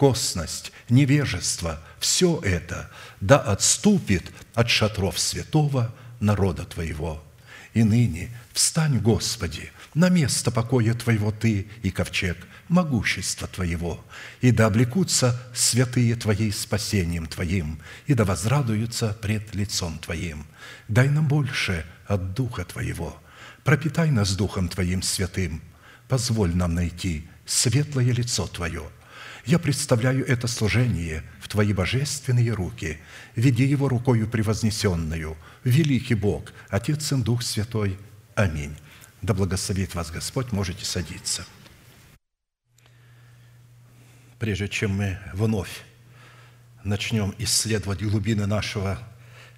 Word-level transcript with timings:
косность, 0.00 0.72
невежество– 0.88 1.78
все 2.00 2.40
это 2.42 2.88
да 3.20 3.38
отступит 3.38 4.32
от 4.54 4.70
шатров 4.70 5.18
святого 5.18 5.94
народа 6.20 6.64
Твоего. 6.64 7.22
И 7.74 7.84
ныне 7.84 8.30
встань, 8.54 8.98
Господи, 9.00 9.70
на 9.92 10.08
место 10.08 10.50
покоя 10.50 10.94
Твоего 10.94 11.32
Ты 11.32 11.68
и 11.82 11.90
ковчег 11.90 12.38
могущества 12.68 13.46
Твоего, 13.46 14.02
и 14.40 14.52
да 14.52 14.68
облекутся 14.68 15.38
святые 15.54 16.14
Твои 16.14 16.50
спасением 16.50 17.26
Твоим, 17.26 17.78
и 18.06 18.14
да 18.14 18.24
возрадуются 18.24 19.12
пред 19.20 19.54
лицом 19.54 19.98
Твоим. 19.98 20.46
Дай 20.88 21.10
нам 21.10 21.28
больше 21.28 21.84
от 22.06 22.32
Духа 22.32 22.64
Твоего– 22.64 23.20
пропитай 23.64 24.10
нас 24.10 24.34
Духом 24.34 24.70
Твоим 24.70 25.02
святым, 25.02 25.60
позволь 26.08 26.56
нам 26.56 26.74
найти 26.74 27.28
светлое 27.44 28.12
лицо 28.12 28.46
Твое. 28.46 28.88
Я 29.44 29.58
представляю 29.58 30.26
это 30.26 30.46
служение 30.46 31.22
в 31.40 31.48
Твои 31.48 31.72
божественные 31.72 32.52
руки, 32.52 32.98
веди 33.36 33.64
его 33.64 33.88
рукою 33.88 34.28
превознесенную, 34.28 35.36
великий 35.64 36.14
Бог, 36.14 36.52
Отец 36.68 37.12
и 37.12 37.16
Дух 37.16 37.42
Святой. 37.42 37.98
Аминь. 38.34 38.76
Да 39.22 39.34
благословит 39.34 39.94
вас 39.94 40.10
Господь, 40.10 40.52
можете 40.52 40.84
садиться. 40.84 41.44
Прежде 44.38 44.68
чем 44.68 44.92
мы 44.92 45.18
вновь 45.34 45.82
начнем 46.84 47.34
исследовать 47.38 48.02
глубины 48.02 48.46
нашего 48.46 48.98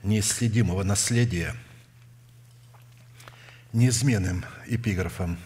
неисследимого 0.03 0.83
наследия– 0.83 1.55
неизменным 3.73 4.45
эпиграфом 4.67 5.39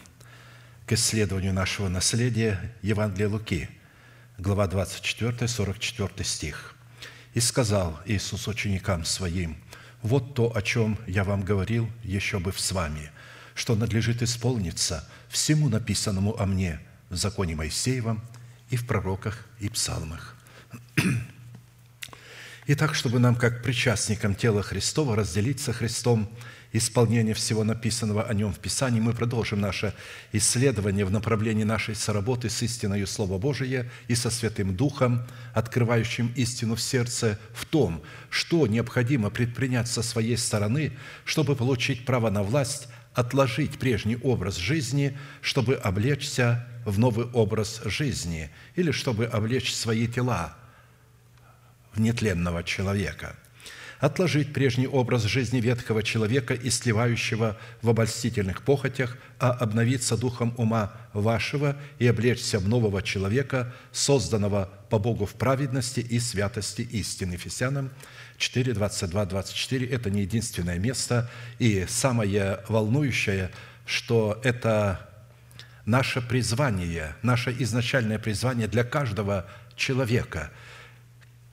к 0.85 0.93
исследованию 0.93 1.53
нашего 1.53 1.87
наследия 1.87 2.73
Евангелия 2.81 3.29
Луки, 3.29 3.69
глава 4.37 4.67
24, 4.67 5.47
44 5.47 6.23
стих. 6.23 6.75
«И 7.33 7.39
сказал 7.39 7.99
Иисус 8.05 8.47
ученикам 8.47 9.03
Своим, 9.03 9.57
«Вот 10.03 10.35
то, 10.35 10.55
о 10.55 10.61
чем 10.61 10.99
я 11.07 11.23
вам 11.23 11.41
говорил 11.41 11.89
еще 12.03 12.39
бы 12.39 12.53
с 12.53 12.71
вами, 12.71 13.11
что 13.55 13.75
надлежит 13.75 14.21
исполниться 14.21 15.09
всему 15.27 15.69
написанному 15.69 16.39
о 16.39 16.45
мне 16.45 16.79
в 17.09 17.15
законе 17.15 17.55
Моисеевом 17.55 18.21
и 18.69 18.75
в 18.75 18.85
пророках 18.85 19.45
и 19.59 19.69
псалмах». 19.69 20.35
Итак, 22.67 22.93
чтобы 22.93 23.17
нам, 23.19 23.35
как 23.35 23.63
причастникам 23.63 24.35
тела 24.35 24.61
Христова, 24.61 25.15
разделить 25.15 25.59
со 25.59 25.73
Христом– 25.73 26.29
исполнения 26.77 27.33
всего 27.33 27.63
написанного 27.63 28.23
о 28.23 28.33
нем 28.33 28.53
в 28.53 28.59
Писании, 28.59 28.99
мы 28.99 29.13
продолжим 29.13 29.59
наше 29.59 29.93
исследование 30.31 31.05
в 31.05 31.11
направлении 31.11 31.63
нашей 31.63 31.95
соработы 31.95 32.49
с 32.49 32.61
истиною 32.61 33.07
Слова 33.07 33.37
Божия 33.37 33.89
и 34.07 34.15
со 34.15 34.29
Святым 34.29 34.75
Духом, 34.75 35.25
открывающим 35.53 36.31
истину 36.35 36.75
в 36.75 36.81
сердце 36.81 37.39
в 37.53 37.65
том, 37.65 38.01
что 38.29 38.67
необходимо 38.67 39.29
предпринять 39.29 39.87
со 39.87 40.01
своей 40.01 40.37
стороны, 40.37 40.93
чтобы 41.25 41.55
получить 41.55 42.05
право 42.05 42.29
на 42.29 42.43
власть, 42.43 42.87
отложить 43.13 43.79
прежний 43.79 44.17
образ 44.17 44.57
жизни, 44.57 45.17
чтобы 45.41 45.75
облечься 45.75 46.67
в 46.85 46.99
новый 46.99 47.25
образ 47.27 47.81
жизни 47.85 48.51
или 48.75 48.91
чтобы 48.91 49.25
облечь 49.25 49.73
свои 49.73 50.07
тела 50.07 50.55
в 51.93 51.99
нетленного 51.99 52.63
человека– 52.63 53.35
отложить 53.99 54.53
прежний 54.53 54.87
образ 54.87 55.23
жизни 55.23 55.59
ветхого 55.59 56.03
человека 56.03 56.53
и 56.53 56.69
сливающего 56.69 57.57
в 57.81 57.89
обольстительных 57.89 58.61
похотях, 58.61 59.17
а 59.39 59.51
обновиться 59.51 60.17
духом 60.17 60.53
ума 60.57 60.93
вашего 61.13 61.75
и 61.99 62.07
облечься 62.07 62.59
в 62.59 62.67
нового 62.67 63.01
человека, 63.01 63.73
созданного 63.91 64.69
по 64.89 64.99
Богу 64.99 65.25
в 65.25 65.33
праведности 65.33 65.99
и 65.99 66.19
святости 66.19 66.81
истины». 66.81 67.33
Ефесянам 67.33 67.89
4, 68.37 68.73
22, 68.73 69.25
24– 69.25 69.87
это 69.87 70.09
не 70.09 70.21
единственное 70.21 70.77
место, 70.77 71.29
и 71.57 71.85
самое 71.89 72.59
волнующее, 72.67 73.51
что 73.85 74.39
это 74.43 75.09
наше 75.85 76.21
призвание, 76.21 77.15
наше 77.23 77.55
изначальное 77.57 78.19
призвание 78.19 78.67
для 78.67 78.83
каждого 78.83 79.47
человека– 79.75 80.51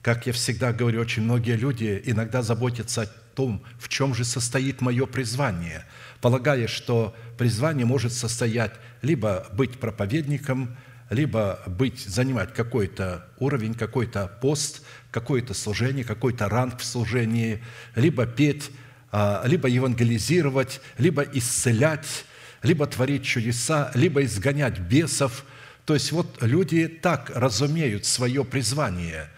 как 0.05 0.27
я 0.27 0.33
всегда 0.33 0.71
говорю, 0.71 1.01
очень 1.01 1.23
многие 1.23 1.55
люди 1.55 1.99
иногда 2.05 2.43
заботятся 2.43 3.01
о 3.01 3.05
том, 3.33 3.63
в 3.79 3.89
чем 3.89 4.13
же 4.13 4.23
состоит 4.23 4.79
мое 4.79 5.07
призвание, 5.07 5.83
полагая, 6.21 6.67
что 6.67 7.15
призвание 7.39 7.87
может 7.87 8.13
состоять 8.13 8.73
либо 9.01 9.47
быть 9.53 9.79
проповедником, 9.79 10.77
либо 11.09 11.59
быть, 11.65 12.01
занимать 12.01 12.53
какой-то 12.53 13.25
уровень, 13.39 13.73
какой-то 13.73 14.27
пост, 14.41 14.83
какое-то 15.09 15.55
служение, 15.55 16.05
какой-то 16.05 16.49
ранг 16.49 16.81
в 16.81 16.85
служении, 16.85 17.63
либо 17.95 18.27
петь, 18.27 18.69
а, 19.11 19.41
либо 19.47 19.67
евангелизировать, 19.67 20.81
либо 20.99 21.23
исцелять, 21.23 22.25
либо 22.61 22.85
творить 22.85 23.23
чудеса, 23.23 23.89
либо 23.95 24.23
изгонять 24.23 24.77
бесов. 24.77 25.45
То 25.83 25.95
есть 25.95 26.11
вот 26.11 26.37
люди 26.43 26.87
так 26.87 27.31
разумеют 27.33 28.05
свое 28.05 28.45
призвание– 28.45 29.31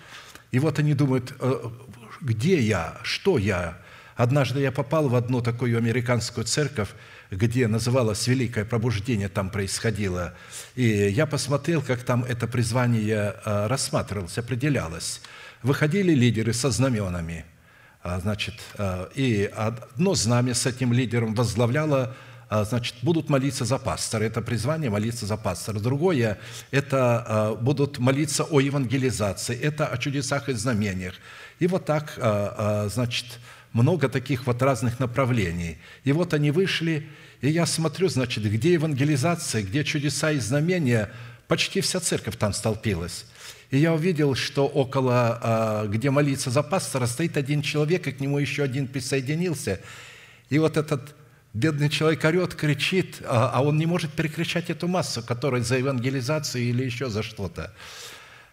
и 0.51 0.59
вот 0.59 0.79
они 0.79 0.93
думают, 0.93 1.33
«Э, 1.39 1.69
где 2.21 2.59
я, 2.59 2.97
что 3.03 3.37
я? 3.37 3.77
Однажды 4.15 4.61
я 4.61 4.71
попал 4.71 5.09
в 5.09 5.15
одну 5.15 5.41
такую 5.41 5.77
американскую 5.77 6.45
церковь, 6.45 6.89
где 7.29 7.67
называлось 7.67 8.25
«Великое 8.27 8.65
пробуждение», 8.65 9.29
там 9.29 9.49
происходило. 9.49 10.33
И 10.75 10.83
я 10.85 11.25
посмотрел, 11.25 11.81
как 11.81 12.03
там 12.03 12.23
это 12.23 12.47
призвание 12.47 13.35
э, 13.45 13.67
рассматривалось, 13.67 14.37
определялось. 14.37 15.21
Выходили 15.61 16.13
лидеры 16.13 16.53
со 16.53 16.71
знаменами, 16.71 17.45
а, 18.01 18.19
значит, 18.19 18.55
э, 18.77 19.09
и 19.15 19.51
одно 19.55 20.15
знамя 20.15 20.53
с 20.53 20.65
этим 20.65 20.93
лидером 20.93 21.35
возглавляло 21.35 22.15
значит, 22.49 22.95
будут 23.01 23.29
молиться 23.29 23.65
за 23.65 23.77
пастора. 23.77 24.23
Это 24.23 24.41
призвание 24.41 24.89
молиться 24.89 25.25
за 25.25 25.37
пастора. 25.37 25.79
Другое– 25.79 26.37
это 26.71 27.25
а, 27.27 27.55
будут 27.55 27.99
молиться 27.99 28.43
о 28.43 28.61
евангелизации. 28.61 29.59
Это 29.59 29.87
о 29.87 29.97
чудесах 29.97 30.47
и 30.47 30.53
знамениях. 30.53 31.15
И 31.59 31.67
вот 31.67 31.85
так, 31.85 32.13
а, 32.17 32.87
значит, 32.89 33.25
много 33.73 34.07
таких 34.07 34.47
вот 34.47 34.61
разных 34.61 34.99
направлений. 34.99 35.77
И 36.05 36.13
вот 36.13 36.33
они 36.33 36.51
вышли, 36.51 37.09
и 37.41 37.49
я 37.49 37.65
смотрю, 37.65 38.07
значит, 38.07 38.43
где 38.45 38.73
евангелизация, 38.73 39.61
где 39.61 39.83
чудеса 39.83 40.31
и 40.31 40.39
знамения, 40.39 41.11
почти 41.47 41.81
вся 41.81 41.99
церковь 41.99 42.37
там 42.37 42.53
столпилась. 42.53 43.25
И 43.71 43.77
я 43.77 43.93
увидел, 43.93 44.33
что 44.33 44.65
около, 44.65 45.85
где 45.89 46.09
молиться 46.09 46.49
за 46.49 46.63
пастора, 46.63 47.05
стоит 47.05 47.35
один 47.35 47.61
человек, 47.61 48.07
и 48.07 48.13
к 48.13 48.21
нему 48.21 48.39
еще 48.39 48.63
один 48.63 48.87
присоединился. 48.87 49.81
И 50.49 50.57
вот 50.57 50.77
этот 50.77 51.16
Бедный 51.57 51.89
человек 51.89 52.23
орет, 52.23 52.53
кричит, 52.53 53.19
а, 53.25 53.49
а 53.51 53.63
он 53.63 53.79
не 53.79 53.87
может 53.87 54.11
перекричать 54.11 54.69
эту 54.69 54.87
массу, 54.87 55.23
которая 55.23 55.63
за 55.63 55.79
евангелизацию 55.79 56.63
или 56.63 56.83
еще 56.83 57.09
за 57.09 57.23
что-то. 57.23 57.73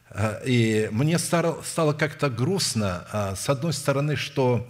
А, 0.09 0.41
и 0.47 0.89
мне 0.91 1.19
стало, 1.19 1.93
как-то 1.93 2.31
грустно, 2.31 3.06
а, 3.12 3.37
с 3.37 3.51
одной 3.51 3.75
стороны, 3.75 4.17
что, 4.17 4.67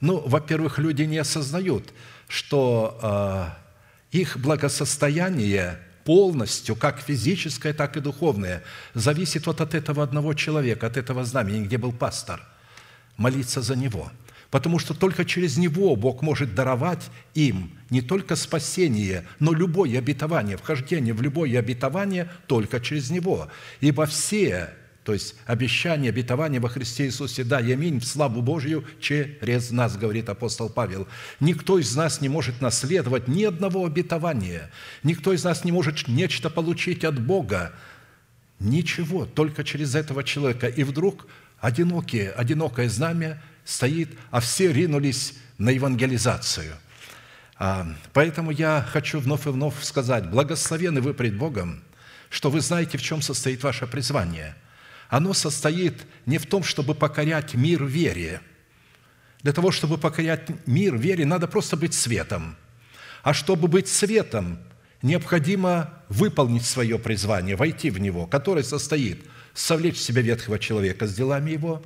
ну, 0.00 0.20
во-первых, 0.20 0.78
люди 0.78 1.02
не 1.02 1.18
осознают, 1.18 1.92
что 2.28 3.50
их 4.12 4.38
благосостояние 4.38 5.80
полностью, 6.04 6.76
как 6.76 7.00
физическое, 7.00 7.72
так 7.72 7.96
и 7.96 8.00
духовное, 8.00 8.62
зависит 8.94 9.48
вот 9.48 9.60
от 9.60 9.74
этого 9.74 10.04
одного 10.04 10.34
человека, 10.34 10.86
от 10.86 10.96
этого 10.96 11.24
знамени, 11.24 11.64
где 11.64 11.76
был 11.76 11.90
пастор. 11.90 12.40
Молиться 13.16 13.62
за 13.62 13.74
него. 13.74 14.12
Потому 14.54 14.78
что 14.78 14.94
только 14.94 15.24
через 15.24 15.56
него 15.56 15.96
Бог 15.96 16.22
может 16.22 16.54
даровать 16.54 17.10
им 17.34 17.72
не 17.90 18.02
только 18.02 18.36
спасение, 18.36 19.24
но 19.40 19.52
любое 19.52 19.98
обетование, 19.98 20.56
вхождение 20.56 21.12
в 21.12 21.20
любое 21.20 21.58
обетование 21.58 22.30
только 22.46 22.78
через 22.78 23.10
него. 23.10 23.48
Ибо 23.80 24.06
все 24.06 24.70
то 25.02 25.12
есть 25.12 25.34
обещание, 25.46 26.10
обетование 26.10 26.60
во 26.60 26.68
Христе 26.68 27.06
Иисусе, 27.06 27.42
да, 27.42 27.60
и 27.60 27.72
аминь, 27.72 27.98
в 27.98 28.04
славу 28.04 28.42
Божью 28.42 28.84
через 29.00 29.72
нас, 29.72 29.96
говорит 29.96 30.28
апостол 30.28 30.70
Павел. 30.70 31.08
Никто 31.40 31.80
из 31.80 31.96
нас 31.96 32.20
не 32.20 32.28
может 32.28 32.60
наследовать 32.60 33.26
ни 33.26 33.42
одного 33.42 33.84
обетования, 33.84 34.70
никто 35.02 35.32
из 35.32 35.42
нас 35.42 35.64
не 35.64 35.72
может 35.72 36.06
нечто 36.06 36.48
получить 36.48 37.04
от 37.04 37.20
Бога, 37.20 37.72
ничего, 38.60 39.26
только 39.26 39.64
через 39.64 39.96
этого 39.96 40.22
человека. 40.22 40.68
И 40.68 40.84
вдруг 40.84 41.26
одинокие, 41.58 42.30
одинокое 42.30 42.88
знамя 42.88 43.42
стоит, 43.64 44.10
а 44.30 44.40
все 44.40 44.72
ринулись 44.72 45.34
на 45.58 45.70
евангелизацию. 45.70 46.74
А, 47.56 47.86
поэтому 48.12 48.50
я 48.50 48.86
хочу 48.90 49.20
вновь 49.20 49.46
и 49.46 49.50
вновь 49.50 49.82
сказать, 49.82 50.28
благословены 50.28 51.00
вы 51.00 51.14
пред 51.14 51.36
Богом, 51.36 51.82
что 52.30 52.50
вы 52.50 52.60
знаете, 52.60 52.98
в 52.98 53.02
чем 53.02 53.22
состоит 53.22 53.62
ваше 53.62 53.86
призвание– 53.86 54.56
оно 55.08 55.32
состоит 55.32 56.06
не 56.26 56.38
в 56.38 56.46
том, 56.46 56.64
чтобы 56.64 56.94
покорять 56.94 57.54
мир 57.54 57.84
вере. 57.84 58.40
Для 59.42 59.52
того, 59.52 59.70
чтобы 59.70 59.98
покорять 59.98 60.48
мир 60.66 60.96
вере, 60.96 61.24
надо 61.24 61.46
просто 61.46 61.76
быть 61.76 61.94
светом. 61.94 62.56
А 63.22 63.32
чтобы 63.32 63.68
быть 63.68 63.88
светом, 63.88 64.58
необходимо 65.02 66.02
выполнить 66.08 66.64
свое 66.64 66.98
призвание, 66.98 67.56
войти 67.56 67.90
в 67.90 68.00
него, 68.00 68.26
которое 68.26 68.64
состоит 68.64 69.24
совлечь 69.52 69.96
в 69.96 70.02
себя 70.02 70.22
ветхого 70.22 70.58
человека 70.58 71.06
с 71.06 71.14
делами 71.14 71.52
его, 71.52 71.82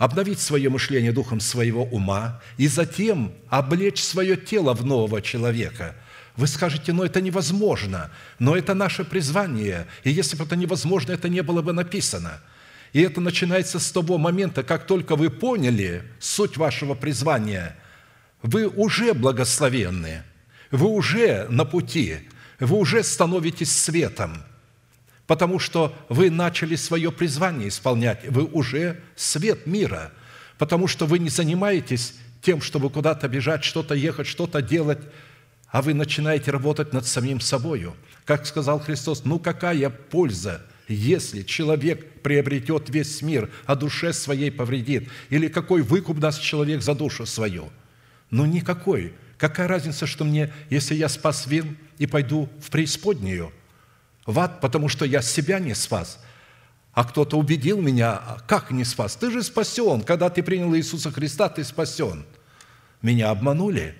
обновить 0.00 0.40
свое 0.40 0.68
мышление 0.70 1.12
духом 1.12 1.38
своего 1.38 1.84
ума 1.84 2.40
и 2.56 2.66
затем 2.66 3.32
облечь 3.48 4.02
свое 4.02 4.36
тело 4.36 4.74
в 4.74 4.84
нового 4.84 5.22
человека– 5.22 5.94
вы 6.36 6.46
скажете, 6.46 6.94
но 6.94 7.04
это 7.04 7.20
невозможно, 7.20 8.10
но 8.38 8.56
это 8.56 8.72
наше 8.72 9.04
призвание, 9.04 9.86
и 10.04 10.10
если 10.10 10.36
бы 10.36 10.44
это 10.44 10.56
невозможно, 10.56 11.12
это 11.12 11.28
не 11.28 11.42
было 11.42 11.60
бы 11.60 11.74
написано. 11.74 12.40
И 12.94 13.02
это 13.02 13.20
начинается 13.20 13.78
с 13.78 13.92
того 13.92 14.16
момента, 14.16 14.62
как 14.62 14.86
только 14.86 15.16
вы 15.16 15.28
поняли 15.28 16.02
суть 16.18 16.56
вашего 16.56 16.94
призвания, 16.94 17.76
вы 18.42 18.68
уже 18.68 19.12
благословенны, 19.12 20.22
вы 20.70 20.88
уже 20.88 21.46
на 21.50 21.66
пути, 21.66 22.20
вы 22.58 22.78
уже 22.78 23.02
становитесь 23.02 23.76
светом, 23.76 24.42
потому 25.30 25.60
что 25.60 25.96
вы 26.08 26.28
начали 26.28 26.74
свое 26.74 27.12
призвание 27.12 27.68
исполнять, 27.68 28.28
вы 28.28 28.42
уже 28.46 29.00
свет 29.14 29.64
мира, 29.64 30.10
потому 30.58 30.88
что 30.88 31.06
вы 31.06 31.20
не 31.20 31.28
занимаетесь 31.28 32.14
тем, 32.42 32.60
чтобы 32.60 32.90
куда-то 32.90 33.28
бежать, 33.28 33.62
что-то 33.62 33.94
ехать, 33.94 34.26
что-то 34.26 34.60
делать, 34.60 34.98
а 35.68 35.82
вы 35.82 35.94
начинаете 35.94 36.50
работать 36.50 36.92
над 36.92 37.06
самим 37.06 37.38
собою. 37.38 37.94
Как 38.24 38.44
сказал 38.44 38.80
Христос, 38.80 39.24
ну 39.24 39.38
какая 39.38 39.88
польза– 39.88 40.66
если 40.88 41.42
человек 41.42 42.22
приобретет 42.22 42.90
весь 42.90 43.22
мир, 43.22 43.48
а 43.66 43.76
душе 43.76 44.12
своей 44.12 44.50
повредит, 44.50 45.08
или 45.28 45.46
какой 45.46 45.82
выкуп 45.82 46.18
даст 46.18 46.42
человек 46.42 46.82
за 46.82 46.96
душу 46.96 47.24
свою? 47.24 47.70
Ну, 48.30 48.46
никакой. 48.46 49.14
Какая 49.38 49.68
разница, 49.68 50.08
что 50.08 50.24
мне, 50.24 50.52
если 50.70 50.96
я 50.96 51.08
спас 51.08 51.46
вин 51.46 51.76
и 51.98 52.08
пойду 52.08 52.48
в 52.60 52.70
преисподнюю, 52.70 53.52
в 54.26 54.38
ад, 54.38 54.60
потому 54.60 54.88
что 54.88 55.04
я 55.04 55.22
себя 55.22 55.58
не 55.58 55.74
спас, 55.74 56.20
а 56.92 57.04
кто-то 57.04 57.38
убедил 57.38 57.80
меня, 57.80 58.12
«А 58.12 58.38
как 58.46 58.70
не 58.70 58.84
спас? 58.84 59.16
Ты 59.16 59.30
же 59.30 59.42
спасен. 59.42 60.02
Когда 60.02 60.28
ты 60.28 60.42
принял 60.42 60.74
Иисуса 60.74 61.10
Христа, 61.10 61.48
ты 61.48 61.62
спасен. 61.64 62.24
Меня 63.00 63.30
обманули. 63.30 63.94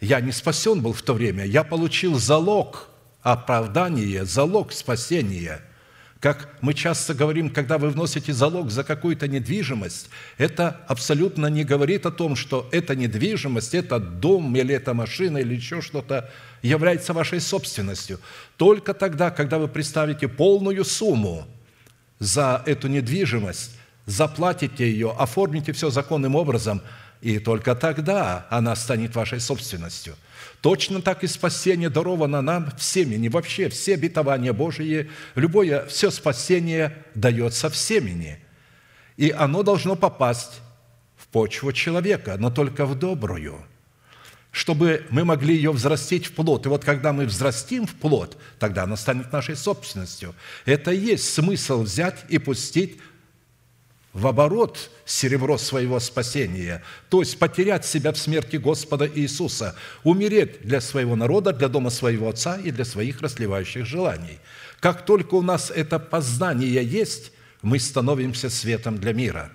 Я 0.00 0.20
не 0.20 0.32
спасен 0.32 0.80
был 0.80 0.92
в 0.92 1.02
то 1.02 1.14
время. 1.14 1.44
Я 1.44 1.64
получил 1.64 2.18
залог 2.18 2.88
оправдания, 3.22 4.24
залог 4.24 4.72
спасения– 4.72 5.62
как 6.20 6.50
мы 6.60 6.74
часто 6.74 7.14
говорим, 7.14 7.48
когда 7.48 7.78
вы 7.78 7.88
вносите 7.88 8.34
залог 8.34 8.70
за 8.70 8.84
какую-то 8.84 9.26
недвижимость, 9.26 10.10
это 10.36 10.80
абсолютно 10.86 11.46
не 11.46 11.64
говорит 11.64 12.04
о 12.04 12.10
том, 12.10 12.36
что 12.36 12.68
эта 12.72 12.94
недвижимость, 12.94 13.74
это 13.74 13.98
дом 13.98 14.54
или 14.54 14.74
это 14.74 14.92
машина 14.92 15.38
или 15.38 15.54
еще 15.54 15.80
что-то 15.80 16.30
является 16.60 17.14
вашей 17.14 17.40
собственностью. 17.40 18.20
Только 18.58 18.92
тогда, 18.92 19.30
когда 19.30 19.58
вы 19.58 19.66
представите 19.66 20.28
полную 20.28 20.84
сумму 20.84 21.46
за 22.18 22.62
эту 22.66 22.88
недвижимость, 22.88 23.78
заплатите 24.04 24.90
ее, 24.90 25.14
оформите 25.18 25.72
все 25.72 25.88
законным 25.88 26.34
образом, 26.34 26.82
и 27.22 27.38
только 27.38 27.74
тогда 27.74 28.46
она 28.50 28.76
станет 28.76 29.16
вашей 29.16 29.40
собственностью– 29.40 30.16
Точно 30.60 31.00
так 31.00 31.24
и 31.24 31.26
спасение 31.26 31.88
даровано 31.88 32.42
нам 32.42 32.70
в 32.76 32.82
семени. 32.82 33.28
Вообще 33.28 33.68
все 33.70 33.94
обетования 33.94 34.52
Божьи, 34.52 35.10
любое, 35.34 35.86
все 35.86 36.10
спасение 36.10 36.98
дается 37.14 37.70
в 37.70 37.76
семени. 37.76 38.38
И 39.16 39.30
оно 39.30 39.62
должно 39.62 39.96
попасть 39.96 40.60
в 41.16 41.28
почву 41.28 41.72
человека, 41.72 42.36
но 42.38 42.50
только 42.50 42.84
в 42.84 42.98
добрую, 42.98 43.64
чтобы 44.50 45.06
мы 45.10 45.24
могли 45.24 45.54
ее 45.54 45.72
взрастить 45.72 46.26
в 46.26 46.32
плод. 46.32 46.66
И 46.66 46.68
вот 46.68 46.84
когда 46.84 47.14
мы 47.14 47.24
взрастим 47.24 47.86
в 47.86 47.94
плод, 47.94 48.36
тогда 48.58 48.82
она 48.82 48.96
станет 48.96 49.32
нашей 49.32 49.56
собственностью. 49.56 50.34
Это 50.66 50.90
и 50.90 50.98
есть 50.98 51.32
смысл 51.32 51.82
взять 51.82 52.24
и 52.28 52.36
пустить 52.38 52.98
в 54.12 54.26
оборот 54.26 54.90
серебро 55.04 55.56
своего 55.56 56.00
спасения, 56.00 56.82
то 57.08 57.20
есть 57.20 57.38
потерять 57.38 57.86
себя 57.86 58.12
в 58.12 58.18
смерти 58.18 58.56
Господа 58.56 59.08
Иисуса, 59.12 59.76
умереть 60.02 60.62
для 60.62 60.80
своего 60.80 61.14
народа, 61.14 61.52
для 61.52 61.68
дома 61.68 61.90
своего 61.90 62.28
Отца 62.28 62.56
и 62.56 62.70
для 62.72 62.84
своих 62.84 63.20
расливающих 63.20 63.86
желаний. 63.86 64.38
Как 64.80 65.06
только 65.06 65.34
у 65.34 65.42
нас 65.42 65.70
это 65.70 65.98
познание 65.98 66.84
есть, 66.84 67.32
мы 67.62 67.78
становимся 67.78 68.50
светом 68.50 68.98
для 68.98 69.12
мира. 69.12 69.52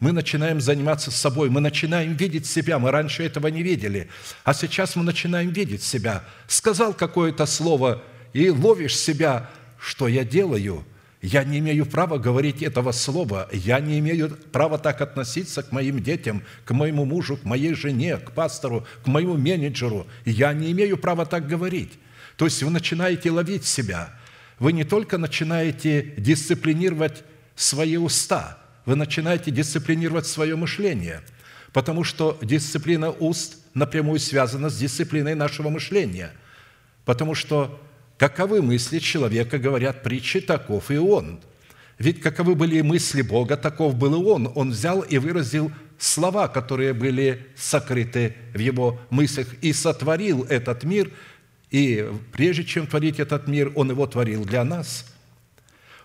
Мы 0.00 0.12
начинаем 0.12 0.60
заниматься 0.60 1.10
собой, 1.10 1.48
мы 1.48 1.60
начинаем 1.60 2.14
видеть 2.14 2.46
себя. 2.46 2.78
Мы 2.78 2.90
раньше 2.90 3.22
этого 3.22 3.48
не 3.48 3.62
видели, 3.62 4.08
а 4.42 4.52
сейчас 4.52 4.96
мы 4.96 5.04
начинаем 5.04 5.50
видеть 5.50 5.82
себя. 5.82 6.24
Сказал 6.48 6.92
какое-то 6.92 7.46
слово, 7.46 8.02
и 8.32 8.50
ловишь 8.50 8.98
себя, 8.98 9.50
что 9.78 10.08
я 10.08 10.24
делаю– 10.24 10.84
я 11.22 11.44
не 11.44 11.60
имею 11.60 11.86
права 11.86 12.18
говорить 12.18 12.62
этого 12.62 12.90
слова. 12.90 13.48
Я 13.52 13.78
не 13.78 14.00
имею 14.00 14.36
права 14.50 14.76
так 14.76 15.00
относиться 15.00 15.62
к 15.62 15.70
моим 15.70 16.02
детям, 16.02 16.42
к 16.64 16.72
моему 16.72 17.04
мужу, 17.04 17.36
к 17.36 17.44
моей 17.44 17.74
жене, 17.74 18.16
к 18.16 18.32
пастору, 18.32 18.84
к 19.04 19.06
моему 19.06 19.36
менеджеру. 19.36 20.08
Я 20.24 20.52
не 20.52 20.72
имею 20.72 20.98
права 20.98 21.24
так 21.24 21.46
говорить. 21.46 21.92
То 22.36 22.46
есть 22.46 22.60
вы 22.64 22.70
начинаете 22.70 23.30
ловить 23.30 23.64
себя. 23.64 24.10
Вы 24.58 24.72
не 24.72 24.82
только 24.82 25.16
начинаете 25.16 26.12
дисциплинировать 26.16 27.22
свои 27.54 27.96
уста, 27.96 28.58
вы 28.84 28.96
начинаете 28.96 29.52
дисциплинировать 29.52 30.26
свое 30.26 30.56
мышление, 30.56 31.20
потому 31.72 32.02
что 32.02 32.36
дисциплина 32.42 33.10
уст 33.10 33.58
напрямую 33.74 34.18
связана 34.18 34.70
с 34.70 34.76
дисциплиной 34.76 35.36
нашего 35.36 35.68
мышления. 35.68 36.32
Потому 37.04 37.36
что 37.36 37.80
Каковы 38.18 38.62
мысли 38.62 38.98
человека, 38.98 39.58
говорят 39.58 40.02
притчи, 40.02 40.40
таков 40.40 40.90
и 40.90 40.96
он. 40.96 41.40
Ведь 41.98 42.20
каковы 42.20 42.54
были 42.54 42.80
мысли 42.80 43.22
Бога, 43.22 43.56
таков 43.56 43.94
был 43.94 44.20
и 44.20 44.24
он. 44.24 44.50
Он 44.54 44.70
взял 44.70 45.00
и 45.00 45.18
выразил 45.18 45.72
слова, 45.98 46.48
которые 46.48 46.94
были 46.94 47.46
сокрыты 47.56 48.36
в 48.54 48.58
его 48.58 49.00
мыслях, 49.10 49.54
и 49.60 49.72
сотворил 49.72 50.44
этот 50.44 50.84
мир, 50.84 51.12
и 51.70 52.10
прежде 52.32 52.64
чем 52.64 52.86
творить 52.86 53.20
этот 53.20 53.46
мир, 53.46 53.72
он 53.74 53.90
его 53.90 54.06
творил 54.06 54.44
для 54.44 54.64
нас. 54.64 55.06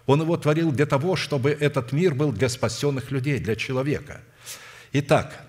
Он 0.05 0.21
его 0.21 0.37
творил 0.37 0.71
для 0.71 0.85
того, 0.85 1.15
чтобы 1.15 1.49
этот 1.49 1.91
мир 1.91 2.15
был 2.15 2.31
для 2.31 2.47
спасенных 2.47 3.11
людей, 3.11 3.39
для 3.39 3.55
человека. 3.55 4.21
Итак, 4.93 5.45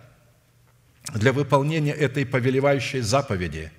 для 1.14 1.32
выполнения 1.32 1.92
этой 1.92 2.26
повелевающей 2.26 3.00
заповеди– 3.00 3.70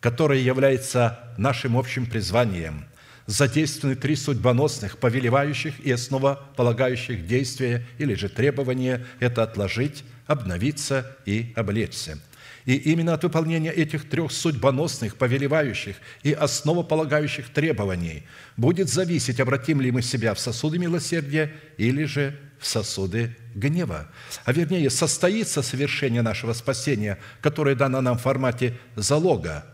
которое 0.00 0.40
является 0.40 1.18
нашим 1.36 1.76
общим 1.76 2.06
призванием, 2.06 2.84
задействованы 3.26 3.94
три 3.94 4.16
судьбоносных, 4.16 4.98
повелевающих 4.98 5.80
и 5.80 5.90
основополагающих 5.90 7.26
действия 7.26 7.86
или 7.98 8.14
же 8.14 8.28
требования– 8.28 9.06
это 9.20 9.42
отложить, 9.42 10.02
обновиться 10.26 11.16
и 11.26 11.52
облечься. 11.54 12.18
И 12.64 12.74
именно 12.74 13.14
от 13.14 13.22
выполнения 13.22 13.72
этих 13.72 14.08
трех 14.08 14.30
судьбоносных, 14.30 15.16
повелевающих 15.16 15.96
и 16.22 16.32
основополагающих 16.32 17.48
требований 17.50 18.24
будет 18.56 18.88
зависеть, 18.90 19.40
обратим 19.40 19.80
ли 19.80 19.90
мы 19.90 20.02
себя 20.02 20.34
в 20.34 20.38
сосуды 20.38 20.78
милосердия 20.78 21.52
или 21.78 22.04
же 22.04 22.38
в 22.58 22.66
сосуды 22.66 23.36
гнева. 23.54 24.08
А 24.44 24.52
вернее, 24.52 24.90
состоится 24.90 25.62
совершение 25.62 26.22
нашего 26.22 26.52
спасения, 26.52 27.18
которое 27.40 27.74
дано 27.74 28.00
нам 28.00 28.18
в 28.18 28.22
формате 28.22 28.78
залога, 28.96 29.64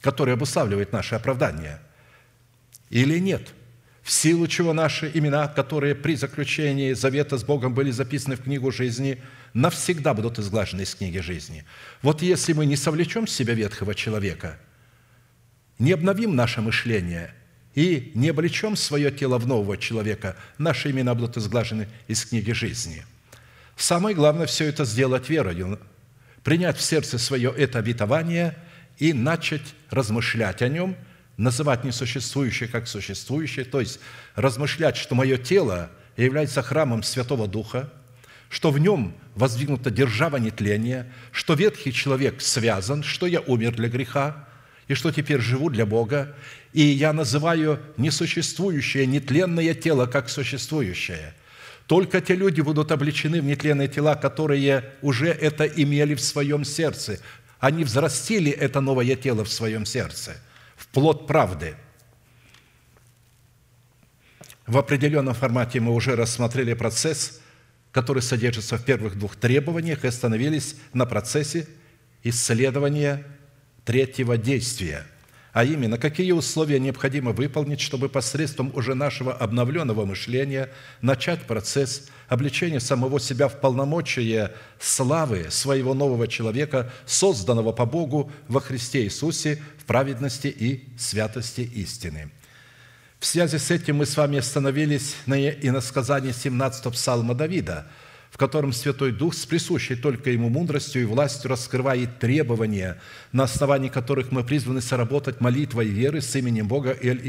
который 0.00 0.34
обуславливает 0.34 0.92
наше 0.92 1.14
оправдание, 1.14 1.80
или 2.90 3.18
нет? 3.18 3.54
В 4.02 4.10
силу 4.10 4.46
чего 4.46 4.72
наши 4.72 5.10
имена, 5.12 5.48
которые 5.48 5.94
при 5.94 6.16
заключении 6.16 6.94
завета 6.94 7.36
с 7.36 7.44
Богом 7.44 7.74
были 7.74 7.90
записаны 7.90 8.36
в 8.36 8.42
книгу 8.42 8.72
жизни, 8.72 9.22
навсегда 9.52 10.14
будут 10.14 10.38
изглажены 10.38 10.82
из 10.82 10.94
книги 10.94 11.18
жизни. 11.18 11.64
Вот 12.00 12.22
если 12.22 12.54
мы 12.54 12.64
не 12.64 12.76
совлечем 12.76 13.26
в 13.26 13.30
себя 13.30 13.52
ветхого 13.52 13.94
человека, 13.94 14.58
не 15.78 15.92
обновим 15.92 16.34
наше 16.34 16.62
мышление 16.62 17.34
и 17.74 18.10
не 18.14 18.30
облечем 18.30 18.76
свое 18.76 19.10
тело 19.10 19.36
в 19.36 19.46
нового 19.46 19.76
человека, 19.76 20.36
наши 20.56 20.90
имена 20.90 21.14
будут 21.14 21.36
изглажены 21.36 21.86
из 22.06 22.24
книги 22.24 22.52
жизни. 22.52 23.04
Самое 23.76 24.16
главное 24.16 24.46
все 24.46 24.64
это 24.64 24.86
сделать 24.86 25.28
верою, 25.28 25.78
принять 26.42 26.78
в 26.78 26.82
сердце 26.82 27.18
свое 27.18 27.52
это 27.54 27.78
обетование 27.78 28.56
и 28.96 29.12
начать 29.12 29.74
размышлять 29.90 30.62
о 30.62 30.68
нем– 30.68 30.96
называть 31.38 31.84
несуществующее 31.84 32.68
как 32.68 32.86
существующее, 32.86 33.64
то 33.64 33.80
есть 33.80 34.00
размышлять, 34.34 34.96
что 34.96 35.14
мое 35.14 35.38
тело 35.38 35.90
является 36.16 36.62
храмом 36.62 37.02
Святого 37.02 37.46
Духа, 37.46 37.90
что 38.50 38.70
в 38.70 38.78
нем 38.78 39.14
воздвигнута 39.34 39.90
держава 39.90 40.36
нетления, 40.36 41.10
что 41.32 41.54
ветхий 41.54 41.92
человек 41.92 42.42
связан, 42.42 43.02
что 43.02 43.26
я 43.26 43.40
умер 43.40 43.76
для 43.76 43.88
греха, 43.88 44.48
и 44.88 44.94
что 44.94 45.12
теперь 45.12 45.40
живу 45.40 45.70
для 45.70 45.86
Бога, 45.86 46.34
и 46.72 46.80
я 46.80 47.12
называю 47.12 47.78
несуществующее 47.98 49.06
нетленное 49.06 49.74
тело 49.74 50.06
как 50.06 50.28
существующее. 50.28 51.34
Только 51.86 52.20
те 52.20 52.34
люди 52.34 52.60
будут 52.60 52.90
обличены 52.90 53.40
в 53.40 53.44
нетленные 53.44 53.88
тела, 53.88 54.14
которые 54.14 54.92
уже 55.02 55.28
это 55.28 55.64
имели 55.64 56.14
в 56.14 56.20
своем 56.20 56.64
сердце. 56.64 57.20
Они 57.60 57.84
взрастили 57.84 58.50
это 58.50 58.80
новое 58.80 59.16
тело 59.16 59.44
в 59.44 59.52
своем 59.52 59.84
сердце– 59.84 60.36
плод 60.92 61.26
правды. 61.26 61.76
В 64.66 64.76
определенном 64.78 65.34
формате 65.34 65.80
мы 65.80 65.92
уже 65.92 66.14
рассмотрели 66.14 66.74
процесс, 66.74 67.40
который 67.90 68.22
содержится 68.22 68.76
в 68.76 68.84
первых 68.84 69.18
двух 69.18 69.36
требованиях, 69.36 70.04
и 70.04 70.08
остановились 70.08 70.76
на 70.92 71.06
процессе 71.06 71.66
исследования 72.22 73.24
третьего 73.84 74.36
действия– 74.36 75.06
а 75.58 75.64
именно, 75.64 75.98
какие 75.98 76.30
условия 76.30 76.78
необходимо 76.78 77.32
выполнить, 77.32 77.80
чтобы 77.80 78.08
посредством 78.08 78.70
уже 78.76 78.94
нашего 78.94 79.32
обновленного 79.32 80.04
мышления 80.04 80.70
начать 81.00 81.42
процесс 81.42 82.08
обличения 82.28 82.80
самого 82.80 83.18
себя 83.18 83.48
в 83.48 83.60
полномочия 83.60 84.52
славы 84.78 85.46
своего 85.50 85.94
нового 85.94 86.28
человека, 86.28 86.92
созданного 87.06 87.72
по 87.72 87.86
Богу 87.86 88.30
во 88.46 88.60
Христе 88.60 89.04
Иисусе 89.04 89.60
в 89.78 89.84
праведности 89.84 90.48
и 90.48 90.88
святости 90.98 91.62
истины. 91.62 92.30
В 93.18 93.26
связи 93.26 93.58
с 93.58 93.70
этим 93.70 93.96
мы 93.96 94.06
с 94.06 94.16
вами 94.16 94.38
остановились 94.38 95.16
на 95.26 95.50
иносказании 95.50 96.32
17 96.32 96.92
псалма 96.92 97.34
Давида– 97.34 97.86
в 98.30 98.36
котором 98.36 98.72
Святой 98.72 99.12
Дух 99.12 99.34
с 99.34 99.46
присущей 99.46 99.96
только 99.96 100.30
Ему 100.30 100.48
мудростью 100.48 101.02
и 101.02 101.06
властью 101.06 101.50
раскрывает 101.50 102.18
требования, 102.18 102.98
на 103.32 103.44
основании 103.44 103.88
которых 103.88 104.30
мы 104.30 104.44
призваны 104.44 104.80
соработать 104.80 105.40
молитвой 105.40 105.86
веры 105.86 106.20
с 106.20 106.34
именем 106.36 106.68
Бога 106.68 106.96
Эль 107.00 107.20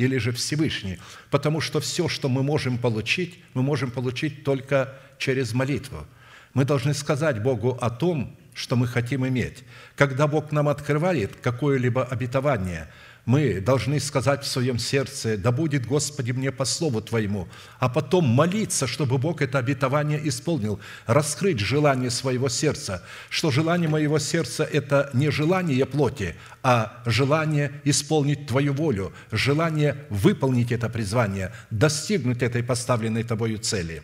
или 0.00 0.18
же 0.18 0.32
Всевышний. 0.32 0.98
Потому 1.30 1.60
что 1.60 1.80
все, 1.80 2.08
что 2.08 2.28
мы 2.28 2.42
можем 2.42 2.78
получить, 2.78 3.38
мы 3.54 3.62
можем 3.62 3.90
получить 3.90 4.44
только 4.44 4.94
через 5.18 5.52
молитву. 5.52 6.06
Мы 6.54 6.64
должны 6.64 6.94
сказать 6.94 7.42
Богу 7.42 7.78
о 7.80 7.90
том, 7.90 8.36
что 8.54 8.76
мы 8.76 8.86
хотим 8.86 9.26
иметь. 9.26 9.64
Когда 9.94 10.26
Бог 10.26 10.52
нам 10.52 10.68
открывает 10.68 11.36
какое-либо 11.36 12.04
обетование– 12.04 12.88
мы 13.30 13.60
должны 13.60 14.00
сказать 14.00 14.42
в 14.42 14.48
своем 14.48 14.76
сердце, 14.80 15.36
да 15.36 15.52
будет, 15.52 15.86
Господи, 15.86 16.32
мне 16.32 16.50
по 16.50 16.64
слову 16.64 17.00
Твоему, 17.00 17.46
а 17.78 17.88
потом 17.88 18.24
молиться, 18.24 18.88
чтобы 18.88 19.18
Бог 19.18 19.40
это 19.40 19.58
обетование 19.58 20.20
исполнил, 20.28 20.80
раскрыть 21.06 21.60
желание 21.60 22.10
своего 22.10 22.48
сердца, 22.48 23.04
что 23.28 23.52
желание 23.52 23.88
моего 23.88 24.18
сердца– 24.18 24.64
это 24.72 25.10
не 25.12 25.30
желание 25.30 25.86
плоти, 25.86 26.34
а 26.64 27.00
желание 27.06 27.70
исполнить 27.84 28.48
Твою 28.48 28.72
волю, 28.72 29.12
желание 29.30 29.96
выполнить 30.10 30.72
это 30.72 30.88
призвание, 30.88 31.52
достигнуть 31.70 32.42
этой 32.42 32.64
поставленной 32.64 33.22
Тобою 33.22 33.58
цели. 33.58 34.02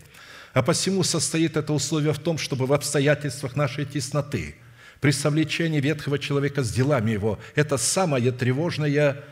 А 0.55 0.63
посему 0.63 1.03
состоит 1.03 1.57
это 1.57 1.73
условие 1.73 2.13
в 2.13 2.21
том, 2.21 2.39
чтобы 2.39 2.67
в 2.67 2.73
обстоятельствах 2.73 3.57
нашей 3.57 3.87
тесноты– 3.87 4.55
при 5.01 5.11
совлечении 5.11 5.81
ветхого 5.81 6.19
человека 6.19 6.63
с 6.63 6.73
делами 6.73 7.13
его. 7.13 7.39
Это 7.55 7.77
самое 7.77 8.33
тревожное 8.33 9.23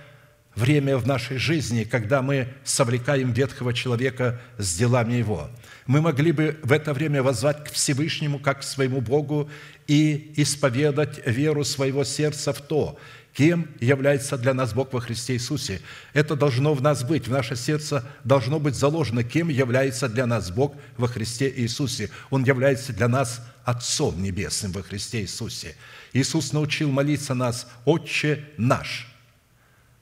время 0.54 0.96
в 0.96 1.06
нашей 1.06 1.38
жизни, 1.38 1.84
когда 1.84 2.22
мы 2.22 2.48
совлекаем 2.62 3.32
ветхого 3.32 3.74
человека 3.74 4.40
с 4.58 4.76
делами 4.76 5.14
его. 5.14 5.50
Мы 5.86 6.00
могли 6.00 6.32
бы 6.32 6.58
в 6.62 6.72
это 6.72 6.94
время 6.94 7.22
возвать 7.22 7.64
к 7.64 7.72
Всевышнему, 7.72 8.38
как 8.38 8.60
к 8.60 8.62
своему 8.62 9.00
Богу, 9.00 9.50
и 9.86 10.32
исповедать 10.36 11.26
веру 11.26 11.64
своего 11.64 12.04
сердца 12.04 12.52
в 12.52 12.60
то, 12.60 12.98
кем 13.34 13.68
является 13.80 14.38
для 14.38 14.54
нас 14.54 14.72
Бог 14.72 14.92
во 14.92 15.00
Христе 15.00 15.34
Иисусе. 15.34 15.80
Это 16.12 16.36
должно 16.36 16.72
в 16.72 16.80
нас 16.80 17.02
быть, 17.02 17.26
в 17.26 17.30
наше 17.30 17.56
сердце 17.56 18.04
должно 18.22 18.60
быть 18.60 18.76
заложено, 18.76 19.24
кем 19.24 19.48
является 19.48 20.08
для 20.08 20.24
нас 20.24 20.50
Бог 20.50 20.74
во 20.96 21.08
Христе 21.08 21.52
Иисусе. 21.54 22.10
Он 22.30 22.44
является 22.44 22.92
для 22.92 23.08
нас 23.08 23.44
Отцом 23.64 24.22
Небесным 24.22 24.72
во 24.72 24.82
Христе 24.82 25.22
Иисусе. 25.22 25.76
Иисус 26.12 26.52
научил 26.52 26.90
молиться 26.90 27.34
нас 27.34 27.66
«Отче 27.84 28.44
наш, 28.56 29.08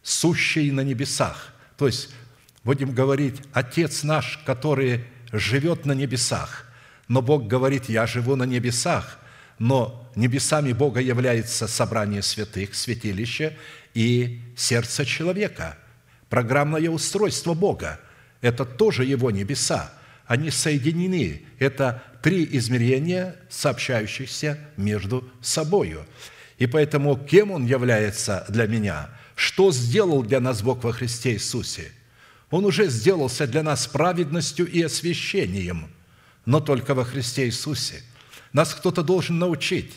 сущий 0.03 0.71
на 0.71 0.83
небесах». 0.83 1.55
То 1.77 1.87
есть, 1.87 2.11
будем 2.65 2.93
говорить, 2.93 3.41
Отец 3.53 4.03
наш, 4.03 4.39
который 4.45 5.05
живет 5.33 5.87
на 5.87 5.93
небесах. 5.93 6.67
Но 7.09 7.23
Бог 7.23 7.47
говорит, 7.47 7.89
я 7.89 8.07
живу 8.07 8.37
на 8.37 8.45
небесах, 8.45 9.19
но 9.59 10.11
небесами 10.15 10.73
Бога 10.73 11.01
является 11.01 11.67
собрание 11.67 12.23
святых, 12.23 12.75
святилище 12.75 13.57
и 13.95 14.41
сердце 14.57 15.05
человека, 15.05 15.79
программное 16.29 16.89
устройство 16.91 17.55
Бога. 17.55 18.01
Это 18.41 18.65
тоже 18.65 19.05
Его 19.05 19.31
небеса. 19.31 19.93
Они 20.27 20.51
соединены. 20.51 21.43
Это 21.59 22.03
три 22.23 22.49
измерения, 22.53 23.37
сообщающихся 23.51 24.59
между 24.77 25.29
собою. 25.43 26.07
И 26.59 26.67
поэтому 26.67 27.17
кем 27.17 27.51
Он 27.51 27.67
является 27.67 28.47
для 28.49 28.67
меня? 28.67 29.11
Что 29.35 29.73
сделал 29.73 30.23
для 30.23 30.41
нас 30.41 30.63
Бог 30.63 30.85
во 30.85 30.93
Христе 30.93 31.33
Иисусе? 31.33 31.91
Он 32.51 32.65
уже 32.65 32.89
сделался 32.89 33.47
для 33.47 33.63
нас 33.63 33.87
праведностью 33.87 34.71
и 34.71 34.81
освящением, 34.83 35.89
но 36.47 36.61
только 36.61 36.95
во 36.95 37.05
Христе 37.05 37.47
Иисусе. 37.47 38.03
Нас 38.53 38.75
кто-то 38.75 39.03
должен 39.03 39.39
научить, 39.39 39.95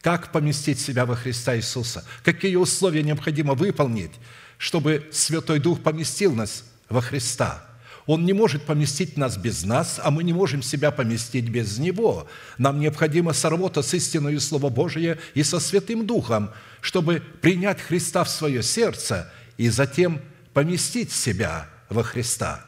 как 0.00 0.32
поместить 0.32 0.80
себя 0.80 1.04
во 1.04 1.16
Христа 1.16 1.56
Иисуса, 1.56 2.04
какие 2.22 2.56
условия 2.56 3.02
необходимо 3.02 3.54
выполнить, 3.54 4.12
чтобы 4.56 5.08
Святой 5.12 5.58
Дух 5.58 5.82
поместил 5.82 6.32
нас 6.34 6.64
во 6.88 7.02
Христа– 7.02 7.64
он 8.08 8.24
не 8.24 8.32
может 8.32 8.62
поместить 8.62 9.18
нас 9.18 9.36
без 9.36 9.64
нас, 9.64 10.00
а 10.02 10.10
мы 10.10 10.24
не 10.24 10.32
можем 10.32 10.62
себя 10.62 10.90
поместить 10.90 11.50
без 11.50 11.76
Него. 11.76 12.26
Нам 12.56 12.80
необходимо 12.80 13.34
соработать 13.34 13.84
с 13.84 13.92
истиной 13.92 14.40
Слова 14.40 14.70
Божие 14.70 15.18
и 15.34 15.42
со 15.42 15.60
Святым 15.60 16.06
Духом, 16.06 16.50
чтобы 16.80 17.22
принять 17.42 17.82
Христа 17.82 18.24
в 18.24 18.30
свое 18.30 18.62
сердце 18.62 19.30
и 19.58 19.68
затем 19.68 20.22
поместить 20.54 21.12
себя 21.12 21.68
во 21.90 22.02
Христа. 22.02 22.64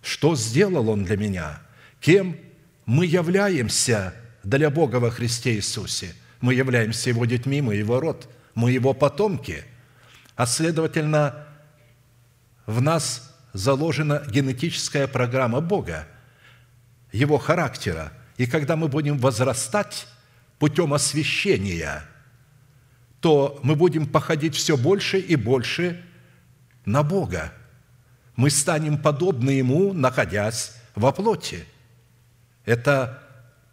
Что 0.00 0.34
сделал 0.36 0.88
Он 0.88 1.04
для 1.04 1.18
меня? 1.18 1.60
Кем 2.00 2.38
мы 2.86 3.04
являемся 3.04 4.14
для 4.42 4.70
Бога 4.70 4.96
во 4.96 5.10
Христе 5.10 5.56
Иисусе? 5.56 6.14
Мы 6.40 6.54
являемся 6.54 7.10
Его 7.10 7.26
детьми, 7.26 7.60
мы 7.60 7.74
Его 7.74 8.00
род, 8.00 8.26
мы 8.54 8.72
Его 8.72 8.94
потомки. 8.94 9.64
А 10.34 10.46
следовательно, 10.46 11.46
в 12.64 12.80
нас 12.80 13.27
заложена 13.58 14.22
генетическая 14.28 15.06
программа 15.08 15.60
Бога, 15.60 16.06
Его 17.12 17.38
характера. 17.38 18.12
И 18.36 18.46
когда 18.46 18.76
мы 18.76 18.88
будем 18.88 19.18
возрастать 19.18 20.06
путем 20.58 20.94
освящения, 20.94 22.04
то 23.20 23.58
мы 23.64 23.74
будем 23.74 24.06
походить 24.06 24.54
все 24.54 24.76
больше 24.76 25.18
и 25.18 25.34
больше 25.34 26.00
на 26.84 27.02
Бога. 27.02 27.52
Мы 28.36 28.50
станем 28.50 28.96
подобны 28.96 29.50
Ему, 29.50 29.92
находясь 29.92 30.76
во 30.94 31.10
плоти. 31.10 31.64
Это 32.64 33.20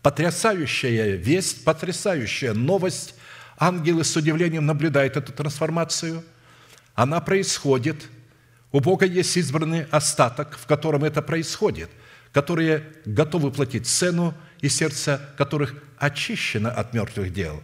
потрясающая 0.01 1.15
весть, 1.15 1.63
потрясающая 1.63 2.53
новость. 2.53 3.13
Ангелы 3.57 4.03
с 4.03 4.15
удивлением 4.15 4.65
наблюдают 4.65 5.15
эту 5.15 5.31
трансформацию. 5.31 6.23
Она 6.95 7.21
происходит– 7.21 8.09
у 8.75 8.81
Бога 8.81 9.05
есть 9.05 9.37
избранный 9.37 9.85
остаток, 9.85 10.57
в 10.57 10.65
котором 10.65 11.05
это 11.05 11.21
происходит, 11.21 11.89
которые 12.33 12.83
готовы 13.05 13.49
платить 13.49 13.87
цену, 13.87 14.33
и 14.59 14.67
сердце 14.67 15.21
которых 15.37 15.75
очищено 15.97 16.71
от 16.71 16.93
мертвых 16.93 17.31
дел. 17.31 17.63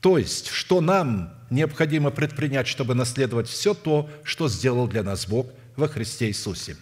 То 0.00 0.18
есть, 0.18 0.48
что 0.48 0.82
нам 0.82 1.32
необходимо 1.48 2.10
предпринять, 2.10 2.66
чтобы 2.66 2.94
наследовать 2.94 3.48
все 3.48 3.72
то, 3.72 4.10
что 4.22 4.50
сделал 4.50 4.86
для 4.86 5.02
нас 5.02 5.26
Бог 5.26 5.46
во 5.76 5.88
Христе 5.88 6.28
Иисусе. 6.28 6.76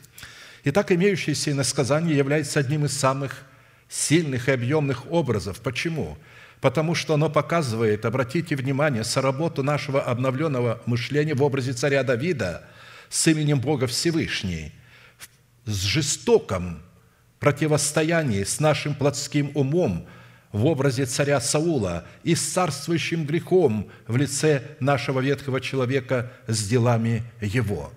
Итак, 0.64 0.90
имеющееся 0.90 1.52
иносказание 1.52 2.16
является 2.16 2.59
одним 2.59 2.85
из 2.85 2.99
самых 2.99 3.44
сильных 3.88 4.49
и 4.49 4.52
объемных 4.52 5.09
образов. 5.12 5.61
Почему? 5.61 6.18
Потому 6.61 6.97
что 6.97 7.14
оно 7.14 7.30
показывает, 7.30 8.06
обратите 8.06 8.56
внимание, 8.56 9.04
соработу 9.04 9.62
нашего 9.62 10.02
обновленного 10.02 10.83
мышления 10.87 11.35
в 11.35 11.44
образе 11.44 11.75
царя 11.75 12.02
Давида 12.02 12.64
с 13.14 13.28
именем 13.28 13.61
Бога 13.61 13.87
Всевышний, 13.87 14.73
с 15.66 15.83
жестоком 15.85 16.83
противостоянии 17.38 18.42
с 18.42 18.59
нашим 18.59 18.97
плотским 18.97 19.52
умом 19.54 20.09
в 20.50 20.66
образе 20.66 21.06
царя 21.06 21.40
Саула 21.40 22.04
и 22.25 22.35
с 22.35 22.42
царствующим 22.42 23.25
грехом 23.25 23.88
в 24.09 24.16
лице 24.16 24.62
нашего 24.80 25.21
ветхого 25.21 25.61
человека 25.61 26.33
с 26.49 26.66
делами 26.66 27.23
его. 27.40 27.92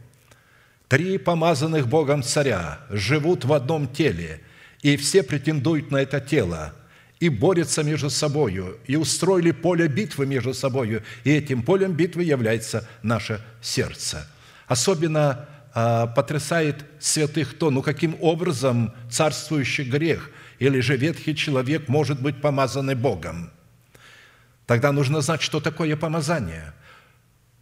Три 0.88 1.18
помазанных 1.18 1.88
Богом 1.88 2.22
царя 2.22 2.82
живут 2.92 3.44
в 3.44 3.54
одном 3.54 3.88
теле, 3.88 4.42
и 4.84 4.98
все 4.98 5.24
претендуют 5.24 5.90
на 5.90 5.98
это 5.98 6.22
тело, 6.22 6.76
и 7.20 7.30
борются 7.30 7.82
между 7.82 8.12
собою, 8.12 8.78
и 8.86 8.96
устроили 8.96 9.50
поле 9.50 9.88
битвы 9.88 10.28
между 10.28 10.54
собою, 10.54 11.02
и 11.24 11.32
этим 11.32 11.64
полем 11.64 11.94
битвы 11.94 12.24
является 12.24 12.88
наше 13.02 13.42
сердце. 13.64 14.28
Особенно 14.68 15.48
а, 15.74 16.08
потрясает 16.08 16.86
святых 17.00 17.58
то, 17.58 17.72
ну 17.72 17.82
каким 17.82 18.18
образом 18.20 18.94
царствующий 19.10 19.86
грех 19.86 20.30
или 20.60 20.80
же 20.80 20.98
ветхий 20.98 21.36
человек 21.36 21.88
может 21.88 22.22
быть 22.22 22.42
помазанный 22.42 22.96
Богом. 22.96 23.52
Тогда 24.66 24.92
нужно 24.92 25.22
знать, 25.22 25.42
что 25.42 25.60
такое 25.60 25.96
помазание. 25.96 26.74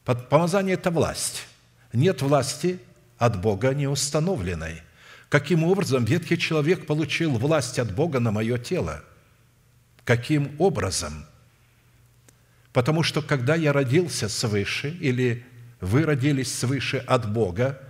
Помазание– 0.04 0.74
это 0.76 0.92
власть. 0.92 1.46
Нет 1.94 2.22
власти 2.22 2.80
от 3.18 3.40
Бога 3.40 3.74
не 3.74 3.88
установленной. 3.88 4.82
Каким 5.30 5.64
образом 5.64 6.06
ветхий 6.06 6.38
человек 6.38 6.88
получил 6.88 7.32
власть 7.32 7.80
от 7.80 7.94
Бога 7.94 8.20
на 8.20 8.32
мое 8.32 8.58
тело? 8.58 9.04
Каким 10.04 10.56
образом? 10.60 11.26
Потому 12.72 13.04
что 13.04 13.22
когда 13.22 13.56
я 13.56 13.74
родился 13.74 14.30
свыше, 14.30 14.90
или 14.90 15.46
вы 15.82 16.04
родились 16.04 16.54
свыше 16.54 16.98
от 16.98 17.32
Бога, 17.32 17.82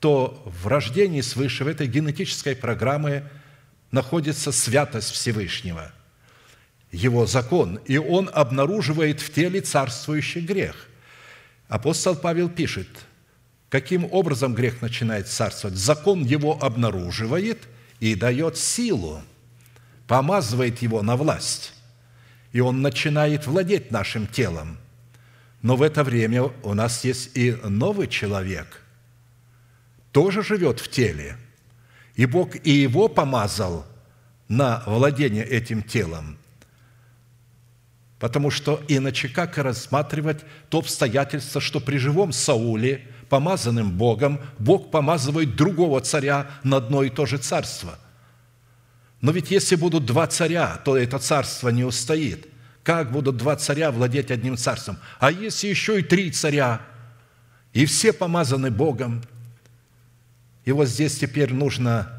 то 0.00 0.42
в 0.46 0.66
рождении 0.66 1.20
свыше, 1.20 1.64
в 1.64 1.68
этой 1.68 1.86
генетической 1.86 2.54
программе 2.54 3.24
находится 3.90 4.52
святость 4.52 5.10
Всевышнего, 5.10 5.92
Его 6.92 7.26
закон, 7.26 7.80
и 7.86 7.98
Он 7.98 8.30
обнаруживает 8.32 9.20
в 9.20 9.32
теле 9.32 9.60
царствующий 9.60 10.42
грех. 10.42 10.88
Апостол 11.68 12.14
Павел 12.16 12.48
пишет, 12.48 12.88
каким 13.68 14.06
образом 14.10 14.54
грех 14.54 14.80
начинает 14.80 15.28
царствовать. 15.28 15.76
Закон 15.76 16.24
его 16.24 16.58
обнаруживает 16.62 17.68
и 18.00 18.14
дает 18.14 18.56
силу, 18.56 19.22
помазывает 20.06 20.80
его 20.80 21.02
на 21.02 21.16
власть, 21.16 21.74
и 22.52 22.60
он 22.60 22.80
начинает 22.80 23.46
владеть 23.46 23.90
нашим 23.90 24.26
телом. 24.26 24.78
Но 25.62 25.76
в 25.76 25.82
это 25.82 26.04
время 26.04 26.50
у 26.62 26.74
нас 26.74 27.04
есть 27.04 27.36
и 27.36 27.52
новый 27.64 28.06
человек– 28.06 28.82
тоже 30.12 30.42
живет 30.42 30.80
в 30.80 30.88
теле. 30.88 31.36
И 32.16 32.26
Бог 32.26 32.56
и 32.64 32.70
его 32.70 33.08
помазал 33.08 33.86
на 34.48 34.82
владение 34.86 35.44
этим 35.44 35.82
телом. 35.82 36.38
Потому 38.18 38.50
что 38.50 38.82
иначе 38.88 39.28
как 39.28 39.58
рассматривать 39.58 40.40
то 40.70 40.78
обстоятельство, 40.78 41.60
что 41.60 41.78
при 41.78 41.98
живом 41.98 42.32
Сауле, 42.32 43.06
помазанным 43.28 43.92
Богом, 43.92 44.40
Бог 44.58 44.90
помазывает 44.90 45.54
другого 45.54 46.00
царя 46.00 46.50
на 46.64 46.78
одно 46.78 47.04
и 47.04 47.10
то 47.10 47.26
же 47.26 47.38
царство. 47.38 47.96
Но 49.20 49.30
ведь 49.30 49.52
если 49.52 49.76
будут 49.76 50.04
два 50.04 50.26
царя, 50.26 50.80
то 50.84 50.96
это 50.96 51.18
царство 51.18 51.68
не 51.68 51.84
устоит. 51.84 52.48
Как 52.88 53.12
будут 53.12 53.36
два 53.36 53.54
царя 53.56 53.92
владеть 53.92 54.30
одним 54.30 54.56
царством? 54.56 54.96
А 55.20 55.30
если 55.30 55.68
еще 55.68 56.00
и 56.00 56.02
три 56.02 56.30
царя, 56.30 56.80
и 57.74 57.84
все 57.84 58.12
помазаны 58.12 58.70
Богом– 58.70 59.22
и 60.68 60.72
вот 60.72 60.86
здесь 60.86 61.16
теперь 61.16 61.54
нужно 61.54 62.12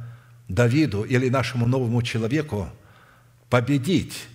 Давиду 0.47 1.03
или 1.03 1.29
нашему 1.29 1.67
новому 1.67 2.01
человеку 2.01 2.67
победить, 3.47 4.25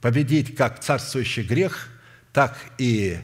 победить 0.00 0.56
как 0.56 0.80
царствующий 0.80 1.42
грех, 1.42 1.90
так 2.32 2.56
и 2.78 3.18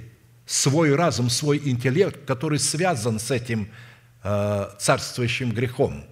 свой 0.44 0.94
разум, 0.94 1.30
свой 1.30 1.62
интеллект, 1.64 2.26
который 2.26 2.58
связан 2.58 3.18
с 3.18 3.30
этим 3.30 3.70
э, 4.22 4.68
царствующим 4.78 5.50
грехом. 5.52 6.04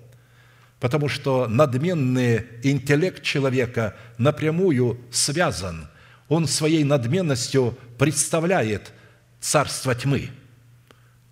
Потому 0.81 1.11
что 1.11 1.47
надменный 1.47 2.47
интеллект 2.63 3.23
человека 3.23 3.95
напрямую 4.17 4.99
связан. 5.11 5.89
Он 6.29 6.47
своей 6.47 6.85
надменностью 6.85 7.77
представляет 7.99 8.93
царство 9.41 9.95
тьмы– 9.95 10.31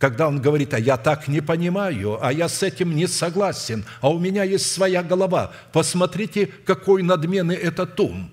когда 0.05 0.29
он 0.29 0.39
говорит, 0.39 0.75
а 0.75 0.79
я 0.79 0.99
так 0.99 1.29
не 1.29 1.41
понимаю, 1.41 2.19
а 2.21 2.31
я 2.31 2.51
с 2.51 2.63
этим 2.63 2.95
не 2.95 3.07
согласен, 3.07 3.87
а 4.03 4.11
у 4.11 4.19
меня 4.19 4.43
есть 4.45 4.71
своя 4.71 5.03
голова. 5.03 5.53
Посмотрите, 5.73 6.47
какой 6.47 7.03
надменный 7.03 7.55
этот 7.55 7.99
ум. 8.01 8.31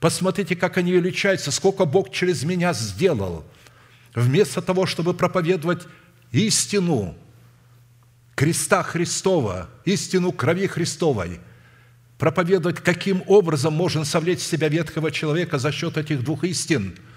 Посмотрите, 0.00 0.56
как 0.56 0.76
они 0.76 0.90
величаются, 0.90 1.52
сколько 1.52 1.84
Бог 1.84 2.10
через 2.10 2.42
меня 2.42 2.72
сделал. 2.72 3.44
Вместо 4.16 4.60
того, 4.60 4.84
чтобы 4.84 5.14
проповедовать 5.14 5.86
истину 6.32 7.14
креста 8.34 8.82
Христова, 8.82 9.68
истину 9.84 10.32
крови 10.32 10.66
Христовой, 10.66 11.38
проповедовать, 12.18 12.80
каким 12.80 13.22
образом 13.26 13.72
можно 13.72 14.04
совлечь 14.04 14.40
в 14.40 14.46
себя 14.46 14.68
ветхого 14.68 15.10
человека 15.10 15.58
за 15.58 15.72
счет 15.72 15.96
этих 15.96 16.22
двух 16.22 16.44
истин– 16.44 16.96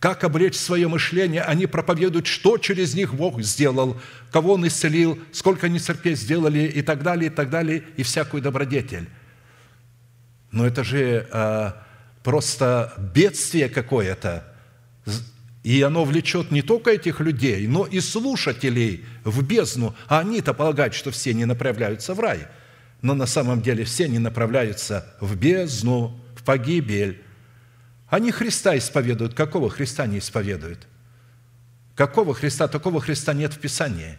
как 0.00 0.22
облечь 0.22 0.54
свое 0.54 0.86
мышление, 0.86 1.42
они 1.42 1.66
проповедуют, 1.66 2.26
что 2.26 2.56
через 2.58 2.94
них 2.94 3.14
Бог 3.14 3.42
сделал, 3.42 4.00
кого 4.30 4.54
Он 4.54 4.66
исцелил, 4.66 5.18
сколько 5.32 5.68
церквей 5.78 6.14
сделали 6.14 6.60
и 6.60 6.82
так 6.82 7.02
далее, 7.02 7.30
и 7.30 7.34
так 7.34 7.50
далее, 7.50 7.82
и 7.96 8.04
всякую 8.04 8.42
добродетель. 8.42 9.08
Но 10.52 10.66
это 10.66 10.84
же 10.84 11.26
э, 11.30 11.72
просто 12.22 12.94
бедствие 13.12 13.68
какое-то. 13.68 14.44
И 15.64 15.82
оно 15.82 16.04
влечет 16.04 16.52
не 16.52 16.62
только 16.62 16.92
этих 16.92 17.18
людей, 17.18 17.66
но 17.66 17.84
и 17.84 17.98
слушателей 17.98 19.04
в 19.24 19.42
бездну. 19.42 19.96
А 20.06 20.20
они-то 20.20 20.54
полагают, 20.54 20.94
что 20.94 21.10
все 21.10 21.34
не 21.34 21.44
направляются 21.44 22.14
в 22.14 22.20
рай. 22.20 22.46
Но 23.02 23.14
на 23.14 23.26
самом 23.26 23.62
деле 23.62 23.84
все 23.84 24.08
не 24.08 24.18
направляются 24.18 25.06
в 25.20 25.36
бездну, 25.36 26.18
в 26.34 26.42
погибель, 26.42 27.22
они 28.08 28.30
Христа 28.30 28.76
исповедуют. 28.76 29.34
Какого 29.34 29.68
Христа 29.68 30.06
не 30.06 30.18
исповедуют? 30.18 30.86
Какого 31.94 32.34
Христа? 32.34 32.66
Такого 32.68 33.00
Христа 33.00 33.34
нет 33.34 33.52
в 33.52 33.58
Писании. 33.58 34.16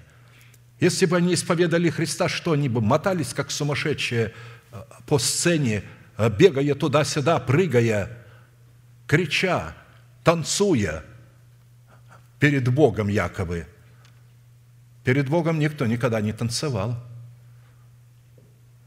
Если 0.79 1.05
бы 1.05 1.17
они 1.17 1.33
исповедали 1.33 1.89
Христа, 1.89 2.29
что 2.29 2.51
они 2.51 2.69
бы 2.69 2.81
мотались, 2.81 3.33
как 3.33 3.51
сумасшедшие 3.51 4.33
э, 4.71 4.81
по 5.07 5.17
сцене, 5.17 5.83
э, 6.17 6.29
бегая 6.29 6.75
туда-сюда, 6.75 7.39
прыгая, 7.39 8.17
крича, 9.07 9.75
танцуя 10.23 11.03
перед 12.39 12.69
Богом 12.69 13.07
якобы. 13.07 13.65
Перед 15.03 15.27
Богом 15.27 15.57
никто 15.59 15.85
никогда 15.85 16.21
не 16.21 16.31
танцевал. 16.31 16.95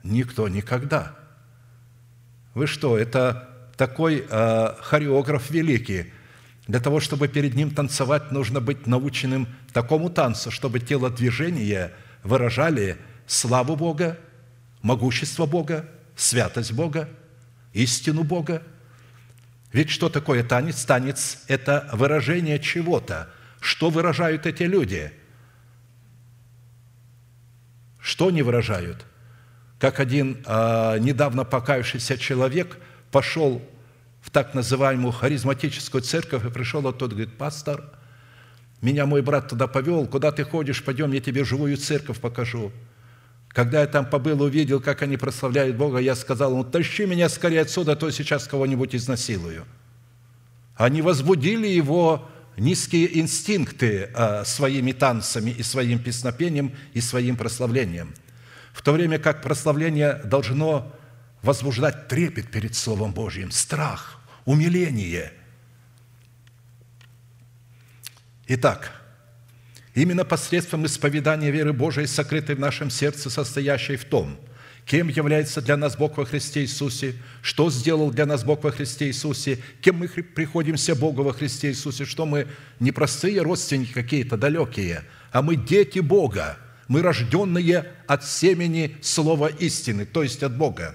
Никто 0.03 0.49
никогда. 0.49 1.17
Вы 2.55 2.67
что, 2.67 2.99
это 2.99 3.49
такой 3.77 4.27
э, 4.29 4.75
хореограф 4.81 5.51
великий. 5.51 6.13
Для 6.69 6.81
того, 6.81 7.01
чтобы 7.01 7.29
перед 7.29 7.55
ним 7.55 7.71
танцевать, 7.71 8.31
нужно 8.31 8.61
быть 8.61 8.87
наученным 8.87 9.49
такому 9.73 10.11
танцу, 10.11 10.51
чтобы 10.51 10.81
телодвижения 10.81 11.93
выражали 12.23 12.99
славу 13.27 13.77
Бога, 13.77 14.19
могущество 14.83 15.47
Бога, 15.47 15.89
святость 16.15 16.73
Бога, 16.73 17.09
истину 17.73 18.23
Бога. 18.23 18.63
Ведь 19.73 19.91
что 19.91 20.09
такое 20.09 20.45
танец? 20.45 20.85
Танец– 20.85 21.43
это 21.49 21.89
выражение 21.93 22.59
чего-то. 22.59 23.31
Что 23.61 23.91
выражают 23.91 24.47
эти 24.47 24.65
люди? 24.65 25.13
Что 27.99 28.29
они 28.29 28.43
выражают? 28.43 29.07
Как 29.83 29.99
один 29.99 30.39
э, 30.47 30.99
недавно 31.01 31.43
покаявшийся 31.43 32.17
человек 32.17 32.79
пошел 33.11 33.61
в 34.21 34.31
так 34.31 34.55
называемую 34.55 35.11
харизматическую 35.11 36.03
церковь 36.03 36.45
и 36.45 36.51
пришел 36.51 36.87
оттуда, 36.87 37.17
говорит, 37.17 37.37
пастор, 37.37 37.83
меня 38.81 39.07
мой 39.07 39.23
брат 39.23 39.49
туда 39.49 39.67
повел, 39.67 40.07
куда 40.07 40.31
ты 40.31 40.45
ходишь, 40.45 40.85
пойдем, 40.85 41.11
я 41.11 41.21
тебе 41.21 41.43
живую 41.43 41.77
церковь 41.79 42.21
покажу. 42.21 42.71
Когда 43.49 43.81
я 43.81 43.89
там 43.89 44.07
побыл, 44.07 44.43
увидел, 44.43 44.81
как 44.81 45.03
они 45.03 45.17
прославляют 45.17 45.77
Бога, 45.77 45.99
я 45.99 46.15
сказал 46.15 46.53
ему, 46.53 46.63
тащи 46.63 47.05
меня 47.05 47.29
скорее 47.29 47.63
отсюда, 47.63 47.95
а 47.95 47.97
то 47.97 48.09
сейчас 48.13 48.47
кого-нибудь 48.47 48.95
изнасилую. 48.95 49.65
Они 50.77 51.03
возбудили 51.03 51.67
его 51.67 52.29
низкие 52.57 53.19
инстинкты 53.19 54.11
а, 54.15 54.45
своими 54.45 54.93
танцами 54.93 55.51
и 55.51 55.65
своим 55.65 55.99
песнопением 55.99 56.71
и 56.93 57.01
своим 57.01 57.35
прославлением, 57.37 58.15
в 58.73 58.83
то 58.83 58.93
время 58.93 59.19
как 59.19 59.43
прославление 59.43 60.21
должно 60.25 60.93
возбуждать 61.43 62.09
трепет 62.09 62.51
перед 62.51 62.75
Словом 62.75 63.13
Божьим, 63.13 63.51
страх, 63.51 64.21
умиление. 64.45 65.33
Итак, 68.47 68.93
именно 69.95 70.25
посредством 70.25 70.87
исповедания 70.87 71.51
веры 71.51 71.73
Божией, 71.73 72.07
сокрытой 72.07 72.55
в 72.55 72.61
нашем 72.61 72.91
сердце, 72.91 73.31
состоящей 73.31 73.97
в 73.97 74.05
том– 74.05 74.39
кем 74.85 75.09
является 75.09 75.63
для 75.63 75.77
нас 75.77 75.97
Бог 75.97 76.17
во 76.17 76.25
Христе 76.25 76.63
Иисусе, 76.63 77.15
что 77.41 77.71
сделал 77.71 78.11
для 78.11 78.27
нас 78.27 78.45
Бог 78.45 78.65
во 78.65 78.73
Христе 78.73 79.07
Иисусе, 79.07 79.59
кем 79.81 79.97
мы 79.97 80.09
приходимся 80.09 80.95
Богу 80.95 81.23
во 81.23 81.33
Христе 81.33 81.71
Иисусе, 81.71 82.05
что 82.05 82.27
мы 82.27 82.49
не 82.81 82.91
простые 82.91 83.43
родственники 83.43 83.93
какие-то 83.93 84.37
далекие, 84.37 85.05
а 85.31 85.43
мы 85.43 85.57
дети 85.57 86.01
Бога, 86.01 86.59
мы 86.89 87.03
рожденные 87.03 87.87
от 88.07 88.25
семени 88.25 88.97
Слова 89.01 89.49
истины, 89.49 90.07
то 90.07 90.23
есть 90.23 90.43
от 90.43 90.57
Бога. 90.57 90.95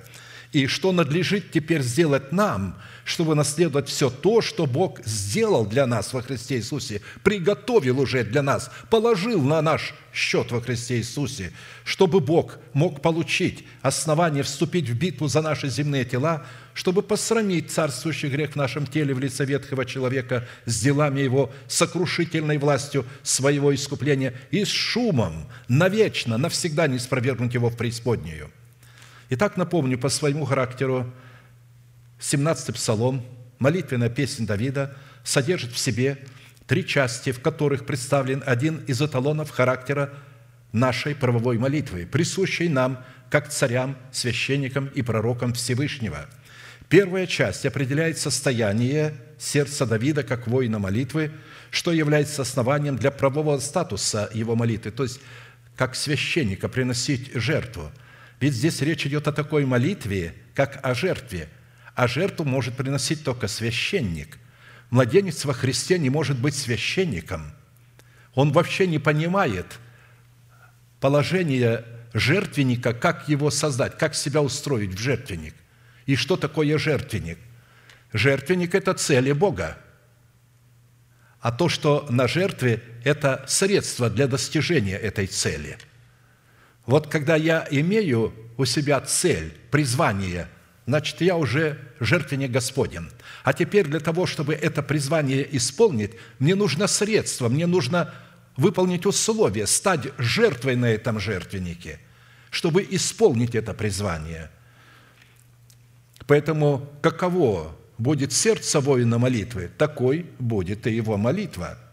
И 0.53 0.67
что 0.67 0.91
надлежит 0.91 1.51
теперь 1.51 1.81
сделать 1.81 2.31
нам– 2.31 2.77
чтобы 3.07 3.35
наследовать 3.35 3.87
все 3.87 4.09
то, 4.09 4.41
что 4.41 4.65
Бог 4.65 4.99
сделал 5.05 5.65
для 5.65 5.87
нас 5.87 6.11
во 6.11 6.21
Христе 6.21 6.57
Иисусе, 6.57 7.01
приготовил 7.23 8.01
уже 8.01 8.25
для 8.25 8.41
нас, 8.41 8.69
положил 8.89 9.41
на 9.41 9.61
наш 9.61 9.93
счет 10.13 10.51
во 10.51 10.59
Христе 10.59 10.97
Иисусе, 10.97 11.53
чтобы 11.85 12.19
Бог 12.19 12.59
мог 12.73 13.01
получить 13.01 13.63
основание 13.81 14.43
вступить 14.43 14.89
в 14.89 14.97
битву 14.97 15.29
за 15.29 15.41
наши 15.41 15.69
земные 15.69 16.03
тела, 16.03 16.45
чтобы 16.77 17.01
посрамить 17.01 17.71
царствующий 17.71 18.29
грех 18.29 18.51
в 18.51 18.55
нашем 18.55 18.85
теле 18.85 19.11
в 19.11 19.19
лице 19.19 19.45
ветхого 19.45 19.83
человека 19.83 20.47
с 20.65 20.79
делами 20.79 21.21
его, 21.21 21.51
сокрушительной 21.67 22.59
властью 22.59 23.03
своего 23.23 23.73
искупления 23.73 24.35
и 24.51 24.63
с 24.63 24.67
шумом 24.67 25.47
навечно, 25.67 26.37
навсегда 26.37 26.85
не 26.85 26.99
спровергнуть 26.99 27.55
его 27.55 27.71
в 27.71 27.77
преисподнюю. 27.77 28.51
Итак, 29.31 29.57
напомню 29.57 29.97
по 29.97 30.09
своему 30.09 30.45
характеру, 30.45 31.11
17-й 32.19 32.73
псалом, 32.73 33.25
молитвенная 33.57 34.11
песня 34.11 34.45
Давида, 34.45 34.95
содержит 35.23 35.71
в 35.71 35.79
себе 35.79 36.19
три 36.67 36.85
части, 36.85 37.31
в 37.31 37.41
которых 37.41 37.87
представлен 37.87 38.43
один 38.45 38.83
из 38.85 39.01
эталонов 39.01 39.49
характера 39.49 40.13
нашей 40.73 41.15
правовой 41.15 41.57
молитвы, 41.57 42.05
присущей 42.05 42.69
нам, 42.69 43.03
как 43.31 43.49
царям, 43.49 43.97
священникам 44.11 44.91
и 44.93 45.01
пророкам 45.01 45.55
Всевышнего. 45.55 46.27
Первая 46.89 47.27
часть 47.27 47.65
определяет 47.65 48.17
состояние 48.17 49.13
сердца 49.37 49.85
Давида 49.85 50.23
как 50.23 50.47
воина 50.47 50.79
молитвы, 50.79 51.31
что 51.69 51.91
является 51.91 52.43
основанием 52.43 52.95
для 52.95 53.11
правового 53.11 53.59
статуса 53.59 54.29
его 54.33 54.55
молитвы, 54.55 54.91
то 54.91 55.03
есть 55.03 55.19
как 55.75 55.95
священника 55.95 56.69
приносить 56.69 57.33
жертву. 57.33 57.91
Ведь 58.39 58.53
здесь 58.53 58.81
речь 58.81 59.05
идет 59.05 59.27
о 59.27 59.33
такой 59.33 59.65
молитве, 59.65 60.33
как 60.53 60.79
о 60.83 60.93
жертве– 60.93 61.49
а 61.97 62.07
жертву 62.07 62.45
может 62.45 62.77
приносить 62.77 63.23
только 63.23 63.47
священник. 63.47 64.37
Младенец 64.91 65.45
во 65.45 65.53
Христе 65.53 65.97
не 65.97 66.11
может 66.11 66.37
быть 66.37 66.55
священником. 66.55 67.51
Он 68.35 68.51
вообще 68.51 68.85
не 68.85 68.99
понимает 68.99 69.79
положение 70.99 71.83
жертвенника, 72.13 72.93
как 72.93 73.27
его 73.27 73.49
создать, 73.49 73.97
как 73.97 74.13
себя 74.13 74.43
устроить 74.43 74.93
в 74.93 74.99
жертвенник. 74.99 75.55
И 76.07 76.15
что 76.15 76.35
такое 76.35 76.79
жертвенник? 76.79 77.37
Жертвенник– 78.11 78.73
это 78.75 78.95
цели 78.95 79.31
Бога. 79.31 79.77
А 81.39 81.51
то, 81.51 81.69
что 81.69 82.07
на 82.09 82.27
жертве– 82.27 82.81
это 83.03 83.45
средство 83.47 84.09
для 84.09 84.27
достижения 84.27 84.97
этой 84.97 85.27
цели. 85.27 85.77
Вот 86.87 87.07
когда 87.07 87.35
я 87.35 87.67
имею 87.69 88.33
у 88.57 88.65
себя 88.65 88.99
цель, 89.01 89.55
призвание– 89.69 90.47
значит, 90.87 91.21
я 91.21 91.35
уже 91.35 91.77
жертвенник 91.99 92.49
Господен. 92.49 93.11
А 93.43 93.53
теперь 93.53 93.85
для 93.85 93.99
того, 93.99 94.25
чтобы 94.25 94.55
это 94.55 94.81
призвание 94.81 95.47
исполнить, 95.55 96.11
мне 96.39 96.55
нужно 96.55 96.87
средство, 96.87 97.49
мне 97.49 97.67
нужно 97.67 98.13
выполнить 98.55 99.05
условия, 99.05 99.67
стать 99.67 100.07
жертвой 100.17 100.75
на 100.75 100.85
этом 100.85 101.19
жертвеннике, 101.19 101.99
чтобы 102.49 102.87
исполнить 102.89 103.53
это 103.53 103.73
призвание. 103.73 104.49
Поэтому 106.27 106.87
каково 107.01 107.75
будет 107.97 108.31
сердце 108.33 108.79
воина 108.79 109.17
молитвы, 109.17 109.71
такой 109.77 110.27
будет 110.39 110.85
и 110.85 110.91
его 110.91 111.17
молитва– 111.17 111.77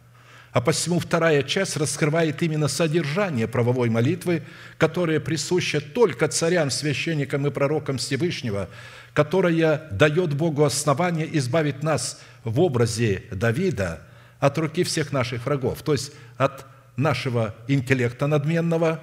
а 0.54 0.60
посему 0.60 1.00
вторая 1.00 1.42
часть 1.42 1.76
раскрывает 1.76 2.40
именно 2.40 2.68
содержание 2.68 3.48
правовой 3.48 3.90
молитвы, 3.90 4.44
которая 4.78 5.18
присуща 5.18 5.80
только 5.80 6.28
царям, 6.28 6.70
священникам 6.70 7.44
и 7.44 7.50
пророкам 7.50 7.98
Всевышнего, 7.98 8.68
которая 9.14 9.88
дает 9.90 10.34
Богу 10.34 10.62
основание 10.62 11.28
избавить 11.38 11.82
нас 11.82 12.20
в 12.44 12.60
образе 12.60 13.24
Давида 13.32 14.02
от 14.38 14.56
руки 14.56 14.84
всех 14.84 15.10
наших 15.10 15.44
врагов, 15.44 15.82
то 15.82 15.90
есть 15.90 16.12
от 16.36 16.64
нашего 16.96 17.56
интеллекта 17.66 18.28
надменного, 18.28 19.02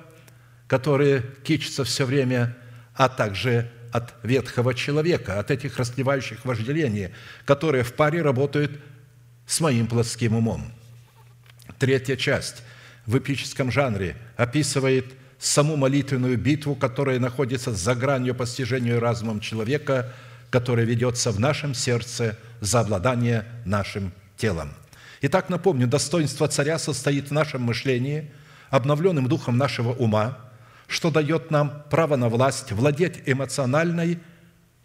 который 0.67 1.22
кичится 1.44 1.84
все 1.84 2.06
время, 2.06 2.56
а 2.96 3.10
также 3.10 3.70
от 3.92 4.14
ветхого 4.24 4.74
человека, 4.74 5.40
от 5.40 5.52
этих 5.52 5.78
расливающих 5.78 6.46
вожделений, 6.46 7.10
которые 7.46 7.84
в 7.84 7.94
паре 7.94 8.22
работают 8.22 8.80
с 9.46 9.60
моим 9.60 9.88
плотским 9.88 10.36
умом– 10.36 10.72
Третья 11.82 12.16
часть 12.16 12.62
в 13.08 13.18
эпическом 13.18 13.72
жанре 13.72 14.16
описывает 14.38 15.14
саму 15.40 15.76
молитвенную 15.76 16.38
битву, 16.38 16.76
которая 16.76 17.20
находится 17.20 17.74
за 17.74 17.96
гранью 17.96 18.36
постижения 18.36 19.00
разумом 19.00 19.40
человека, 19.40 20.14
которая 20.52 20.86
ведется 20.86 21.32
в 21.32 21.40
нашем 21.40 21.74
сердце 21.74 22.38
за 22.60 22.82
обладание 22.82 23.46
нашим 23.66 24.12
телом. 24.38 24.74
Итак, 25.22 25.50
напомню, 25.50 25.88
достоинство 25.88 26.48
царя 26.48 26.78
состоит 26.78 27.30
в 27.30 27.34
нашем 27.34 27.64
мышлении, 27.64 28.30
обновленным 28.70 29.28
духом 29.28 29.58
нашего 29.58 29.92
ума, 29.92 30.38
что 30.92 31.10
дает 31.10 31.50
нам 31.50 31.84
право 31.90 32.18
на 32.18 32.30
власть 32.30 32.72
владеть 32.72 33.24
эмоциональной 33.26 34.20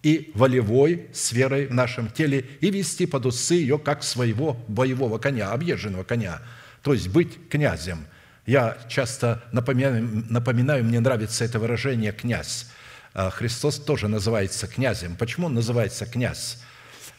и 0.03 0.31
волевой 0.35 1.09
сферой 1.13 1.67
в 1.67 1.75
нашем 1.75 2.09
теле 2.09 2.47
и 2.61 2.71
вести 2.71 3.07
под 3.07 3.27
усы 3.27 3.55
ее 3.55 3.79
как 3.79 4.03
своего 4.03 4.57
боевого 4.69 5.19
коня, 5.19 5.51
объезженного 5.51 6.05
коня– 6.05 6.41
то 6.87 6.93
есть 6.93 7.09
быть 7.09 7.49
князем. 7.49 8.07
Я 8.47 8.79
часто 8.89 9.43
напоминаю, 9.51 10.25
напоминаю, 10.31 10.85
мне 10.85 11.01
нравится 11.01 11.45
это 11.45 11.59
выражение 11.59 12.13
«князь». 12.13 12.69
А 13.13 13.29
Христос 13.31 13.81
тоже 13.81 14.07
называется 14.07 14.69
князем. 14.69 15.17
Почему 15.17 15.47
он 15.47 15.55
называется 15.55 16.07
князь? 16.07 16.63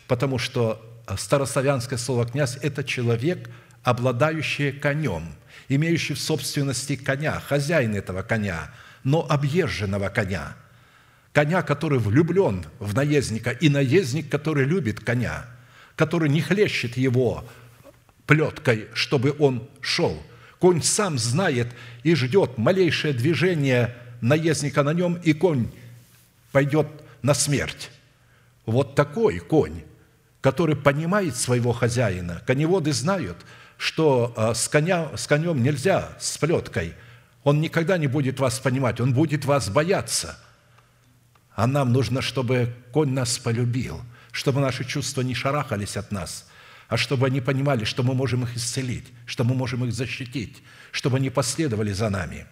Потому 0.07 0.37
что 0.37 0.81
старославянское 1.17 1.99
слово 1.99 2.25
«князь»– 2.27 2.57
это 2.61 2.81
человек, 2.81 3.49
обладающий 3.83 4.71
конем, 4.71 5.35
имеющий 5.69 6.13
в 6.13 6.19
собственности 6.19 6.95
коня, 6.95 7.39
хозяин 7.39 7.95
этого 7.95 8.21
коня, 8.23 8.71
но 9.03 9.25
объезженного 9.29 10.09
коня, 10.09 10.55
коня, 11.33 11.61
который 11.61 11.99
влюблен 11.99 12.65
в 12.79 12.95
наездника, 12.95 13.51
и 13.51 13.69
наездник, 13.69 14.29
который 14.29 14.65
любит 14.65 14.99
коня, 14.99 15.45
который 15.95 16.29
не 16.29 16.41
хлещет 16.41 16.97
его 16.97 17.45
плеткой, 18.25 18.87
чтобы 18.93 19.35
он 19.39 19.67
шел. 19.81 20.21
Конь 20.59 20.81
сам 20.81 21.17
знает 21.17 21.67
и 22.03 22.15
ждет 22.15 22.57
малейшее 22.57 23.13
движение 23.13 23.95
наездника 24.21 24.83
на 24.83 24.93
нем, 24.93 25.15
и 25.23 25.33
конь 25.33 25.69
пойдет 26.51 26.87
на 27.21 27.33
смерть. 27.33 27.91
Вот 28.65 28.95
такой 28.95 29.39
конь, 29.39 29.83
который 30.41 30.75
понимает 30.75 31.35
своего 31.35 31.71
хозяина. 31.71 32.41
Коневоды 32.45 32.93
знают, 32.93 33.37
что 33.77 34.33
а, 34.35 34.53
с, 34.53 34.67
коня, 34.67 35.15
с 35.15 35.27
конем 35.27 35.61
нельзя 35.61 36.09
с 36.19 36.37
плеткой. 36.37 36.93
Он 37.43 37.61
никогда 37.61 37.97
не 37.97 38.07
будет 38.07 38.39
вас 38.39 38.59
понимать, 38.59 38.99
он 38.99 39.13
будет 39.13 39.45
вас 39.45 39.69
бояться. 39.69 40.37
А 41.55 41.65
нам 41.67 41.93
нужно, 41.93 42.21
чтобы 42.21 42.73
конь 42.91 43.11
нас 43.11 43.37
полюбил, 43.37 44.01
чтобы 44.31 44.59
наши 44.59 44.83
чувства 44.83 45.21
не 45.21 45.33
шарахались 45.33 45.97
от 45.97 46.11
нас– 46.11 46.47
а 46.87 46.95
чтобы 46.95 47.27
они 47.27 47.41
понимали, 47.41 47.83
что 47.83 48.03
мы 48.03 48.13
можем 48.13 48.43
их 48.43 48.55
исцелить, 48.55 49.07
что 49.25 49.43
мы 49.43 49.55
можем 49.55 49.83
их 49.85 49.93
защитить, 49.93 50.63
чтобы 50.91 51.17
они 51.17 51.29
последовали 51.29 51.91
за 51.91 52.09
нами. 52.09 52.45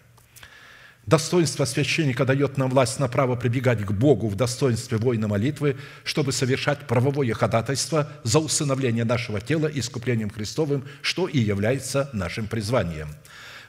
Достоинство 1.06 1.66
священника 1.66 2.26
дает 2.26 2.58
нам 2.58 2.70
власть 2.72 3.00
на 3.00 3.08
право 3.08 3.36
прибегать 3.36 3.86
к 3.86 3.92
Богу 3.92 4.28
в 4.28 4.36
достоинстве 4.36 4.98
воина 4.98 5.28
молитвы, 5.28 5.78
чтобы 6.04 6.32
совершать 6.32 6.88
правовое 6.88 7.34
ходатайство 7.34 8.10
за 8.24 8.40
усыновление 8.40 9.06
нашего 9.06 9.40
тела 9.40 9.68
искуплением 9.68 10.32
Христовым, 10.32 10.84
что 11.02 11.28
и 11.28 11.40
является 11.40 12.10
нашим 12.14 12.48
призванием. 12.48 13.10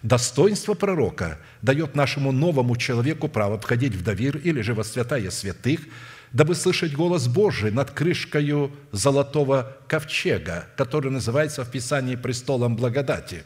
Достоинство 0.02 0.74
пророка 0.74 1.38
дает 1.62 1.94
нашему 1.94 2.32
новому 2.32 2.76
человеку 2.76 3.28
право 3.28 3.58
входить 3.58 3.94
в 3.94 4.02
довир 4.02 4.36
или 4.38 4.62
же 4.62 4.74
во 4.74 4.84
святая 4.84 5.30
святых– 5.30 5.80
дабы 6.32 6.54
слышать 6.54 6.94
голос 6.94 7.28
Божий 7.28 7.70
над 7.70 7.90
крышкою 7.90 8.70
золотого 8.92 9.76
ковчега, 9.88 10.66
который 10.76 11.10
называется 11.10 11.64
в 11.64 11.70
Писании 11.70 12.16
престолом 12.16 12.76
благодати. 12.76 13.44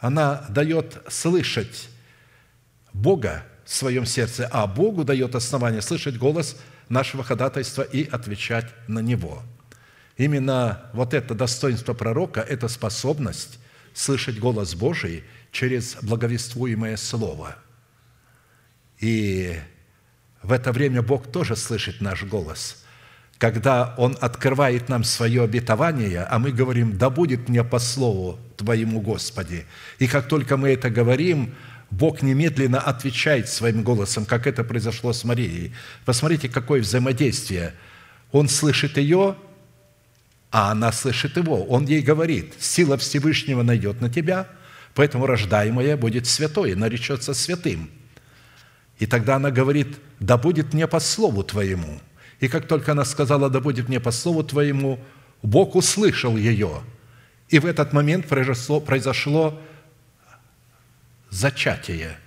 Она 0.00 0.46
дает 0.48 1.02
слышать 1.08 1.88
Бога 2.92 3.44
в 3.64 3.74
своем 3.74 4.06
сердце, 4.06 4.48
а 4.50 4.66
Богу 4.66 5.04
дает 5.04 5.34
основание 5.34 5.82
слышать 5.82 6.18
голос 6.18 6.56
нашего 6.88 7.22
ходатайства 7.22 7.82
и 7.82 8.08
отвечать 8.08 8.66
на 8.88 9.00
него. 9.00 9.42
Именно 10.16 10.90
вот 10.92 11.14
это 11.14 11.34
достоинство 11.34 11.94
пророка– 11.94 12.40
это 12.48 12.68
способность 12.68 13.58
слышать 13.94 14.38
голос 14.38 14.74
Божий 14.74 15.24
через 15.52 15.96
благовествуемое 16.02 16.96
Слово. 16.96 17.56
И 18.98 19.58
в 20.42 20.52
это 20.52 20.72
время 20.72 21.02
Бог 21.02 21.30
тоже 21.30 21.56
слышит 21.56 22.00
наш 22.00 22.24
голос. 22.24 22.79
Когда 23.40 23.94
Он 23.96 24.18
открывает 24.20 24.90
нам 24.90 25.02
свое 25.02 25.42
обетование, 25.42 26.24
а 26.24 26.38
мы 26.38 26.52
говорим, 26.52 26.98
да 26.98 27.08
будет 27.08 27.48
мне 27.48 27.64
по 27.64 27.78
слову 27.78 28.38
Твоему, 28.58 29.00
Господи. 29.00 29.64
И 29.98 30.06
как 30.06 30.28
только 30.28 30.58
мы 30.58 30.68
это 30.68 30.90
говорим, 30.90 31.54
Бог 31.90 32.20
немедленно 32.20 32.78
отвечает 32.78 33.48
своим 33.48 33.82
голосом, 33.82 34.26
как 34.26 34.46
это 34.46 34.62
произошло 34.62 35.14
с 35.14 35.24
Марией. 35.24 35.72
Посмотрите, 36.04 36.50
какое 36.50 36.82
взаимодействие. 36.82 37.72
Он 38.30 38.46
слышит 38.46 38.98
ее, 38.98 39.36
а 40.50 40.72
она 40.72 40.92
слышит 40.92 41.38
его. 41.38 41.64
Он 41.64 41.86
ей 41.86 42.02
говорит, 42.02 42.52
сила 42.58 42.98
Всевышнего 42.98 43.62
найдет 43.62 44.02
на 44.02 44.10
тебя, 44.10 44.48
поэтому 44.94 45.24
рождаемое 45.24 45.96
будет 45.96 46.26
святое, 46.26 46.76
наречется 46.76 47.32
святым. 47.32 47.90
И 48.98 49.06
тогда 49.06 49.36
она 49.36 49.50
говорит, 49.50 49.96
да 50.18 50.36
будет 50.36 50.74
мне 50.74 50.86
по 50.86 51.00
слову 51.00 51.42
твоему. 51.42 52.02
И 52.40 52.48
как 52.48 52.66
только 52.66 52.92
она 52.92 53.04
сказала, 53.04 53.48
да 53.50 53.60
будет 53.60 53.88
мне 53.88 54.00
по 54.00 54.10
слову 54.10 54.42
твоему, 54.42 54.98
Бог 55.42 55.76
услышал 55.76 56.36
ее. 56.36 56.82
И 57.48 57.58
в 57.58 57.66
этот 57.66 57.92
момент 57.92 58.26
произошло, 58.26 58.80
произошло 58.80 59.60
зачатие. 61.28 62.18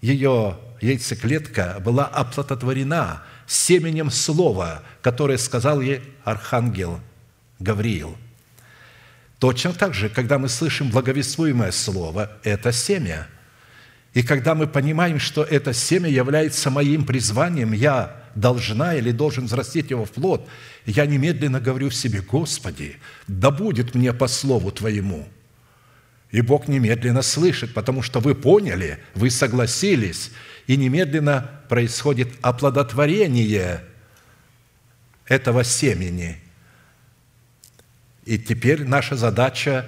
Ее 0.00 0.58
яйцеклетка 0.80 1.80
была 1.84 2.06
оплодотворена 2.06 3.22
семенем 3.46 4.10
слова, 4.10 4.82
которое 5.02 5.38
сказал 5.38 5.80
ей 5.80 6.02
архангел– 6.24 7.00
Гавриил. 7.58 8.16
Точно 9.38 9.72
так 9.72 9.94
же, 9.94 10.08
когда 10.08 10.38
мы 10.38 10.48
слышим 10.48 10.90
благовествуемое 10.90 11.70
слово, 11.70 12.32
это 12.42 12.72
семя. 12.72 13.28
И 14.14 14.22
когда 14.22 14.54
мы 14.54 14.66
понимаем, 14.66 15.18
что 15.18 15.42
это 15.42 15.74
семя 15.74 16.08
является 16.08 16.70
моим 16.70 17.04
призванием, 17.04 17.72
я 17.72 18.16
должна 18.36 18.94
или 18.94 19.10
должен 19.10 19.46
взрастить 19.46 19.90
его 19.90 20.04
в 20.04 20.12
плод, 20.12 20.48
я 20.84 21.04
немедленно 21.06 21.58
говорю 21.58 21.88
в 21.88 21.94
себе, 21.94 22.20
Господи, 22.20 22.96
да 23.26 23.50
будет 23.50 23.96
мне 23.96 24.12
по 24.12 24.28
слову 24.28 24.70
Твоему. 24.70 25.28
И 26.30 26.40
Бог 26.40 26.68
немедленно 26.68 27.22
слышит, 27.22 27.74
потому 27.74 28.02
что 28.02 28.20
вы 28.20 28.34
поняли, 28.34 29.00
вы 29.14 29.30
согласились, 29.30 30.30
и 30.68 30.76
немедленно 30.76 31.50
происходит 31.68 32.28
оплодотворение 32.42 33.82
этого 35.26 35.64
семени– 35.64 36.40
и 38.26 38.38
теперь 38.38 38.84
наша 38.84 39.16
задача 39.16 39.86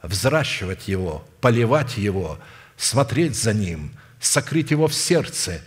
взращивать 0.00 0.86
его, 0.88 1.28
поливать 1.40 1.98
его, 1.98 2.38
смотреть 2.76 3.36
за 3.36 3.52
ним, 3.52 3.92
сокрыть 4.20 4.70
его 4.70 4.86
в 4.86 4.94
сердце, 4.94 5.60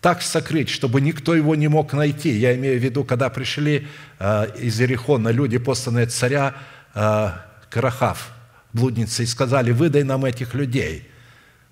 так 0.00 0.22
сокрыть, 0.22 0.68
чтобы 0.68 1.00
никто 1.00 1.34
его 1.34 1.54
не 1.54 1.68
мог 1.68 1.92
найти. 1.92 2.30
Я 2.30 2.54
имею 2.54 2.78
в 2.78 2.82
виду, 2.82 3.04
когда 3.04 3.30
пришли 3.30 3.88
э, 4.18 4.46
из 4.60 4.80
Ерехона 4.80 5.30
люди, 5.30 5.58
посланные 5.58 6.06
царя 6.06 6.54
э, 6.94 7.30
Карахав, 7.68 8.30
блудницы, 8.72 9.24
и 9.24 9.26
сказали, 9.26 9.72
выдай 9.72 10.04
нам 10.04 10.24
этих 10.24 10.54
людей, 10.54 11.08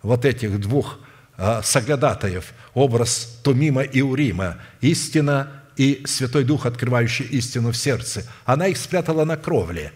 вот 0.02 0.24
этих 0.24 0.58
двух 0.60 0.98
э, 1.36 1.60
соглядатаев, 1.62 2.52
образ 2.74 3.38
Тумима 3.44 3.82
и 3.82 4.02
Урима, 4.02 4.58
истина 4.80 5.62
и 5.76 6.02
Святой 6.06 6.44
Дух, 6.44 6.66
открывающий 6.66 7.26
истину 7.26 7.70
в 7.70 7.76
сердце. 7.76 8.24
Она 8.44 8.66
их 8.66 8.76
спрятала 8.76 9.24
на 9.24 9.36
кровле, 9.36 9.92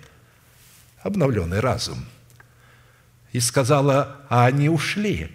обновленный 1.02 1.60
разум. 1.60 2.04
И 3.32 3.40
сказала, 3.40 4.18
а 4.28 4.46
они 4.46 4.68
ушли, 4.68 5.30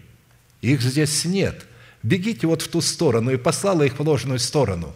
их 0.61 0.81
здесь 0.81 1.25
нет. 1.25 1.65
Бегите 2.05 2.45
вот 2.45 2.61
в 2.61 2.67
ту 2.67 2.81
сторону. 2.81 3.31
И 3.31 3.37
послала 3.37 3.81
их 3.81 3.97
в 3.97 4.01
ложную 4.01 4.37
сторону. 4.37 4.93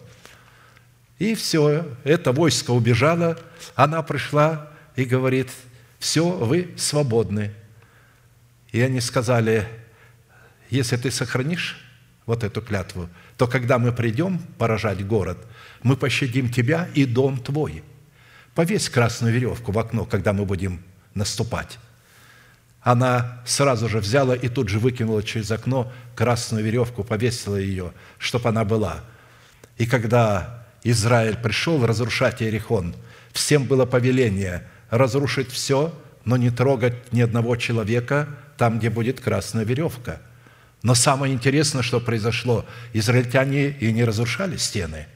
И 1.18 1.34
все, 1.34 1.84
это 2.04 2.30
войско 2.30 2.70
убежало, 2.70 3.36
она 3.74 4.00
пришла 4.02 4.70
и 4.94 5.04
говорит, 5.04 5.50
все, 5.98 6.30
вы 6.30 6.70
свободны. 6.76 7.52
И 8.70 8.80
они 8.80 9.00
сказали, 9.00 9.68
если 10.70 10.96
ты 10.96 11.10
сохранишь 11.10 11.84
вот 12.26 12.44
эту 12.44 12.62
клятву, 12.62 13.08
то 13.36 13.48
когда 13.48 13.78
мы 13.78 13.92
придем 13.92 14.38
поражать 14.56 15.04
город, 15.04 15.38
мы 15.82 15.96
пощадим 15.96 16.48
тебя 16.48 16.88
и 16.94 17.06
дом 17.06 17.38
твой. 17.38 17.82
Повесь 18.54 18.88
красную 18.88 19.34
веревку 19.34 19.72
в 19.72 19.78
окно, 19.80 20.04
когда 20.04 20.32
мы 20.32 20.44
будем 20.46 20.80
наступать. 21.14 21.78
Она 22.82 23.42
сразу 23.44 23.88
же 23.88 23.98
взяла 23.98 24.34
и 24.34 24.48
тут 24.48 24.68
же 24.68 24.78
выкинула 24.78 25.22
через 25.22 25.50
окно 25.50 25.92
красную 26.14 26.64
веревку, 26.64 27.04
повесила 27.04 27.56
ее, 27.56 27.92
чтобы 28.18 28.48
она 28.48 28.64
была. 28.64 29.00
И 29.76 29.86
когда 29.86 30.64
Израиль 30.82 31.36
пришел 31.36 31.84
разрушать 31.84 32.42
Иерихон, 32.42 32.94
всем 33.32 33.64
было 33.64 33.84
повеление 33.84 34.66
разрушить 34.88 35.50
все, 35.50 35.92
но 36.24 36.36
не 36.36 36.50
трогать 36.50 37.12
ни 37.12 37.20
одного 37.20 37.56
человека 37.56 38.28
там, 38.56 38.78
где 38.78 38.90
будет 38.90 39.20
красная 39.20 39.64
веревка– 39.64 40.20
но 40.82 40.94
самое 40.94 41.34
интересное, 41.34 41.82
что 41.82 42.00
произошло, 42.00 42.64
израильтяне 42.92 43.68
и 43.68 43.92
не 43.92 44.04
разрушали 44.04 44.56
стены. 44.56 45.06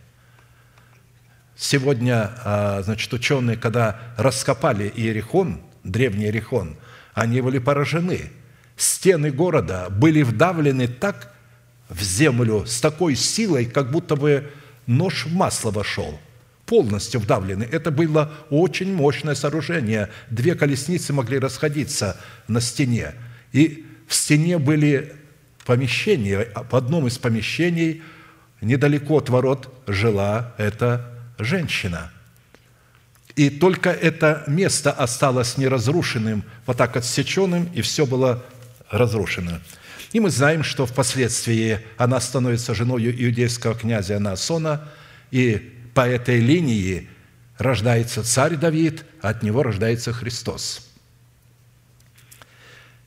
Сегодня, 1.57 2.33
а, 2.45 2.83
значит, 2.83 3.13
ученые, 3.13 3.57
когда 3.57 3.99
раскопали 4.17 4.93
Иерихон, 4.95 5.63
древний 5.83 6.25
Иерихон, 6.25 6.77
они 7.15 7.41
были 7.41 7.59
поражены. 7.59 8.31
Стены 8.77 9.31
города 9.31 9.89
были 9.89 10.23
вдавлены 10.23 10.89
так 10.89 11.33
в 11.89 12.03
землю 12.03 12.67
с 12.67 12.81
такой 12.81 13.15
силой, 13.15 13.67
как 13.67 13.91
будто 13.91 14.17
бы 14.17 14.51
нож 14.87 15.27
в 15.27 15.35
масло 15.35 15.71
вошел 15.71 16.19
полностью 16.67 17.21
вдавлены. 17.21 17.65
Это 17.65 17.91
было 17.91 18.33
очень 18.51 18.93
мощное 18.95 19.35
сооружение. 19.35 20.11
Две 20.31 20.55
колесницы 20.55 21.13
могли 21.13 21.39
расходиться 21.39 22.19
на 22.49 22.61
стене. 22.61 23.15
И 23.53 23.87
в 24.09 24.15
стене 24.15 24.59
были 24.59 25.15
помещении, 25.65 26.49
в 26.71 26.77
одном 26.77 27.07
из 27.07 27.19
помещений 27.19 28.03
недалеко 28.61 29.19
от 29.19 29.29
ворот 29.29 29.73
жила 29.87 30.55
эта 30.59 31.11
женщина. 31.39 32.11
И 33.37 33.51
только 33.51 33.91
это 33.91 34.45
место 34.47 34.93
осталось 34.93 35.57
неразрушенным, 35.57 36.45
вот 36.67 36.77
так 36.77 36.97
отсеченным, 36.97 37.69
и 37.75 37.83
все 37.83 38.07
было 38.07 38.45
разрушено. 38.91 39.59
И 40.13 40.21
мы 40.21 40.31
знаем, 40.31 40.63
что 40.63 40.87
впоследствии 40.87 41.81
она 41.97 42.21
становится 42.21 42.75
женой 42.75 43.11
иудейского 43.11 43.75
князя 43.75 44.19
Анасона, 44.19 44.89
и 45.33 45.73
по 45.95 46.07
этой 46.07 46.39
линии 46.39 47.09
рождается 47.59 48.23
царь 48.23 48.55
Давид, 48.55 49.05
а 49.21 49.31
от 49.31 49.43
него 49.43 49.65
рождается 49.65 50.13
Христос. 50.13 50.89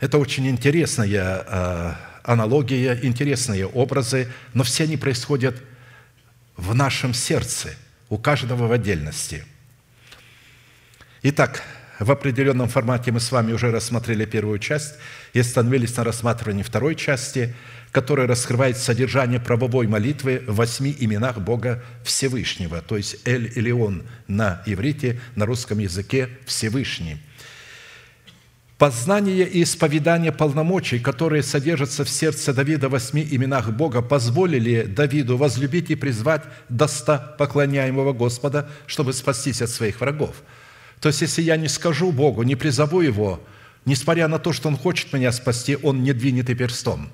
Это 0.01 0.17
очень 0.17 0.47
интересная 0.47 1.45
а, 1.47 1.99
аналогия, 2.23 2.99
интересные 3.01 3.65
образы, 3.65 4.29
но 4.53 4.63
все 4.63 4.83
они 4.83 4.97
происходят 4.97 5.55
в 6.57 6.75
нашем 6.75 7.13
сердце, 7.13 7.69
у 8.09 8.17
каждого 8.17 8.67
в 8.67 8.71
отдельности. 8.73 9.45
Итак, 11.23 11.63
в 11.99 12.11
определенном 12.11 12.69
формате 12.69 13.11
мы 13.11 13.19
с 13.19 13.31
вами 13.31 13.51
уже 13.51 13.71
рассмотрели 13.71 14.25
первую 14.25 14.59
часть 14.59 14.93
и 15.33 15.39
остановились 15.39 15.97
на 15.97 16.03
рассматривании 16.03 16.61
второй 16.61 16.95
части, 16.95 17.55
которая 17.91 18.27
раскрывает 18.27 18.77
содержание 18.77 19.39
правовой 19.39 19.87
молитвы 19.87 20.43
в 20.45 20.55
восьми 20.57 20.95
именах 20.99 21.39
Бога 21.39 21.83
Всевышнего, 22.03 22.81
то 22.81 22.97
есть 22.97 23.17
Эль 23.25 23.51
Илион 23.55 24.03
на 24.27 24.61
иврите, 24.67 25.19
на 25.35 25.47
русском 25.47 25.79
языке 25.79 26.29
Всевышний. 26.45 27.17
Познание 28.77 29.47
и 29.47 29.63
исповедание 29.63 30.31
полномочий, 30.31 30.99
которые 30.99 31.41
содержатся 31.41 32.05
в 32.05 32.09
сердце 32.09 32.53
Давида 32.53 32.89
в 32.89 32.91
восьми 32.91 33.27
именах 33.27 33.71
Бога, 33.71 34.03
позволили 34.03 34.83
Давиду 34.83 35.35
возлюбить 35.35 35.89
и 35.89 35.95
призвать 35.95 36.43
достопоклоняемого 36.69 38.13
Господа, 38.13 38.69
чтобы 38.85 39.13
спастись 39.13 39.63
от 39.63 39.71
своих 39.71 39.99
врагов. 39.99 40.35
То 40.99 41.09
есть, 41.09 41.21
если 41.21 41.41
я 41.41 41.57
не 41.57 41.67
скажу 41.67 42.11
Богу, 42.11 42.43
не 42.43 42.55
призову 42.55 43.01
Его, 43.01 43.39
несмотря 43.85 44.27
на 44.27 44.39
то, 44.39 44.53
что 44.53 44.67
Он 44.69 44.77
хочет 44.77 45.13
меня 45.13 45.31
спасти, 45.31 45.77
Он 45.81 46.03
не 46.03 46.13
двинет 46.13 46.49
и 46.49 46.55
перстом. 46.55 47.09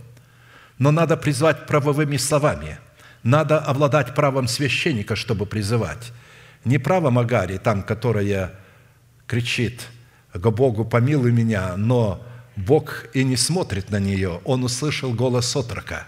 Но 0.77 0.91
надо 0.91 1.17
призвать 1.17 1.67
правовыми 1.67 2.17
словами. 2.17 2.79
Надо 3.23 3.59
обладать 3.59 4.15
правом 4.15 4.47
священника, 4.47 5.15
чтобы 5.15 5.45
призывать. 5.45 6.11
Не 6.65 6.77
правом 6.77 7.19
Агари, 7.19 7.57
там, 7.57 7.83
которая 7.83 8.53
кричит 9.27 9.87
к 10.33 10.49
Богу, 10.49 10.85
помилуй 10.85 11.31
меня, 11.31 11.75
но 11.77 12.25
Бог 12.55 13.05
и 13.13 13.23
не 13.23 13.35
смотрит 13.35 13.91
на 13.91 13.99
нее. 13.99 14.41
Он 14.45 14.63
услышал 14.63 15.13
голос 15.13 15.55
отрока. 15.55 16.07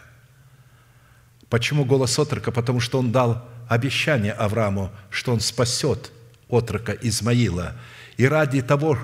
Почему 1.50 1.86
голос 1.86 2.18
отрока? 2.20 2.52
Потому 2.52 2.80
что 2.80 3.00
он 3.00 3.12
дал 3.12 3.48
обещание 3.68 4.34
Аврааму, 4.34 4.92
что 5.10 5.32
он 5.34 5.40
спасет 5.40 6.12
отрока 6.49 6.91
Измаила. 6.93 7.73
И 8.17 8.27
ради 8.27 8.62
того 8.62 8.97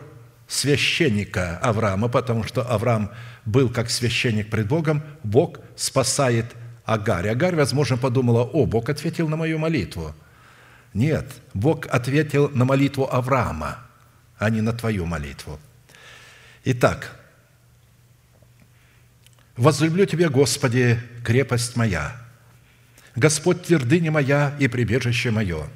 священника 0.47 1.57
Авраама, 1.59 2.07
потому 2.07 2.43
что 2.43 2.61
Авраам 2.61 3.11
был 3.45 3.69
как 3.69 3.89
священник 3.89 4.49
пред 4.49 4.67
Богом, 4.67 5.03
Бог 5.23 5.59
спасает 5.75 6.55
Агарь. 6.85 7.29
Агарь, 7.29 7.55
возможно, 7.55 7.97
подумала, 7.97 8.43
о, 8.43 8.65
Бог 8.65 8.89
ответил 8.89 9.27
на 9.29 9.37
мою 9.37 9.57
молитву. 9.57 10.13
Нет, 10.93 11.25
Бог 11.53 11.87
ответил 11.87 12.49
на 12.49 12.65
молитву 12.65 13.07
Авраама, 13.11 13.79
а 14.37 14.49
не 14.49 14.61
на 14.61 14.73
твою 14.73 15.05
молитву. 15.05 15.59
Итак, 16.65 17.15
«Возлюблю 19.57 20.05
Тебя, 20.05 20.29
Господи, 20.29 20.99
крепость 21.23 21.75
моя, 21.75 22.15
Господь 23.15 23.63
твердыня 23.63 24.11
моя 24.11 24.55
и 24.59 24.67
прибежище 24.67 25.29
мое, 25.29 25.67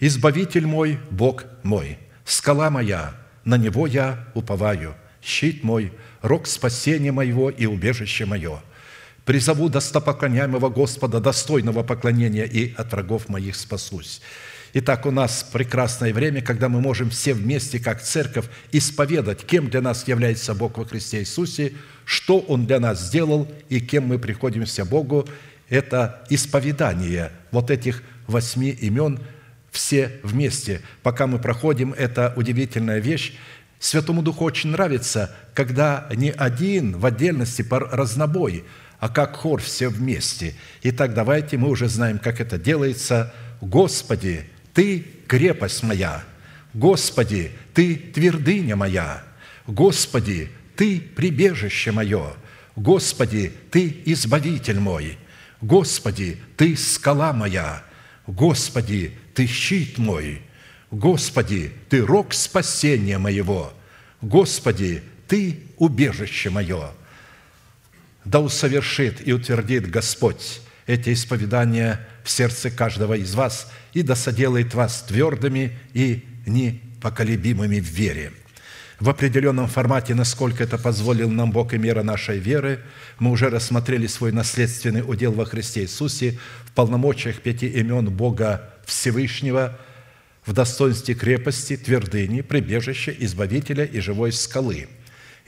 Избавитель 0.00 0.66
мой, 0.66 0.98
Бог 1.10 1.44
мой, 1.62 1.98
скала 2.24 2.70
моя, 2.70 3.14
на 3.44 3.56
Него 3.56 3.86
я 3.86 4.26
уповаю, 4.34 4.94
щит 5.20 5.64
мой, 5.64 5.92
рог 6.22 6.46
спасения 6.46 7.10
моего 7.10 7.50
и 7.50 7.66
убежище 7.66 8.24
мое. 8.24 8.60
Призову 9.24 9.68
достопоклоняемого 9.68 10.68
Господа, 10.68 11.20
достойного 11.20 11.82
поклонения, 11.82 12.44
и 12.44 12.74
от 12.74 12.92
врагов 12.92 13.28
моих 13.28 13.56
спасусь». 13.56 14.20
Итак, 14.74 15.06
у 15.06 15.10
нас 15.10 15.48
прекрасное 15.50 16.12
время, 16.12 16.42
когда 16.42 16.68
мы 16.68 16.80
можем 16.82 17.08
все 17.08 17.32
вместе, 17.32 17.78
как 17.78 18.02
церковь, 18.02 18.44
исповедать, 18.70 19.44
кем 19.46 19.70
для 19.70 19.80
нас 19.80 20.06
является 20.06 20.54
Бог 20.54 20.76
во 20.76 20.84
Христе 20.84 21.20
Иисусе, 21.20 21.72
что 22.04 22.38
Он 22.40 22.66
для 22.66 22.78
нас 22.78 23.00
сделал 23.00 23.50
и 23.70 23.80
кем 23.80 24.06
мы 24.06 24.18
приходимся 24.18 24.84
Богу. 24.84 25.26
Это 25.70 26.22
исповедание 26.28 27.32
вот 27.50 27.70
этих 27.70 28.02
восьми 28.26 28.68
имен 28.68 29.20
все 29.78 30.18
вместе. 30.24 30.82
Пока 31.04 31.28
мы 31.28 31.38
проходим, 31.38 31.92
это 31.92 32.32
удивительная 32.36 32.98
вещь. 32.98 33.34
Святому 33.78 34.22
Духу 34.22 34.44
очень 34.44 34.70
нравится, 34.70 35.32
когда 35.54 36.08
не 36.12 36.32
один 36.32 36.98
в 36.98 37.06
отдельности 37.06 37.62
по 37.62 37.78
разнобой, 37.78 38.64
а 38.98 39.08
как 39.08 39.36
хор 39.36 39.62
все 39.62 39.88
вместе. 39.88 40.56
Итак, 40.82 41.14
давайте 41.14 41.58
мы 41.58 41.68
уже 41.68 41.88
знаем, 41.88 42.18
как 42.18 42.40
это 42.40 42.58
делается. 42.58 43.32
Господи, 43.60 44.50
Ты 44.74 45.06
крепость 45.28 45.84
моя, 45.84 46.24
Господи, 46.74 47.52
Ты 47.72 47.94
твердыня 47.94 48.74
моя, 48.74 49.22
Господи, 49.68 50.50
Ты 50.74 51.00
прибежище 51.00 51.92
мое, 51.92 52.32
Господи, 52.74 53.52
Ты 53.70 54.02
избавитель 54.06 54.80
мой, 54.80 55.18
Господи, 55.60 56.38
Ты 56.56 56.76
скала 56.76 57.32
моя, 57.32 57.84
Господи, 58.26 59.14
Ты 59.38 59.46
щит 59.46 59.98
мой, 59.98 60.42
Господи, 60.90 61.70
Ты 61.88 62.04
рог 62.04 62.34
спасения 62.34 63.18
моего, 63.18 63.72
Господи, 64.20 65.00
Ты 65.28 65.60
убежище 65.76 66.50
мое. 66.50 66.90
Да 68.24 68.40
усовершит 68.40 69.24
и 69.24 69.32
утвердит 69.32 69.88
Господь 69.88 70.60
эти 70.88 71.12
исповедания 71.12 72.04
в 72.24 72.30
сердце 72.30 72.68
каждого 72.68 73.14
из 73.14 73.32
вас 73.36 73.70
и 73.92 74.02
да 74.02 74.16
соделает 74.16 74.74
вас 74.74 75.02
твердыми 75.02 75.78
и 75.94 76.24
непоколебимыми 76.44 77.78
в 77.78 77.86
вере. 77.86 78.32
В 78.98 79.08
определенном 79.08 79.68
формате, 79.68 80.16
насколько 80.16 80.64
это 80.64 80.78
позволил 80.78 81.30
нам 81.30 81.52
Бог 81.52 81.74
и 81.74 81.78
мера 81.78 82.02
нашей 82.02 82.40
веры, 82.40 82.80
мы 83.20 83.30
уже 83.30 83.50
рассмотрели 83.50 84.08
свой 84.08 84.32
наследственный 84.32 85.08
удел 85.08 85.30
во 85.30 85.44
Христе 85.44 85.82
Иисусе 85.82 86.40
в 86.64 86.72
полномочиях 86.72 87.40
пяти 87.40 87.68
имен 87.68 88.10
Бога 88.10 88.74
Всевышнего, 88.88 89.78
в 90.44 90.52
достоинстве 90.52 91.14
крепости, 91.14 91.76
твердыни, 91.76 92.40
прибежища, 92.40 93.12
избавителя 93.12 93.84
и 93.84 94.00
живой 94.00 94.32
скалы– 94.32 94.88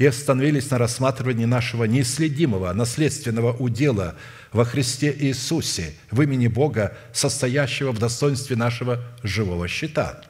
и 0.01 0.07
остановились 0.07 0.71
на 0.71 0.79
рассматривании 0.79 1.45
нашего 1.45 1.85
неисследимого 1.85 2.73
наследственного 2.73 3.53
удела 3.53 4.17
во 4.51 4.65
Христе 4.65 5.15
Иисусе 5.15 5.93
в 6.11 6.23
имени 6.23 6.47
Бога, 6.47 6.97
состоящего 7.13 7.93
в 7.93 7.99
достоинстве 7.99 8.57
нашего 8.57 9.05
живого 9.23 9.69
щита. 9.69 10.23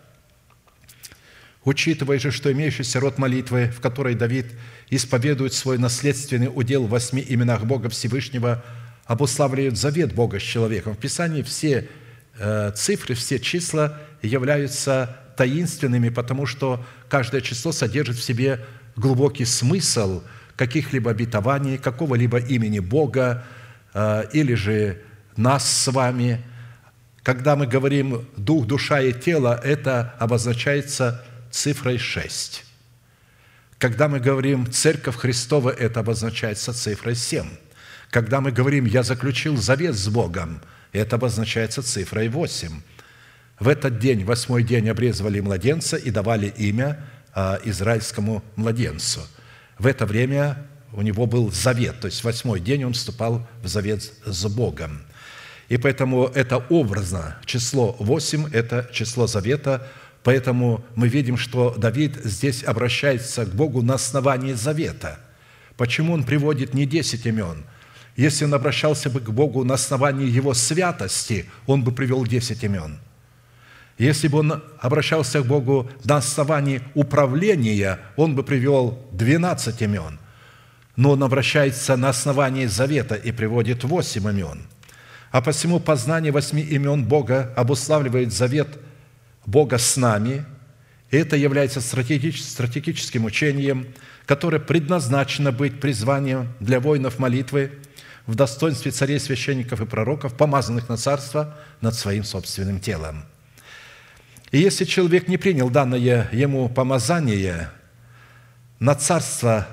Учитывая 1.63 2.19
же, 2.19 2.33
что 2.33 2.51
имеющийся 2.51 2.99
род 2.99 3.19
молитвы, 3.19 3.67
в 3.67 3.81
которой 3.81 4.17
Давид 4.17 4.47
исповедует 4.89 5.55
свой 5.55 5.79
наследственный 5.79 6.51
удел 6.53 6.89
в 6.89 6.91
восьми 6.91 7.25
именах 7.29 7.65
Бога 7.65 7.91
Всевышнего, 7.91 8.65
обуславливает 9.05 9.79
завет 9.79 10.13
Бога 10.13 10.41
с 10.41 10.43
человеком. 10.43 10.97
В 10.97 10.99
Писании 10.99 11.43
все 11.43 11.89
цифры, 12.75 13.15
все 13.15 13.39
числа 13.39 13.99
являются 14.23 15.17
таинственными, 15.37 16.09
потому 16.09 16.47
что 16.47 16.85
каждое 17.09 17.41
число 17.41 17.73
содержит 17.73 18.17
в 18.17 18.23
себе 18.23 18.65
глубокий 18.97 19.45
смысл 19.45 20.23
каких-либо 20.57 21.11
обетований, 21.11 21.79
какого-либо 21.79 22.39
имени 22.39 22.81
Бога 22.81 23.45
э, 23.95 24.25
или 24.35 24.53
же 24.53 25.01
нас 25.37 25.67
с 25.67 25.91
вами. 25.91 26.45
Когда 27.23 27.57
мы 27.57 27.67
говорим 27.67 28.27
«дух, 28.37 28.67
душа 28.67 29.01
и 29.01 29.13
тело», 29.13 29.59
это 29.65 30.15
обозначается 30.19 31.25
цифрой 31.51 31.97
6. 31.97 32.65
Когда 33.79 34.09
мы 34.09 34.21
говорим 34.21 34.71
«церковь 34.71 35.17
Христова», 35.17 35.71
это 35.71 36.01
обозначается 36.01 36.75
цифрой 36.75 37.15
7. 37.15 37.47
Когда 38.11 38.43
мы 38.43 38.53
говорим 38.53 38.85
«я 38.85 39.03
заключил 39.03 39.57
завет 39.57 39.95
с 39.95 40.09
Богом», 40.09 40.61
это 40.99 41.17
обозначается 41.17 41.83
цифрой 41.83 42.29
8. 42.29 42.81
В 43.61 43.69
этот 43.69 43.99
день, 43.99 44.25
восьмой 44.25 44.63
день, 44.63 44.89
обрезывали 44.89 45.41
младенца 45.41 45.97
и 45.97 46.11
давали 46.11 46.53
имя 46.57 47.05
а, 47.35 47.61
израильскому 47.65 48.43
младенцу. 48.57 49.21
В 49.79 49.87
это 49.87 50.07
время 50.07 50.67
у 50.93 51.03
него 51.03 51.27
был 51.27 51.53
завет, 51.53 52.01
то 52.01 52.07
есть 52.07 52.25
восьмой 52.25 52.61
день 52.61 52.85
он 52.85 52.95
вступал 52.95 53.47
в 53.63 53.69
завет 53.69 54.13
с 54.25 54.47
Богом. 54.47 55.03
И 55.69 55.77
поэтому 55.77 56.25
это 56.35 56.57
образно 56.57 57.37
число 57.45 57.95
8– 58.01 58.49
это 58.53 58.89
число 58.93 59.27
завета, 59.27 59.87
поэтому 60.25 60.85
мы 60.97 61.09
видим, 61.09 61.37
что 61.37 61.75
Давид 61.77 62.17
здесь 62.25 62.65
обращается 62.65 63.45
к 63.45 63.55
Богу 63.55 63.81
на 63.83 63.95
основании 63.95 64.55
завета. 64.55 65.21
Почему 65.77 66.15
он 66.15 66.25
приводит 66.25 66.75
не 66.75 66.87
10 66.87 67.25
имен? 67.27 67.65
Если 68.21 68.45
он 68.45 68.55
обращался 68.55 69.09
бы 69.09 69.21
к 69.21 69.31
Богу 69.31 69.65
на 69.65 69.75
основании 69.75 70.29
Его 70.29 70.53
святости, 70.55 71.47
он 71.67 71.83
бы 71.83 71.93
привел 71.93 72.27
10 72.27 72.65
имен– 72.65 72.99
если 74.01 74.29
бы 74.29 74.39
он 74.39 74.63
обращался 74.81 75.43
к 75.43 75.47
Богу 75.47 75.91
на 76.05 76.17
основании 76.17 76.81
управления, 76.95 77.99
он 78.17 78.35
бы 78.35 78.43
привел 78.43 78.99
12 79.13 79.83
имен. 79.83 80.19
Но 80.97 81.11
он 81.11 81.23
обращается 81.23 81.99
на 81.99 82.09
основании 82.09 82.65
завета 82.65 83.15
и 83.15 83.31
приводит 83.31 83.85
8 83.85 84.27
имен. 84.27 84.63
А 85.31 85.43
посему 85.43 85.81
познание 85.81 86.33
восьми 86.33 86.63
имен 86.63 87.05
Бога 87.05 87.53
обуславливает 87.59 88.33
завет 88.33 88.69
Бога 89.45 89.77
с 89.77 89.99
нами. 89.99 90.47
И 91.11 91.19
это 91.19 91.37
является 91.37 91.83
стратегическим 91.83 93.27
учением, 93.27 93.87
которое 94.25 94.61
предназначено 94.61 95.53
быть 95.53 95.79
призванием 95.79 96.49
для 96.59 96.81
воинов 96.81 97.19
молитвы 97.19 97.73
в 98.27 98.35
достоинстве 98.35 98.91
царей, 98.91 99.19
священников 99.19 99.81
и 99.81 99.87
пророков, 99.87 100.35
помазанных 100.35 100.89
на 100.89 100.97
царство 100.97 101.57
над 101.81 101.95
своим 101.95 102.25
собственным 102.25 102.81
телом– 102.81 103.25
и 104.51 104.59
если 104.59 104.85
человек 104.85 105.29
не 105.29 105.37
принял 105.37 105.71
данное 105.71 106.29
ему 106.33 106.69
помазание 106.69 107.71
на 108.81 108.95
царство 108.95 109.67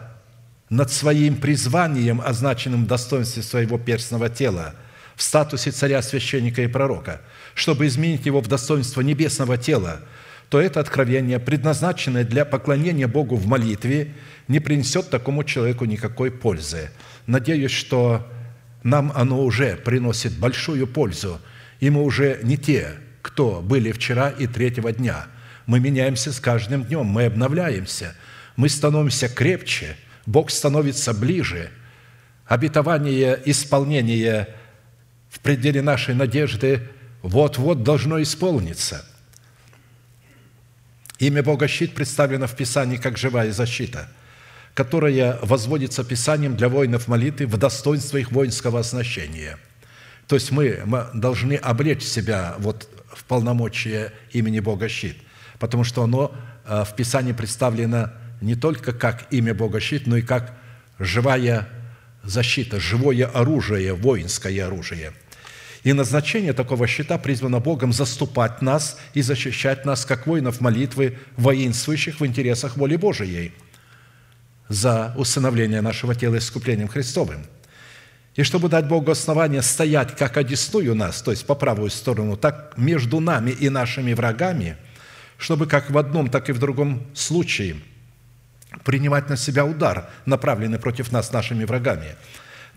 над 0.69 0.91
своим 0.91 1.37
призванием, 1.37 2.21
означенным 2.21 2.85
в 2.85 2.87
достоинстве 2.87 3.41
своего 3.41 3.79
перстного 3.79 4.29
тела, 4.29 4.75
в 5.15 5.23
статусе 5.23 5.71
царя, 5.71 6.01
священника 6.01 6.61
и 6.61 6.67
пророка, 6.67 7.21
чтобы 7.55 7.87
изменить 7.87 8.25
его 8.27 8.41
в 8.41 8.47
достоинство 8.47 9.01
небесного 9.01 9.57
тела, 9.57 10.01
то 10.49 10.61
это 10.61 10.79
откровение, 10.79 11.39
предназначенное 11.39 12.23
для 12.23 12.45
поклонения 12.45 13.07
Богу 13.07 13.35
в 13.35 13.47
молитве, 13.47 14.13
не 14.47 14.59
принесет 14.59 15.09
такому 15.09 15.43
человеку 15.43 15.85
никакой 15.85 16.29
пользы. 16.29 16.91
Надеюсь, 17.25 17.71
что 17.71 18.29
нам 18.83 19.11
оно 19.15 19.43
уже 19.43 19.75
приносит 19.75 20.37
большую 20.37 20.87
пользу, 20.87 21.41
и 21.79 21.89
мы 21.89 22.03
уже 22.03 22.39
не 22.43 22.57
те, 22.57 22.95
кто 23.21 23.61
были 23.61 23.91
вчера 23.91 24.29
и 24.29 24.47
третьего 24.47 24.91
дня. 24.91 25.27
Мы 25.65 25.79
меняемся 25.79 26.31
с 26.31 26.39
каждым 26.39 26.85
днем, 26.85 27.05
мы 27.05 27.25
обновляемся, 27.25 28.15
мы 28.55 28.69
становимся 28.69 29.27
крепче, 29.27 29.97
Бог 30.25 30.51
становится 30.51 31.13
ближе. 31.13 31.69
Обетование 32.45 33.39
исполнения 33.45 34.47
в 35.29 35.39
пределе 35.39 35.81
нашей 35.81 36.15
надежды 36.15 36.81
вот-вот 37.21 37.83
должно 37.83 38.21
исполниться. 38.21 39.05
Имя 41.19 41.43
Бога 41.43 41.67
Щит 41.67 41.93
представлено 41.93 42.47
в 42.47 42.55
Писании 42.55 42.97
как 42.97 43.17
живая 43.17 43.51
защита, 43.51 44.09
которая 44.77 45.39
возводится 45.41 46.03
Писанием 46.03 46.55
для 46.55 46.69
воинов 46.69 47.07
молитвы 47.07 47.47
в 47.47 47.57
достоинство 47.57 48.17
их 48.17 48.31
воинского 48.31 48.79
оснащения. 48.81 49.57
То 50.27 50.35
есть 50.35 50.51
мы, 50.51 50.83
должны 51.15 51.55
облечь 51.55 52.03
себя 52.03 52.53
вот 52.59 52.87
в 53.11 53.23
полномочия 53.23 54.13
имени 54.33 54.59
Бога 54.59 54.87
Щит, 54.87 55.17
потому 55.57 55.83
что 55.83 56.03
оно 56.03 56.31
э, 56.63 56.83
в 56.87 56.95
Писании 56.95 57.31
представлено 57.31 58.11
не 58.39 58.53
только 58.53 58.93
как 58.93 59.25
имя 59.31 59.55
Бога 59.55 59.79
Щит, 59.79 60.05
но 60.05 60.17
и 60.17 60.21
как 60.21 60.53
живая 60.99 61.67
защита, 62.21 62.79
живое 62.79 63.25
оружие, 63.25 63.95
воинское 63.95 64.63
оружие– 64.67 65.11
и 65.83 65.93
назначение 65.93 66.51
такого 66.51 66.85
щита 66.85 67.17
призвано 67.17 67.61
Богом 67.61 67.93
заступать 67.93 68.61
нас 68.61 68.99
и 69.13 69.21
защищать 69.21 69.85
нас, 69.85 70.05
как 70.05 70.27
воинов 70.27 70.59
молитвы, 70.59 71.17
воинствующих 71.37 72.19
в 72.19 72.25
интересах 72.25 72.75
воли 72.75 72.97
Божией 72.97 73.53
за 74.69 75.13
усыновление 75.17 75.81
нашего 75.81 76.15
тела 76.15 76.37
искуплением 76.37 76.87
Христовым. 76.87 77.45
И 78.35 78.43
чтобы 78.43 78.69
дать 78.69 78.87
Богу 78.87 79.11
основание 79.11 79.61
стоять, 79.61 80.15
как 80.15 80.37
одесную 80.37 80.93
нас, 80.93 81.21
то 81.21 81.31
есть 81.31 81.45
по 81.45 81.55
правую 81.55 81.89
сторону, 81.89 82.37
так 82.37 82.73
между 82.77 83.19
нами 83.19 83.51
и 83.51 83.69
нашими 83.69 84.13
врагами, 84.13 84.77
чтобы 85.37 85.65
как 85.65 85.89
в 85.89 85.97
одном, 85.97 86.29
так 86.29 86.49
и 86.49 86.53
в 86.53 86.59
другом 86.59 87.07
случае 87.13 87.77
принимать 88.83 89.29
на 89.29 89.37
себя 89.37 89.65
удар, 89.65 90.09
направленный 90.25 90.79
против 90.79 91.11
нас 91.11 91.31
нашими 91.31 91.63
врагами– 91.63 92.15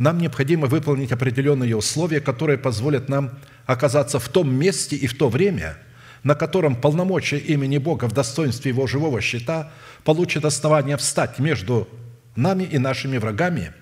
нам 0.00 0.16
необходимо 0.16 0.66
выполнить 0.66 1.12
определенные 1.12 1.76
условия, 1.76 2.22
которые 2.22 2.56
позволят 2.56 3.10
нам 3.10 3.38
оказаться 3.66 4.18
в 4.18 4.30
том 4.30 4.50
месте 4.50 4.96
и 4.96 5.06
в 5.06 5.14
то 5.14 5.28
время, 5.28 5.76
на 6.22 6.34
котором 6.34 6.76
полномочия 6.76 7.38
имени 7.38 7.78
Бога 7.78 8.06
в 8.06 8.12
достоинстве 8.12 8.70
Его 8.70 8.86
живого 8.86 9.20
щита 9.20 9.72
получат 10.04 10.44
основание 10.44 10.96
встать 10.96 11.38
между 11.38 11.88
нами 12.36 12.64
и 12.64 12.78
нашими 12.78 13.18
врагами, 13.18 13.72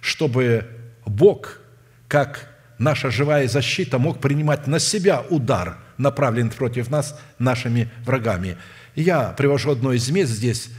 чтобы 0.00 0.66
Бог, 1.06 1.60
как 2.08 2.50
наша 2.78 3.10
живая 3.10 3.48
защита, 3.48 3.98
мог 3.98 4.20
принимать 4.20 4.66
на 4.66 4.78
себя 4.78 5.22
удар, 5.30 5.78
направленный 5.98 6.52
против 6.52 6.90
нас 6.90 7.18
нашими 7.38 7.90
врагами. 8.04 8.56
Я 8.94 9.30
привожу 9.30 9.70
одно 9.70 9.92
из 9.92 10.08
мест 10.10 10.32
здесь, 10.32 10.70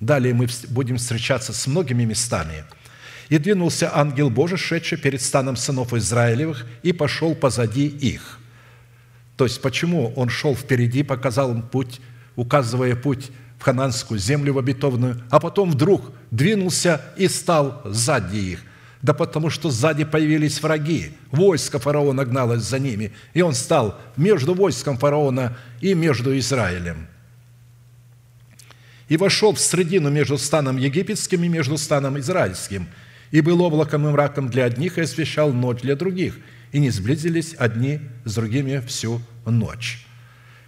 далее 0.00 0.34
мы 0.34 0.48
будем 0.68 0.96
встречаться 0.96 1.52
с 1.52 1.66
многими 1.66 2.04
местами– 2.04 2.64
и 3.28 3.38
двинулся 3.38 3.90
ангел 3.92 4.30
Божий, 4.30 4.58
шедший 4.58 4.98
перед 4.98 5.20
станом 5.20 5.56
сынов 5.56 5.92
Израилевых, 5.92 6.66
и 6.82 6.92
пошел 6.92 7.34
позади 7.34 7.86
их». 7.86 8.38
То 9.36 9.44
есть, 9.44 9.60
почему 9.60 10.12
он 10.16 10.28
шел 10.28 10.54
впереди, 10.54 11.02
показал 11.02 11.52
им 11.52 11.62
путь, 11.62 12.00
указывая 12.36 12.96
путь 12.96 13.30
в 13.58 13.62
хананскую 13.62 14.18
землю 14.18 14.54
в 14.54 14.58
обетованную, 14.58 15.22
а 15.30 15.40
потом 15.40 15.70
вдруг 15.70 16.12
двинулся 16.30 17.00
и 17.16 17.28
стал 17.28 17.82
сзади 17.84 18.36
их. 18.36 18.62
Да 19.02 19.12
потому 19.12 19.50
что 19.50 19.70
сзади 19.70 20.04
появились 20.04 20.60
враги, 20.62 21.12
войско 21.30 21.78
фараона 21.78 22.24
гналось 22.24 22.62
за 22.62 22.78
ними, 22.78 23.12
и 23.34 23.42
он 23.42 23.54
стал 23.54 24.00
между 24.16 24.54
войском 24.54 24.98
фараона 24.98 25.56
и 25.80 25.94
между 25.94 26.36
Израилем. 26.38 27.06
И 29.08 29.16
вошел 29.16 29.52
в 29.52 29.60
средину 29.60 30.10
между 30.10 30.38
станом 30.38 30.78
египетским 30.78 31.44
и 31.44 31.48
между 31.48 31.76
станом 31.76 32.18
израильским– 32.18 32.88
и 33.30 33.40
был 33.40 33.60
облаком 33.62 34.06
и 34.06 34.10
мраком 34.10 34.48
для 34.48 34.64
одних 34.64 34.98
и 34.98 35.02
освещал 35.02 35.52
ночь 35.52 35.80
для 35.82 35.96
других, 35.96 36.38
и 36.76 36.80
не 36.80 36.90
сблизились 36.90 37.54
одни 37.58 38.00
с 38.24 38.34
другими 38.34 38.78
всю 38.86 39.22
ночь». 39.44 40.06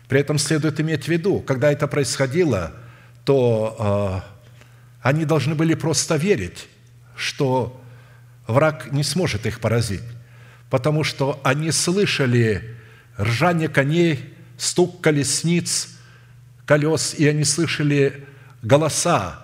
При 0.08 0.20
этом 0.20 0.38
следует 0.38 0.80
иметь 0.80 1.04
в 1.04 1.08
виду, 1.08 1.40
когда 1.40 1.70
это 1.70 1.86
происходило, 1.86 2.72
то 3.24 4.24
э, 4.24 5.08
они 5.08 5.26
должны 5.26 5.54
были 5.54 5.74
просто 5.74 6.16
верить, 6.16 6.66
что 7.14 7.78
враг 8.46 8.90
не 8.90 9.02
сможет 9.02 9.44
их 9.44 9.60
поразить, 9.60 10.02
потому 10.70 11.04
что 11.04 11.38
они 11.44 11.70
слышали 11.72 12.74
ржание 13.18 13.68
коней, 13.68 14.32
стук 14.56 15.02
колесниц, 15.02 15.90
колес, 16.64 17.14
и 17.18 17.28
они 17.28 17.44
слышали 17.44 18.24
голоса 18.62 19.40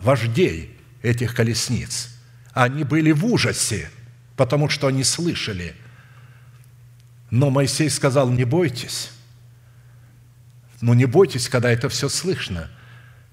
вождей 0.00 0.78
этих 1.02 1.34
колесниц– 1.34 2.10
они 2.56 2.84
были 2.84 3.12
в 3.12 3.26
ужасе, 3.26 3.90
потому 4.34 4.70
что 4.70 4.86
они 4.86 5.04
слышали. 5.04 5.74
Но 7.30 7.50
Моисей 7.50 7.90
сказал, 7.90 8.30
не 8.30 8.44
бойтесь. 8.44 9.10
Ну, 10.80 10.94
не 10.94 11.06
бойтесь, 11.06 11.48
когда 11.48 11.70
это 11.70 11.88
все 11.88 12.08
слышно. 12.08 12.70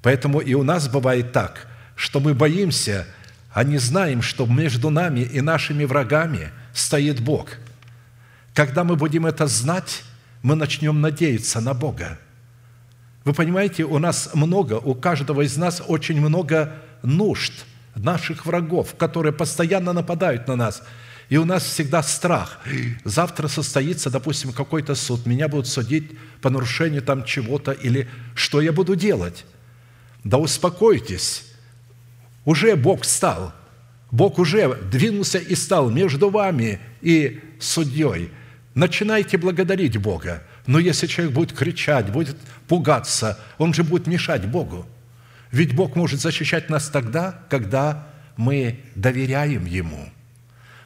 Поэтому 0.01 0.39
и 0.39 0.53
у 0.53 0.63
нас 0.63 0.87
бывает 0.87 1.31
так, 1.31 1.67
что 1.95 2.19
мы 2.19 2.33
боимся, 2.33 3.05
а 3.53 3.63
не 3.63 3.77
знаем, 3.77 4.21
что 4.21 4.45
между 4.45 4.89
нами 4.89 5.21
и 5.21 5.41
нашими 5.41 5.85
врагами 5.85 6.51
стоит 6.73 7.21
Бог. 7.21 7.57
Когда 8.53 8.83
мы 8.83 8.95
будем 8.95 9.25
это 9.25 9.47
знать, 9.47 10.03
мы 10.41 10.55
начнем 10.55 10.99
надеяться 11.01 11.61
на 11.61 11.73
Бога. 11.73 12.19
Вы 13.25 13.33
понимаете, 13.33 13.83
у 13.83 13.99
нас 13.99 14.29
много, 14.33 14.73
у 14.73 14.95
каждого 14.95 15.41
из 15.41 15.55
нас 15.57 15.81
очень 15.87 16.19
много 16.19 16.73
нужд– 17.03 17.53
наших 17.95 18.45
врагов, 18.45 18.95
которые 18.97 19.33
постоянно 19.33 19.93
нападают 19.93 20.47
на 20.47 20.55
нас. 20.55 20.83
И 21.33 21.37
у 21.37 21.45
нас 21.45 21.63
всегда 21.63 22.03
страх. 22.03 22.59
Завтра 23.05 23.47
состоится, 23.47 24.11
допустим, 24.11 24.53
какой-то 24.53 24.93
суд, 24.93 25.25
меня 25.25 25.47
будут 25.47 25.65
судить 25.65 26.11
по 26.41 26.51
нарушению 26.51 27.01
там 27.01 27.23
чего-то, 27.23 27.71
или 27.71 28.07
что 28.35 28.61
я 28.61 28.71
буду 28.71 28.95
делать? 28.95 29.43
Да 30.23 30.37
успокойтесь, 30.37 31.45
уже 32.45 32.75
Бог 32.75 33.03
стал, 33.03 33.51
Бог 34.11 34.37
уже 34.37 34.75
двинулся 34.75 35.39
и 35.39 35.55
стал 35.55 35.89
между 35.89 36.29
вами 36.29 36.79
и 37.01 37.41
судьей. 37.59 38.29
Начинайте 38.75 39.39
благодарить 39.39 39.97
Бога. 39.97 40.43
Но 40.67 40.77
если 40.77 41.07
человек 41.07 41.33
будет 41.33 41.53
кричать, 41.53 42.11
будет 42.11 42.37
пугаться, 42.67 43.39
он 43.57 43.73
же 43.73 43.83
будет 43.83 44.05
мешать 44.05 44.45
Богу. 44.45 44.85
Ведь 45.51 45.73
Бог 45.73 45.95
может 45.95 46.21
защищать 46.21 46.69
нас 46.69 46.89
тогда, 46.89 47.39
когда 47.49 48.07
мы 48.37 48.81
доверяем 48.93 49.65
Ему. 49.65 50.12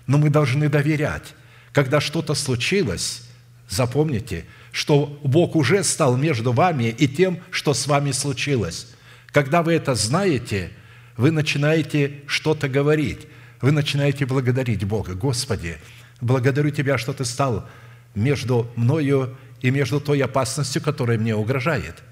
Но 0.08 0.18
мы 0.18 0.30
должны 0.30 0.70
доверять. 0.70 1.36
Когда 1.74 2.01
что-то 2.01 2.34
случилось, 2.34 3.24
запомните, 3.70 4.45
что 4.72 5.20
Бог 5.24 5.55
уже 5.55 5.84
стал 5.84 6.18
между 6.18 6.53
вами 6.53 6.95
и 6.97 7.08
тем, 7.08 7.39
что 7.51 7.74
с 7.74 7.88
вами 7.88 8.12
случилось. 8.12 8.88
Когда 9.32 9.62
вы 9.62 9.74
это 9.74 9.95
знаете, 9.95 10.72
вы 11.18 11.32
начинаете 11.32 12.22
что-то 12.28 12.70
говорить, 12.70 13.28
вы 13.62 13.72
начинаете 13.72 14.26
благодарить 14.26 14.84
Бога. 14.86 15.14
Господи, 15.14 15.78
благодарю 16.22 16.70
Тебя, 16.70 16.97
что 16.97 17.14
Ты 17.14 17.26
стал 17.26 17.68
между 18.16 18.72
мною 18.76 19.36
и 19.62 19.72
между 19.72 19.99
той 19.99 20.22
опасностью, 20.22 20.82
которая 20.82 21.18
мне 21.18 21.36
угрожает. 21.36 22.03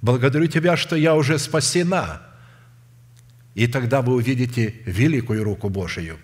Благодарю 0.00 0.46
Тебя, 0.46 0.76
что 0.76 0.96
я 0.96 1.14
уже 1.14 1.38
спасена. 1.38 2.22
И 3.54 3.66
тогда 3.66 4.00
вы 4.00 4.14
увидите 4.14 4.76
великую 4.86 5.44
руку 5.44 5.68
Божию. 5.68 6.18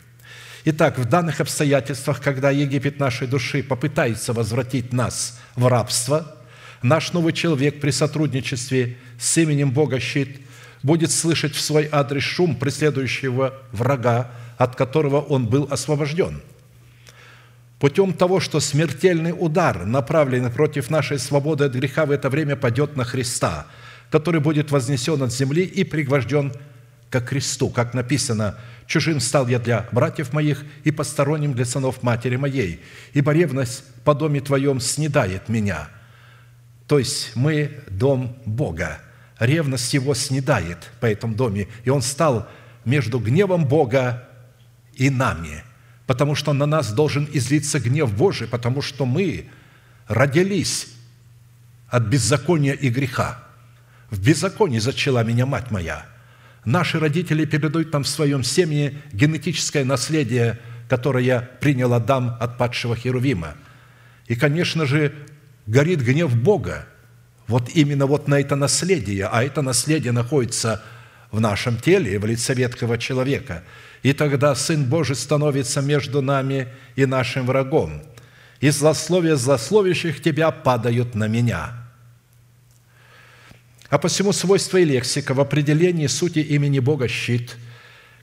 Итак, 0.68 0.98
в 0.98 1.04
данных 1.04 1.40
обстоятельствах, 1.40 2.20
когда 2.20 2.50
Египет 2.50 2.98
нашей 2.98 3.28
души 3.28 3.62
попытается 3.62 4.32
возвратить 4.32 4.92
нас 4.92 5.38
в 5.54 5.68
рабство, 5.68 6.36
наш 6.82 7.12
новый 7.12 7.32
человек 7.32 7.80
при 7.80 7.92
сотрудничестве 7.92 8.96
с 9.16 9.38
именем 9.38 9.70
Бога 9.70 10.00
щит 10.00 10.40
будет 10.82 11.12
слышать 11.12 11.54
в 11.54 11.60
свой 11.60 11.88
адрес 11.92 12.24
шум 12.24 12.56
преследующего 12.56 13.54
врага, 13.70 14.32
от 14.58 14.74
которого 14.74 15.20
он 15.20 15.46
был 15.46 15.68
освобожден– 15.70 16.42
путем 17.78 18.12
того, 18.12 18.40
что 18.40 18.60
смертельный 18.60 19.34
удар, 19.36 19.84
направленный 19.84 20.50
против 20.50 20.90
нашей 20.90 21.18
свободы 21.18 21.64
от 21.64 21.74
греха, 21.74 22.06
в 22.06 22.10
это 22.10 22.30
время 22.30 22.56
падет 22.56 22.96
на 22.96 23.04
Христа, 23.04 23.66
который 24.10 24.40
будет 24.40 24.70
вознесен 24.70 25.22
от 25.22 25.32
земли 25.32 25.62
и 25.62 25.84
пригвожден 25.84 26.52
ко 27.10 27.20
кресту, 27.20 27.68
как 27.70 27.94
написано, 27.94 28.58
«Чужим 28.86 29.20
стал 29.20 29.48
я 29.48 29.58
для 29.58 29.88
братьев 29.92 30.32
моих 30.32 30.64
и 30.84 30.90
посторонним 30.90 31.54
для 31.54 31.64
сынов 31.64 32.02
матери 32.02 32.36
моей, 32.36 32.82
ибо 33.12 33.32
ревность 33.32 33.84
по 34.04 34.14
доме 34.14 34.40
твоем 34.40 34.80
снедает 34.80 35.48
меня». 35.48 35.88
То 36.86 36.98
есть 36.98 37.32
мы 37.34 37.80
дом 37.88 38.36
Бога. 38.44 38.98
Ревность 39.38 39.92
его 39.92 40.14
снедает 40.14 40.90
по 41.00 41.06
этому 41.06 41.34
доме, 41.34 41.68
и 41.84 41.90
он 41.90 42.00
стал 42.00 42.48
между 42.84 43.18
гневом 43.18 43.66
Бога 43.66 44.28
и 44.94 45.10
нами– 45.10 45.62
потому 46.06 46.34
что 46.34 46.52
на 46.52 46.66
нас 46.66 46.92
должен 46.92 47.28
излиться 47.32 47.80
гнев 47.80 48.12
Божий, 48.16 48.46
потому 48.46 48.80
что 48.80 49.04
мы 49.04 49.48
родились 50.06 50.88
от 51.88 52.04
беззакония 52.04 52.72
и 52.72 52.88
греха. 52.88 53.42
В 54.10 54.24
беззаконии 54.24 54.78
зачала 54.78 55.24
меня 55.24 55.46
мать 55.46 55.70
моя. 55.70 56.06
Наши 56.66 56.98
родители 56.98 57.46
передают 57.46 57.92
нам 57.92 58.02
в 58.02 58.08
своем 58.08 58.42
семье 58.42 59.00
генетическое 59.12 59.84
наследие 59.84 60.60
которое 60.88 61.48
принял 61.60 61.92
Адам 61.94 62.36
от 62.40 62.58
падшего 62.58 62.96
Херувима. 62.96 63.54
И, 64.26 64.36
конечно 64.36 64.86
же, 64.86 65.12
горит 65.66 66.00
гнев 66.00 66.34
Бога. 66.36 66.86
Вот 67.46 67.70
именно 67.74 68.06
вот 68.06 68.28
на 68.28 68.40
это 68.40 68.56
наследие, 68.56 69.26
а 69.26 69.42
это 69.42 69.62
наследие 69.62 70.12
находится 70.12 70.82
в 71.30 71.40
нашем 71.40 71.76
теле, 71.78 72.18
в 72.18 72.26
лице 72.26 72.54
ветхого 72.54 72.98
человека. 72.98 73.62
И 74.02 74.12
тогда 74.12 74.54
Сын 74.54 74.84
Божий 74.84 75.16
становится 75.16 75.80
между 75.80 76.22
нами 76.22 76.68
и 76.94 77.06
нашим 77.06 77.46
врагом. 77.46 78.02
И 78.60 78.70
злословия 78.70 79.36
злословящих 79.36 80.22
тебя 80.22 80.50
падают 80.50 81.14
на 81.14 81.28
меня». 81.28 81.85
А 83.88 83.98
посему 83.98 84.32
свойства 84.32 84.78
и 84.78 84.84
лексика 84.84 85.34
в 85.34 85.40
определении 85.40 86.06
сути 86.06 86.40
имени 86.40 86.78
Бога 86.78 87.08
«щит», 87.08 87.56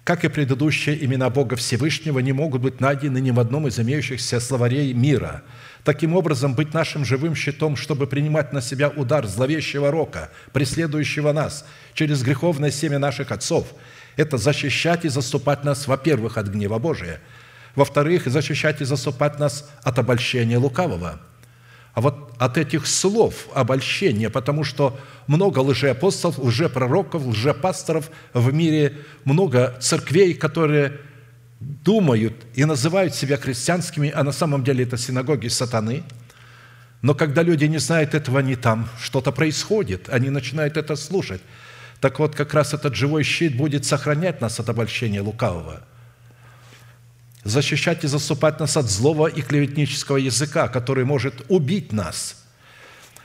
как 0.03 0.25
и 0.25 0.27
предыдущие 0.27 1.03
имена 1.05 1.29
Бога 1.29 1.55
Всевышнего, 1.55 2.19
не 2.19 2.33
могут 2.33 2.61
быть 2.61 2.81
найдены 2.81 3.19
ни 3.19 3.31
в 3.31 3.39
одном 3.39 3.67
из 3.67 3.79
имеющихся 3.79 4.39
словарей 4.39 4.93
мира– 4.93 5.43
таким 5.83 6.15
образом 6.15 6.53
быть 6.55 6.73
нашим 6.73 7.05
живым 7.05 7.35
щитом, 7.35 7.75
чтобы 7.75 8.07
принимать 8.07 8.53
на 8.53 8.61
себя 8.61 8.89
удар 8.89 9.27
зловещего 9.27 9.91
рока, 9.91 10.31
преследующего 10.51 11.31
нас 11.31 11.65
через 11.93 12.23
греховное 12.23 12.71
семя 12.71 12.99
наших 12.99 13.31
отцов. 13.31 13.67
Это 14.15 14.37
защищать 14.37 15.05
и 15.05 15.09
заступать 15.09 15.63
нас, 15.63 15.87
во-первых, 15.87 16.37
от 16.37 16.47
гнева 16.47 16.79
Божия, 16.79 17.19
во-вторых, 17.75 18.27
защищать 18.27 18.81
и 18.81 18.85
заступать 18.85 19.39
нас 19.39 19.69
от 19.83 19.99
обольщения 19.99 20.57
лукавого. 20.57 21.19
А 21.93 22.01
вот 22.01 22.33
от 22.39 22.57
этих 22.57 22.87
слов 22.87 23.47
обольщения, 23.53 24.29
потому 24.29 24.63
что 24.63 24.99
много 25.27 25.59
лжеапостолов, 25.59 26.39
лжепророков, 26.39 27.25
лжепасторов 27.25 28.09
в 28.33 28.51
мире, 28.51 28.97
много 29.25 29.77
церквей, 29.79 30.33
которые 30.33 30.99
думают 31.59 32.33
и 32.55 32.65
называют 32.65 33.13
себя 33.13 33.37
христианскими, 33.37 34.11
а 34.13 34.23
на 34.23 34.31
самом 34.31 34.63
деле 34.63 34.83
это 34.83 34.97
синагоги 34.97 35.47
сатаны. 35.47 36.03
Но 37.03 37.13
когда 37.13 37.43
люди 37.43 37.65
не 37.65 37.77
знают 37.77 38.15
этого, 38.15 38.39
они 38.39 38.55
там, 38.55 38.89
что-то 38.99 39.31
происходит, 39.31 40.09
они 40.09 40.29
начинают 40.29 40.77
это 40.77 40.95
слушать. 40.95 41.41
Так 41.99 42.19
вот, 42.19 42.35
как 42.35 42.53
раз 42.53 42.73
этот 42.73 42.95
живой 42.95 43.23
щит 43.23 43.55
будет 43.55 43.85
сохранять 43.85 44.41
нас 44.41 44.59
от 44.59 44.67
обольщения 44.67 45.21
лукавого, 45.21 45.81
защищать 47.43 48.03
и 48.03 48.07
заступать 48.07 48.59
нас 48.59 48.77
от 48.77 48.89
злого 48.89 49.27
и 49.27 49.41
клеветнического 49.41 50.17
языка, 50.17 50.67
который 50.67 51.05
может 51.05 51.45
убить 51.49 51.91
нас, 51.91 52.43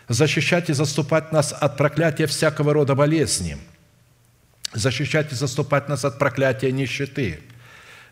защищать 0.08 0.70
и 0.70 0.72
заступать 0.72 1.32
нас 1.32 1.52
от 1.52 1.76
проклятия 1.76 2.26
всякого 2.26 2.72
рода 2.72 2.94
болезни, 2.94 3.58
защищать 4.72 5.32
и 5.32 5.34
заступать 5.34 5.88
нас 5.88 6.04
от 6.04 6.18
проклятия 6.18 6.72
нищеты– 6.72 7.40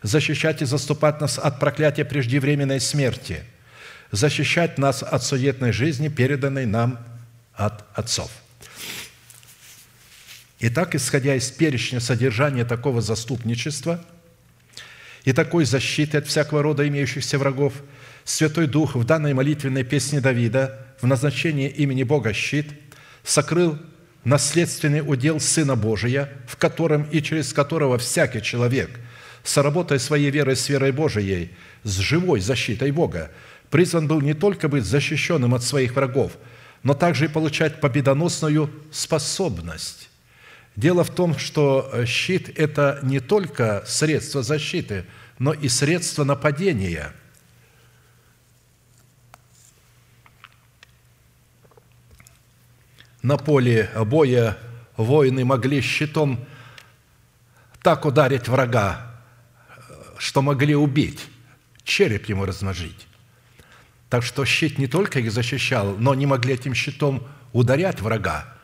защищать 0.01 0.61
и 0.61 0.65
заступать 0.65 1.21
нас 1.21 1.37
от 1.37 1.59
проклятия 1.59 2.05
преждевременной 2.05 2.79
смерти, 2.79 3.43
защищать 4.11 4.77
нас 4.77 5.03
от 5.03 5.23
суетной 5.23 5.71
жизни, 5.71 6.07
переданной 6.07 6.65
нам 6.65 6.99
от 7.53 7.83
отцов. 7.97 8.31
Итак, 10.59 10.95
исходя 10.95 11.35
из 11.35 11.51
перечня 11.51 11.99
содержания 11.99 12.65
такого 12.65 13.01
заступничества 13.01 14.03
и 15.27 15.33
такой 15.33 15.65
защиты 15.65 16.19
от 16.19 16.25
всякого 16.25 16.63
рода 16.63 16.87
имеющихся 16.87 17.37
врагов, 17.37 17.73
Святой 18.23 18.65
Дух 18.65 18.95
в 18.95 19.03
данной 19.03 19.33
молитвенной 19.33 19.83
песне 19.83 20.21
Давида 20.21 20.87
в 21.01 21.05
назначении 21.05 21.67
имени 21.67 22.03
Бога 22.03 22.31
щит 22.31 22.67
сокрыл 23.25 23.77
наследственный 24.23 25.01
удел 25.01 25.41
Сына 25.41 25.75
Божия, 25.75 26.29
в 26.47 26.55
котором 26.55 27.03
и 27.11 27.21
через 27.21 27.51
которого 27.51 27.97
всякий 27.97 28.41
человек– 28.41 28.89
соработая 29.43 29.99
своей 29.99 30.31
верой 30.31 30.55
с 30.55 30.69
верой 30.69 30.93
Божией, 30.93 31.51
с 31.83 31.97
живой 31.97 32.39
защитой 32.39 32.91
Бога, 32.91 33.29
призван 33.69 34.07
был 34.07 34.21
не 34.21 34.33
только 34.33 34.69
быть 34.69 34.85
защищенным 34.85 35.53
от 35.53 35.61
своих 35.61 35.93
врагов, 35.97 36.37
но 36.83 36.93
также 36.93 37.25
и 37.25 37.27
получать 37.27 37.81
победоносную 37.81 38.69
способность. 38.93 40.06
Дело 40.77 41.03
в 41.03 41.09
том, 41.09 41.39
что 41.39 41.89
э, 41.91 42.05
щит– 42.05 42.51
это 42.55 42.99
не 43.01 43.19
только 43.19 43.83
средство 43.87 44.43
защиты, 44.43 45.05
но 45.39 45.51
и 45.51 45.69
средство 45.69 46.23
нападения. 46.23 47.13
На 53.23 53.37
поле 53.37 53.89
боя 54.05 54.55
воины 54.97 55.43
могли 55.43 55.81
щитом 55.81 56.45
так 57.81 58.05
ударить 58.05 58.47
врага, 58.47 59.19
что 60.19 60.43
могли 60.43 60.75
убить, 60.75 61.25
череп 61.83 62.29
ему 62.29 62.45
размажить. 62.45 63.07
Так 64.09 64.23
что 64.23 64.45
щит 64.45 64.77
не 64.77 64.85
только 64.85 65.21
их 65.21 65.31
защищал, 65.31 65.95
но 65.97 66.13
не 66.13 66.27
могли 66.27 66.53
этим 66.53 66.75
щитом 66.75 67.27
ударять 67.51 67.99
врага. 67.99 68.56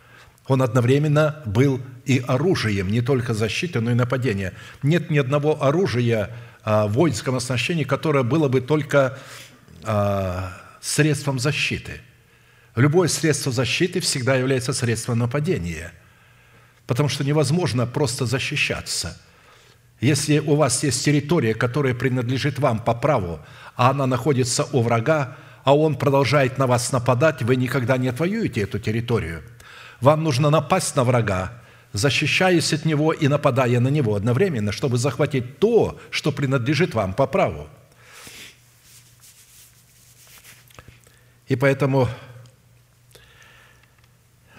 Он 0.48 0.62
одновременно 0.62 1.42
был 1.46 1.82
и 2.06 2.24
оружием, 2.28 2.90
не 2.90 3.02
только 3.02 3.34
защиты, 3.34 3.80
но 3.80 3.92
и 3.92 3.94
нападения. 3.94 4.54
Нет 4.82 5.10
ни 5.10 5.18
одного 5.18 5.64
оружия 5.64 6.32
а, 6.64 6.88
в 6.88 6.94
воинском 6.94 7.36
оснащении, 7.36 7.84
которое 7.84 8.24
было 8.24 8.50
бы 8.50 8.62
только 8.62 9.18
а, 9.84 10.54
средством 10.82 11.40
защиты. 11.40 12.02
Любое 12.76 13.08
средство 13.08 13.52
защиты 13.52 14.00
всегда 14.00 14.36
является 14.36 14.74
средством 14.74 15.20
нападения, 15.20 15.94
потому 16.88 17.08
что 17.08 17.24
невозможно 17.24 17.86
просто 17.86 18.26
защищаться– 18.26 19.18
если 20.04 20.40
у 20.40 20.56
вас 20.56 20.84
есть 20.84 21.06
территория, 21.06 21.54
которая 21.54 21.94
принадлежит 21.94 22.60
вам 22.60 22.80
по 22.80 22.94
праву, 22.94 23.40
а 23.78 23.92
она 23.92 24.06
находится 24.06 24.66
у 24.74 24.82
врага, 24.82 25.38
а 25.64 25.74
он 25.78 25.96
продолжает 25.96 26.58
на 26.58 26.68
вас 26.68 26.92
нападать, 26.92 27.42
вы 27.42 27.56
никогда 27.56 27.96
не 27.96 28.10
отвоюете 28.10 28.64
эту 28.64 28.80
территорию. 28.80 29.44
Вам 30.04 30.22
нужно 30.22 30.50
напасть 30.50 30.98
на 30.98 31.06
врага, 31.06 31.54
защищаясь 31.94 32.74
от 32.74 32.84
него 32.84 33.14
и 33.14 33.30
нападая 33.30 33.80
на 33.80 33.88
него 33.88 34.16
одновременно, 34.16 34.74
чтобы 34.74 34.98
захватить 34.98 35.60
то, 35.60 35.98
что 36.10 36.34
принадлежит 36.34 36.94
вам 36.94 37.14
по 37.14 37.26
праву. 37.26 37.70
И 41.48 41.56
поэтому 41.56 42.10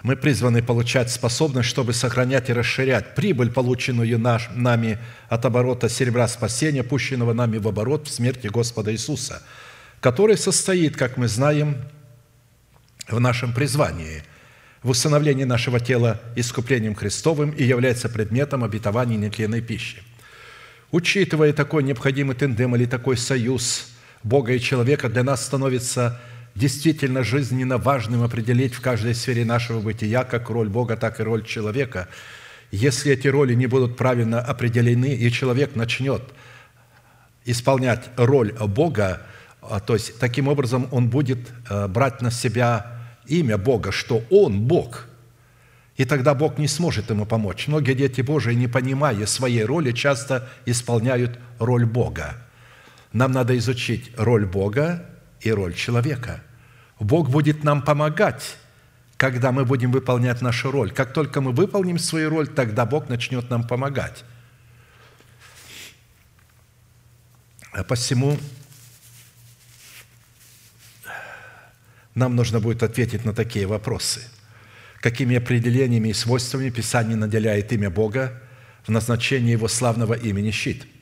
мы 0.01 0.15
призваны 0.15 0.63
получать 0.63 1.11
способность, 1.11 1.69
чтобы 1.69 1.93
сохранять 1.93 2.49
и 2.49 2.53
расширять 2.53 3.13
прибыль, 3.13 3.51
полученную 3.51 4.17
наш, 4.17 4.49
нами 4.49 4.97
от 5.29 5.45
оборота 5.45 5.89
серебра 5.89 6.27
спасения, 6.27 6.81
пущенного 6.81 7.33
нами 7.33 7.59
в 7.59 7.67
оборот 7.67 8.07
в 8.07 8.11
смерти 8.11 8.47
Господа 8.47 8.91
Иисуса, 8.91 9.43
который 9.99 10.39
состоит, 10.39 10.97
как 10.97 11.17
мы 11.17 11.27
знаем, 11.27 11.77
в 13.07 13.19
нашем 13.19 13.53
призвании, 13.53 14.23
в 14.85 14.91
усыновлении 14.91 15.43
нашего 15.43 15.81
тела 15.81 16.21
искуплением 16.37 16.95
Христовым 16.95 17.49
и 17.49 17.63
является 17.63 18.07
предметом 18.07 18.63
обетования 18.63 19.17
нетленной 19.17 19.59
пищи. 19.61 20.01
Учитывая 20.91 21.51
такой 21.51 21.83
необходимый 21.83 22.37
тендем 22.37 22.75
или 22.77 22.85
такой 22.85 23.17
союз 23.17 23.91
Бога 24.23 24.53
и 24.53 24.59
человека, 24.61 25.09
для 25.09 25.23
нас 25.23 25.45
становится– 25.45 26.21
действительно 26.55 27.23
жизненно 27.23 27.77
важным 27.77 28.23
определить 28.23 28.73
в 28.73 28.81
каждой 28.81 29.13
сфере 29.13 29.43
нашего 29.45 29.81
бытия 29.81 30.23
как 30.23 30.49
роль 30.49 30.69
Бога, 30.69 30.95
так 30.95 31.19
и 31.19 31.23
роль 31.23 31.43
человека. 31.43 32.07
Если 32.71 33.11
эти 33.11 33.27
роли 33.27 33.53
не 33.53 33.67
будут 33.67 33.97
правильно 33.97 34.39
определены, 34.39 35.13
и 35.13 35.31
человек 35.31 35.75
начнет 35.75 36.21
исполнять 37.43 38.09
роль 38.15 38.53
Бога, 38.53 39.21
а, 39.61 39.79
то 39.79 39.93
есть 39.93 40.17
таким 40.19 40.47
образом 40.47 40.87
он 40.91 41.09
будет 41.09 41.39
э, 41.69 41.87
брать 41.87 42.21
на 42.21 42.31
себя 42.31 42.94
имя 43.27 43.57
Бога, 43.57 43.91
что 43.91 44.23
Он 44.29 44.61
Бог, 44.61 45.07
и 45.97 46.03
тогда 46.03 46.33
Бог 46.33 46.57
не 46.57 46.67
сможет 46.67 47.09
ему 47.09 47.25
помочь. 47.25 47.67
Многие 47.67 47.93
дети 47.93 48.21
Божии, 48.21 48.53
не 48.53 48.67
понимая 48.67 49.25
своей 49.25 49.63
роли, 49.63 49.91
часто 49.91 50.49
исполняют 50.65 51.39
роль 51.57 51.85
Бога. 51.85 52.35
Нам 53.13 53.31
надо 53.31 53.57
изучить 53.57 54.11
роль 54.17 54.45
Бога 54.45 55.05
и 55.39 55.51
роль 55.51 55.73
человека. 55.73 56.41
Бог 56.99 57.29
будет 57.29 57.63
нам 57.63 57.81
помогать, 57.81 58.57
когда 59.15 59.53
мы 59.53 59.63
будем 59.63 59.91
выполнять 59.91 60.41
нашу 60.41 60.69
роль. 60.69 60.91
Как 60.91 61.13
только 61.13 61.39
мы 61.39 61.51
выполним 61.53 61.97
свою 61.97 62.29
роль, 62.29 62.47
тогда 62.47 62.85
Бог 62.85 63.07
начнет 63.07 63.49
нам 63.49 63.65
помогать. 63.65 64.25
Посему 67.87 68.37
нам 72.15 72.35
нужно 72.35 72.59
будет 72.59 72.81
ответить 72.83 73.25
на 73.25 73.33
такие 73.33 73.67
вопросы. 73.67 74.21
Какими 75.01 75.35
определениями 75.35 76.09
и 76.09 76.13
свойствами 76.13 76.69
Писание 76.69 77.15
наделяет 77.15 77.71
имя 77.71 77.89
Бога 77.89 78.41
в 78.87 78.89
назначении 78.89 79.51
Его 79.51 79.67
славного 79.67 80.13
имени 80.13 80.51
щит– 80.51 80.87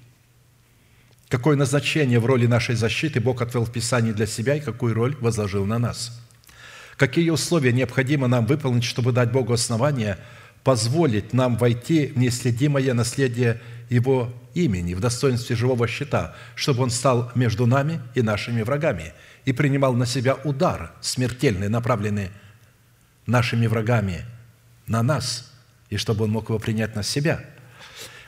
Какое 1.34 1.58
назначение 1.58 2.20
в 2.20 2.28
роли 2.28 2.46
нашей 2.46 2.76
защиты 2.76 3.20
Бог 3.20 3.42
отвел 3.42 3.66
в 3.66 3.72
Писании 3.72 4.12
для 4.12 4.28
себя 4.28 4.54
и 4.54 4.60
какую 4.60 4.94
роль 4.94 5.18
возложил 5.20 5.66
на 5.66 5.80
нас? 5.80 6.22
Какие 6.96 7.32
условия 7.32 7.74
необходимо 7.74 8.28
нам 8.28 8.46
выполнить, 8.46 8.84
чтобы 8.84 9.12
дать 9.14 9.32
Богу 9.32 9.52
основания 9.52 10.20
позволить 10.64 11.34
нам 11.34 11.58
войти 11.58 12.06
в 12.06 12.20
неследимое 12.20 12.94
наследие 12.94 13.62
Его 13.90 14.32
имени, 14.54 14.94
в 14.94 15.00
достоинстве 15.00 15.56
живого 15.56 15.88
щита, 15.88 16.36
чтобы 16.54 16.84
Он 16.84 16.92
стал 16.92 17.32
между 17.34 17.66
нами 17.66 18.00
и 18.14 18.22
нашими 18.22 18.62
врагами 18.62 19.14
и 19.46 19.54
принимал 19.54 19.94
на 19.94 20.06
себя 20.06 20.36
удар 20.44 20.94
смертельный, 21.02 21.70
направленный 21.70 22.32
нашими 23.26 23.68
врагами 23.68 24.26
на 24.88 25.04
нас, 25.04 25.52
и 25.90 25.98
чтобы 25.98 26.26
Он 26.26 26.32
мог 26.32 26.50
его 26.50 26.60
принять 26.60 26.96
на 26.96 27.04
себя– 27.04 27.44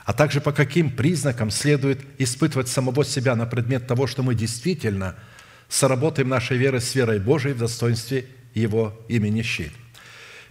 а 0.06 0.14
также 0.14 0.40
по 0.40 0.52
каким 0.52 0.92
признакам 0.92 1.50
следует 1.50 2.00
испытывать 2.20 2.68
самого 2.68 3.04
себя 3.04 3.36
на 3.36 3.48
предмет 3.48 3.88
того, 3.88 4.06
что 4.06 4.22
мы 4.22 4.36
действительно 4.36 5.16
соработаем 5.68 6.30
нашей 6.30 6.58
верой 6.58 6.80
с 6.80 6.94
верой 6.94 7.20
Божией 7.20 7.56
в 7.56 7.58
достоинстве 7.58 8.28
Его 8.54 9.04
имени 9.10 9.42
щит. 9.42 9.72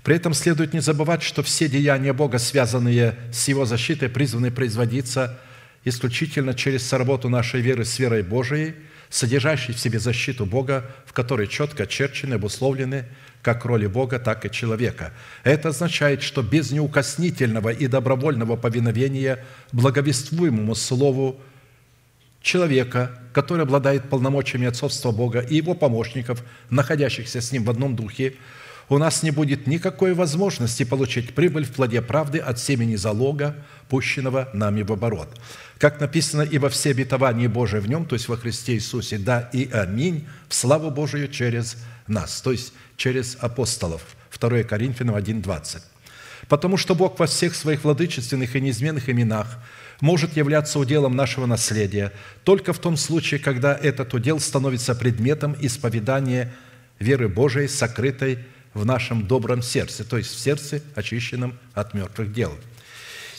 При 0.02 0.16
этом 0.16 0.34
следует 0.34 0.74
не 0.74 0.80
забывать, 0.80 1.22
что 1.22 1.44
все 1.44 1.68
деяния 1.68 2.12
Бога, 2.12 2.38
связанные 2.38 3.16
с 3.32 3.46
Его 3.46 3.64
защитой, 3.64 4.08
призваны 4.08 4.50
производиться 4.50 5.38
исключительно 5.84 6.52
через 6.52 6.84
соработу 6.84 7.28
нашей 7.28 7.60
веры 7.60 7.84
с 7.84 7.96
верой 8.00 8.24
Божией, 8.24 8.74
содержащей 9.14 9.72
в 9.72 9.78
себе 9.78 10.00
защиту 10.00 10.44
Бога, 10.44 10.90
в 11.06 11.12
которой 11.12 11.46
четко 11.46 11.84
очерчены, 11.84 12.34
обусловлены 12.34 13.04
как 13.42 13.64
роли 13.64 13.86
Бога, 13.86 14.18
так 14.18 14.44
и 14.44 14.50
человека. 14.50 15.12
Это 15.44 15.68
означает, 15.68 16.22
что 16.22 16.42
без 16.42 16.72
неукоснительного 16.72 17.68
и 17.68 17.86
добровольного 17.86 18.56
повиновения 18.56 19.44
благовествуемому 19.70 20.74
Слову 20.74 21.40
человека, 22.40 23.12
который 23.32 23.62
обладает 23.62 24.08
полномочиями 24.10 24.66
отцовства 24.66 25.12
Бога 25.12 25.38
и 25.38 25.56
его 25.56 25.74
помощников, 25.74 26.42
находящихся 26.70 27.40
с 27.40 27.52
ним 27.52 27.64
в 27.64 27.70
одном 27.70 27.94
духе, 27.94 28.34
у 28.88 28.98
нас 28.98 29.22
не 29.22 29.30
будет 29.30 29.66
никакой 29.68 30.12
возможности 30.14 30.82
получить 30.84 31.34
прибыль 31.34 31.64
в 31.64 31.72
плоде 31.72 32.02
правды 32.02 32.38
от 32.38 32.58
семени 32.58 32.96
залога, 32.96 33.54
пущенного 33.88 34.48
нами 34.52 34.82
в 34.82 34.92
оборот. 34.92 35.28
Как 35.79 36.01
написано, 36.01 36.43
и 36.43 36.59
во 36.59 36.68
все 36.68 36.91
обетования 36.91 37.49
Божие 37.49 37.81
в 37.81 37.89
нем, 37.89 38.07
то 38.07 38.14
есть 38.14 38.29
во 38.29 38.37
Христе 38.37 38.75
Иисусе, 38.75 39.18
да 39.18 39.51
и 39.53 39.68
аминь, 39.70 40.27
в 40.49 40.55
славу 40.55 40.91
Божию 40.91 41.29
через 41.29 41.77
нас». 42.07 42.41
То 42.41 42.53
есть 42.53 42.72
через 42.97 43.37
апостолов. 43.41 44.03
2 44.39 44.62
Коринфянам 44.64 45.16
1.20. 45.16 45.83
«Потому 46.49 46.77
что 46.77 46.95
Бог 46.95 47.18
во 47.18 47.27
всех 47.27 47.55
своих 47.55 47.85
владычественных 47.85 48.55
и 48.55 48.61
неизменных 48.61 49.09
именах 49.09 49.59
может 50.01 50.37
являться 50.37 50.79
уделом 50.79 51.16
нашего 51.16 51.47
наследия 51.47 52.12
только 52.45 52.72
в 52.72 52.79
том 52.79 52.97
случае, 52.97 53.41
когда 53.41 53.75
этот 53.75 54.12
удел 54.14 54.41
становится 54.41 54.95
предметом 54.95 55.57
исповедания 55.61 56.53
веры 56.99 57.29
Божией, 57.29 57.68
сокрытой 57.68 58.39
в 58.75 58.85
нашем 58.85 59.27
добром 59.27 59.62
сердце, 59.62 60.05
то 60.05 60.18
есть 60.18 60.35
в 60.35 60.39
сердце, 60.39 60.83
очищенном 60.95 61.59
от 61.75 61.95
мертвых 61.95 62.33
дел. 62.33 62.53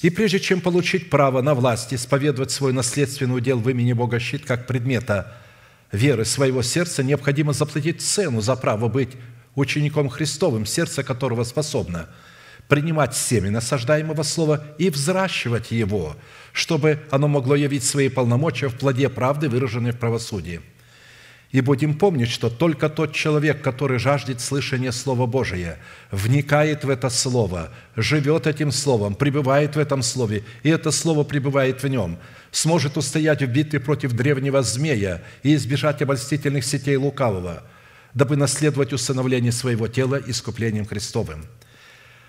И 0.05 0.11
прежде 0.11 0.39
чем 0.39 0.61
получить 0.61 1.09
право 1.09 1.41
на 1.41 1.55
власть 1.55 1.91
исповедовать 1.91 2.51
свой 2.51 2.71
наследственный 2.73 3.37
удел 3.37 3.57
в 3.57 3.67
имени 3.67 3.91
Бога 3.91 4.19
щит 4.19 4.45
как 4.45 4.67
предмета 4.67 5.35
веры 5.91 6.25
своего 6.25 6.61
сердца, 6.61 7.01
необходимо 7.01 7.53
заплатить 7.53 8.03
цену 8.03 8.39
за 8.39 8.55
право 8.55 8.87
быть 8.87 9.13
учеником 9.55 10.09
Христовым, 10.09 10.67
сердце 10.67 11.01
которого 11.01 11.43
способно 11.43 12.07
принимать 12.67 13.15
семя 13.15 13.49
насаждаемого 13.49 14.21
слова 14.21 14.63
и 14.77 14.91
взращивать 14.91 15.71
его, 15.71 16.15
чтобы 16.53 16.99
оно 17.09 17.27
могло 17.27 17.55
явить 17.55 17.83
свои 17.83 18.09
полномочия 18.09 18.67
в 18.69 18.75
плоде 18.75 19.09
правды, 19.09 19.49
выраженной 19.49 19.91
в 19.91 19.97
правосудии. 19.97 20.61
И 21.55 21.61
будем 21.61 21.93
помнить, 21.93 22.27
что 22.27 22.49
только 22.49 22.89
тот 22.89 23.13
человек, 23.13 23.61
который 23.61 23.97
жаждет 23.97 24.41
слышания 24.41 24.91
Слова 24.91 25.25
Божия, 25.25 25.79
вникает 26.11 26.83
в 26.83 26.89
это 26.89 27.09
Слово, 27.09 27.71
живет 27.95 28.45
этим 28.45 28.73
Словом, 28.73 29.15
пребывает 29.15 29.77
в 29.77 29.79
этом 29.79 30.03
Слове, 30.03 30.43
и 30.63 30.69
это 30.69 30.91
Слово 30.91 31.23
пребывает 31.23 31.81
в 31.81 31.87
нем, 31.87 32.17
сможет 32.51 32.97
устоять 32.97 33.41
в 33.41 33.47
битве 33.47 33.79
против 33.79 34.11
древнего 34.11 34.63
змея 34.63 35.23
и 35.43 35.55
избежать 35.55 36.01
обольстительных 36.01 36.65
сетей 36.65 36.97
лукавого– 36.97 37.63
дабы 38.13 38.35
наследовать 38.35 38.91
усыновление 38.91 39.53
своего 39.53 39.87
тела 39.87 40.21
искуплением 40.27 40.85
Христовым. 40.85 41.45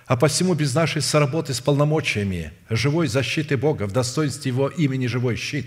А 0.06 0.16
посему 0.16 0.54
без 0.54 0.72
нашей 0.72 1.02
соработы 1.02 1.52
с 1.52 1.60
полномочиями 1.60 2.52
живой 2.70 3.08
защиты 3.08 3.56
Бога 3.56 3.88
в 3.88 3.92
достоинстве 3.92 4.52
Его 4.52 4.68
имени 4.68 5.08
живой 5.08 5.34
щит, 5.34 5.66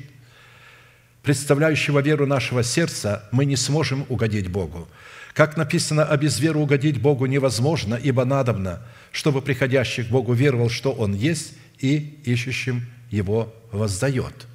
представляющего 1.24 2.00
веру 2.00 2.26
нашего 2.26 2.64
сердца, 2.64 3.24
мы 3.32 3.46
не 3.46 3.56
сможем 3.56 4.06
угодить 4.10 4.50
Богу. 4.50 4.88
Как 5.34 5.58
написано, 5.58 6.04
а 6.04 6.18
без 6.18 6.40
веры 6.40 6.60
угодить 6.60 7.02
Богу 7.02 7.26
невозможно, 7.26 7.96
ибо 7.96 8.26
надобно, 8.26 8.82
чтобы 9.12 9.42
приходящий 9.42 10.04
к 10.04 10.08
Богу 10.08 10.34
веровал, 10.34 10.70
что 10.70 10.92
Он 10.92 11.14
есть, 11.14 11.54
и 11.80 12.20
ищущим 12.26 12.86
Его 13.10 13.54
воздает. 13.72 14.48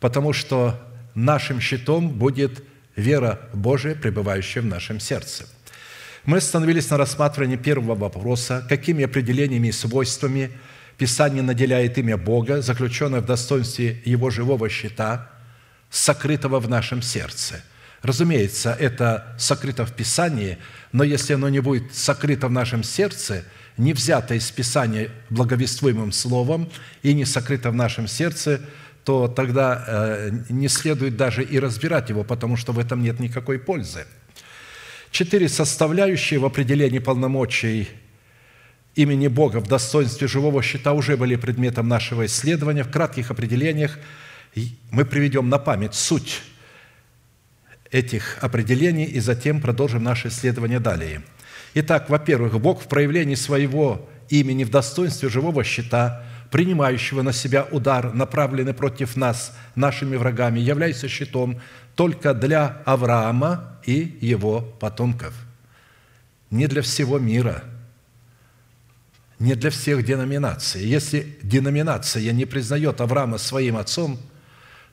Потому 0.00 0.32
что 0.32 0.80
нашим 1.14 1.60
щитом 1.60 2.08
будет 2.10 2.62
вера 2.96 3.40
Божия, 3.52 3.94
пребывающая 3.94 4.62
в 4.62 4.66
нашем 4.66 5.00
сердце. 5.00 5.46
Мы 6.24 6.38
остановились 6.38 6.90
на 6.90 6.96
рассматривании 6.96 7.56
первого 7.56 7.94
вопроса, 7.94 8.64
какими 8.68 9.04
определениями 9.04 9.68
и 9.68 9.72
свойствами 9.72 10.50
Писание 10.96 11.42
наделяет 11.42 11.98
имя 11.98 12.16
Бога, 12.16 12.62
заключенное 12.62 13.20
в 13.20 13.26
достоинстве 13.26 14.00
Его 14.04 14.30
живого 14.30 14.68
щита, 14.68 15.30
сокрытого 15.94 16.60
в 16.60 16.68
нашем 16.68 17.02
сердце. 17.02 17.62
Разумеется, 18.02 18.76
это 18.78 19.34
сокрыто 19.38 19.86
в 19.86 19.92
Писании, 19.92 20.58
но 20.92 21.04
если 21.04 21.34
оно 21.34 21.48
не 21.48 21.60
будет 21.60 21.94
сокрыто 21.94 22.48
в 22.48 22.50
нашем 22.50 22.82
сердце, 22.82 23.44
не 23.76 23.92
взято 23.92 24.34
из 24.34 24.50
Писания 24.50 25.10
благовествуемым 25.30 26.12
словом 26.12 26.70
и 27.02 27.14
не 27.14 27.24
сокрыто 27.24 27.70
в 27.70 27.74
нашем 27.74 28.08
сердце– 28.08 28.60
то 29.04 29.28
тогда 29.28 29.84
э, 29.86 30.30
не 30.48 30.68
следует 30.68 31.16
даже 31.16 31.42
и 31.44 31.58
разбирать 31.58 32.08
его, 32.08 32.24
потому 32.24 32.56
что 32.56 32.72
в 32.72 32.78
этом 32.78 33.02
нет 33.02 33.20
никакой 33.20 33.58
пользы. 33.58 34.06
Четыре 35.10 35.48
составляющие 35.48 36.40
в 36.40 36.44
определении 36.44 36.98
полномочий 36.98 37.88
имени 38.94 39.28
Бога 39.28 39.58
в 39.58 39.68
достоинстве 39.68 40.26
живого 40.26 40.62
щита 40.62 40.92
уже 40.92 41.16
были 41.16 41.36
предметом 41.36 41.86
нашего 41.86 42.24
исследования. 42.26 42.82
В 42.82 42.90
кратких 42.90 43.30
определениях 43.30 43.98
мы 44.90 45.04
приведем 45.04 45.48
на 45.48 45.58
память 45.58 45.94
суть 45.94 46.42
этих 47.90 48.38
определений 48.40 49.04
и 49.04 49.20
затем 49.20 49.60
продолжим 49.60 50.02
наше 50.02 50.28
исследование 50.28 50.80
далее. 50.80 51.22
Итак, 51.74 52.08
во-первых, 52.08 52.60
Бог 52.60 52.82
в 52.82 52.88
проявлении 52.88 53.34
своего 53.34 54.08
имени 54.28 54.64
в 54.64 54.70
достоинстве 54.70 55.28
живого 55.28 55.64
щита– 55.64 56.24
принимающего 56.54 57.22
на 57.22 57.32
себя 57.32 57.66
удар, 57.72 58.14
направленный 58.14 58.74
против 58.74 59.16
нас, 59.16 59.56
нашими 59.74 60.14
врагами, 60.14 60.60
является 60.60 61.08
щитом 61.08 61.60
только 61.96 62.32
для 62.32 62.80
Авраама 62.84 63.80
и 63.84 64.16
его 64.20 64.60
потомков. 64.60 65.34
Не 66.52 66.68
для 66.68 66.82
всего 66.82 67.18
мира, 67.18 67.64
не 69.40 69.56
для 69.56 69.70
всех 69.70 70.04
деноминаций. 70.04 70.84
Если 70.86 71.36
деноминация 71.42 72.30
не 72.30 72.44
признает 72.44 73.00
Авраама 73.00 73.38
своим 73.38 73.76
отцом, 73.76 74.20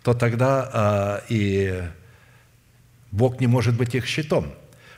то 0.04 0.14
тогда 0.14 0.70
а, 0.72 1.24
и 1.30 1.84
Бог 3.12 3.40
не 3.40 3.48
может 3.48 3.78
быть 3.78 3.96
их 3.96 4.06
щитом. 4.06 4.54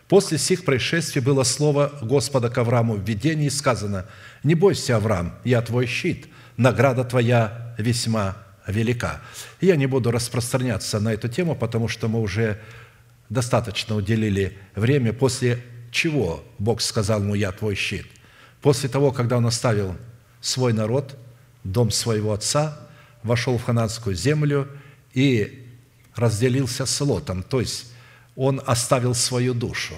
После 0.08 0.38
сих 0.38 0.66
происшествий 0.66 1.22
было 1.22 1.44
слово 1.44 1.92
Господа 2.02 2.50
к 2.50 2.58
Аврааму 2.58 2.96
в 2.96 3.08
видении 3.08 3.50
сказано, 3.50 4.06
«Не 4.44 4.56
бойся, 4.56 4.98
Авраам, 4.98 5.34
я 5.44 5.62
твой 5.62 5.88
щит, 5.88 6.28
награда 6.58 7.04
твоя 7.04 7.76
весьма 7.78 8.38
велика». 8.68 9.22
Я 9.60 9.76
не 9.76 9.88
буду 9.88 10.12
распространяться 10.12 11.00
на 11.00 11.14
эту 11.14 11.30
тему, 11.30 11.56
потому 11.56 11.88
что 11.88 12.08
мы 12.08 12.22
уже 12.22 12.60
достаточно 13.30 13.96
уделили 13.96 14.58
время, 14.76 15.14
после 15.14 15.64
чего 15.92 16.44
Бог 16.60 16.82
сказал 16.82 17.22
ему 17.22 17.34
«Я 17.34 17.52
твой 17.52 17.76
щит». 17.76 18.06
После 18.62 18.90
того, 18.90 19.12
когда 19.12 19.38
он 19.38 19.46
оставил 19.46 19.96
свой 20.42 20.74
народ, 20.74 21.18
дом 21.64 21.92
своего 21.92 22.34
отца, 22.34 22.78
вошел 23.24 23.58
в 23.58 23.64
хананскую 23.64 24.16
землю 24.16 24.68
и 25.14 25.68
разделился 26.16 26.86
с 26.86 27.02
Лотом, 27.02 27.44
то 27.44 27.60
есть 27.60 27.92
он 28.36 28.62
оставил 28.66 29.16
свою 29.16 29.54
душу. 29.54 29.96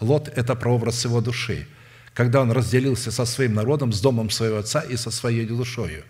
Лот– 0.00 0.28
это 0.36 0.54
прообраз 0.54 1.04
его 1.04 1.20
души– 1.20 1.66
когда 2.14 2.42
он 2.42 2.52
разделился 2.52 3.10
со 3.10 3.24
своим 3.24 3.54
народом, 3.54 3.92
с 3.92 4.00
домом 4.00 4.30
своего 4.30 4.58
отца 4.58 4.80
и 4.80 4.96
со 4.96 5.10
своей 5.10 5.46
душою. 5.46 6.04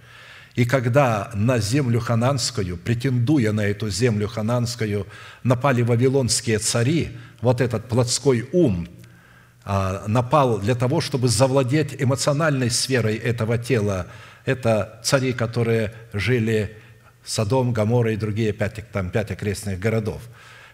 И 0.54 0.64
когда 0.64 1.30
на 1.34 1.58
землю 1.58 2.00
хананскую, 2.00 2.76
претендуя 2.76 3.52
на 3.52 3.64
эту 3.64 3.88
землю 3.88 4.28
хананскую, 4.28 5.06
напали 5.42 5.82
вавилонские 5.82 6.58
цари, 6.58 7.16
вот 7.40 7.60
этот 7.60 7.88
плотской 7.88 8.48
ум 8.52 8.86
а, 9.64 10.04
напал 10.06 10.58
для 10.58 10.74
того, 10.74 11.00
чтобы 11.00 11.28
завладеть 11.28 11.96
эмоциональной 12.02 12.70
сферой 12.70 13.16
этого 13.16 13.56
тела. 13.56 14.08
Это 14.44 15.00
цари, 15.04 15.32
которые 15.32 15.94
жили 16.12 16.76
Содом, 17.24 17.72
Гамора 17.72 18.12
и 18.12 18.16
другие 18.16 18.52
пять, 18.52 18.90
там, 18.92 19.10
пять 19.10 19.30
окрестных 19.30 19.78
городов. 19.78 20.22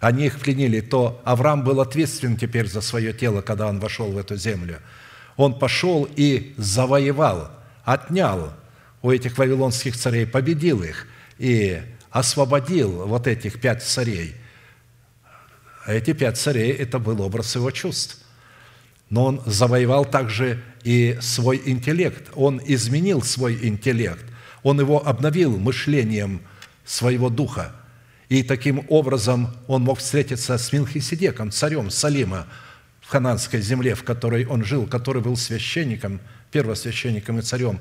Они 0.01 0.27
их 0.27 0.39
пленили, 0.39 0.81
то 0.81 1.21
Авраам 1.25 1.65
был 1.65 1.81
ответственен 1.81 2.37
теперь 2.37 2.69
за 2.69 2.81
свое 2.81 3.13
тело, 3.13 3.43
когда 3.43 3.67
он 3.67 3.81
вошел 3.81 4.11
в 4.11 4.19
эту 4.19 4.37
землю– 4.37 4.79
он 5.39 5.57
пошел 5.57 6.07
и 6.17 6.53
завоевал, 6.59 7.53
отнял 7.85 8.53
у 9.03 9.13
этих 9.13 9.39
вавилонских 9.39 9.97
царей, 9.97 10.27
победил 10.27 10.83
их 10.83 11.07
и 11.39 11.81
освободил 12.11 13.07
вот 13.07 13.29
этих 13.29 13.61
пять 13.61 13.85
царей. 13.85 14.35
А 15.87 15.95
эти 15.95 16.13
пять 16.13 16.37
царей– 16.37 16.73
это 16.79 16.99
был 16.99 17.23
образ 17.23 17.55
его 17.55 17.71
чувств. 17.71 18.19
Но 19.11 19.27
он 19.27 19.43
завоевал 19.47 20.05
также 20.05 20.61
и 20.83 21.17
свой 21.21 21.63
интеллект. 21.65 22.31
Он 22.35 22.61
изменил 22.67 23.23
свой 23.23 23.65
интеллект. 23.65 24.25
Он 24.63 24.81
его 24.81 25.07
обновил 25.07 25.57
мышлением 25.57 26.43
своего 26.85 27.29
духа. 27.31 27.73
И 28.29 28.43
таким 28.43 28.85
образом 28.89 29.55
он 29.67 29.83
мог 29.83 29.99
встретиться 29.99 30.59
с 30.59 30.73
Милхиседеком, 30.73 31.51
царем 31.51 31.91
Салима, 31.91 32.47
в 33.01 33.11
хананской 33.11 33.63
земле, 33.63 33.95
в 33.95 34.05
которой 34.05 34.45
он 34.45 34.65
жил, 34.65 34.87
который 34.87 35.23
был 35.23 35.37
священником, 35.37 36.21
первосвященником 36.51 37.39
и 37.39 37.43
царем, 37.43 37.81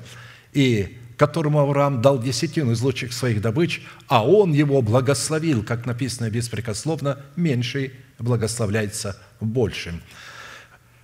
и 0.54 0.98
которому 1.18 1.58
Авраам 1.58 2.00
дал 2.00 2.18
десятину 2.18 2.72
из 2.72 2.80
лучших 2.80 3.12
своих 3.12 3.42
добыч, 3.42 3.82
а 4.06 4.26
он 4.26 4.52
его 4.52 4.80
благословил, 4.80 5.62
как 5.64 5.84
написано 5.84 6.30
беспрекословно, 6.30 7.18
меньший 7.36 7.92
благословляется 8.18 9.20
большим. 9.40 10.00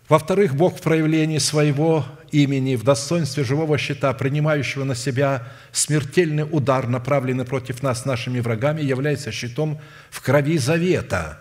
Во-вторых, 0.09 0.55
Бог 0.55 0.79
в 0.79 0.83
проявлении 0.83 1.39
своего 1.39 2.07
имени, 2.35 2.75
в 2.75 2.83
достоинстве 2.83 3.45
живого 3.45 3.79
щита, 3.79 4.13
принимающего 4.13 4.85
на 4.85 4.95
себя 4.95 5.49
смертельный 5.73 6.47
удар, 6.51 6.89
направленный 6.89 7.45
против 7.45 7.83
нас 7.83 8.05
нашими 8.05 8.41
врагами, 8.41 8.83
является 8.83 9.31
щитом 9.31 9.81
в 10.11 10.21
крови 10.21 10.59
завета 10.59 11.41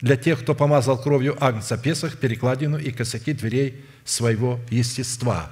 для 0.00 0.16
тех, 0.16 0.40
кто 0.40 0.54
помазал 0.54 1.00
кровью 1.00 1.36
Агнца 1.40 1.76
Песах, 1.76 2.18
перекладину 2.18 2.78
и 2.78 2.90
косяки 2.90 3.32
дверей 3.32 3.84
своего 4.04 4.60
естества. 4.70 5.50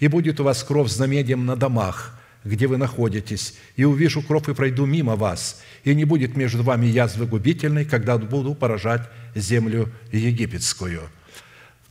И 0.00 0.08
будет 0.08 0.40
у 0.40 0.44
вас 0.44 0.62
кровь 0.62 0.90
знамением 0.90 1.46
на 1.46 1.56
домах, 1.56 2.18
где 2.44 2.66
вы 2.66 2.76
находитесь, 2.76 3.54
и 3.76 3.84
увижу 3.84 4.22
кровь 4.22 4.48
и 4.48 4.54
пройду 4.54 4.86
мимо 4.86 5.16
вас, 5.16 5.62
и 5.84 5.94
не 5.94 6.04
будет 6.04 6.36
между 6.36 6.62
вами 6.62 6.86
язвы 6.86 7.26
губительной, 7.26 7.84
когда 7.84 8.18
буду 8.18 8.54
поражать 8.54 9.02
землю 9.34 9.92
египетскую». 10.12 11.02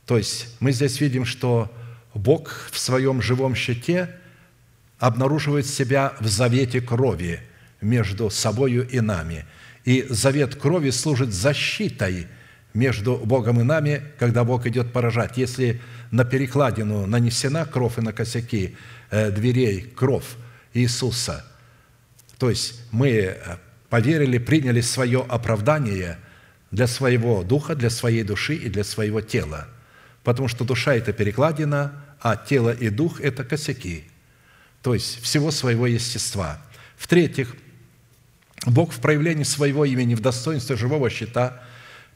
То 0.06 0.16
есть 0.16 0.56
мы 0.60 0.72
здесь 0.72 1.00
видим, 1.02 1.26
что 1.26 1.70
Бог 2.18 2.68
в 2.72 2.78
своем 2.78 3.22
живом 3.22 3.54
щите 3.54 4.10
обнаруживает 4.98 5.66
себя 5.66 6.14
в 6.20 6.26
завете 6.26 6.80
крови 6.80 7.40
между 7.80 8.28
собою 8.30 8.88
и 8.88 9.00
нами. 9.00 9.44
И 9.84 10.04
завет 10.10 10.56
крови 10.56 10.90
служит 10.90 11.32
защитой 11.32 12.26
между 12.74 13.16
Богом 13.16 13.60
и 13.60 13.64
нами, 13.64 14.02
когда 14.18 14.44
Бог 14.44 14.66
идет 14.66 14.92
поражать. 14.92 15.38
Если 15.38 15.80
на 16.10 16.24
перекладину 16.24 17.06
нанесена 17.06 17.64
кровь 17.64 17.98
и 17.98 18.00
на 18.00 18.12
косяки 18.12 18.76
э, 19.10 19.30
дверей 19.30 19.82
кровь 19.82 20.26
Иисуса, 20.74 21.44
то 22.38 22.50
есть 22.50 22.80
мы 22.90 23.08
э, 23.10 23.36
поверили, 23.88 24.38
приняли 24.38 24.80
свое 24.80 25.24
оправдание 25.28 26.18
для 26.72 26.88
своего 26.88 27.44
духа, 27.44 27.76
для 27.76 27.90
своей 27.90 28.24
души 28.24 28.56
и 28.56 28.68
для 28.68 28.84
своего 28.84 29.20
тела. 29.20 29.68
Потому 30.24 30.48
что 30.48 30.64
душа– 30.64 30.94
это 30.96 31.12
перекладина, 31.12 32.04
а 32.20 32.36
тело 32.36 32.70
и 32.70 32.90
дух– 32.90 33.20
это 33.22 33.44
косяки, 33.44 34.04
то 34.82 34.94
есть 34.94 35.22
всего 35.22 35.50
своего 35.50 35.86
естества. 35.86 36.60
В-третьих, 36.96 37.54
Бог 38.66 38.92
в 38.92 39.00
проявлении 39.00 39.44
своего 39.44 39.84
имени 39.84 40.14
в 40.14 40.20
достоинстве 40.20 40.76
живого 40.76 41.10
щита, 41.10 41.62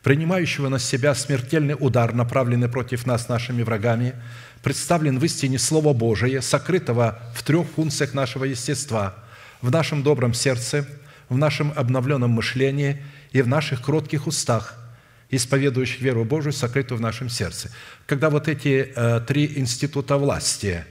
принимающего 0.02 0.68
на 0.68 0.78
себя 0.78 1.14
смертельный 1.14 1.76
удар, 1.78 2.12
направленный 2.12 2.68
против 2.68 3.06
нас 3.06 3.28
нашими 3.28 3.62
врагами, 3.62 4.14
представлен 4.62 5.18
в 5.18 5.24
истине 5.24 5.58
Слово 5.58 5.92
Божие, 5.92 6.42
сокрытого 6.42 7.22
в 7.34 7.42
трех 7.42 7.68
функциях 7.68 8.14
нашего 8.14 8.44
естества– 8.44 9.16
в 9.62 9.70
нашем 9.70 10.02
добром 10.02 10.34
сердце, 10.34 10.84
в 11.28 11.38
нашем 11.38 11.72
обновленном 11.76 12.32
мышлении 12.32 13.00
и 13.30 13.40
в 13.42 13.46
наших 13.46 13.80
кротких 13.80 14.26
устах– 14.26 14.76
исповедующих 15.32 16.02
веру 16.02 16.24
Божию, 16.24 16.52
сокрытую 16.52 16.98
в 16.98 17.00
нашем 17.00 17.28
сердце. 17.28 17.70
Когда 18.06 18.30
вот 18.30 18.48
эти 18.48 18.92
э, 18.94 19.20
три 19.26 19.58
института 19.58 20.18
власти 20.18 20.84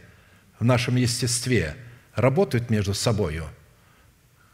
в 0.60 0.66
нашем 0.66 0.96
естестве 0.96 1.76
работают 2.16 2.72
между 2.72 2.94
собой, 2.96 3.42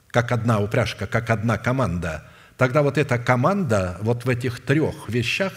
как 0.08 0.32
одна 0.32 0.60
упряжка, 0.60 1.08
как 1.08 1.30
одна 1.30 1.58
команда, 1.58 2.30
тогда 2.58 2.84
вот 2.84 2.98
эта 2.98 3.18
команда 3.18 3.98
вот 4.02 4.26
в 4.26 4.30
этих 4.30 4.60
трех 4.60 5.08
вещах 5.08 5.54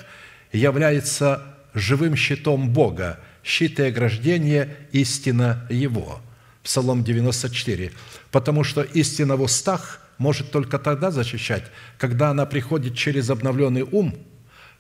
является 0.53 1.43
живым 1.75 2.15
щитом 2.15 2.71
Бога, 2.71 3.19
щит 3.43 3.81
и 3.81 3.85
ограждение– 3.85 4.77
истина 4.93 5.67
Его. 5.69 6.21
Псалом 6.63 7.03
94. 7.03 7.91
«Потому 8.31 8.65
что 8.65 8.83
истина 8.83 9.37
в 9.37 9.43
устах– 9.43 10.01
может 10.21 10.51
только 10.51 10.79
тогда 10.79 11.11
защищать, 11.11 11.65
когда 11.97 12.29
она 12.29 12.45
приходит 12.45 12.95
через 12.95 13.31
обновленный 13.31 13.87
ум, 13.91 14.15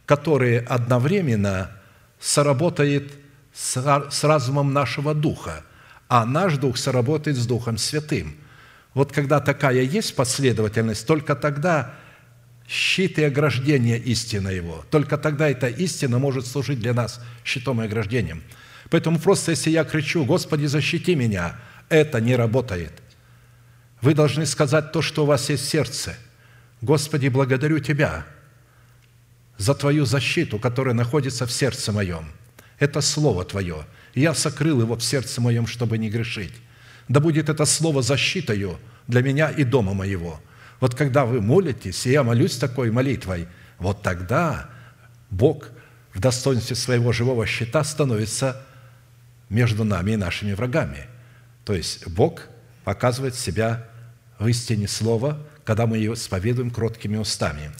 который 0.04 0.58
одновременно 0.58 1.70
соработает 2.20 3.10
с 3.54 4.22
разумом 4.22 4.74
нашего 4.74 5.14
духа, 5.14 5.64
а 6.08 6.26
наш 6.26 6.58
дух 6.58 6.76
соработает 6.76 7.38
с 7.38 7.46
Духом 7.46 7.78
Святым. 7.78 8.36
Вот 8.92 9.12
когда 9.12 9.40
такая 9.40 9.80
есть 9.80 10.14
последовательность, 10.14 11.06
только 11.06 11.34
тогда 11.34 11.94
щит 12.68 13.18
и 13.18 13.24
ограждение 13.24 13.98
истины 13.98 14.50
Его. 14.50 14.84
Только 14.90 15.16
тогда 15.16 15.48
эта 15.48 15.68
истина 15.68 16.18
может 16.18 16.46
служить 16.46 16.80
для 16.80 16.92
нас 16.92 17.18
щитом 17.44 17.80
и 17.80 17.86
ограждением. 17.86 18.42
Поэтому 18.90 19.18
просто 19.18 19.52
если 19.52 19.70
я 19.70 19.84
кричу, 19.84 20.22
«Господи, 20.26 20.66
защити 20.66 21.14
меня», 21.14 21.56
это 21.88 22.20
не 22.20 22.36
работает– 22.36 22.92
вы 24.00 24.14
должны 24.14 24.46
сказать 24.46 24.92
то, 24.92 25.02
что 25.02 25.24
у 25.24 25.26
вас 25.26 25.50
есть 25.50 25.64
в 25.64 25.68
сердце. 25.68 26.14
Господи, 26.80 27.28
благодарю 27.28 27.78
Тебя 27.78 28.26
за 29.58 29.74
Твою 29.74 30.06
защиту, 30.06 30.58
которая 30.58 30.94
находится 30.94 31.46
в 31.46 31.52
сердце 31.52 31.92
моем. 31.92 32.30
Это 32.78 33.00
Слово 33.02 33.44
Твое. 33.44 33.84
Я 34.14 34.34
сокрыл 34.34 34.80
его 34.80 34.96
в 34.96 35.02
сердце 35.02 35.40
моем, 35.40 35.66
чтобы 35.66 35.98
не 35.98 36.08
грешить. 36.08 36.54
Да 37.08 37.20
будет 37.20 37.48
это 37.48 37.66
Слово 37.66 38.02
защитою 38.02 38.78
для 39.06 39.22
меня 39.22 39.50
и 39.50 39.64
дома 39.64 39.92
моего. 39.92 40.40
Вот 40.80 40.94
когда 40.94 41.26
вы 41.26 41.42
молитесь, 41.42 42.06
и 42.06 42.12
я 42.12 42.22
молюсь 42.22 42.56
такой 42.56 42.90
молитвой, 42.90 43.48
вот 43.78 44.02
тогда 44.02 44.70
Бог 45.28 45.68
в 46.14 46.20
достоинстве 46.20 46.74
своего 46.74 47.12
живого 47.12 47.46
щита 47.46 47.84
становится 47.84 48.64
между 49.50 49.84
нами 49.84 50.12
и 50.12 50.16
нашими 50.16 50.54
врагами. 50.54 51.06
То 51.64 51.74
есть 51.74 52.08
Бог 52.08 52.42
показывает 52.84 53.34
себя 53.34 53.89
в 54.40 54.48
истине 54.48 54.88
Слова, 54.88 55.38
когда 55.64 55.86
мы 55.86 55.98
ее 55.98 56.14
исповедуем 56.14 56.70
кроткими 56.70 57.16
устами. 57.16 57.70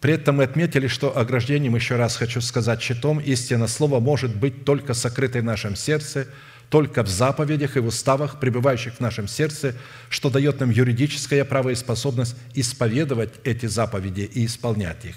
При 0.00 0.14
этом 0.14 0.36
мы 0.36 0.44
отметили, 0.44 0.86
что 0.86 1.18
ограждением, 1.18 1.74
еще 1.74 1.96
раз 1.96 2.16
хочу 2.16 2.40
сказать, 2.40 2.80
щитом 2.80 3.18
истина 3.18 3.66
Слова 3.66 4.00
может 4.00 4.34
быть 4.34 4.64
только 4.64 4.94
сокрытой 4.94 5.42
в 5.42 5.44
нашем 5.44 5.76
сердце, 5.76 6.28
только 6.70 7.02
в 7.02 7.08
заповедях 7.08 7.76
и 7.76 7.80
в 7.80 7.86
уставах, 7.86 8.38
пребывающих 8.38 8.94
в 8.94 9.00
нашем 9.00 9.26
сердце, 9.26 9.74
что 10.08 10.30
дает 10.30 10.60
нам 10.60 10.70
юридическое 10.70 11.44
право 11.44 11.70
и 11.70 11.74
способность 11.74 12.36
исповедовать 12.54 13.34
эти 13.42 13.66
заповеди 13.66 14.30
и 14.32 14.46
исполнять 14.46 15.04
их. 15.04 15.16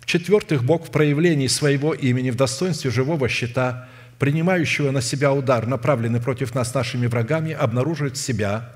В-четвертых, 0.00 0.62
Бог 0.62 0.86
в 0.86 0.90
проявлении 0.90 1.48
своего 1.48 1.94
имени 1.94 2.30
в 2.30 2.36
достоинстве 2.36 2.90
живого 2.90 3.28
щита, 3.28 3.88
принимающего 4.18 4.90
на 4.90 5.00
себя 5.00 5.32
удар, 5.32 5.66
направленный 5.66 6.20
против 6.20 6.54
нас 6.54 6.74
нашими 6.74 7.06
врагами, 7.06 7.52
обнаруживает 7.52 8.18
себя 8.18 8.74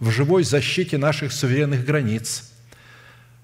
в 0.00 0.10
живой 0.10 0.44
защите 0.44 0.98
наших 0.98 1.32
суверенных 1.32 1.84
границ, 1.84 2.50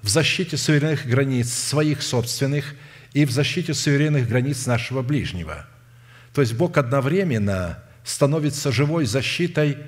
в 0.03 0.09
защите 0.09 0.57
суверенных 0.57 1.07
границ 1.07 1.53
своих 1.53 2.03
собственных 2.03 2.74
и 3.12 3.24
в 3.24 3.30
защите 3.30 3.74
суверенных 3.74 4.28
границ 4.28 4.66
нашего 4.66 5.03
ближнего. 5.03 5.66
То 6.34 6.40
есть 6.40 6.55
Бог 6.55 6.76
одновременно 6.76 7.82
становится 8.05 8.72
живой 8.72 9.07
защитой 9.07 9.78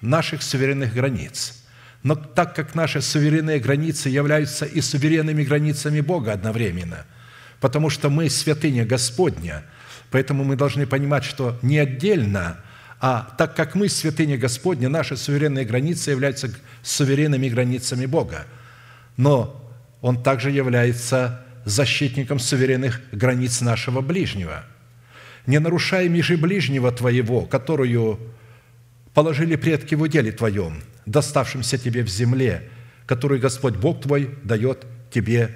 наших 0.00 0.42
суверенных 0.42 0.94
границ. 0.94 1.62
Но 2.02 2.14
так 2.14 2.54
как 2.54 2.74
наши 2.74 3.02
суверенные 3.02 3.58
границы 3.58 4.08
являются 4.08 4.64
и 4.64 4.80
суверенными 4.80 5.44
границами 5.44 6.00
Бога 6.00 6.32
одновременно, 6.32 7.04
потому 7.60 7.90
что 7.90 8.08
мы 8.08 8.30
святыня 8.30 8.86
Господня, 8.86 9.64
поэтому 10.10 10.44
мы 10.44 10.56
должны 10.56 10.86
понимать, 10.86 11.24
что 11.24 11.58
не 11.60 11.78
отдельно– 11.78 12.58
а 13.00 13.34
так 13.38 13.56
как 13.56 13.74
мы, 13.74 13.88
святыня 13.88 14.36
Господня, 14.36 14.90
наши 14.90 15.16
суверенные 15.16 15.64
границы 15.64 16.10
являются 16.10 16.50
суверенными 16.82 17.48
границами 17.48 18.04
Бога. 18.04 18.46
Но 19.16 19.56
Он 20.02 20.22
также 20.22 20.50
является 20.50 21.44
защитником 21.64 22.38
суверенных 22.38 23.00
границ 23.10 23.62
нашего 23.62 24.02
ближнего. 24.02 24.64
Не 25.46 25.58
нарушай 25.60 26.08
межи 26.08 26.36
ближнего 26.36 26.92
твоего, 26.92 27.46
которую 27.46 28.20
положили 29.14 29.56
предки 29.56 29.94
в 29.94 30.02
уделе 30.02 30.32
твоем, 30.32 30.82
доставшимся 31.06 31.78
тебе 31.78 32.02
в 32.02 32.08
земле, 32.08 32.68
которую 33.06 33.40
Господь 33.40 33.76
Бог 33.76 34.02
твой 34.02 34.34
дает 34.44 34.84
тебе 35.10 35.50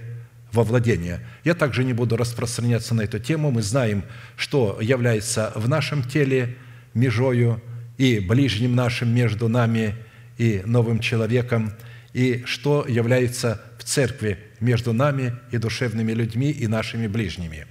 во 0.51 0.65
владение. 0.65 1.21
Я 1.45 1.55
также 1.55 1.85
не 1.85 1.93
буду 1.93 2.17
распространяться 2.17 2.95
на 2.95 3.03
эту 3.03 3.19
тему. 3.19 3.51
Мы 3.51 3.63
знаем, 3.63 4.05
что 4.37 4.79
является 4.81 5.53
в 5.55 5.69
нашем 5.69 6.03
теле 6.03 6.57
межою 6.95 7.61
и 7.99 8.19
ближним 8.21 8.75
нашим 8.75 9.15
между 9.15 9.49
нами 9.49 9.95
и 10.39 10.63
новым 10.65 11.01
человеком, 11.01 11.73
и 12.13 12.43
что 12.47 12.87
является 12.89 13.61
в 13.79 13.85
церкви 13.85 14.39
между 14.61 14.93
нами 14.93 15.35
и 15.51 15.59
душевными 15.59 16.13
людьми 16.13 16.51
и 16.51 16.67
нашими 16.67 17.07
ближними. 17.07 17.67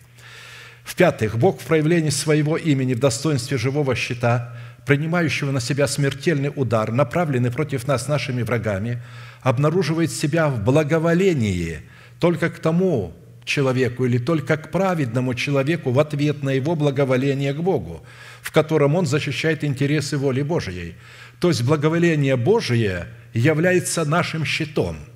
В-пятых, 0.83 1.37
Бог 1.37 1.61
в 1.61 1.65
проявлении 1.65 2.09
своего 2.09 2.57
имени 2.57 2.93
в 2.93 2.99
достоинстве 2.99 3.57
живого 3.57 3.95
щита, 3.95 4.55
принимающего 4.85 5.51
на 5.51 5.61
себя 5.61 5.87
смертельный 5.87 6.51
удар, 6.53 6.91
направленный 6.91 7.51
против 7.51 7.87
нас 7.87 8.09
нашими 8.09 8.41
врагами, 8.41 9.01
обнаруживает 9.41 10.11
себя 10.11 10.49
в 10.49 10.61
благоволении 10.61 11.79
только 12.19 12.49
к 12.49 12.59
тому 12.59 13.13
человеку 13.45 14.05
или 14.05 14.17
только 14.17 14.57
к 14.57 14.71
праведному 14.71 15.33
человеку 15.33 15.91
в 15.91 15.99
ответ 15.99 16.43
на 16.43 16.51
его 16.51 16.75
благоволение 16.75 17.53
к 17.53 17.57
Богу, 17.57 18.03
в 18.41 18.51
котором 18.51 18.95
он 18.95 19.05
защищает 19.05 19.63
интересы 19.63 20.17
воли 20.17 20.41
Божией. 20.41 20.95
То 21.39 21.49
есть 21.49 21.63
благоволение 21.63 22.35
Божие 22.35 23.07
является 23.33 24.05
нашим 24.05 24.45
щитом– 24.45 24.97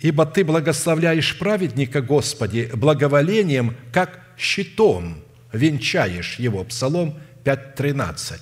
Ибо 0.00 0.26
Ты 0.26 0.44
благословляешь 0.44 1.36
праведника, 1.38 2.00
Господи, 2.00 2.70
благоволением, 2.72 3.76
как 3.92 4.20
щитом 4.36 5.22
венчаешь 5.52 6.38
его». 6.38 6.64
Псалом 6.64 7.18
5.13. 7.44 8.40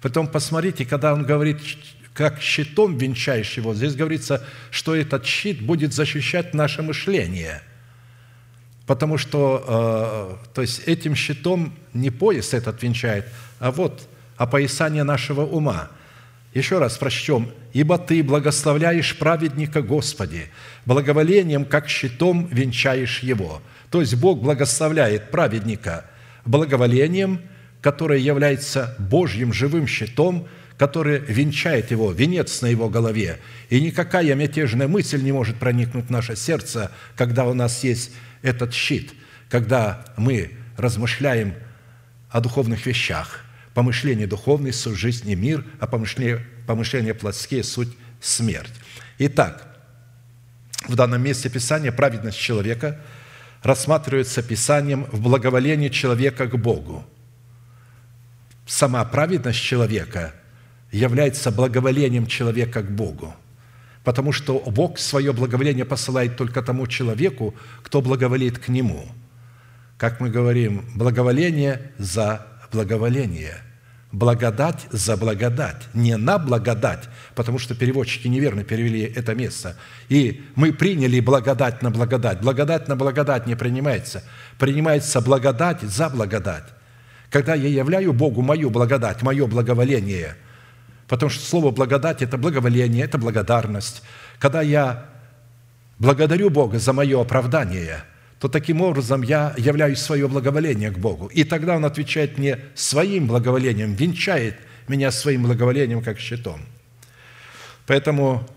Потом 0.00 0.26
посмотрите, 0.26 0.84
когда 0.84 1.12
он 1.14 1.24
говорит, 1.24 1.58
как 2.20 2.42
щитом 2.42 2.98
венчаешь 2.98 3.56
его, 3.56 3.72
здесь 3.74 3.94
говорится, 3.94 4.44
что 4.70 4.94
этот 4.94 5.24
щит 5.24 5.62
будет 5.62 5.94
защищать 5.94 6.52
наше 6.52 6.82
мышление. 6.82 7.62
Потому 8.86 9.16
что, 9.16 10.38
э, 10.46 10.52
то 10.54 10.60
есть 10.60 10.82
этим 10.86 11.14
щитом 11.14 11.72
не 11.94 12.10
пояс 12.10 12.52
этот 12.52 12.82
венчает, 12.82 13.26
а 13.58 13.70
вот 13.70 14.06
опоясание 14.36 15.02
нашего 15.02 15.46
ума– 15.46 15.88
еще 16.52 16.78
раз 16.78 16.98
прочтем. 16.98 17.50
«Ибо 17.72 17.96
Ты 17.96 18.22
благословляешь 18.22 19.16
праведника, 19.16 19.80
Господи, 19.82 20.50
благоволением, 20.84 21.64
как 21.64 21.88
щитом 21.88 22.48
венчаешь 22.48 23.20
его». 23.20 23.62
То 23.90 24.00
есть 24.00 24.16
Бог 24.16 24.42
благословляет 24.42 25.30
праведника 25.30 26.04
благоволением, 26.44 27.40
которое 27.80 28.18
является 28.18 28.94
Божьим 28.98 29.52
живым 29.52 29.86
щитом, 29.86 30.48
который 30.80 31.18
венчает 31.18 31.90
его, 31.90 32.10
венец 32.10 32.62
на 32.62 32.66
его 32.66 32.88
голове. 32.88 33.38
И 33.68 33.82
никакая 33.82 34.34
мятежная 34.34 34.88
мысль 34.88 35.20
не 35.22 35.30
может 35.30 35.58
проникнуть 35.58 36.06
в 36.06 36.10
наше 36.10 36.36
сердце, 36.36 36.90
когда 37.16 37.44
у 37.44 37.52
нас 37.52 37.84
есть 37.84 38.12
этот 38.40 38.72
щит, 38.72 39.12
когда 39.50 40.02
мы 40.16 40.52
размышляем 40.78 41.52
о 42.30 42.40
духовных 42.40 42.86
вещах– 42.86 43.40
помышление 43.74 44.26
духовное– 44.26 44.72
суть 44.72 44.96
жизнь 44.96 45.28
и 45.28 45.36
мир, 45.36 45.66
а 45.80 45.86
помышление, 45.86 46.46
помышление 46.66 47.12
плотские– 47.12 47.62
суть 47.64 47.94
смерть. 48.18 48.72
Итак, 49.18 49.76
в 50.88 50.94
данном 50.94 51.22
месте 51.22 51.50
Писания 51.50 51.92
праведность 51.92 52.38
человека 52.38 52.98
рассматривается 53.62 54.42
Писанием 54.42 55.04
в 55.12 55.20
благоволении 55.20 55.90
человека 55.90 56.46
к 56.46 56.56
Богу. 56.56 57.04
Сама 58.66 59.04
праведность 59.04 59.60
человека 59.60 60.32
является 60.92 61.50
благоволением 61.50 62.26
человека 62.26 62.82
к 62.82 62.90
Богу, 62.90 63.34
потому 64.04 64.32
что 64.32 64.58
Бог 64.58 64.98
свое 64.98 65.32
благоволение 65.32 65.84
посылает 65.84 66.36
только 66.36 66.62
тому 66.62 66.86
человеку, 66.86 67.54
кто 67.82 68.00
благоволит 68.00 68.58
к 68.58 68.68
Нему. 68.68 69.06
Как 69.98 70.20
мы 70.20 70.30
говорим, 70.30 70.84
благоволение 70.94 71.92
за 71.98 72.46
благоволение– 72.72 73.58
благодать 74.12 74.86
за 74.90 75.16
благодать, 75.16 75.88
не 75.94 76.16
на 76.16 76.38
благодать, 76.38 77.08
потому 77.34 77.58
что 77.58 77.74
переводчики 77.74 78.26
неверно 78.28 78.64
перевели 78.64 79.02
это 79.02 79.34
место. 79.34 79.76
И 80.08 80.44
мы 80.56 80.72
приняли 80.72 81.20
благодать 81.20 81.82
на 81.82 81.90
благодать. 81.90 82.40
Благодать 82.40 82.88
на 82.88 82.96
благодать 82.96 83.46
не 83.46 83.54
принимается. 83.54 84.22
Принимается 84.58 85.20
благодать 85.20 85.82
за 85.82 86.08
благодать. 86.08 86.64
Когда 87.30 87.54
я 87.54 87.68
являю 87.68 88.12
Богу 88.12 88.42
мою 88.42 88.70
благодать, 88.70 89.22
мое 89.22 89.46
благоволение, 89.46 90.34
потому 91.10 91.28
что 91.28 91.44
слово 91.44 91.72
благодать– 91.72 92.22
это 92.26 92.38
благоволение, 92.38 93.04
это 93.04 93.18
благодарность. 93.18 94.02
Когда 94.38 94.62
я 94.62 95.04
благодарю 95.98 96.48
Бога 96.48 96.78
за 96.78 96.94
мое 96.94 97.20
оправдание– 97.20 98.04
то 98.40 98.48
таким 98.48 98.80
образом 98.80 99.20
я 99.20 99.54
являюсь 99.58 99.98
свое 99.98 100.26
благоволение 100.26 100.90
к 100.90 100.98
Богу. 100.98 101.26
И 101.26 101.44
тогда 101.44 101.76
Он 101.76 101.84
отвечает 101.84 102.38
мне 102.38 102.58
своим 102.74 103.26
благоволением, 103.26 103.92
венчает 103.92 104.56
меня 104.88 105.10
своим 105.10 105.42
благоволением 105.42 106.02
как 106.02 106.18
щитом. 106.18 106.62
Поэтому, 107.86 108.48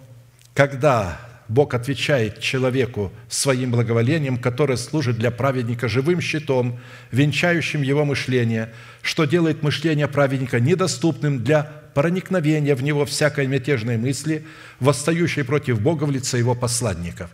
когда 0.53 1.19
Бог 1.53 1.75
отвечает 1.75 2.39
человеку 2.39 3.11
своим 3.29 3.69
благоволением, 3.69 4.37
которое 4.37 4.75
служит 4.75 5.19
для 5.19 5.29
праведника 5.29 5.87
живым 5.87 6.19
щитом, 6.19 6.79
венчающим 7.11 7.83
его 7.83 8.05
мышление, 8.05 8.73
что 9.03 9.25
делает 9.25 9.61
мышление 9.61 10.07
праведника 10.07 10.59
недоступным 10.59 11.43
для 11.43 11.63
проникновения 11.93 12.73
в 12.73 12.81
него 12.81 13.05
всякой 13.05 13.45
мятежной 13.45 13.97
мысли, 13.97 14.47
восстающей 14.79 15.43
против 15.43 15.79
Бога 15.79 16.05
в 16.05 16.11
лице 16.11 16.39
его 16.39 16.55
посланников. 16.55 17.29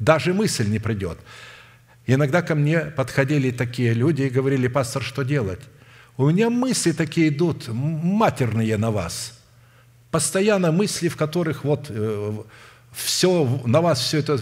Даже 0.00 0.34
мысль 0.34 0.66
не 0.66 0.80
придет. 0.80 1.18
Иногда 2.08 2.42
ко 2.42 2.56
мне 2.56 2.80
подходили 2.80 3.52
такие 3.52 3.94
люди 3.94 4.22
и 4.22 4.30
говорили, 4.30 4.66
пастор, 4.66 5.04
что 5.04 5.22
делать? 5.22 5.60
У 6.16 6.28
меня 6.28 6.50
мысли 6.50 6.90
такие 6.90 7.28
идут, 7.28 7.68
матерные 7.68 8.76
на 8.78 8.90
вас. 8.90 9.38
Постоянно 10.10 10.72
мысли, 10.72 11.06
в 11.06 11.16
которых 11.16 11.62
вот 11.62 11.86
э, 11.88 12.42
все, 12.92 13.60
на 13.64 13.80
вас 13.80 14.00
все 14.00 14.18
это... 14.18 14.40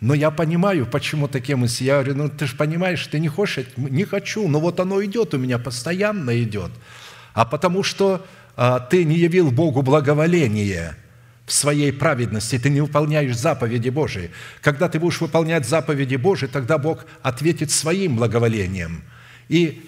Но 0.00 0.14
я 0.14 0.30
понимаю, 0.30 0.86
почему 0.86 1.26
такие 1.26 1.56
мысли. 1.56 1.84
Я 1.84 1.94
говорю, 1.94 2.14
ну 2.14 2.28
ты 2.28 2.46
же 2.46 2.54
понимаешь, 2.54 3.04
ты 3.06 3.18
не 3.18 3.28
хочешь, 3.28 3.66
не 3.76 4.04
хочу, 4.04 4.46
но 4.46 4.60
вот 4.60 4.78
оно 4.78 5.04
идет 5.04 5.34
у 5.34 5.38
меня, 5.38 5.58
постоянно 5.58 6.40
идет. 6.40 6.70
А 7.34 7.44
потому 7.44 7.82
что 7.82 8.24
а, 8.56 8.78
ты 8.78 9.04
не 9.04 9.16
явил 9.16 9.50
Богу 9.50 9.82
благоволение– 9.82 10.94
в 11.48 11.52
своей 11.52 11.92
праведности, 11.92 12.58
ты 12.58 12.68
не 12.68 12.82
выполняешь 12.82 13.34
заповеди 13.34 13.88
Божии. 13.88 14.30
Когда 14.60 14.88
ты 14.88 15.00
будешь 15.00 15.20
выполнять 15.20 15.66
заповеди 15.66 16.16
Божии, 16.16 16.46
тогда 16.46 16.76
Бог 16.76 17.06
ответит 17.22 17.70
своим 17.70 18.16
благоволением 18.16 19.02
и 19.48 19.82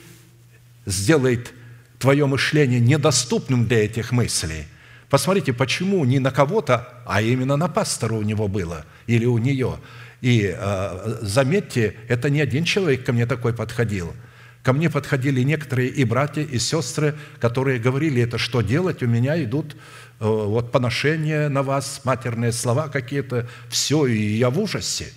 сделает 0.87 1.53
твое 1.99 2.25
мышление 2.25 2.81
недоступным 2.81 3.67
для 3.67 3.85
этих 3.85 4.11
мыслей. 4.11 4.65
Посмотрите, 5.11 5.53
почему 5.53 6.05
не 6.05 6.19
на 6.19 6.31
кого-то, 6.31 6.89
а 7.05 7.21
именно 7.21 7.57
на 7.57 7.69
пастора 7.69 8.15
у 8.15 8.23
него 8.23 8.49
было 8.49 8.87
или 9.07 9.27
у 9.27 9.37
нее. 9.39 9.79
И 10.23 10.55
э, 10.57 11.19
заметьте, 11.21 11.97
это 12.09 12.31
не 12.31 12.41
один 12.41 12.65
человек 12.65 13.05
ко 13.05 13.13
мне 13.13 13.27
такой 13.27 13.53
подходил. 13.53 14.15
Ко 14.63 14.73
мне 14.73 14.89
подходили 14.89 15.43
некоторые 15.43 15.89
и 15.89 16.05
братья, 16.05 16.43
и 16.43 16.59
сестры, 16.59 17.15
которые 17.41 17.79
говорили, 17.79 18.23
это 18.23 18.39
что 18.39 18.61
делать, 18.61 19.03
у 19.03 19.07
меня 19.07 19.43
идут 19.43 19.75
Э, 20.21 20.27
вот 20.27 20.71
поношение 20.71 21.49
на 21.49 21.63
вас, 21.63 22.03
матерные 22.05 22.53
слова 22.53 22.89
какие-то, 22.89 23.49
все, 23.69 24.07
и 24.07 24.37
я 24.37 24.51
в 24.51 24.61
ужасе. 24.61 25.13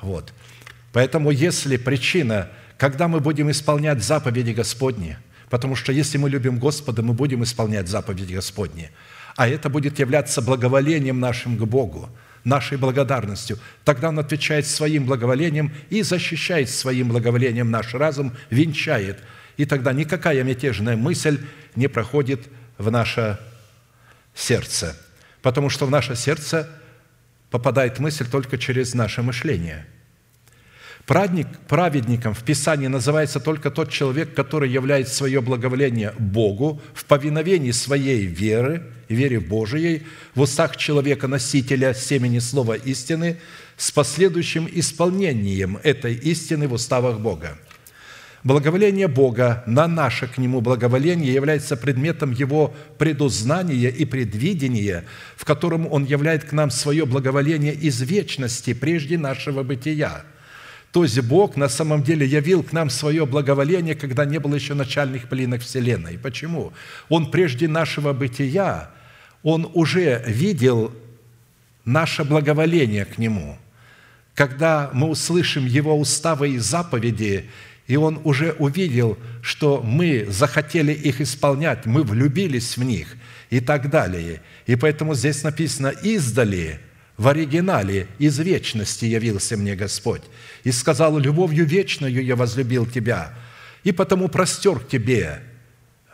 Вот. 0.00 0.32
Поэтому 0.92 1.30
если 1.30 1.76
причина, 1.76 2.48
когда 2.78 3.08
мы 3.08 3.18
будем 3.18 3.50
исполнять 3.50 4.02
заповеди 4.04 4.52
Господни, 4.52 5.18
потому 5.50 5.76
что 5.76 5.92
если 5.92 6.18
мы 6.18 6.30
любим 6.30 6.58
Господа, 6.58 7.02
мы 7.02 7.14
будем 7.14 7.42
исполнять 7.42 7.88
заповеди 7.88 8.34
Господни, 8.34 8.90
а 9.36 9.48
это 9.48 9.68
будет 9.68 9.98
являться 9.98 10.42
благоволением 10.42 11.20
нашим 11.20 11.56
к 11.56 11.62
Богу, 11.62 12.08
нашей 12.44 12.78
благодарностью, 12.78 13.58
тогда 13.84 14.08
Он 14.10 14.18
отвечает 14.18 14.66
своим 14.66 15.06
благоволением 15.06 15.72
и 15.90 16.02
защищает 16.02 16.70
своим 16.70 17.08
благоволением. 17.08 17.70
Наш 17.70 17.94
разум, 17.94 18.32
венчает, 18.50 19.18
и 19.56 19.64
тогда 19.64 19.92
никакая 19.92 20.42
мятежная 20.44 20.96
мысль 20.96 21.40
не 21.74 21.88
проходит 21.88 22.48
в 22.78 22.90
наше 22.90 23.38
сердце, 24.34 24.96
потому 25.42 25.70
что 25.70 25.86
в 25.86 25.90
наше 25.90 26.16
сердце 26.16 26.68
попадает 27.50 27.98
мысль 27.98 28.26
только 28.28 28.58
через 28.58 28.94
наше 28.94 29.22
мышление. 29.22 29.86
Праведник, 31.06 31.48
праведником 31.68 32.32
в 32.32 32.42
Писании 32.44 32.86
называется 32.86 33.38
только 33.38 33.70
тот 33.70 33.90
человек, 33.90 34.32
который 34.32 34.70
являет 34.70 35.08
свое 35.08 35.42
благоволение 35.42 36.14
Богу 36.18 36.80
в 36.94 37.04
повиновении 37.04 37.72
своей 37.72 38.24
веры, 38.24 38.82
вере 39.10 39.38
Божией, 39.38 40.04
в 40.34 40.40
устах 40.40 40.78
человека, 40.78 41.28
носителя 41.28 41.92
семени 41.92 42.38
слова 42.38 42.74
истины, 42.74 43.36
с 43.76 43.90
последующим 43.90 44.66
исполнением 44.72 45.78
этой 45.82 46.14
истины 46.14 46.68
в 46.68 46.72
уставах 46.72 47.20
Бога. 47.20 47.58
Благоволение 48.42 49.08
Бога 49.08 49.62
на 49.66 49.86
наше 49.86 50.26
к 50.26 50.38
Нему 50.38 50.62
благоволение 50.62 51.32
является 51.34 51.76
предметом 51.76 52.30
Его 52.30 52.74
предузнания 52.96 53.90
и 53.90 54.06
предвидения, 54.06 55.04
в 55.36 55.44
котором 55.44 55.86
Он 55.90 56.04
являет 56.04 56.44
к 56.44 56.52
нам 56.52 56.70
свое 56.70 57.04
благоволение 57.04 57.74
из 57.74 58.00
вечности, 58.00 58.72
прежде 58.72 59.18
нашего 59.18 59.62
бытия. 59.62 60.24
То 60.94 61.02
есть 61.02 61.20
Бог 61.22 61.56
на 61.56 61.68
самом 61.68 62.04
деле 62.04 62.24
явил 62.24 62.62
к 62.62 62.72
нам 62.72 62.88
свое 62.88 63.26
благоволение, 63.26 63.96
когда 63.96 64.24
не 64.24 64.38
было 64.38 64.54
еще 64.54 64.74
начальных 64.74 65.28
плинок 65.28 65.60
Вселенной. 65.60 66.18
Почему? 66.18 66.72
Он 67.08 67.32
прежде 67.32 67.66
нашего 67.66 68.12
бытия, 68.12 68.92
Он 69.42 69.68
уже 69.74 70.22
видел 70.24 70.94
наше 71.84 72.22
благоволение 72.22 73.06
к 73.06 73.18
Нему. 73.18 73.58
Когда 74.36 74.90
мы 74.92 75.08
услышим 75.08 75.66
Его 75.66 75.98
уставы 75.98 76.50
и 76.50 76.58
заповеди, 76.58 77.50
и 77.88 77.96
Он 77.96 78.20
уже 78.22 78.52
увидел, 78.60 79.18
что 79.42 79.82
мы 79.82 80.26
захотели 80.28 80.92
их 80.92 81.20
исполнять, 81.20 81.86
мы 81.86 82.04
влюбились 82.04 82.76
в 82.76 82.84
них 82.84 83.16
и 83.50 83.58
так 83.58 83.90
далее. 83.90 84.42
И 84.66 84.76
поэтому 84.76 85.14
здесь 85.16 85.42
написано 85.42 85.88
«издали», 85.88 86.78
в 87.16 87.28
оригинале 87.28 88.08
«из 88.18 88.38
вечности 88.38 89.04
явился 89.04 89.56
мне 89.56 89.76
Господь» 89.76 90.22
и 90.64 90.72
сказал 90.72 91.18
«любовью 91.18 91.64
вечную 91.64 92.24
я 92.24 92.36
возлюбил 92.36 92.86
тебя, 92.86 93.34
и 93.84 93.92
потому 93.92 94.28
простер 94.28 94.80
к 94.80 94.88
тебе 94.88 95.40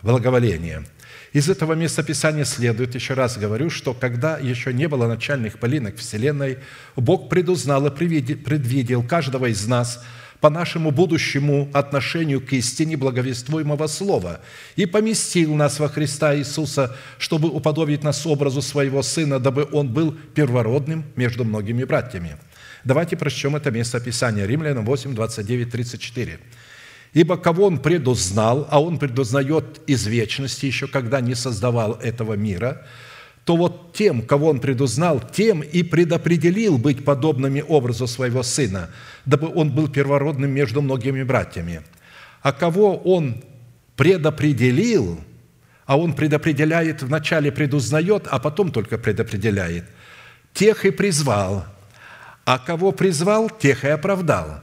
благоволение». 0.03 0.85
Из 1.33 1.49
этого 1.49 1.75
места 1.75 2.03
Писания 2.03 2.45
следует, 2.45 2.97
еще 2.97 3.15
раз 3.15 3.39
говорю, 3.39 3.71
что 3.71 3.95
когда 3.95 4.37
еще 4.37 4.73
не 4.73 4.89
было 4.89 5.07
начальных 5.07 5.61
полинок 5.61 5.97
Вселенной, 5.97 6.59
Бог 6.97 7.29
предузнал 7.29 7.87
и 7.87 7.91
предвидел 7.91 9.03
каждого 9.05 9.47
из 9.47 9.67
нас– 9.67 10.05
по 10.41 10.51
нашему 10.51 10.91
будущему 10.91 11.69
отношению 11.73 12.41
к 12.41 12.53
истине 12.53 12.97
благовествуемого 12.97 13.87
Слова 13.87 14.41
и 14.77 14.87
поместил 14.87 15.55
нас 15.55 15.79
во 15.79 15.89
Христа 15.89 16.35
Иисуса, 16.37 16.97
чтобы 17.19 17.49
уподобить 17.49 18.03
нас 18.03 18.27
образу 18.27 18.63
Своего 18.63 19.03
Сына, 19.03 19.39
дабы 19.39 19.69
Он 19.73 19.89
был 19.89 20.13
первородным 20.35 21.05
между 21.17 21.45
многими 21.45 21.85
братьями». 21.85 22.37
Давайте 22.85 23.17
прочтем 23.17 23.57
это 23.57 23.71
место 23.71 24.01
Писания. 24.01 24.47
Римлянам 24.47 24.85
8, 24.85 25.15
29, 25.15 25.71
34. 25.71 26.39
«Ибо 27.13 27.37
кого 27.37 27.67
Он 27.67 27.79
предузнал, 27.79 28.67
а 28.71 28.81
Он 28.81 28.99
предузнает 28.99 29.81
из 29.87 30.07
вечности, 30.07 30.67
еще 30.67 30.87
когда 30.87 31.21
не 31.21 31.35
создавал 31.35 31.95
этого 31.95 32.35
мира, 32.35 32.87
то 33.45 33.57
вот 33.57 33.95
тем, 33.95 34.23
кого 34.23 34.49
Он 34.49 34.61
предузнал, 34.61 35.21
тем 35.21 35.61
и 35.61 35.83
предопределил 35.83 36.79
быть 36.79 37.05
подобными 37.05 37.65
образу 37.67 38.07
Своего 38.07 38.43
Сына, 38.43 38.91
дабы 39.25 39.53
Он 39.55 39.71
был 39.71 39.89
первородным 39.89 40.51
между 40.51 40.83
многими 40.83 41.23
братьями. 41.23 41.83
А 42.43 42.53
кого 42.53 42.97
Он 42.99 43.43
предопределил, 43.97 45.21
а 45.87 45.99
Он 45.99 46.13
предопределяет, 46.13 47.03
вначале 47.03 47.51
предузнает, 47.51 48.27
а 48.31 48.39
потом 48.39 48.71
только 48.71 48.99
предопределяет, 48.99 49.85
тех 50.53 50.85
и 50.85 50.91
призвал– 50.91 51.65
а 52.45 52.59
кого 52.59 52.91
призвал, 52.91 53.49
тех 53.49 53.85
и 53.85 53.89
оправдал. 53.89 54.61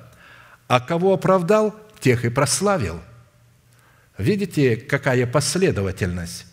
А 0.68 0.82
кого 0.82 1.14
оправдал, 1.14 1.74
тех 2.02 2.26
и 2.26 2.30
прославил. 2.30 3.00
Видите, 4.18 4.76
какая 4.76 5.26
последовательность? 5.26 6.48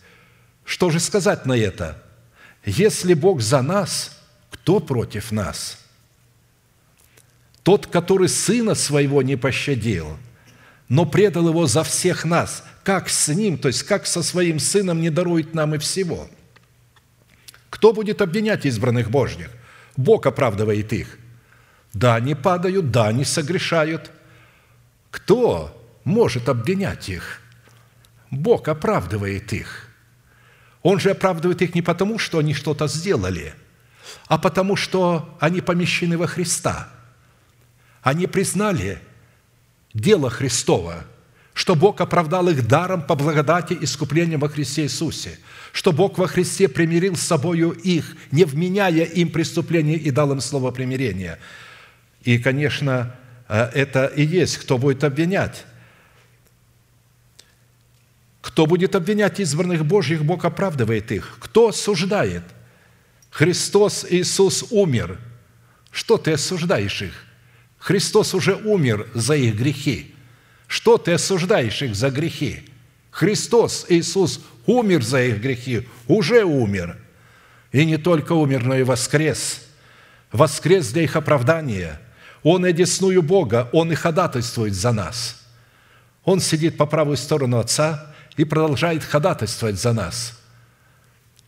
Что 0.63 0.89
же 0.89 1.01
сказать 1.01 1.45
на 1.45 1.57
это? 1.57 2.01
Если 2.65 3.13
Бог 3.13 3.41
за 3.41 3.61
нас, 3.61 4.19
кто 4.51 4.79
против 4.79 5.31
нас? 5.31 5.79
Тот, 7.63 7.87
который 7.87 8.29
Сына 8.29 8.75
Своего 8.75 9.21
не 9.21 9.35
пощадил, 9.35 10.17
но 10.89 11.05
предал 11.05 11.49
Его 11.49 11.67
за 11.67 11.83
всех 11.83 12.25
нас, 12.25 12.63
как 12.83 13.09
с 13.09 13.27
Ним, 13.29 13.57
то 13.57 13.67
есть 13.69 13.83
как 13.83 14.05
со 14.05 14.21
Своим 14.23 14.59
Сыном 14.59 15.01
не 15.01 15.09
дарует 15.09 15.53
нам 15.53 15.75
и 15.75 15.77
всего. 15.77 16.27
Кто 17.69 17.93
будет 17.93 18.21
обвинять 18.21 18.65
избранных 18.65 19.09
Божьих? 19.09 19.49
Бог 19.97 20.25
оправдывает 20.25 20.91
их– 20.93 21.19
да, 21.95 22.15
они 22.15 22.35
падают, 22.35 22.91
да, 22.91 23.07
они 23.07 23.23
согрешают. 23.23 24.11
Кто 25.11 25.81
может 26.03 26.49
обвинять 26.49 27.07
их? 27.07 27.39
Бог 28.29 28.67
оправдывает 28.67 29.53
их. 29.53 29.84
Он 30.85 30.99
же 30.99 31.09
оправдывает 31.09 31.63
их 31.63 31.73
не 31.73 31.81
потому, 31.81 32.19
что 32.19 32.37
они 32.37 32.53
что-то 32.53 32.87
сделали, 32.87 33.55
а 34.27 34.37
потому, 34.37 34.75
что 34.75 35.35
они 35.39 35.61
помещены 35.61 36.15
во 36.15 36.27
Христа. 36.27 36.89
Они 38.03 38.27
признали 38.27 38.99
дело 39.95 40.29
Христова, 40.29 41.05
что 41.53 41.73
Бог 41.73 42.01
оправдал 42.01 42.49
их 42.49 42.67
даром 42.67 43.01
по 43.01 43.15
благодати 43.15 43.75
искупления 43.81 44.37
во 44.37 44.47
Христе 44.47 44.83
Иисусе, 44.83 45.39
что 45.71 45.91
Бог 45.91 46.19
во 46.19 46.27
Христе 46.27 46.67
примирил 46.67 47.15
с 47.15 47.21
собою 47.21 47.71
их, 47.71 48.15
не 48.31 48.45
вменяя 48.45 49.05
им 49.05 49.31
преступление 49.31 49.97
и 49.97 50.11
дал 50.11 50.31
им 50.31 50.39
слово 50.39 50.69
примирения– 50.69 51.39
и, 52.25 52.39
конечно, 52.39 53.15
э, 53.47 53.69
это 53.73 54.07
и 54.07 54.25
есть, 54.25 54.57
кто 54.57 54.77
будет 54.77 55.03
обвинять. 55.03 55.65
Кто 58.45 58.67
будет 58.67 58.93
обвинять 58.93 59.39
избранных 59.39 59.83
Божьих, 59.83 60.23
Бог 60.23 60.45
оправдывает 60.45 61.11
их. 61.11 61.37
Кто 61.39 61.69
осуждает? 61.69 62.43
Христос 63.31 64.05
Иисус 64.07 64.65
умер. 64.69 65.19
Что 65.89 66.19
ты 66.19 66.33
осуждаешь 66.33 67.01
их? 67.01 67.25
Христос 67.79 68.35
уже 68.35 68.53
умер 68.53 69.09
за 69.15 69.35
их 69.35 69.55
грехи. 69.55 70.13
Что 70.67 70.99
ты 70.99 71.13
осуждаешь 71.13 71.81
их 71.81 71.95
за 71.95 72.11
грехи? 72.11 72.69
Христос 73.09 73.87
Иисус 73.89 74.41
умер 74.67 75.03
за 75.03 75.23
их 75.23 75.41
грехи, 75.41 75.87
уже 76.07 76.43
умер. 76.43 76.97
И 77.71 77.83
не 77.83 77.97
только 77.97 78.33
умер, 78.33 78.63
но 78.63 78.75
и 78.75 78.83
воскрес. 78.83 79.61
Воскрес 80.31 80.91
для 80.91 81.01
их 81.01 81.15
оправдания– 81.15 81.99
он 82.43 82.63
и 82.63 82.69
одесную 82.69 83.23
Бога, 83.23 83.69
Он 83.73 83.91
и 83.91 83.95
ходатайствует 83.95 84.75
за 84.75 84.91
нас. 84.91 85.41
Он 86.23 86.39
сидит 86.39 86.77
по 86.77 86.85
правую 86.85 87.17
сторону 87.17 87.57
Отца 87.57 88.13
и 88.37 88.43
продолжает 88.43 89.03
ходатайствовать 89.03 89.79
за 89.79 89.93
нас. 89.93 90.39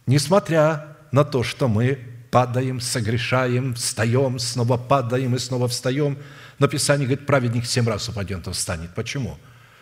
Несмотря 0.05 0.97
на 1.11 1.23
то, 1.23 1.43
что 1.43 1.67
мы 1.67 1.99
падаем, 2.31 2.79
согрешаем, 2.79 3.73
встаем, 3.73 4.39
снова 4.39 4.77
падаем 4.77 5.35
и 5.35 5.39
снова 5.39 5.67
встаем. 5.67 6.17
Но 6.59 6.67
Писание 6.67 7.07
говорит, 7.07 7.25
праведник 7.25 7.65
семь 7.65 7.87
раз 7.87 8.09
упадет, 8.09 8.47
он 8.47 8.53
встанет. 8.53 8.93
Почему? 8.95 9.37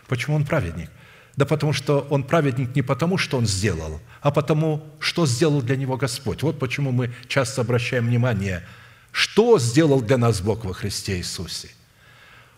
Почему 0.08 0.36
он 0.36 0.46
праведник? 0.46 0.90
Да 1.36 1.46
потому 1.46 1.74
что 1.74 2.08
он 2.10 2.24
праведник 2.24 2.76
не 2.76 2.82
потому, 2.82 3.18
что 3.18 3.38
он 3.38 3.46
сделал, 3.46 4.00
а 4.22 4.32
потому, 4.32 4.86
что 5.00 5.26
сделал 5.26 5.62
для 5.62 5.76
него 5.76 5.98
Господь. 5.98 6.44
Вот 6.44 6.60
почему 6.60 6.92
мы 6.92 7.14
часто 7.28 7.62
обращаем 7.62 8.08
внимание– 8.08 8.64
что 9.16 9.60
сделал 9.60 10.02
для 10.02 10.18
нас 10.18 10.42
Бог 10.42 10.66
во 10.66 10.74
Христе 10.74 11.16
Иисусе? 11.16 11.70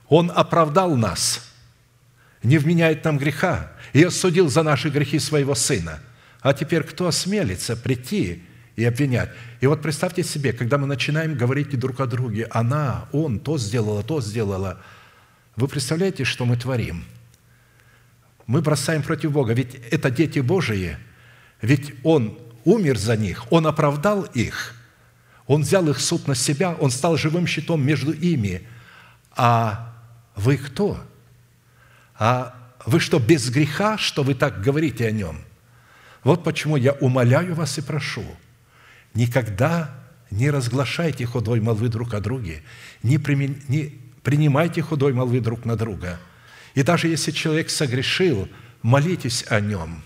Он 0.10 0.32
оправдал 0.34 0.95
нас, 0.95 1.48
не 2.41 2.58
вменяет 2.58 3.06
нам 3.06 3.20
греха, 3.20 3.72
и 3.94 4.04
осудил 4.04 4.50
за 4.50 4.64
наши 4.64 4.90
грехи 4.90 5.20
своего 5.20 5.56
Сына. 5.56 6.00
А 6.42 6.54
теперь 6.54 6.84
кто 6.84 7.08
осмелится 7.08 7.76
прийти 7.76 8.44
и 8.76 8.84
обвинять? 8.84 9.30
И 9.60 9.68
вот 9.68 9.82
представьте 9.82 10.24
себе, 10.24 10.54
когда 10.54 10.78
мы 10.78 10.88
начинаем 10.88 11.36
говорить 11.36 11.78
друг 11.78 12.00
о 12.00 12.06
друге, 12.06 12.48
она, 12.52 13.08
он, 13.12 13.40
то 13.40 13.58
сделала, 13.58 14.04
то 14.04 14.22
сделала, 14.22 14.82
вы 15.56 15.68
представляете, 15.68 16.24
что 16.24 16.46
мы 16.46 16.58
творим? 16.58 17.04
Мы 18.46 18.62
бросаем 18.62 19.04
против 19.04 19.32
Бога, 19.32 19.54
ведь 19.54 19.76
это 19.92 20.10
дети 20.10 20.40
Божии, 20.40 20.98
ведь 21.62 21.94
Он 22.04 22.38
умер 22.64 22.98
за 22.98 23.18
них, 23.18 23.52
Он 23.52 23.68
оправдал 23.68 24.24
их– 24.24 24.74
он 25.48 25.62
взял 25.62 25.88
их 25.90 26.00
суд 26.00 26.28
на 26.28 26.36
себя, 26.36 26.76
Он 26.80 26.92
стал 26.92 27.18
живым 27.18 27.48
щитом 27.48 27.84
между 27.84 28.12
ими. 28.12 28.68
А 29.32 29.94
вы 30.36 30.58
кто? 30.58 31.00
А 32.20 32.54
вы 32.88 33.00
что, 33.00 33.20
без 33.20 33.50
греха, 33.52 33.98
что 34.00 34.24
вы 34.24 34.34
так 34.34 34.62
говорите 34.62 35.06
о 35.08 35.12
нем? 35.12 35.42
Вот 36.24 36.44
почему 36.44 36.76
я 36.76 36.94
умоляю 36.94 37.54
вас 37.54 37.78
и 37.78 37.82
прошу, 37.82 38.26
никогда 39.14 39.94
не 40.32 40.50
разглашайте 40.50 41.26
худой 41.28 41.62
молвы 41.62 41.90
друг 41.90 42.16
о 42.16 42.20
друге, 42.20 42.64
не, 43.04 43.20
примен... 43.20 43.62
не 43.68 43.94
принимайте 44.24 44.82
худой 44.82 45.14
молвы 45.14 45.40
друг 45.40 45.66
на 45.66 45.76
друга. 45.76 46.20
И 46.74 46.82
даже 46.82 47.08
если 47.08 47.30
человек 47.30 47.70
согрешил, 47.70 48.50
молитесь 48.82 49.46
о 49.48 49.60
нем, 49.60 50.02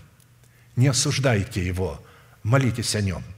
не 0.75 0.87
осуждайте 0.87 1.65
его, 1.65 2.03
молитесь 2.43 2.95
о 2.95 3.01
нем– 3.01 3.23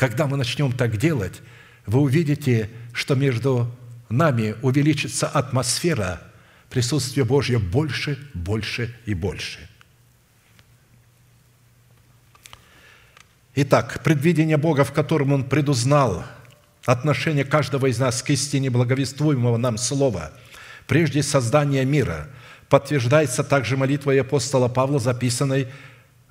когда 0.00 0.26
мы 0.26 0.38
начнем 0.38 0.72
так 0.72 0.96
делать, 0.96 1.42
вы 1.84 2.00
увидите, 2.00 2.70
что 2.94 3.14
между 3.16 3.70
нами 4.08 4.54
увеличится 4.62 5.28
атмосфера 5.28 6.22
присутствия 6.70 7.24
Божьего 7.24 7.58
больше, 7.58 8.18
больше 8.32 8.96
и 9.04 9.12
больше. 9.12 9.68
Итак, 13.54 14.02
предвидение 14.02 14.56
Бога, 14.56 14.84
в 14.84 14.92
котором 14.92 15.32
Он 15.32 15.44
предузнал 15.44 16.24
отношение 16.86 17.44
каждого 17.44 17.86
из 17.86 17.98
нас 17.98 18.22
к 18.22 18.30
истине 18.30 18.70
благовествуемого 18.70 19.58
нам 19.58 19.76
Слова, 19.76 20.32
прежде 20.86 21.22
создания 21.22 21.84
мира, 21.84 22.28
подтверждается 22.70 23.44
также 23.44 23.76
молитвой 23.76 24.20
апостола 24.20 24.68
Павла, 24.68 24.98
записанной 24.98 25.68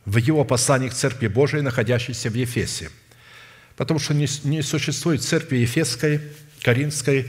в 0.06 0.18
его 0.18 0.44
послании 0.44 0.90
к 0.90 0.94
Церкви 0.94 1.28
Божией, 1.28 1.62
находящейся 1.62 2.32
в 2.32 2.34
Ефесе– 2.34 2.90
потому 3.80 3.98
что 3.98 4.14
не 4.14 4.62
существует 4.62 5.24
церкви 5.24 5.60
Ефесской, 5.60 6.20
Каринской, 6.64 7.28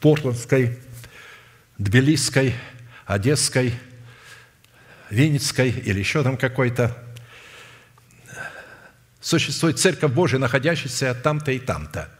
Портландской, 0.00 0.78
Тбилисской, 1.78 2.54
Одесской, 3.06 3.74
Винницкой 5.10 5.70
или 5.70 5.98
еще 5.98 6.22
там 6.22 6.36
какой-то. 6.36 6.96
Существует 9.20 9.78
Церковь 9.78 10.12
Божия, 10.12 10.38
находящаяся 10.38 11.14
там-то 11.14 11.52
и 11.52 11.58
там-то. 11.58 12.10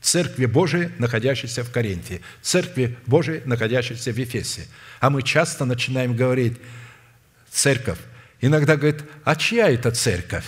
Церкви 0.00 0.44
Божией, 0.44 0.90
находящейся 0.98 1.64
в 1.64 1.70
Коринфе, 1.70 2.20
Церкви 2.42 2.98
Божией, 3.06 3.40
находящейся 3.46 4.12
в 4.12 4.16
Ефесе. 4.18 4.66
А 5.00 5.08
мы 5.08 5.22
часто 5.22 5.64
начинаем 5.64 6.14
говорить, 6.14 6.58
церковь, 7.50 7.98
иногда 8.40 8.76
говорит, 8.76 9.02
а 9.24 9.34
чья 9.34 9.70
это 9.70 9.90
церковь? 9.90 10.44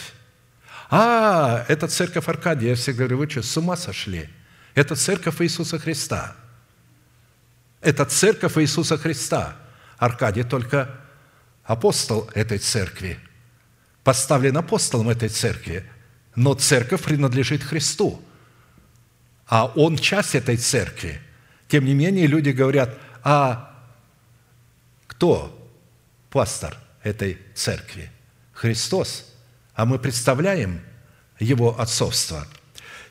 А, 0.91 1.65
это 1.69 1.89
церковь 1.89 2.29
Аркадия. 2.29 2.71
Я 2.71 2.75
всегда 2.77 2.99
говорю, 2.99 3.19
вы 3.19 3.31
что, 3.31 3.43
с 3.43 3.57
ума 3.57 3.77
сошли? 3.77 4.29
Это 4.75 4.95
церковь 4.95 5.41
Иисуса 5.41 5.79
Христа. 5.79 6.37
Это 7.87 8.05
церковь 8.05 8.59
Иисуса 8.59 8.99
Христа. 8.99 9.57
Аркадий 9.97 10.43
только 10.43 10.91
апостол 11.63 12.29
этой 12.35 12.59
церкви, 12.59 13.17
поставлен 14.03 14.57
апостолом 14.57 15.09
этой 15.09 15.29
церкви, 15.29 15.89
но 16.35 16.55
церковь 16.55 17.05
принадлежит 17.05 17.63
Христу, 17.63 18.21
а 19.47 19.67
он 19.67 19.99
часть 19.99 20.35
этой 20.35 20.57
церкви. 20.57 21.21
Тем 21.69 21.85
не 21.85 21.95
менее, 21.95 22.27
люди 22.27 22.51
говорят, 22.51 22.99
а 23.23 23.73
кто 25.07 25.57
пастор 26.31 26.77
этой 27.05 27.39
церкви? 27.55 28.11
Христос. 28.53 29.33
А 29.75 29.87
мы 29.87 30.01
представляем 30.01 30.81
Его 31.39 31.81
отцовство. 31.81 32.49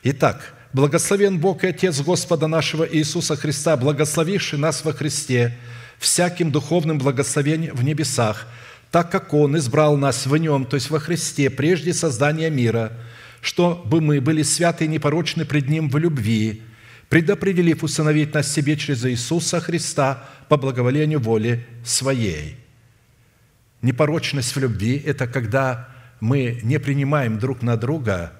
Итак, 0.02 0.52
благословен 0.76 1.38
Бог 1.38 1.64
и 1.64 1.68
Отец 1.68 2.02
Господа 2.02 2.48
нашего 2.48 2.86
Иисуса 2.86 3.34
Христа, 3.34 3.78
благословивший 3.78 4.58
нас 4.58 4.84
во 4.84 4.92
Христе– 4.92 5.56
всяким 5.98 6.52
духовным 6.52 6.98
благословением 6.98 7.74
в 7.74 7.82
небесах, 7.82 8.46
так 8.90 9.10
как 9.10 9.32
Он 9.32 9.56
избрал 9.56 9.96
нас 9.96 10.26
в 10.26 10.36
Нем, 10.36 10.66
то 10.66 10.76
есть 10.76 10.90
во 10.90 11.00
Христе, 11.00 11.48
прежде 11.48 11.94
создания 11.94 12.50
мира, 12.50 12.92
чтобы 13.40 14.02
мы 14.02 14.20
были 14.20 14.42
святы 14.42 14.84
и 14.84 14.88
непорочны 14.88 15.46
пред 15.46 15.70
Ним 15.70 15.88
в 15.88 15.96
любви, 15.96 16.62
предопределив 17.08 17.82
усыновить 17.82 18.34
нас 18.34 18.52
себе 18.52 18.76
через 18.76 19.06
Иисуса 19.06 19.60
Христа 19.60 20.28
по 20.50 20.58
благоволению 20.58 21.20
воли 21.20 21.66
Своей». 21.86 22.58
Непорочность 23.80 24.54
в 24.54 24.58
любви– 24.58 25.02
это 25.06 25.26
когда 25.26 25.88
мы 26.20 26.60
не 26.62 26.78
принимаем 26.78 27.38
друг 27.38 27.62
на 27.62 27.78
друга 27.78 28.34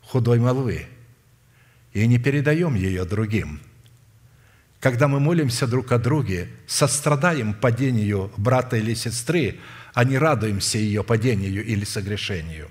худой 0.00 0.38
молвы 0.38 0.86
и 2.02 2.06
не 2.06 2.18
передаем 2.18 2.74
ее 2.74 3.04
другим– 3.04 3.60
когда 4.80 5.08
мы 5.08 5.18
молимся 5.18 5.66
друг 5.66 5.90
о 5.90 5.98
друге, 5.98 6.48
сострадаем 6.66 7.52
падению 7.52 8.30
брата 8.36 8.76
или 8.76 8.94
сестры, 8.94 9.58
а 9.92 10.04
не 10.04 10.18
радуемся 10.18 10.78
ее 10.78 11.02
падению 11.02 11.64
или 11.64 11.84
согрешению. 11.84 12.68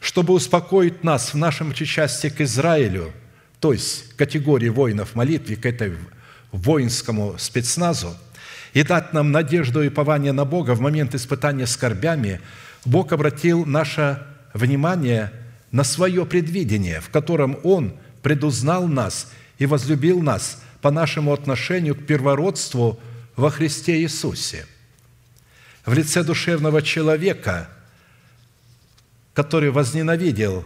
Чтобы 0.00 0.34
успокоить 0.34 1.04
нас 1.04 1.32
в 1.32 1.36
нашем 1.36 1.70
причастии 1.70 2.28
к 2.28 2.40
Израилю, 2.40 3.12
то 3.60 3.72
есть 3.72 4.16
категории 4.16 4.68
воинов 4.68 5.14
молитве, 5.14 5.56
к 5.56 5.64
этой 5.64 5.94
воинскому 6.50 7.36
спецназу, 7.38 8.16
и 8.72 8.82
дать 8.82 9.12
нам 9.12 9.30
надежду 9.30 9.82
и 9.82 9.88
пование 9.88 10.32
на 10.32 10.44
Бога 10.44 10.74
в 10.74 10.80
момент 10.80 11.14
испытания 11.14 11.66
скорбями, 11.66 12.40
Бог 12.84 13.12
обратил 13.12 13.64
наше 13.64 14.26
внимание 14.54 15.32
на 15.70 15.84
свое 15.84 16.26
предвидение, 16.26 17.00
в 17.00 17.10
котором 17.10 17.58
Он 17.62 17.94
предузнал 18.26 18.88
нас 18.88 19.30
и 19.58 19.66
возлюбил 19.66 20.20
нас– 20.20 20.60
по 20.80 20.90
нашему 20.90 21.32
отношению 21.32 21.94
к 21.94 22.06
первородству 22.06 23.00
во 23.34 23.50
Христе 23.50 24.02
Иисусе. 24.02 24.66
В 25.84 25.92
лице 25.92 26.22
душевного 26.22 26.82
человека, 26.82 27.68
который 29.34 29.70
возненавидел 29.70 30.64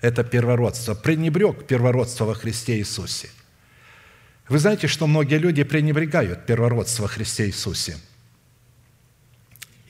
это 0.00 0.24
первородство, 0.24 0.94
пренебрег 0.94 1.66
первородство 1.66 2.24
во 2.24 2.34
Христе 2.34 2.78
Иисусе. 2.78 3.30
Вы 4.48 4.58
знаете, 4.58 4.86
что 4.86 5.06
многие 5.06 5.38
люди 5.38 5.62
пренебрегают 5.62 6.46
первородство 6.46 7.04
во 7.04 7.08
Христе 7.08 7.46
Иисусе. 7.46 7.96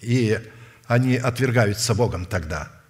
И 0.01 0.39
они 0.87 1.17
отвергаются 1.17 1.95
Богом 1.95 2.27
тогда. 2.27 2.82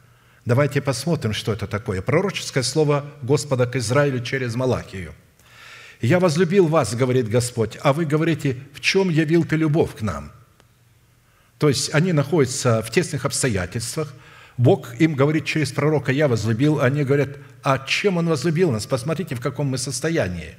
Давайте 0.45 0.80
посмотрим, 0.80 1.32
что 1.32 1.53
это 1.53 1.66
такое. 1.66 2.03
Пророческое 2.03 2.62
слово 2.62 3.05
Господа 3.22 3.66
к 3.66 3.76
Израилю 3.76 4.20
через 4.20 4.55
Малахию– 4.55 5.14
«Я 6.03 6.18
возлюбил 6.18 6.66
вас,— 6.66 6.95
говорит 6.97 7.28
Господь,— 7.28 7.78
а 7.82 7.93
вы 7.93 8.05
говорите, 8.05 8.57
в 8.74 8.80
чем 8.80 9.09
явил 9.09 9.45
ты 9.45 9.55
любовь 9.55 9.95
к 9.95 10.03
нам?» 10.03 10.32
То 11.59 11.68
есть 11.68 11.95
они 11.95 12.12
находятся 12.12 12.82
в 12.82 12.90
тесных 12.90 13.24
обстоятельствах, 13.24 14.12
Бог 14.59 15.01
им 15.01 15.14
говорит 15.14 15.45
через 15.45 15.70
пророка, 15.70 16.11
«Я 16.11 16.26
возлюбил», 16.26 16.80
а 16.80 16.86
они 16.86 17.05
говорят, 17.05 17.38
«А 17.62 17.78
чем 17.78 18.16
Он 18.16 18.28
возлюбил 18.28 18.72
нас? 18.72 18.84
Посмотрите, 18.84 19.36
в 19.36 19.40
каком 19.40 19.68
мы 19.68 19.78
состоянии». 19.78 20.57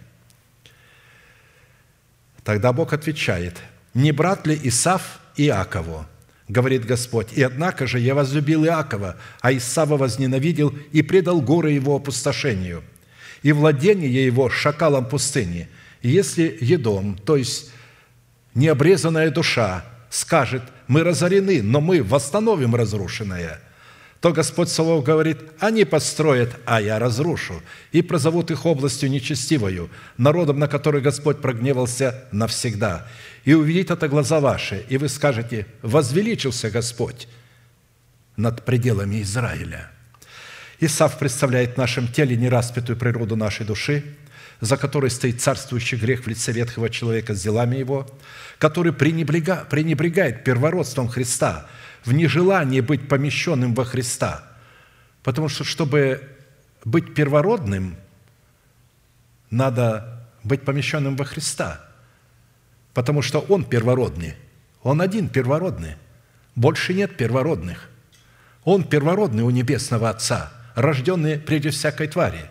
Тогда 2.45 2.71
Бог 2.71 2.93
отвечает, 2.93 3.57
«Не 3.93 4.13
брат 4.13 4.47
ли 4.47 4.57
Исав 4.63 5.19
Иакову?» 5.35 6.05
Говорит 6.47 6.85
Господь. 6.85 7.33
«И 7.33 7.41
однако 7.41 7.87
же 7.87 7.99
я 7.99 8.15
возлюбил 8.15 8.65
Иакова, 8.65 9.17
а 9.41 9.53
Исава 9.53 9.97
возненавидел 9.97 10.73
и 10.91 11.01
предал 11.01 11.41
горы 11.41 11.71
его 11.71 11.95
опустошению 11.95 12.83
и 13.43 13.51
владение 13.51 14.25
его 14.25 14.49
шакалом 14.49 15.05
пустыни. 15.05 15.67
И 16.01 16.09
если 16.09 16.57
едом, 16.61 17.17
то 17.17 17.35
есть 17.35 17.71
необрезанная 18.55 19.29
душа, 19.29 19.85
скажет, 20.09 20.63
мы 20.87 21.03
разорены, 21.03 21.61
но 21.61 21.81
мы 21.81 22.01
восстановим 22.01 22.75
разрушенное, 22.75 23.61
то 24.23 24.31
Господь 24.31 24.69
Савов 24.69 25.03
говорит, 25.03 25.39
они 25.59 25.83
построят, 25.83 26.55
а 26.63 26.79
я 26.79 26.97
разрушу, 26.97 27.61
и 27.91 28.01
прозовут 28.01 28.51
их 28.51 28.65
областью 28.65 29.11
нечестивою, 29.11 29.89
народом, 30.17 30.59
на 30.59 30.69
который 30.69 31.01
Господь 31.01 31.41
прогневался 31.41 32.23
навсегда. 32.31 33.05
И 33.43 33.53
увидит 33.53 33.91
это 33.91 34.07
глаза 34.07 34.39
ваши, 34.39 34.85
и 34.87 34.95
вы 34.95 35.09
скажете, 35.09 35.67
возвеличился 35.81 36.69
Господь 36.71 37.27
над 38.37 38.63
пределами 38.63 39.21
Израиля– 39.21 39.91
Исав 40.79 41.17
представляет 41.17 41.75
в 41.75 41.77
нашем 41.77 42.09
теле 42.09 42.35
нераспятую 42.35 42.97
природу 42.97 43.37
нашей 43.37 43.65
души, 43.65 44.03
за 44.59 44.75
которой 44.75 45.09
стоит 45.11 45.41
царствующий 45.41 45.97
грех 45.97 46.25
в 46.25 46.27
лице 46.27 46.51
ветхого 46.51 46.89
человека 46.89 47.35
с 47.35 47.41
делами 47.41 47.77
его, 47.77 48.05
который 48.57 48.91
пренебрега, 48.91 49.65
пренебрегает 49.69 50.43
первородством 50.43 51.07
Христа 51.07 51.67
в 52.05 52.13
нежелании 52.13 52.81
быть 52.81 53.07
помещенным 53.07 53.73
во 53.73 53.85
Христа. 53.85 54.43
Потому 55.23 55.49
что, 55.49 55.63
чтобы 55.63 56.29
быть 56.85 57.13
первородным, 57.13 57.95
надо 59.49 60.27
быть 60.43 60.63
помещенным 60.63 61.15
во 61.15 61.25
Христа. 61.25 61.81
Потому 62.93 63.21
что 63.21 63.39
Он 63.39 63.63
первородный. 63.63 64.35
Он 64.81 65.01
один 65.01 65.29
первородный. 65.29 65.95
Больше 66.55 66.93
нет 66.93 67.17
первородных. 67.17 67.89
Он 68.63 68.83
первородный 68.83 69.43
у 69.43 69.49
Небесного 69.49 70.09
Отца– 70.09 70.51
рожденные 70.75 71.37
прежде 71.37 71.69
всякой 71.69 72.07
твари. 72.07 72.41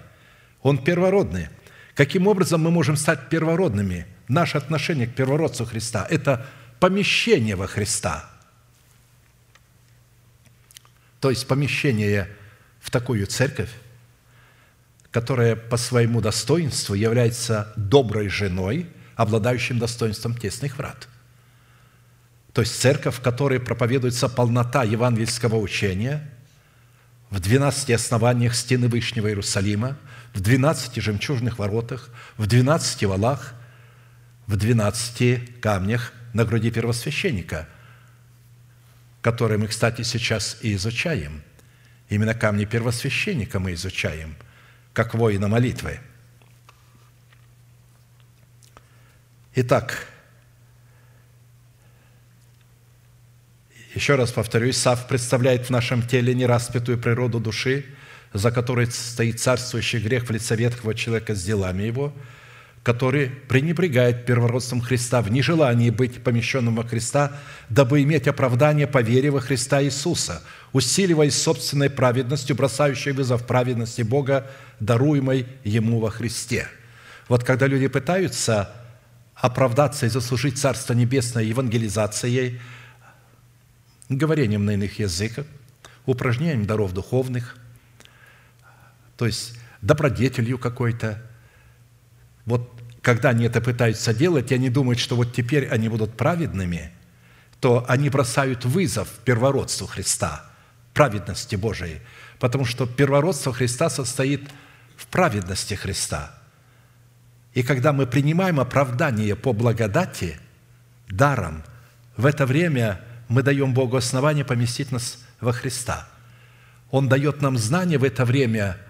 Он 0.63 0.79
первородный. 0.79 1.49
Каким 1.95 2.27
образом 2.27 2.63
мы 2.63 2.71
можем 2.71 2.97
стать 2.97 3.29
первородными? 3.29 4.07
Наше 4.29 4.59
отношение 4.59 5.07
к 5.07 5.15
первородцу 5.15 5.65
Христа– 5.65 6.07
это 6.11 6.47
помещение 6.81 7.57
во 7.57 7.67
Христа. 7.67 8.31
То 11.23 11.31
есть 11.31 11.47
помещение 11.47 12.29
в 12.81 12.91
такую 12.91 13.27
церковь, 13.27 13.71
которая 15.11 15.57
по 15.57 15.79
своему 15.79 16.21
достоинству 16.21 16.95
является 16.95 17.73
доброй 17.77 18.29
женой, 18.29 18.89
обладающим 19.15 19.79
достоинством 19.79 20.37
тесных 20.37 20.77
врат. 20.77 21.09
То 22.53 22.61
есть 22.61 22.79
церковь, 22.79 23.15
в 23.15 23.21
которой 23.21 23.61
проповедуется 23.61 24.29
полнота 24.29 24.83
евангельского 24.83 25.57
учения– 25.57 26.29
в 27.33 27.41
двенадцати 27.41 27.93
основаниях 27.93 28.55
стены 28.55 28.89
Вышнего 28.89 29.27
Иерусалима, 29.27 29.97
в 30.35 30.41
двенадцати 30.43 31.01
жемчужных 31.01 31.59
воротах, 31.59 32.11
в 32.37 32.47
двенадцати 32.47 33.07
валах, 33.07 33.55
в 34.47 34.57
двенадцати 34.57 35.37
камнях 35.63 36.13
на 36.35 36.45
груди 36.45 36.71
первосвященника, 36.71 37.71
которые 39.23 39.57
мы, 39.57 39.69
кстати, 39.69 40.03
сейчас 40.03 40.59
и 40.61 40.75
изучаем. 40.75 41.43
Именно 42.11 42.35
камни 42.35 42.67
первосвященника 42.67 43.59
мы 43.59 43.73
изучаем, 43.73 44.37
как 44.93 45.15
воина 45.15 45.49
молитвы. 45.49 46.01
Итак, 49.55 50.09
Еще 53.95 54.15
раз 54.15 54.33
повторю, 54.33 54.71
Исав 54.71 55.07
представляет 55.07 55.67
в 55.67 55.71
нашем 55.71 56.01
теле 56.01 56.35
нераспятую 56.35 56.97
природу 56.97 57.41
души, 57.41 57.85
за 58.33 58.51
которой 58.51 58.87
стоит 58.87 59.39
царствующий 59.39 59.99
грех 59.99 60.25
в 60.25 60.31
лице 60.31 60.57
ветхого 60.57 60.95
человека 60.95 61.35
с 61.35 61.45
делами 61.45 61.83
его, 61.83 62.15
который 62.83 63.29
пренебрегает 63.29 64.27
первородством 64.27 64.81
Христа 64.81 65.23
в 65.23 65.31
нежелании 65.31 65.91
быть 65.91 66.23
помещенным 66.23 66.77
во 66.77 66.85
Христа, 66.85 67.33
дабы 67.69 68.03
иметь 68.03 68.27
оправдание 68.27 68.87
по 68.87 69.03
вере 69.03 69.31
во 69.31 69.41
Христа 69.41 69.83
Иисуса, 69.83 70.43
усиливаясь 70.73 71.41
собственной 71.41 71.91
праведностью, 71.91 72.57
бросающей 72.57 73.13
вызов 73.13 73.47
праведности 73.47 74.03
Бога, 74.03 74.51
даруемой 74.81 75.47
Ему 75.65 76.01
во 76.01 76.11
Христе». 76.11 76.69
Вот 77.29 77.45
когда 77.45 77.67
люди 77.67 77.87
пытаются 77.87 78.75
оправдаться 79.35 80.07
и 80.07 80.09
заслужить 80.09 80.59
Царство 80.59 80.93
Небесное 80.93 81.45
евангелизацией, 81.45 82.61
говорением 84.09 84.65
на 84.65 84.73
иных 84.73 84.99
языках, 84.99 85.47
упражнением 86.05 86.67
даров 86.67 86.93
духовных, 86.93 87.57
то 89.17 89.27
есть 89.27 89.55
добродетелью 89.81 90.59
какой-то. 90.59 91.23
Вот 92.45 92.71
когда 93.01 93.31
они 93.31 93.45
это 93.45 93.61
пытаются 93.61 94.15
делать, 94.15 94.53
и 94.53 94.55
они 94.55 94.71
думают, 94.71 94.99
что 94.99 95.17
вот 95.17 95.33
теперь 95.33 95.69
они 95.69 95.89
будут 95.89 96.17
праведными, 96.17 96.93
то 97.61 97.85
они 97.89 98.11
бросают 98.11 98.65
вызов 98.65 99.09
первородству 99.25 99.87
Христа, 99.87 100.45
праведности 100.95 101.57
Божией, 101.57 102.01
потому 102.39 102.65
что 102.65 102.87
первородство 102.87 103.53
Христа 103.53 103.91
состоит 103.91 104.49
в 104.97 105.07
праведности 105.07 105.75
Христа. 105.75 106.35
И 107.55 107.63
когда 107.63 107.93
мы 107.93 108.07
принимаем 108.07 108.61
оправдание 108.61 109.37
по 109.37 109.53
благодати, 109.53 110.39
даром, 111.09 111.65
в 112.17 112.27
это 112.27 112.47
время 112.47 113.01
мы 113.29 113.43
даем 113.43 113.75
Богу 113.75 113.97
основание 113.97 114.45
поместить 114.45 114.91
нас 114.91 115.19
во 115.41 115.53
Христа. 115.53 116.09
Он 116.91 117.09
дает 117.09 117.43
нам 117.43 117.57
знания 117.59 117.99
в 117.99 118.05
это 118.05 118.25
время– 118.25 118.79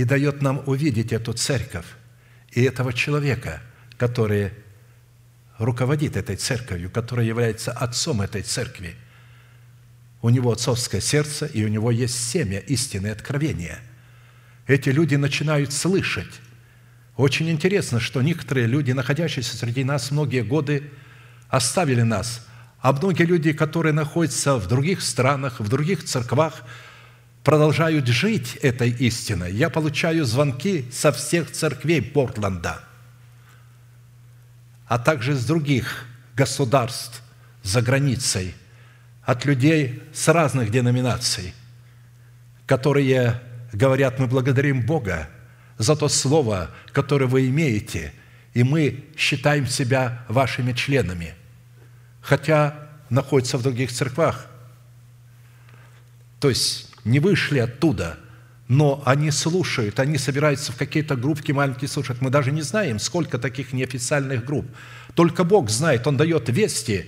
и 0.00 0.04
дает 0.04 0.40
нам 0.40 0.62
увидеть 0.66 1.12
эту 1.12 1.34
церковь 1.34 1.84
и 2.52 2.62
этого 2.62 2.92
человека, 2.92 3.60
который 3.96 4.52
руководит 5.58 6.16
этой 6.16 6.36
церковью, 6.36 6.90
который 6.90 7.26
является 7.26 7.72
отцом 7.72 8.22
этой 8.22 8.42
церкви. 8.42 8.96
У 10.22 10.30
него 10.30 10.52
отцовское 10.52 11.00
сердце, 11.00 11.46
и 11.46 11.64
у 11.64 11.68
него 11.68 11.90
есть 11.90 12.30
семя 12.30 12.58
истины 12.58 13.08
откровения. 13.08 13.78
Эти 14.66 14.90
люди 14.90 15.14
начинают 15.16 15.72
слышать. 15.72 16.40
Очень 17.16 17.50
интересно, 17.50 18.00
что 18.00 18.22
некоторые 18.22 18.66
люди, 18.66 18.92
находящиеся 18.92 19.56
среди 19.56 19.84
нас 19.84 20.10
многие 20.10 20.42
годы, 20.42 20.90
оставили 21.48 22.02
нас, 22.02 22.46
а 22.80 22.92
многие 22.92 23.24
люди, 23.24 23.52
которые 23.52 23.92
находятся 23.92 24.56
в 24.56 24.66
других 24.66 25.02
странах, 25.02 25.60
в 25.60 25.68
других 25.68 26.04
церквах– 26.04 26.62
продолжают 27.50 28.06
жить 28.06 28.54
этой 28.62 28.90
истиной. 28.90 29.52
Я 29.52 29.70
получаю 29.70 30.24
звонки 30.24 30.84
со 30.92 31.10
всех 31.10 31.50
церквей 31.50 32.00
Портленда, 32.00 32.80
а 34.86 35.00
также 35.00 35.34
с 35.34 35.44
других 35.44 36.06
государств 36.36 37.24
за 37.64 37.82
границей, 37.82 38.54
от 39.24 39.46
людей 39.46 40.00
с 40.12 40.28
разных 40.28 40.70
деноминаций, 40.70 41.52
которые 42.66 43.40
говорят, 43.72 44.20
мы 44.20 44.28
благодарим 44.28 44.86
Бога 44.86 45.28
за 45.76 45.96
то 45.96 46.06
слово, 46.06 46.70
которое 46.92 47.26
вы 47.26 47.48
имеете, 47.48 48.12
и 48.54 48.62
мы 48.62 49.06
считаем 49.16 49.66
себя 49.66 50.24
вашими 50.28 50.72
членами, 50.72 51.34
хотя 52.22 52.76
находятся 53.08 53.58
в 53.58 53.64
других 53.64 53.90
церквах. 53.90 54.46
То 56.38 56.48
есть 56.48 56.89
не 57.04 57.20
вышли 57.20 57.58
оттуда, 57.58 58.18
но 58.68 59.02
они 59.04 59.30
слушают, 59.30 59.98
они 59.98 60.16
собираются 60.16 60.72
в 60.72 60.76
какие-то 60.76 61.16
группки 61.16 61.50
маленькие 61.52 61.88
слушать. 61.88 62.20
Мы 62.20 62.30
даже 62.30 62.52
не 62.52 62.62
знаем, 62.62 62.98
сколько 62.98 63.38
таких 63.38 63.72
неофициальных 63.72 64.44
групп. 64.44 64.66
Только 65.14 65.42
Бог 65.42 65.70
знает, 65.70 66.06
Он 66.06 66.16
дает 66.16 66.48
вести 66.48 67.06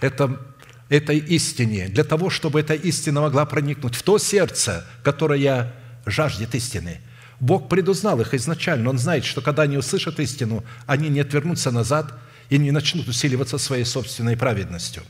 это, 0.00 0.40
этой 0.88 1.18
истине, 1.18 1.88
для 1.88 2.04
того, 2.04 2.30
чтобы 2.30 2.60
эта 2.60 2.74
истина 2.74 3.20
могла 3.20 3.44
проникнуть 3.44 3.94
в 3.94 4.02
то 4.02 4.18
сердце, 4.18 4.86
которое 5.02 5.72
жаждет 6.06 6.54
истины. 6.54 7.00
Бог 7.40 7.68
предузнал 7.68 8.20
их 8.20 8.34
изначально. 8.34 8.90
Он 8.90 8.98
знает, 8.98 9.24
что 9.24 9.40
когда 9.40 9.64
они 9.64 9.76
услышат 9.76 10.20
истину, 10.20 10.64
они 10.86 11.08
не 11.08 11.20
отвернутся 11.20 11.70
назад 11.70 12.14
и 12.50 12.58
не 12.58 12.70
начнут 12.70 13.08
усиливаться 13.08 13.58
своей 13.58 13.84
собственной 13.84 14.36
праведностью. 14.36 15.02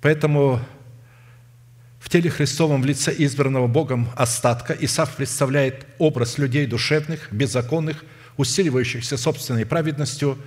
Поэтому 0.00 0.60
в 2.06 2.08
теле 2.08 2.30
Христовом 2.30 2.82
в 2.82 2.86
лице 2.86 3.12
избранного 3.18 3.66
Богом 3.66 4.08
остатка 4.14 4.76
Исав 4.78 5.16
представляет 5.16 5.84
образ 5.98 6.38
людей 6.38 6.64
душевных, 6.64 7.32
беззаконных, 7.32 8.04
усиливающихся 8.36 9.16
собственной 9.16 9.66
праведностью, 9.66 10.38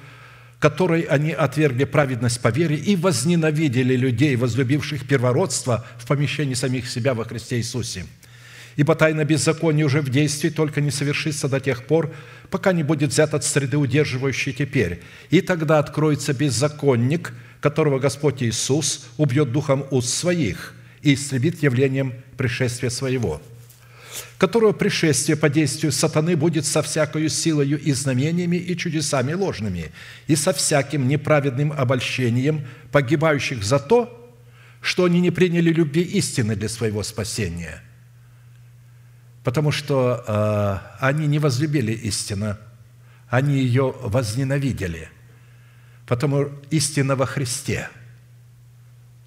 которой 0.60 1.02
они 1.02 1.34
отвергли 1.34 1.84
праведность 1.84 2.40
по 2.40 2.48
вере 2.48 2.78
и 2.78 2.96
возненавидели 2.96 3.98
людей, 3.98 4.38
возлюбивших 4.38 5.06
первородство 5.06 5.86
в 5.98 6.08
помещении 6.08 6.54
самих 6.54 6.90
себя 6.90 7.14
во 7.14 7.26
Христе 7.26 7.58
Иисусе. 7.58 8.06
Ибо 8.78 8.96
тайна 8.96 9.26
беззакония 9.26 9.86
уже 9.86 10.00
в 10.00 10.08
действии, 10.08 10.48
только 10.48 10.80
не 10.80 10.92
совершится 10.92 11.50
до 11.50 11.60
тех 11.60 11.84
пор, 11.84 12.16
пока 12.50 12.72
не 12.72 12.84
будет 12.84 13.10
взят 13.10 13.34
от 13.34 13.44
среды, 13.44 13.76
удерживающей 13.76 14.54
теперь. 14.54 15.02
И 15.30 15.42
тогда 15.42 15.80
откроется 15.80 16.32
беззаконник, 16.34 17.34
которого 17.60 18.00
Господь 18.00 18.42
Иисус 18.44 19.08
убьет 19.18 19.52
духом 19.52 19.86
уст 19.92 20.08
своих– 20.08 20.74
и 21.02 21.14
истребит 21.14 21.62
явлением 21.64 22.14
пришествия 22.38 22.90
своего, 22.90 23.42
которого 24.38 24.74
пришествие 24.74 25.38
по 25.38 25.50
действию 25.50 25.92
сатаны 25.92 26.36
будет 26.36 26.66
со 26.66 26.82
всякою 26.82 27.30
силою 27.30 27.80
и 27.80 27.92
знамениями 27.94 28.58
и 28.58 28.76
чудесами 28.76 29.34
ложными, 29.34 29.92
и 30.28 30.36
со 30.36 30.54
всяким 30.54 31.08
неправедным 31.08 31.72
обольщением 31.72 32.66
погибающих 32.92 33.64
за 33.64 33.80
то, 33.80 34.16
что 34.82 35.06
они 35.06 35.20
не 35.20 35.32
приняли 35.32 35.72
любви 35.72 36.02
истины 36.02 36.56
для 36.56 36.70
своего 36.70 37.04
спасения, 37.04 37.82
потому 39.44 39.72
что 39.72 40.24
э, 40.26 41.06
они 41.06 41.28
не 41.28 41.40
возлюбили 41.40 41.92
истину, 41.92 42.58
они 43.30 43.58
ее 43.58 43.94
возненавидели, 44.02 45.10
потому 46.08 46.50
истина 46.72 47.16
во 47.16 47.26
Христе, 47.26 47.90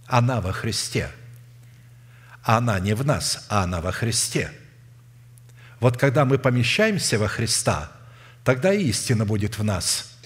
она 0.07 0.41
во 0.41 0.53
Христе– 0.53 1.11
она 2.43 2.81
не 2.81 2.95
в 2.95 3.05
нас, 3.05 3.47
а 3.49 3.63
она 3.63 3.81
во 3.81 3.93
Христе. 3.93 4.51
Вот 5.81 5.97
когда 5.97 6.25
мы 6.25 6.39
помещаемся 6.39 7.19
во 7.19 7.29
Христа, 7.29 7.93
тогда 8.45 8.73
и 8.73 8.85
истина 8.85 9.25
будет 9.25 9.59
в 9.59 9.65
нас. 9.65 10.17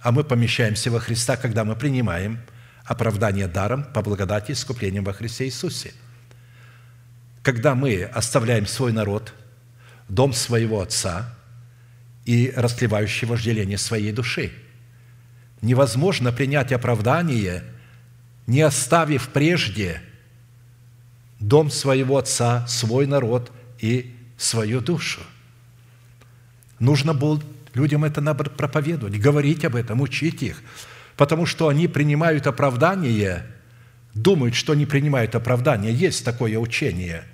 А 0.00 0.12
мы 0.12 0.22
помещаемся 0.22 0.90
во 0.90 1.00
Христа, 1.00 1.36
когда 1.36 1.64
мы 1.64 1.76
принимаем 1.76 2.38
оправдание 2.84 3.48
даром 3.48 3.84
по 3.84 4.02
благодати 4.02 4.50
и 4.50 4.54
искуплением 4.54 5.04
во 5.04 5.14
Христе 5.14 5.46
Иисусе. 5.46 5.94
Когда 7.42 7.74
мы 7.74 8.04
оставляем 8.04 8.66
свой 8.66 8.92
народ, 8.92 9.32
дом 10.08 10.34
своего 10.34 10.82
Отца 10.82 11.34
и 12.26 12.52
растлевающий 12.54 13.26
вожделение 13.26 13.78
своей 13.78 14.12
души. 14.12 14.52
Невозможно 15.62 16.32
принять 16.32 16.72
оправдание, 16.72 17.64
не 18.46 18.60
оставив 18.60 19.30
прежде– 19.30 20.02
дом 21.48 21.70
своего 21.70 22.16
отца, 22.16 22.66
свой 22.66 23.06
народ 23.06 23.52
и 23.78 24.14
свою 24.38 24.80
душу. 24.80 25.20
Нужно 26.78 27.12
было 27.14 27.40
людям 27.74 28.04
это 28.04 28.22
проповедовать, 28.34 29.18
говорить 29.18 29.64
об 29.64 29.76
этом, 29.76 30.00
учить 30.00 30.42
их, 30.42 30.62
потому 31.16 31.46
что 31.46 31.68
они 31.68 31.86
принимают 31.86 32.46
оправдание, 32.46 33.46
думают, 34.14 34.54
что 34.54 34.74
не 34.74 34.86
принимают 34.86 35.34
оправдание. 35.34 35.92
Есть 35.92 36.24
такое 36.24 36.56
учение. 36.58 37.24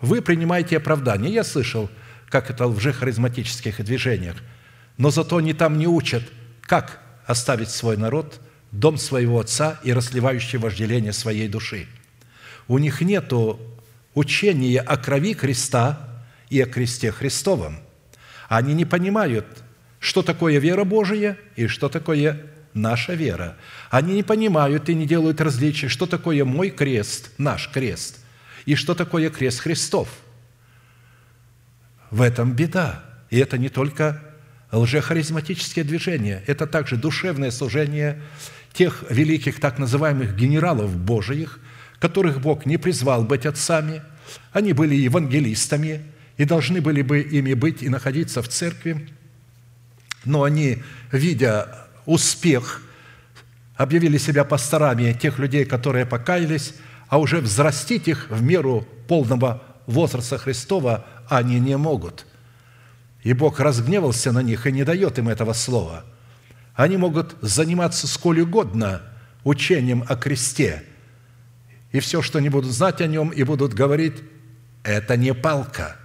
Вы 0.00 0.22
принимаете 0.22 0.76
оправдание. 0.76 1.32
Я 1.32 1.44
слышал, 1.44 1.90
как 2.28 2.50
это 2.50 2.66
в 2.66 2.76
лжехаризматических 2.76 3.84
движениях, 3.84 4.36
но 4.96 5.10
зато 5.10 5.38
они 5.38 5.54
там 5.54 5.78
не 5.78 5.86
учат, 5.86 6.22
как 6.62 7.00
оставить 7.26 7.70
свой 7.70 7.96
народ, 7.96 8.40
дом 8.70 8.96
своего 8.96 9.40
отца 9.40 9.80
и 9.82 9.92
расливающее 9.92 10.60
вожделение 10.60 11.12
своей 11.12 11.48
души– 11.48 11.86
у 12.68 12.78
них 12.78 13.00
нет 13.00 13.32
учения 14.14 14.80
о 14.80 14.96
крови 14.96 15.34
креста 15.34 16.24
и 16.48 16.60
о 16.60 16.66
кресте 16.66 17.12
Христовом. 17.12 17.78
Они 18.48 18.74
не 18.74 18.84
понимают, 18.84 19.46
что 19.98 20.22
такое 20.22 20.58
вера 20.58 20.84
Божия 20.84 21.36
и 21.56 21.66
что 21.66 21.88
такое 21.88 22.46
наша 22.74 23.14
вера. 23.14 23.56
Они 23.90 24.14
не 24.14 24.22
понимают 24.22 24.88
и 24.88 24.94
не 24.94 25.06
делают 25.06 25.40
различия, 25.40 25.88
что 25.88 26.06
такое 26.06 26.44
мой 26.44 26.70
крест, 26.70 27.30
наш 27.38 27.68
крест, 27.68 28.18
и 28.66 28.74
что 28.74 28.94
такое 28.94 29.30
крест 29.30 29.60
Христов. 29.60 30.08
В 32.10 32.22
этом 32.22 32.52
беда. 32.52 33.02
И 33.30 33.38
это 33.38 33.58
не 33.58 33.68
только 33.68 34.22
лжехаризматические 34.70 35.84
движения, 35.84 36.42
это 36.46 36.66
также 36.66 36.96
душевное 36.96 37.50
служение 37.50 38.22
тех 38.72 39.04
великих 39.10 39.58
так 39.58 39.78
называемых 39.78 40.36
генералов 40.36 40.94
Божиих, 40.96 41.58
которых 42.06 42.40
Бог 42.40 42.66
не 42.66 42.76
призвал 42.76 43.24
быть 43.24 43.46
отцами, 43.46 44.00
они 44.52 44.72
были 44.72 44.94
евангелистами, 44.94 46.02
и 46.36 46.44
должны 46.44 46.80
были 46.80 47.02
бы 47.02 47.20
ими 47.20 47.54
быть 47.54 47.82
и 47.82 47.88
находиться 47.88 48.42
в 48.42 48.48
церкви, 48.48 49.08
но 50.24 50.44
они, 50.44 50.82
видя 51.10 51.88
успех, 52.04 52.82
объявили 53.74 54.18
себя 54.18 54.44
пасторами 54.44 55.12
тех 55.20 55.40
людей, 55.40 55.64
которые 55.64 56.06
покаялись, 56.06 56.74
а 57.08 57.18
уже 57.18 57.40
взрастить 57.40 58.06
их 58.06 58.28
в 58.30 58.40
меру 58.40 58.86
полного 59.08 59.64
возраста 59.86 60.38
Христова 60.38 61.06
они 61.28 61.58
не 61.58 61.76
могут. 61.76 62.24
И 63.24 63.32
Бог 63.32 63.58
разгневался 63.58 64.30
на 64.30 64.42
них 64.42 64.66
и 64.68 64.72
не 64.72 64.84
дает 64.84 65.18
им 65.18 65.28
этого 65.28 65.54
слова. 65.54 66.04
Они 66.74 66.96
могут 66.96 67.34
заниматься 67.40 68.06
сколь 68.06 68.40
угодно 68.40 69.02
учением 69.42 70.04
о 70.08 70.14
кресте, 70.14 70.84
и 71.96 72.00
все, 72.00 72.20
что 72.20 72.38
они 72.38 72.50
будут 72.50 72.72
знать 72.72 73.00
о 73.00 73.06
нем, 73.06 73.30
и 73.30 73.42
будут 73.42 73.72
говорить, 73.72 74.16
это 74.82 75.16
не 75.16 75.32
палка. 75.32 75.96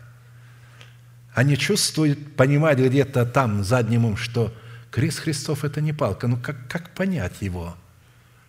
Они 1.34 1.58
чувствуют, 1.58 2.38
понимают 2.38 2.80
где-то 2.80 3.26
там 3.26 3.66
задним 3.66 4.06
умом, 4.06 4.16
что 4.16 4.54
крест 4.90 5.20
Христов– 5.20 5.64
это 5.66 5.82
не 5.82 5.92
палка. 5.92 6.30
Ну, 6.30 6.38
как, 6.38 6.70
как 6.70 6.92
понять 6.92 7.42
его? 7.42 7.76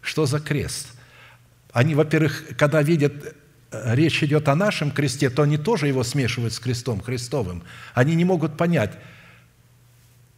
Что 0.03 0.25
за 0.25 0.39
крест? 0.39 0.87
Они, 1.73 1.97
во-первых, 1.97 2.57
когда 2.57 2.81
видят 2.81 3.35
речь 3.73 4.23
идет 4.23 4.49
о 4.49 4.55
нашем 4.55 4.93
кресте, 4.93 5.29
то 5.29 5.43
они 5.43 5.59
тоже 5.59 5.89
его 5.89 6.05
смешивают 6.05 6.55
с 6.55 6.61
крестом 6.61 7.01
Христовым. 7.01 7.65
Они 7.93 8.15
не 8.15 8.25
могут 8.25 8.57
понять, 8.57 8.93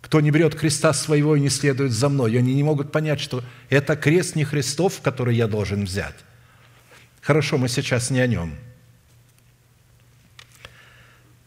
кто 0.01 0.22
не 0.22 0.31
берет 0.31 0.55
креста 0.55 0.94
своего 0.94 1.36
и 1.36 1.40
не 1.40 1.51
следует 1.51 1.93
за 1.93 2.09
мной. 2.09 2.39
Они 2.39 2.55
не 2.55 2.62
могут 2.62 2.93
понять, 2.93 3.20
что 3.20 3.44
это 3.68 3.94
крест 3.94 4.36
не 4.36 4.44
Христов, 4.44 5.02
который 5.02 5.36
я 5.36 5.48
должен 5.48 5.85
взять. 5.85 6.16
Хорошо, 7.24 7.59
мы 7.59 7.68
сейчас 7.68 8.10
не 8.10 8.20
о 8.20 8.26
нем. 8.26 8.55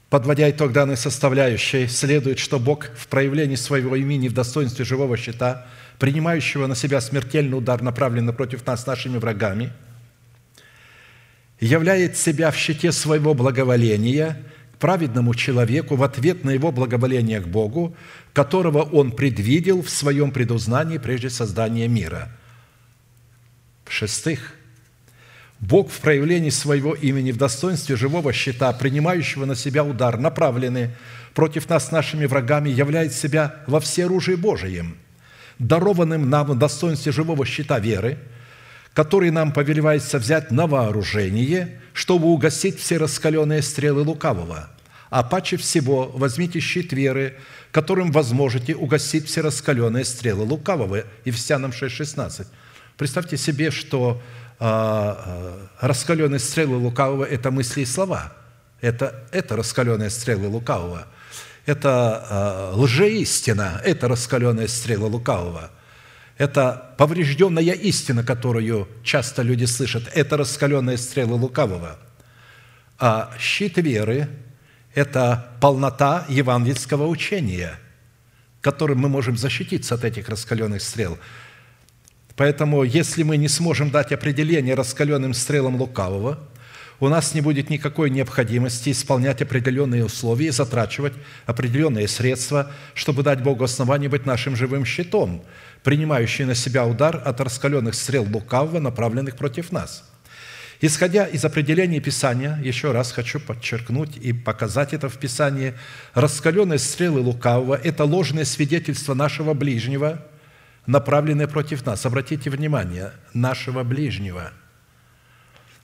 Подводя 0.09 0.49
итог 0.49 0.71
данной 0.73 0.97
составляющей, 0.97 1.87
следует, 1.87 2.39
что 2.39 2.59
Бог 2.59 2.89
в 2.97 3.07
проявлении 3.07 3.55
своего 3.55 3.95
имени 3.95 4.27
в 4.27 4.33
достоинстве 4.33 4.83
живого 4.83 5.15
щита, 5.15 5.67
принимающего 5.99 6.67
на 6.67 6.75
себя 6.75 6.99
смертельный 6.99 7.57
удар, 7.57 7.81
направленный 7.81 8.33
против 8.33 8.65
нас 8.65 8.85
нашими 8.85 9.17
врагами– 9.17 9.71
являет 11.59 12.17
себя 12.17 12.51
в 12.51 12.55
щите 12.55 12.91
своего 12.91 13.33
благоволения 13.33 14.37
к 14.73 14.77
праведному 14.77 15.33
человеку 15.33 15.95
в 15.95 16.03
ответ 16.03 16.43
на 16.43 16.51
его 16.51 16.71
благоволение 16.71 17.39
к 17.39 17.47
Богу, 17.47 17.95
которого 18.33 18.83
он 18.83 19.11
предвидел 19.11 19.81
в 19.81 19.89
своем 19.89 20.31
предузнании 20.31 20.99
прежде 20.99 21.29
создания 21.29 21.87
мира. 21.87 22.29
В-шестых, 23.85 24.53
Бог 25.59 25.89
в 25.89 25.99
проявлении 25.99 26.49
своего 26.49 26.93
имени 26.93 27.31
в 27.31 27.37
достоинстве 27.37 27.95
живого 27.95 28.31
щита, 28.33 28.71
принимающего 28.73 29.45
на 29.45 29.55
себя 29.55 29.83
удар, 29.83 30.17
направленный 30.17 30.91
против 31.33 31.67
нас 31.69 31.91
нашими 31.91 32.25
врагами, 32.25 32.69
являет 32.69 33.13
себя 33.13 33.55
во 33.67 33.79
всеоружии 33.79 34.35
Божием, 34.35 34.97
дарованным 35.59 36.29
нам 36.29 36.47
в 36.47 36.57
достоинстве 36.57 37.11
живого 37.11 37.45
щита 37.45 37.79
веры– 37.79 38.17
который 38.97 39.29
нам 39.29 39.51
повелевается 39.51 40.17
взять 40.17 40.49
на 40.49 40.65
вооружение, 40.65 41.79
чтобы 41.93 42.29
угасить 42.29 42.79
все 42.79 42.97
раскаленные 42.97 43.61
стрелы 43.61 44.01
лукавого. 44.01 44.71
А 45.11 45.21
паче 45.21 45.57
всего 45.57 46.11
возьмите 46.15 46.59
щит 46.59 46.91
веры, 46.93 47.37
которым 47.71 48.11
возможете 48.11 48.73
угасить 48.73 49.27
все 49.27 49.41
раскаленные 49.41 50.03
стрелы 50.03 50.45
лукавого. 50.45 51.03
Ефесянам 51.25 51.69
6,16. 51.69 52.47
Представьте 52.97 53.37
себе, 53.37 53.69
что 53.69 54.19
раскаленные 54.59 56.39
стрелы 56.39 56.77
лукавого– 56.77 57.23
это 57.25 57.51
мысли 57.51 57.81
и 57.81 57.85
слова. 57.85 58.33
Это, 58.81 59.23
это 59.31 59.55
раскаленные 59.55 60.09
стрелы 60.09 60.47
лукавого. 60.47 61.07
Это 61.65 62.71
э, 62.73 62.75
лжеистина– 62.75 63.81
это 63.85 64.07
раскаленные 64.07 64.67
стрелы 64.67 65.07
лукавого– 65.07 65.71
это 66.37 66.93
поврежденная 66.97 67.73
истина, 67.73 68.23
которую 68.23 68.87
часто 69.03 69.41
люди 69.41 69.65
слышат. 69.65 70.07
Это 70.13 70.37
раскаленные 70.37 70.97
стрелы 70.97 71.33
лукавого. 71.33 71.97
А 72.99 73.33
щит 73.39 73.77
веры– 73.77 74.29
это 74.93 75.51
полнота 75.59 76.25
евангельского 76.29 77.07
учения, 77.07 77.79
которым 78.61 78.99
мы 78.99 79.09
можем 79.09 79.35
защититься 79.35 79.95
от 79.95 80.03
этих 80.03 80.29
раскаленных 80.29 80.81
стрел. 80.81 81.17
Поэтому, 82.37 82.83
если 82.83 83.23
мы 83.23 83.35
не 83.35 83.49
сможем 83.49 83.91
дать 83.91 84.13
определение 84.13 84.75
раскаленным 84.75 85.33
стрелам 85.33 85.75
лукавого– 85.75 86.39
у 86.99 87.09
нас 87.09 87.35
не 87.35 87.41
будет 87.41 87.69
никакой 87.69 88.09
необходимости 88.09 88.89
исполнять 88.89 89.41
определенные 89.41 90.03
условия 90.03 90.47
и 90.47 90.51
затрачивать 90.51 91.13
определенные 91.45 92.07
средства, 92.07 92.71
чтобы 92.95 93.21
дать 93.21 93.43
Богу 93.43 93.63
основание 93.63 94.09
быть 94.09 94.25
нашим 94.25 94.55
живым 94.55 94.83
щитом, 94.83 95.43
принимающий 95.83 96.45
на 96.45 96.55
себя 96.55 96.85
удар 96.85 97.21
от 97.23 97.39
раскаленных 97.39 97.93
стрел 97.93 98.25
лукавого, 98.25 98.79
направленных 98.79 99.35
против 99.35 99.71
нас. 99.71 100.03
Исходя 100.81 101.25
из 101.25 101.43
определения 101.45 101.99
Писания, 101.99 102.59
еще 102.63 102.91
раз 102.91 103.11
хочу 103.11 103.39
подчеркнуть 103.39 104.17
и 104.17 104.33
показать 104.33 104.93
это 104.93 105.09
в 105.09 105.17
Писании, 105.17 105.73
раскаленные 106.13 106.79
стрелы 106.79 107.21
лукавого– 107.21 107.79
это 107.83 108.05
ложное 108.05 108.45
свидетельство 108.45 109.13
нашего 109.13 109.53
ближнего, 109.53 110.23
направленное 110.87 111.47
против 111.47 111.85
нас. 111.85 112.05
Обратите 112.05 112.49
внимание, 112.49 113.13
нашего 113.33 113.83
ближнего– 113.83 114.51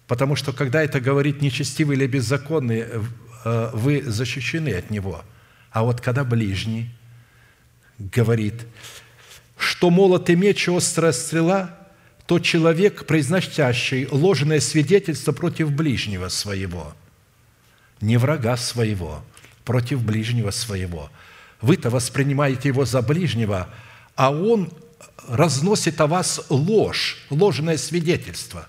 Потому 0.07 0.35
что, 0.35 0.51
когда 0.51 0.83
это 0.83 0.99
говорит 0.99 1.41
нечестивый 1.41 1.95
или 1.95 2.07
беззаконный, 2.07 2.85
э, 3.45 3.69
вы 3.73 4.03
защищены 4.03 4.69
от 4.73 4.89
него. 4.89 5.23
А 5.71 5.83
вот 5.83 6.01
когда 6.01 6.23
ближний 6.23 6.89
говорит, 7.97 8.65
что 9.57 9.89
молот 9.89 10.29
и 10.29 10.35
меч– 10.35 10.67
острая 10.69 11.13
стрела, 11.13 11.79
то 12.25 12.39
человек, 12.39 13.05
произносящий 13.05 14.07
ложное 14.11 14.59
свидетельство 14.59 15.31
против 15.31 15.71
ближнего 15.71 16.29
своего, 16.29 16.93
не 18.01 18.17
врага 18.17 18.57
своего, 18.57 19.23
против 19.65 20.03
ближнего 20.03 20.51
своего. 20.51 21.09
Вы-то 21.61 21.89
воспринимаете 21.89 22.69
его 22.69 22.85
за 22.85 23.01
ближнего, 23.01 23.69
а 24.15 24.31
он 24.31 24.69
разносит 25.27 25.99
о 26.01 26.07
вас 26.07 26.45
ложь, 26.49 27.17
ложное 27.29 27.77
свидетельство. 27.77 28.67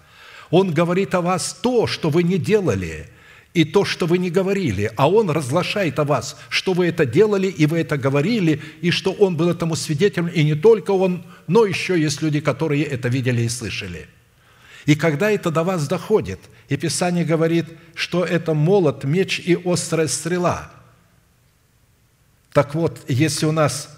Он 0.50 0.72
говорит 0.72 1.14
о 1.14 1.20
вас 1.20 1.58
то, 1.60 1.86
что 1.86 2.10
вы 2.10 2.22
не 2.22 2.38
делали, 2.38 3.08
и 3.54 3.64
то, 3.64 3.84
что 3.84 4.06
вы 4.06 4.18
не 4.18 4.30
говорили, 4.30 4.90
а 4.96 5.08
Он 5.08 5.30
разглашает 5.30 5.98
о 6.00 6.04
вас, 6.04 6.36
что 6.48 6.72
вы 6.72 6.86
это 6.86 7.06
делали, 7.06 7.46
и 7.46 7.66
вы 7.66 7.78
это 7.78 7.96
говорили, 7.96 8.60
и 8.82 8.90
что 8.90 9.12
Он 9.12 9.36
был 9.36 9.48
этому 9.48 9.76
свидетелем, 9.76 10.26
и 10.26 10.42
не 10.42 10.56
только 10.56 10.90
Он, 10.90 11.24
но 11.46 11.64
еще 11.64 11.98
есть 11.98 12.20
люди, 12.20 12.40
которые 12.40 12.82
это 12.82 13.08
видели 13.08 13.42
и 13.42 13.48
слышали. 13.48 14.08
И 14.86 14.96
когда 14.96 15.30
это 15.30 15.50
до 15.50 15.62
вас 15.62 15.86
доходит, 15.86 16.40
и 16.68 16.76
Писание 16.76 17.24
говорит, 17.24 17.66
что 17.94 18.24
это 18.24 18.54
молот, 18.54 19.04
меч 19.04 19.38
и 19.38 19.56
острая 19.64 20.08
стрела, 20.08 20.70
так 22.52 22.74
вот, 22.74 23.00
если 23.08 23.46
у 23.46 23.52
нас 23.52 23.88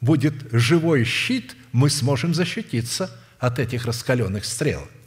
будет 0.00 0.34
живой 0.52 1.04
щит, 1.04 1.56
мы 1.72 1.90
сможем 1.90 2.34
защититься 2.34 3.10
от 3.38 3.58
этих 3.58 3.86
раскаленных 3.86 4.44
стрел– 4.44 4.86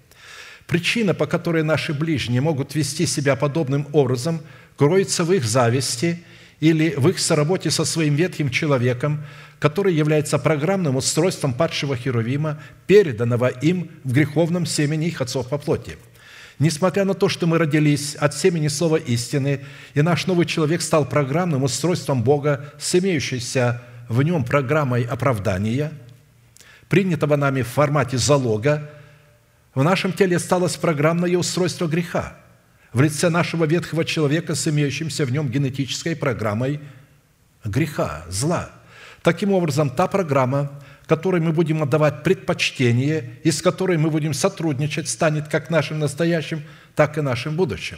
Причина, 0.68 1.14
по 1.14 1.26
которой 1.27 1.64
наши 1.64 1.94
ближние 1.94 2.41
могут 2.41 2.76
вести 2.76 3.06
себя 3.06 3.35
подобным 3.35 3.88
образом, 3.91 4.41
кроется 4.77 5.23
в 5.23 5.34
их 5.34 5.44
зависти 5.44 6.23
или 6.60 6.94
в 6.95 7.10
их 7.10 7.19
соработе 7.19 7.69
со 7.69 7.84
своим 7.84 8.15
ветхим 8.15 8.49
человеком, 8.49 9.23
который 9.60 9.94
является 9.94 10.40
программным 10.40 10.95
устройством 10.95 11.53
падшего 11.53 11.95
Херувима, 11.98 12.61
переданного 12.88 13.48
им 13.48 13.91
в 14.03 14.14
греховном 14.14 14.65
семени 14.65 15.07
их 15.07 15.22
отцов 15.22 15.49
по 15.49 15.57
плоти. 15.57 15.98
Несмотря 16.60 17.03
на 17.03 17.14
то, 17.14 17.27
что 17.30 17.45
мы 17.48 17.57
родились 17.57 18.15
от 18.15 18.34
семени 18.34 18.68
слова 18.68 18.98
истины, 18.98 19.65
и 19.94 20.02
наш 20.02 20.27
новый 20.27 20.45
человек 20.45 20.81
стал 20.81 21.06
программным 21.06 21.64
устройством 21.64 22.23
Бога 22.23 22.73
с 22.80 22.95
имеющейся 22.95 23.81
в 24.07 24.22
нем 24.22 24.45
программой 24.45 25.03
оправдания, 25.03 25.91
принятого 26.94 27.38
нами 27.38 27.64
в 27.64 27.70
формате 27.70 28.20
залога, 28.20 28.88
в 29.74 29.82
нашем 29.82 30.14
теле 30.14 30.38
осталось 30.38 30.76
программное 30.76 31.36
устройство 31.36 31.88
греха 31.88 32.38
в 32.91 33.02
лице 33.02 33.30
нашего 33.30 33.65
ветхого 33.65 34.06
человека 34.06 34.53
с 34.53 34.68
имеющимся 34.68 35.26
в 35.26 35.32
нем 35.32 35.49
генетической 35.49 36.15
программой 36.15 36.80
греха, 37.65 38.24
зла. 38.30 38.70
Таким 39.24 39.53
образом, 39.53 39.90
та 39.90 40.06
программа, 40.06 40.72
которой 41.07 41.41
мы 41.41 41.52
будем 41.52 41.82
отдавать 41.82 42.22
предпочтение 42.22 43.40
и 43.44 43.49
с 43.49 43.64
которой 43.64 43.98
мы 43.98 44.11
будем 44.11 44.36
сотрудничать, 44.36 45.10
станет 45.10 45.48
как 45.48 45.72
нашим 45.72 45.98
настоящим, 45.98 46.61
так 46.94 47.18
и 47.18 47.22
нашим 47.22 47.56
будущим. 47.56 47.98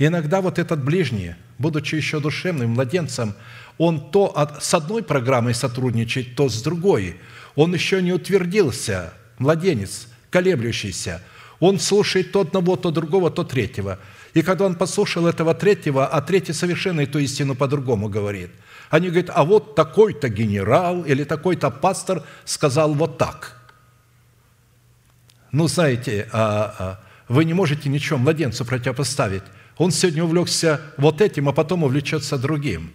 И 0.00 0.06
иногда 0.06 0.40
вот 0.40 0.58
этот 0.58 0.82
ближний, 0.82 1.34
будучи 1.58 1.94
еще 1.94 2.20
душевным 2.20 2.70
младенцем, 2.70 3.34
он 3.76 4.10
то 4.10 4.26
от, 4.34 4.64
с 4.64 4.72
одной 4.72 5.02
программой 5.02 5.52
сотрудничает, 5.52 6.36
то 6.36 6.48
с 6.48 6.62
другой. 6.62 7.16
Он 7.54 7.74
еще 7.74 8.00
не 8.00 8.14
утвердился, 8.14 9.12
младенец– 9.38 10.08
колеблющийся. 10.30 11.20
Он 11.58 11.78
слушает 11.78 12.32
то 12.32 12.40
одного, 12.40 12.76
то 12.76 12.90
другого, 12.90 13.30
то 13.30 13.44
третьего. 13.44 13.98
И 14.32 14.40
когда 14.40 14.64
он 14.64 14.74
послушал 14.74 15.26
этого 15.26 15.52
третьего, 15.52 16.06
а 16.06 16.22
третий 16.22 16.54
совершенно 16.54 17.02
эту 17.02 17.18
истину 17.18 17.54
по-другому 17.54 18.08
говорит. 18.08 18.52
Они 18.88 19.08
говорят, 19.08 19.30
а 19.34 19.44
вот 19.44 19.74
такой-то 19.74 20.30
генерал 20.30 21.04
или 21.04 21.24
такой-то 21.24 21.70
пастор 21.70 22.22
сказал 22.46 22.94
вот 22.94 23.18
так. 23.18 23.58
Ну, 25.52 25.68
знаете, 25.68 26.26
а, 26.32 26.74
а, 26.78 27.00
вы 27.28 27.44
не 27.44 27.52
можете 27.52 27.90
ничего 27.90 28.18
младенцу 28.18 28.64
противопоставить. 28.64 29.42
Он 29.80 29.90
сегодня 29.92 30.24
увлекся 30.24 30.78
вот 30.98 31.22
этим, 31.22 31.48
а 31.48 31.54
потом 31.54 31.84
увлечется 31.84 32.36
другим. 32.36 32.92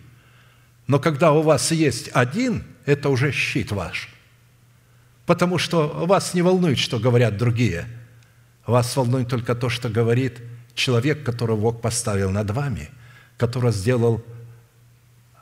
Но 0.86 1.00
когда 1.00 1.32
у 1.32 1.42
вас 1.42 1.72
есть 1.72 2.12
один, 2.14 2.64
это 2.86 3.10
уже 3.10 3.32
щит 3.32 3.72
ваш. 3.72 4.08
Потому 5.26 5.58
что 5.58 5.88
вас 5.88 6.36
не 6.36 6.44
волнует, 6.44 6.78
что 6.78 7.00
говорят 7.00 7.38
другие. 7.38 7.88
Вас 8.68 8.96
волнует 8.96 9.28
только 9.28 9.56
то, 9.56 9.68
что 9.68 9.90
говорит 9.90 10.44
человек, 10.76 11.24
которого 11.24 11.60
Бог 11.60 11.82
поставил 11.82 12.30
над 12.30 12.52
вами, 12.52 12.92
который 13.38 13.72
сделал 13.72 14.24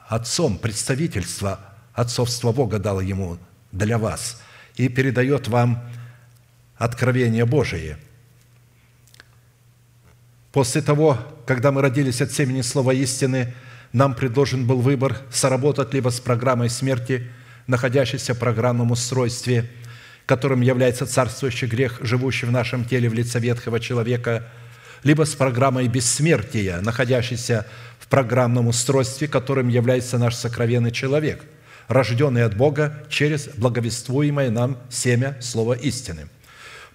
отцом 0.07 0.57
представительство, 0.57 1.60
отцовство 1.91 2.53
Бога 2.53 2.80
дал 2.80 3.02
ему 3.02 3.38
для 3.74 3.98
вас 3.98 4.41
и 4.78 4.88
передает 4.88 5.49
вам 5.49 5.84
откровение 6.78 7.44
Божие. 7.44 7.98
После 10.53 10.84
того, 10.84 11.17
когда 11.47 11.71
мы 11.71 11.81
родились 11.81 12.21
от 12.21 12.31
семени 12.31 12.61
Слова 12.61 12.93
истины, 12.93 13.55
нам 13.91 14.13
предложен 14.13 14.67
был 14.67 14.81
выбор 14.81 15.17
соработать 15.31 15.95
либо 15.95 16.09
с 16.09 16.19
программой 16.19 16.69
смерти, 16.69 17.27
находящейся 17.65 18.35
в 18.35 18.38
программном 18.38 18.91
устройстве, 18.91 19.67
которым 20.27 20.61
является 20.61 21.07
царствующий 21.07 21.67
грех, 21.67 21.97
живущий 22.01 22.45
в 22.45 22.51
нашем 22.51 22.85
теле 22.85 23.09
в 23.09 23.15
лице 23.15 23.39
ветхого 23.39 23.80
человека, 23.80 24.47
либо 25.01 25.23
с 25.23 25.34
программой 25.34 25.88
бессмертия, 25.88 26.81
находящейся 26.81 27.65
в 27.99 28.05
программном 28.07 28.67
устройстве, 28.67 29.27
которым 29.27 29.69
является 29.69 30.19
наш 30.19 30.35
сокровенный 30.35 30.91
человек, 30.91 31.43
рожденный 31.88 32.43
от 32.43 32.55
Бога 32.55 33.03
через 33.09 33.47
благовествуемое 33.47 34.51
нам 34.51 34.77
семя 34.91 35.35
Слова 35.41 35.73
истины– 35.73 36.27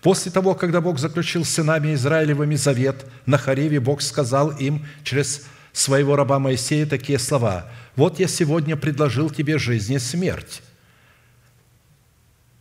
После 0.03 0.31
того, 0.31 0.55
когда 0.55 0.81
Бог 0.81 0.99
заключил 0.99 1.45
с 1.45 1.51
сынами 1.51 1.95
Израилевыми 1.95 2.55
завет, 2.55 3.05
на 3.27 3.37
Хареве 3.37 3.81
Бог 3.81 4.01
сказал 4.01 4.51
им 4.51 4.87
через 5.03 5.47
своего 5.73 6.17
раба 6.17 6.39
Моисея 6.39 6.87
такие 6.87 7.19
слова. 7.19 7.71
«Вот 7.97 8.21
я 8.21 8.29
сегодня 8.29 8.77
предложил 8.77 9.29
тебе 9.31 9.59
жизнь 9.59 9.95
и 9.95 9.99
смерть. 9.99 10.63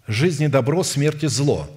Жизнь 0.08 0.44
и 0.44 0.48
добро, 0.48 0.84
смерть 0.84 1.24
и 1.24 1.28
зло. 1.28 1.70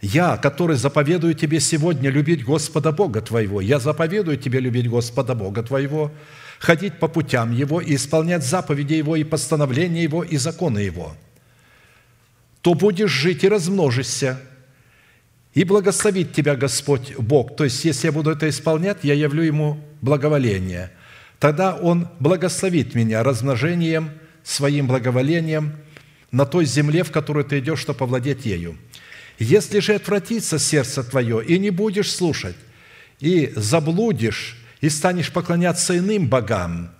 Я, 0.00 0.36
который 0.36 0.76
заповедую 0.76 1.34
тебе 1.34 1.60
сегодня 1.60 2.10
любить 2.10 2.44
Господа 2.44 2.92
Бога 2.92 3.20
твоего, 3.20 3.60
я 3.60 3.78
заповедую 3.78 4.36
тебе 4.36 4.58
любить 4.58 4.88
Господа 4.88 5.34
Бога 5.34 5.62
твоего, 5.62 6.10
ходить 6.58 6.98
по 6.98 7.08
путям 7.08 7.52
Его 7.52 7.80
и 7.80 7.94
исполнять 7.94 8.44
заповеди 8.44 8.94
Его 8.94 9.16
и 9.16 9.24
постановления 9.24 10.02
Его 10.02 10.24
и 10.24 10.38
законы 10.38 10.80
Его, 10.80 11.14
то 12.62 12.74
будешь 12.74 13.10
жить 13.10 13.44
и 13.44 13.48
размножишься, 13.48 14.40
и 15.54 15.64
благословит 15.64 16.32
тебя 16.32 16.56
Господь 16.56 17.14
Бог. 17.16 17.56
То 17.56 17.64
есть, 17.64 17.84
если 17.84 18.06
я 18.06 18.12
буду 18.12 18.30
это 18.30 18.48
исполнять, 18.48 18.98
я 19.02 19.14
явлю 19.14 19.42
Ему 19.42 19.80
благоволение. 20.00 20.92
Тогда 21.38 21.74
Он 21.74 22.08
благословит 22.20 22.94
меня 22.94 23.22
размножением, 23.22 24.10
своим 24.42 24.86
благоволением 24.86 25.74
на 26.30 26.46
той 26.46 26.64
земле, 26.64 27.04
в 27.04 27.12
которую 27.12 27.44
ты 27.44 27.58
идешь, 27.58 27.80
чтобы 27.80 28.04
овладеть 28.04 28.46
ею. 28.46 28.76
Если 29.38 29.80
же 29.80 29.94
отвратится 29.94 30.58
сердце 30.58 31.04
твое, 31.04 31.44
и 31.44 31.58
не 31.58 31.70
будешь 31.70 32.10
слушать, 32.10 32.56
и 33.20 33.52
заблудишь, 33.54 34.56
и 34.80 34.88
станешь 34.88 35.32
поклоняться 35.32 35.96
иным 35.96 36.28
богам, 36.28 36.90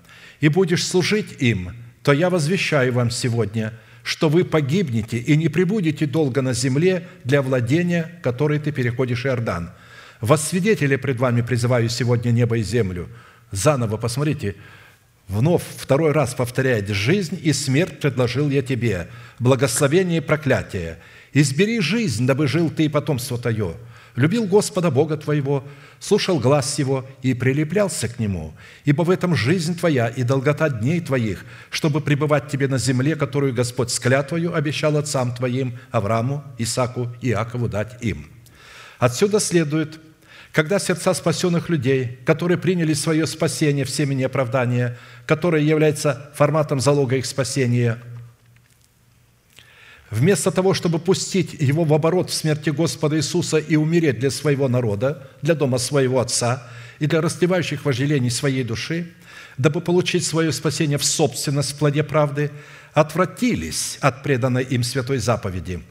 и 0.41 0.49
будешь 0.49 0.87
служить 0.87 1.41
им, 1.41 1.73
то 2.03 2.13
я 2.13 2.31
возвещаю 2.31 2.93
вам 2.93 3.11
сегодня– 3.11 3.73
что 4.03 4.29
вы 4.29 4.45
погибнете 4.45 5.19
и 5.19 5.37
не 5.37 5.49
пребудете 5.49 6.07
долго 6.07 6.43
на 6.43 6.53
земле 6.53 7.09
для 7.25 7.43
владения, 7.43 8.21
которой 8.23 8.59
ты 8.59 8.73
переходишь 8.73 9.27
Иордан. 9.27 9.71
Во 10.21 10.37
свидетели 10.37 10.97
пред 10.97 11.19
вами 11.19 11.43
призываю 11.43 11.89
сегодня 11.89 12.31
небо 12.31 12.59
и 12.59 12.63
землю. 12.63 13.09
Заново 13.51 13.97
посмотрите, 13.97 14.57
вновь 15.29 15.63
второй 15.77 16.13
раз 16.13 16.35
повторяет, 16.35 16.89
«Жизнь 16.89 17.39
и 17.43 17.53
смерть 17.53 18.01
предложил 18.01 18.49
я 18.49 18.63
тебе, 18.63 19.09
благословение 19.39 20.19
и 20.19 20.25
проклятие. 20.25 20.99
Избери 21.33 21.81
жизнь, 21.81 22.27
дабы 22.27 22.47
жил 22.47 22.71
ты 22.71 22.85
и 22.85 22.89
потомство 22.89 23.39
твое» 23.39 23.77
любил 24.17 24.47
Господа 24.47 24.91
Бога 24.91 25.17
твоего, 25.17 25.65
слушал 26.01 26.39
глаз 26.39 26.79
Его 26.79 27.07
и 27.23 27.35
прилеплялся 27.35 28.09
к 28.09 28.19
Нему, 28.19 28.55
ибо 28.85 29.03
в 29.03 29.11
этом 29.11 29.35
жизнь 29.35 29.79
твоя 29.79 30.09
и 30.09 30.23
долгота 30.23 30.69
дней 30.69 31.01
твоих, 31.01 31.45
чтобы 31.71 32.01
пребывать 32.01 32.49
тебе 32.49 32.69
на 32.69 32.79
земле, 32.79 33.17
которую 33.17 33.55
Господь 33.55 33.91
с 33.91 33.99
клятвою 33.99 34.55
обещал 34.55 34.97
отцам 34.97 35.35
твоим, 35.35 35.79
Аврааму, 35.91 36.45
Исаку 36.59 37.09
и 37.21 37.31
Иакову 37.31 37.69
дать 37.69 38.03
им». 38.03 38.27
Отсюда 38.99 39.41
следует, 39.41 39.99
когда 40.53 40.79
сердца 40.79 41.15
спасенных 41.15 41.69
людей, 41.69 42.19
которые 42.25 42.59
приняли 42.59 42.93
свое 42.93 43.27
спасение 43.27 43.85
в 43.85 43.91
семени 43.91 44.23
оправдания, 44.23 44.99
которое 45.27 45.63
является 45.63 46.31
форматом 46.35 46.81
залога 46.81 47.17
их 47.17 47.27
спасения– 47.27 47.99
вместо 50.13 50.51
того, 50.51 50.75
чтобы 50.75 50.99
пустить 50.99 51.55
его 51.55 51.85
в 51.85 51.95
оборот 51.95 52.31
в 52.31 52.35
смерти 52.35 52.69
Господа 52.71 53.17
Иисуса 53.17 53.57
и 53.57 53.77
умереть 53.77 54.19
для 54.19 54.31
своего 54.31 54.69
народа, 54.69 55.31
для 55.41 55.55
дома 55.55 55.79
своего 55.79 56.21
Отца 56.21 56.69
и 56.99 57.07
для 57.07 57.23
растлевающих 57.23 57.85
вожделений 57.85 58.31
своей 58.31 58.63
души, 58.63 59.15
дабы 59.57 59.81
получить 59.81 60.25
свое 60.25 60.53
спасение 60.53 60.99
в 60.99 61.05
собственность 61.05 61.73
в 61.73 61.79
плоде 61.79 62.03
правды, 62.03 62.51
отвратились 62.93 63.97
от 64.03 64.23
преданной 64.23 64.65
им 64.65 64.83
святой 64.83 65.17
заповеди. 65.17 65.83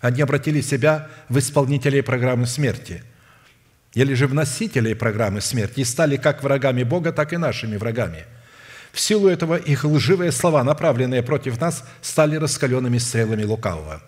Они 0.00 0.22
обратили 0.22 0.60
себя 0.60 1.08
в 1.28 1.38
исполнителей 1.38 2.02
программы 2.02 2.46
смерти 2.46 3.02
или 3.92 4.14
же 4.14 4.28
в 4.28 4.34
носителей 4.34 4.94
программы 4.94 5.40
смерти 5.40 5.80
и 5.80 5.84
стали 5.84 6.16
как 6.16 6.44
врагами 6.44 6.84
Бога, 6.84 7.12
так 7.12 7.32
и 7.32 7.36
нашими 7.36 7.76
врагами– 7.76 8.24
в 8.92 8.98
силу 8.98 9.28
этого 9.28 9.56
их 9.56 9.84
лживые 9.84 10.32
слова, 10.32 10.64
направленные 10.64 11.22
против 11.22 11.60
нас, 11.60 11.84
стали 12.02 12.36
раскаленными 12.36 12.98
стрелами 12.98 13.44
лукавого. 13.44 14.02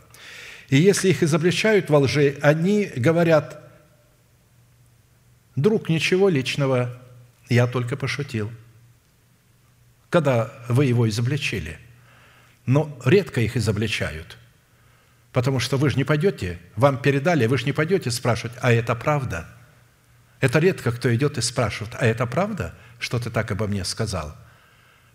И 0.68 0.76
если 0.76 1.10
их 1.10 1.22
изобличают 1.22 1.90
во 1.90 1.98
лжи, 1.98 2.38
они 2.42 2.90
говорят, 2.96 3.62
«Друг, 5.54 5.88
ничего 5.88 6.28
личного, 6.28 6.98
я 7.48 7.66
только 7.66 7.96
пошутил». 7.96 8.50
Когда 10.08 10.52
вы 10.68 10.86
его 10.86 11.08
изобличили. 11.08 11.78
Но 12.66 12.96
редко 13.04 13.40
их 13.40 13.56
изобличают, 13.56 14.38
потому 15.32 15.58
что 15.58 15.76
вы 15.76 15.90
же 15.90 15.96
не 15.96 16.04
пойдете, 16.04 16.60
вам 16.76 16.98
передали, 16.98 17.46
вы 17.46 17.58
же 17.58 17.64
не 17.64 17.72
пойдете 17.72 18.10
спрашивать, 18.10 18.56
а 18.60 18.72
это 18.72 18.94
правда? 18.94 19.48
Это 20.40 20.58
редко 20.58 20.92
кто 20.92 21.12
идет 21.14 21.38
и 21.38 21.40
спрашивает, 21.40 21.96
а 21.98 22.06
это 22.06 22.24
правда, 22.26 22.74
что 23.00 23.18
ты 23.18 23.30
так 23.30 23.50
обо 23.50 23.66
мне 23.66 23.84
сказал– 23.84 24.36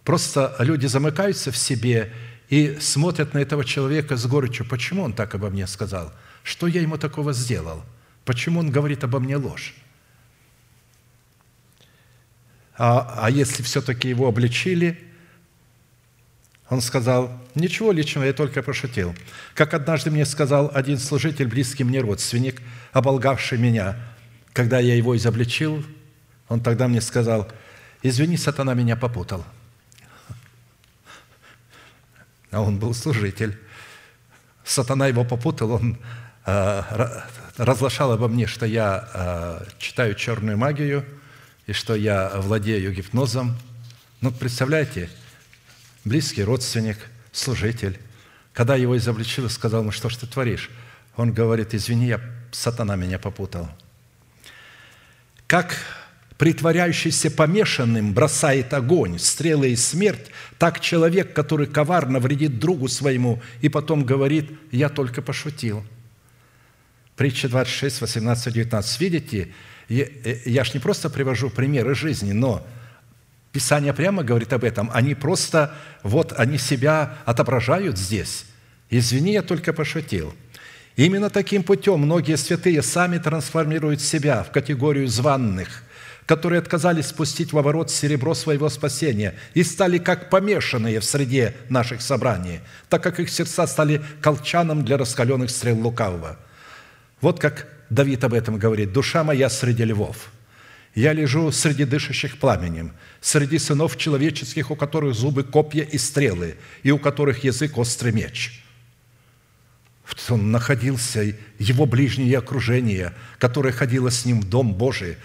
Просто 0.07 0.55
люди 0.59 0.85
замыкаются 0.85 1.51
в 1.51 1.57
себе 1.57 2.13
и 2.47 2.77
смотрят 2.79 3.33
на 3.33 3.39
этого 3.39 3.65
человека 3.65 4.15
с 4.15 4.25
горечью. 4.25 4.65
Почему 4.65 5.03
он 5.03 5.11
так 5.11 5.35
обо 5.35 5.49
мне 5.49 5.67
сказал? 5.67 6.13
Что 6.43 6.67
я 6.67 6.79
ему 6.79 6.97
такого 6.97 7.33
сделал? 7.33 7.83
Почему 8.23 8.61
он 8.61 8.71
говорит 8.71 9.03
обо 9.03 9.19
мне 9.19 9.35
ложь? 9.35 9.75
А, 12.77 13.15
а 13.17 13.29
если 13.29 13.63
все-таки 13.63 14.07
его 14.07 14.29
обличили, 14.29 14.97
он 16.69 16.79
сказал, 16.79 17.29
ничего 17.53 17.91
личного, 17.91 18.23
я 18.23 18.31
только 18.31 18.63
пошутил. 18.63 19.13
Как 19.55 19.73
однажды 19.73 20.09
мне 20.09 20.25
сказал 20.25 20.71
один 20.73 20.99
служитель, 20.99 21.47
близкий 21.47 21.83
мне 21.83 21.99
родственник, 21.99 22.61
оболгавший 22.93 23.57
меня, 23.57 23.97
когда 24.53 24.79
я 24.79 24.95
его 24.95 25.17
изобличил, 25.17 25.83
он 26.47 26.61
тогда 26.61 26.87
мне 26.87 27.01
сказал, 27.01 27.51
извини, 28.03 28.37
сатана 28.37 28.73
меня 28.73 28.95
попутал– 28.95 29.43
а 32.51 32.61
он 32.61 32.79
был 32.79 32.93
служитель. 32.93 33.57
Сатана 34.63 35.07
его 35.07 35.23
попутал, 35.23 35.71
он 35.71 35.97
э, 36.45 36.81
разглашал 37.57 38.11
обо 38.11 38.27
мне, 38.27 38.47
что 38.47 38.65
я 38.65 39.09
э, 39.13 39.65
читаю 39.79 40.15
черную 40.15 40.57
магию 40.57 41.05
и 41.65 41.73
что 41.73 41.95
я 41.95 42.31
владею 42.35 42.93
гипнозом. 42.93 43.57
Ну, 44.21 44.31
представляете, 44.31 45.09
близкий 46.03 46.43
родственник, 46.43 46.97
служитель, 47.31 47.99
когда 48.53 48.75
его 48.75 48.97
изобличил 48.97 49.45
и 49.45 49.49
сказал, 49.49 49.83
ну 49.83 49.91
что 49.91 50.09
ж 50.09 50.17
ты 50.17 50.27
творишь? 50.27 50.69
Он 51.15 51.31
говорит, 51.31 51.73
извини, 51.73 52.07
я, 52.07 52.21
сатана 52.51 52.95
меня 52.95 53.19
попутал. 53.19 53.69
Как 55.45 55.77
притворяющийся 56.37 57.31
помешанным, 57.31 58.13
бросает 58.13 58.73
огонь, 58.73 59.19
стрелы 59.19 59.69
и 59.69 59.75
смерть, 59.75 60.31
так 60.57 60.79
человек, 60.79 61.33
который 61.33 61.67
коварно 61.67 62.19
вредит 62.19 62.59
другу 62.59 62.87
своему 62.87 63.41
и 63.61 63.69
потом 63.69 64.03
говорит, 64.03 64.51
я 64.71 64.89
только 64.89 65.21
пошутил. 65.21 65.83
Притча 67.15 67.49
26, 67.49 68.01
18, 68.01 68.53
19. 68.53 69.01
Видите, 69.01 69.53
э, 69.89 70.37
я 70.45 70.63
ж 70.63 70.73
не 70.75 70.79
просто 70.79 71.09
привожу 71.09 71.49
примеры 71.49 71.95
жизни, 71.95 72.31
но 72.31 72.65
Писание 73.51 73.91
прямо 73.91 74.23
говорит 74.23 74.53
об 74.53 74.63
этом. 74.63 74.91
Они 74.93 75.15
просто, 75.15 75.73
вот 76.03 76.31
они 76.37 76.59
себя 76.59 77.17
отображают 77.25 77.97
здесь. 77.97 78.45
Извини, 78.91 79.33
я 79.33 79.41
только 79.41 79.73
пошутил. 79.73 80.35
Именно 80.95 81.31
таким 81.31 81.63
путем 81.63 82.01
многие 82.01 82.37
святые 82.37 82.83
сами 82.83 83.17
трансформируют 83.17 83.99
себя 84.01 84.43
в 84.43 84.51
категорию 84.51 85.07
званных, 85.07 85.83
которые 86.27 86.59
отказались 86.59 87.07
спустить 87.07 87.53
в 87.53 87.57
оборот 87.57 87.89
серебро 87.89 88.35
своего 88.35 88.69
спасения 88.69 89.33
и 89.55 89.63
стали 89.63 89.97
как 89.97 90.29
помешанные 90.29 90.99
в 90.99 91.05
среде 91.05 91.55
наших 91.69 92.01
собраний, 92.01 92.59
так 92.89 93.01
как 93.01 93.19
их 93.19 93.29
сердца 93.29 93.65
стали 93.65 94.03
колчаном 94.21 94.85
для 94.85 94.97
раскаленных 94.97 95.49
стрел 95.49 95.79
лукавого. 95.79 96.37
Вот 97.21 97.39
как 97.39 97.67
Давид 97.89 98.23
об 98.25 98.33
этом 98.33 98.57
говорит. 98.57 98.91
«Душа 98.91 99.23
моя 99.23 99.49
среди 99.49 99.85
львов». 99.85 100.31
Я 100.93 101.13
лежу 101.13 101.51
среди 101.51 101.85
дышащих 101.85 102.39
пламенем, 102.39 102.91
среди 103.21 103.59
сынов 103.59 103.97
человеческих, 103.97 104.71
у 104.71 104.75
которых 104.75 105.13
зубы 105.13 105.43
копья 105.43 105.83
и 105.83 105.97
стрелы, 105.97 106.57
и 106.81 106.91
у 106.91 106.97
которых 106.97 107.43
язык 107.43 107.77
острый 107.77 108.11
меч. 108.11 108.63
Он 110.29 110.51
находился, 110.51 111.35
его 111.59 111.85
ближнее 111.85 112.39
окружение, 112.39 113.13
которое 113.37 113.71
ходило 113.71 114.09
с 114.09 114.25
ним 114.25 114.41
в 114.41 114.49
Дом 114.49 114.73
Божий, 114.73 115.17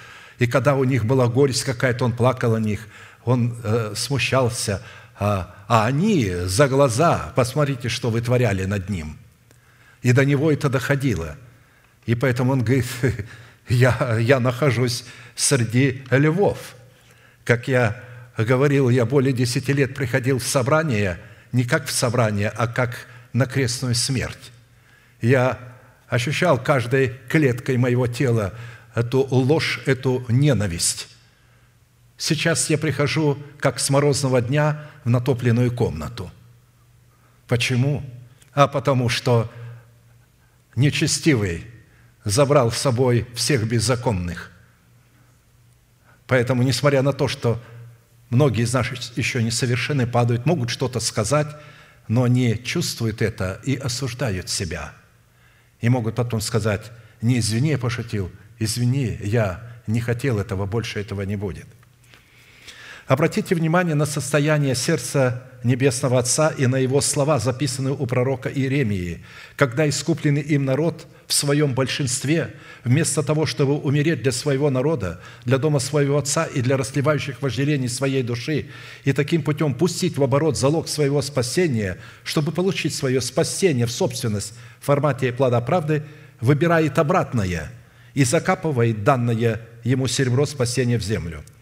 и 0.42 0.48
когда 0.48 0.74
у 0.74 0.82
них 0.82 1.04
была 1.04 1.28
горесть 1.28 1.62
какая-то, 1.62 2.04
он 2.04 2.16
плакал 2.16 2.56
о 2.56 2.60
них, 2.60 2.88
он 3.24 3.56
э, 3.62 3.92
смущался, 3.94 4.82
а, 5.16 5.54
а 5.68 5.86
они 5.86 6.32
за 6.46 6.66
глаза, 6.66 7.32
посмотрите, 7.36 7.88
что 7.88 8.10
вытворяли 8.10 8.64
над 8.64 8.90
ним. 8.90 9.18
И 10.02 10.10
до 10.10 10.24
него 10.24 10.50
это 10.50 10.68
доходило. 10.68 11.36
И 12.06 12.16
поэтому 12.16 12.54
он 12.54 12.64
говорит, 12.64 12.86
я, 13.68 14.18
я 14.18 14.40
нахожусь 14.40 15.04
среди 15.36 16.02
львов. 16.10 16.74
Как 17.44 17.68
я 17.68 18.02
говорил, 18.36 18.88
я 18.88 19.06
более 19.06 19.32
десяти 19.32 19.72
лет 19.72 19.94
приходил 19.94 20.40
в 20.40 20.44
собрание, 20.44 21.20
не 21.52 21.62
как 21.62 21.86
в 21.86 21.92
собрание, 21.92 22.48
а 22.48 22.66
как 22.66 23.06
на 23.32 23.46
крестную 23.46 23.94
смерть. 23.94 24.50
Я 25.20 25.56
ощущал 26.08 26.58
каждой 26.58 27.12
клеткой 27.28 27.76
моего 27.76 28.08
тела 28.08 28.52
эту 28.94 29.26
ложь, 29.30 29.80
эту 29.86 30.24
ненависть. 30.28 31.08
Сейчас 32.16 32.70
я 32.70 32.78
прихожу, 32.78 33.38
как 33.58 33.80
с 33.80 33.90
морозного 33.90 34.40
дня, 34.40 34.84
в 35.04 35.10
натопленную 35.10 35.72
комнату. 35.72 36.30
Почему? 37.48 38.04
А 38.54 38.68
потому 38.68 39.08
что 39.08 39.50
нечестивый 40.76 41.66
забрал 42.24 42.70
с 42.70 42.78
собой 42.78 43.26
всех 43.34 43.66
беззаконных. 43.66 44.52
Поэтому, 46.26 46.62
несмотря 46.62 47.02
на 47.02 47.12
то, 47.12 47.28
что 47.28 47.60
многие 48.30 48.62
из 48.62 48.72
нас 48.72 48.86
еще 49.16 49.42
несовершенны, 49.42 50.06
падают, 50.06 50.46
могут 50.46 50.70
что-то 50.70 51.00
сказать, 51.00 51.48
но 52.08 52.22
они 52.22 52.62
чувствуют 52.62 53.20
это 53.20 53.60
и 53.64 53.74
осуждают 53.76 54.48
себя. 54.48 54.94
И 55.80 55.88
могут 55.88 56.14
потом 56.14 56.40
сказать, 56.40 56.90
не 57.20 57.38
извини, 57.38 57.70
я 57.70 57.78
пошутил, 57.78 58.30
извини, 58.62 59.18
я 59.22 59.60
не 59.86 60.00
хотел 60.00 60.38
этого, 60.38 60.66
больше 60.66 61.00
этого 61.00 61.22
не 61.22 61.36
будет– 61.36 61.66
Обратите 63.06 63.54
внимание 63.54 63.94
на 63.94 64.06
состояние 64.06 64.74
сердца 64.74 65.42
Небесного 65.64 66.20
Отца 66.20 66.48
и 66.56 66.66
на 66.66 66.76
его 66.76 67.00
слова, 67.00 67.38
записанные 67.38 67.94
у 67.94 68.06
пророка 68.06 68.48
Иеремии, 68.48 69.24
когда 69.56 69.88
искупленный 69.88 70.40
им 70.40 70.64
народ 70.64 71.06
в 71.26 71.32
своем 71.32 71.74
большинстве, 71.74 72.54
вместо 72.84 73.22
того, 73.22 73.44
чтобы 73.44 73.76
умереть 73.76 74.22
для 74.22 74.32
своего 74.32 74.70
народа, 74.70 75.20
для 75.44 75.58
дома 75.58 75.78
своего 75.80 76.16
Отца 76.16 76.44
и 76.44 76.62
для 76.62 76.76
расливающих 76.76 77.42
вожделений 77.42 77.88
своей 77.88 78.22
души, 78.22 78.68
и 79.04 79.12
таким 79.12 79.42
путем 79.42 79.74
пустить 79.74 80.16
в 80.16 80.22
оборот 80.22 80.56
залог 80.56 80.88
своего 80.88 81.22
спасения, 81.22 81.98
чтобы 82.22 82.52
получить 82.52 82.94
свое 82.94 83.20
спасение 83.20 83.86
в 83.86 83.92
собственность 83.92 84.54
в 84.80 84.86
формате 84.86 85.32
плода 85.32 85.60
правды, 85.60 86.04
выбирает 86.40 86.98
обратное 86.98 87.72
и 88.14 88.24
закапывает 88.24 89.04
данное 89.04 89.60
ему 89.84 90.06
серебро 90.06 90.46
спасения 90.46 90.98
в 90.98 91.02
землю– 91.02 91.42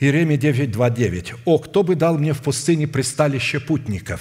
Иеремия 0.00 0.36
9, 0.36 0.70
2, 0.70 0.90
9. 0.90 1.34
«О, 1.44 1.58
кто 1.58 1.82
бы 1.82 1.96
дал 1.96 2.18
мне 2.18 2.32
в 2.32 2.40
пустыне 2.40 2.86
присталище 2.86 3.58
путников! 3.58 4.20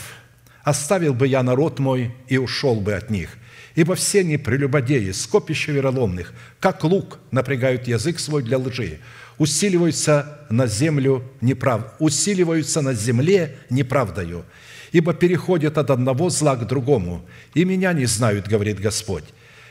Оставил 0.64 1.14
бы 1.14 1.28
я 1.28 1.44
народ 1.44 1.78
мой 1.78 2.16
и 2.28 2.38
ушел 2.38 2.82
бы 2.82 2.94
от 2.96 3.12
них. 3.12 3.38
Ибо 3.76 3.94
все 3.94 4.22
они 4.22 4.38
прелюбодеи, 4.38 5.12
скопища 5.12 5.72
вероломных, 5.72 6.34
как 6.60 6.84
лук 6.84 7.20
напрягают 7.30 7.88
язык 7.88 8.20
свой 8.20 8.42
для 8.42 8.58
лжи, 8.58 9.00
усиливаются 9.38 10.40
на 10.50 10.66
землю 10.66 11.24
неправ... 11.42 11.94
усиливаются 12.00 12.82
на 12.82 12.96
земле 12.96 13.58
неправдою, 13.70 14.46
ибо 14.92 15.14
переходят 15.14 15.78
от 15.78 15.92
одного 15.92 16.32
зла 16.32 16.56
к 16.56 16.66
другому, 16.66 17.24
и 17.54 17.66
меня 17.66 17.94
не 17.94 18.08
знают, 18.08 18.48
говорит 18.48 18.80
Господь. 18.80 19.26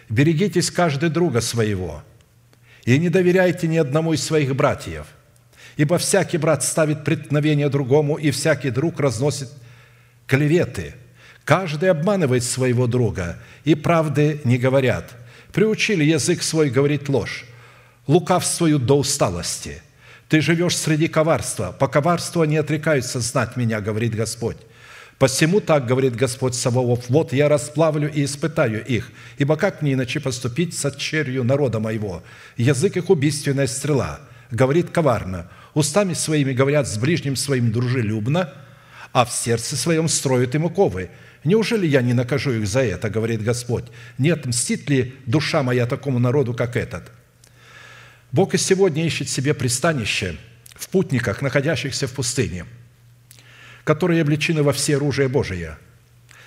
Берегитесь 0.08 0.70
каждый 0.70 1.10
друга 1.10 1.40
своего, 1.40 2.02
и 2.84 2.98
не 2.98 3.08
доверяйте 3.08 3.66
ни 3.66 3.76
одному 3.76 4.12
из 4.12 4.22
своих 4.22 4.54
братьев, 4.54 5.06
Ибо 5.76 5.98
всякий 5.98 6.38
брат 6.38 6.64
ставит 6.64 7.04
преткновение 7.04 7.68
другому, 7.68 8.16
и 8.16 8.30
всякий 8.30 8.70
друг 8.70 8.98
разносит 8.98 9.50
клеветы. 10.26 10.94
Каждый 11.44 11.90
обманывает 11.90 12.42
своего 12.44 12.86
друга, 12.86 13.38
и 13.64 13.74
правды 13.74 14.40
не 14.44 14.56
говорят. 14.58 15.12
Приучили 15.52 16.02
язык 16.02 16.42
свой 16.42 16.70
говорить 16.70 17.08
ложь, 17.08 17.44
лукавствуют 18.06 18.86
до 18.86 18.98
усталости. 18.98 19.82
Ты 20.28 20.40
живешь 20.40 20.76
среди 20.76 21.08
коварства, 21.08 21.72
по 21.72 21.88
коварству 21.88 22.40
они 22.40 22.56
отрекаются 22.56 23.20
знать 23.20 23.56
меня, 23.56 23.80
говорит 23.80 24.14
Господь. 24.14 24.56
Посему 25.18 25.60
так, 25.60 25.86
говорит 25.86 26.14
Господь 26.14 26.55
Саваоф, 26.55 27.09
вот 27.09 27.32
я 27.32 27.48
расплавлю 27.48 28.12
и 28.12 28.24
испытаю 28.24 28.84
их, 28.84 29.10
ибо 29.38 29.56
как 29.56 29.80
мне 29.80 29.94
иначе 29.94 30.20
поступить 30.20 30.76
с 30.76 30.94
черью 30.97 31.43
народа 31.43 31.80
моего? 31.80 32.22
Язык 32.59 32.98
их 32.98 33.09
убийственная 33.09 33.66
стрела, 33.66 34.20
говорит 34.51 34.90
коварно, 34.90 35.51
устами 35.72 36.12
своими 36.12 36.52
говорят 36.52 36.86
с 36.86 36.98
ближним 36.98 37.34
своим 37.34 37.72
дружелюбно, 37.72 38.52
а 39.12 39.24
в 39.24 39.32
сердце 39.32 39.76
своем 39.76 40.09
строят 40.09 40.52
ему 40.52 40.68
ковы. 40.68 41.09
Неужели 41.44 41.86
я 41.86 42.02
не 42.02 42.12
накажу 42.12 42.52
их 42.52 42.66
за 42.66 42.80
это, 42.80 43.09
говорит 43.09 43.43
Господь? 43.43 43.86
Нет, 44.18 44.44
мстит 44.44 44.90
ли 44.90 45.14
душа 45.24 45.62
моя 45.62 45.86
такому 45.86 46.18
народу, 46.18 46.52
как 46.52 46.76
этот? 46.76 47.10
Бог 48.32 48.52
и 48.52 48.59
сегодня 48.59 49.06
ищет 49.06 49.30
себе 49.30 49.55
пристанище 49.55 50.36
в 50.74 50.90
путниках, 50.90 51.40
находящихся 51.40 52.06
в 52.06 52.12
пустыне, 52.12 52.66
которые 53.86 54.22
обличены 54.22 54.64
во 54.64 54.72
все 54.72 54.96
оружие 54.96 55.28
Божие, 55.28 55.78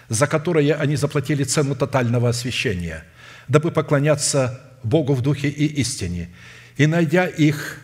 за 0.09 0.27
которое 0.27 0.73
они 0.73 0.97
заплатили 0.97 1.45
цену 1.45 1.73
тотального 1.73 2.27
освящения, 2.27 3.05
дабы 3.47 3.71
поклоняться 3.71 4.59
Богу 4.83 5.13
в 5.13 5.21
духе 5.21 5.47
и 5.47 5.65
истине. 5.81 6.27
И 6.75 6.85
найдя 6.85 7.27
их 7.27 7.79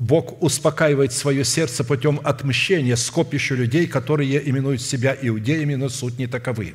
Бог 0.00 0.42
успокаивает 0.42 1.12
свое 1.12 1.44
сердце 1.44 1.84
путем 1.84 2.20
отмщения 2.24 2.96
скопищу 2.96 3.54
людей, 3.54 3.86
которые 3.86 4.50
именуют 4.50 4.82
себя 4.82 5.16
иудеями, 5.22 5.76
но 5.76 5.88
суть 5.88 6.18
не 6.18 6.26
таковы. 6.26 6.74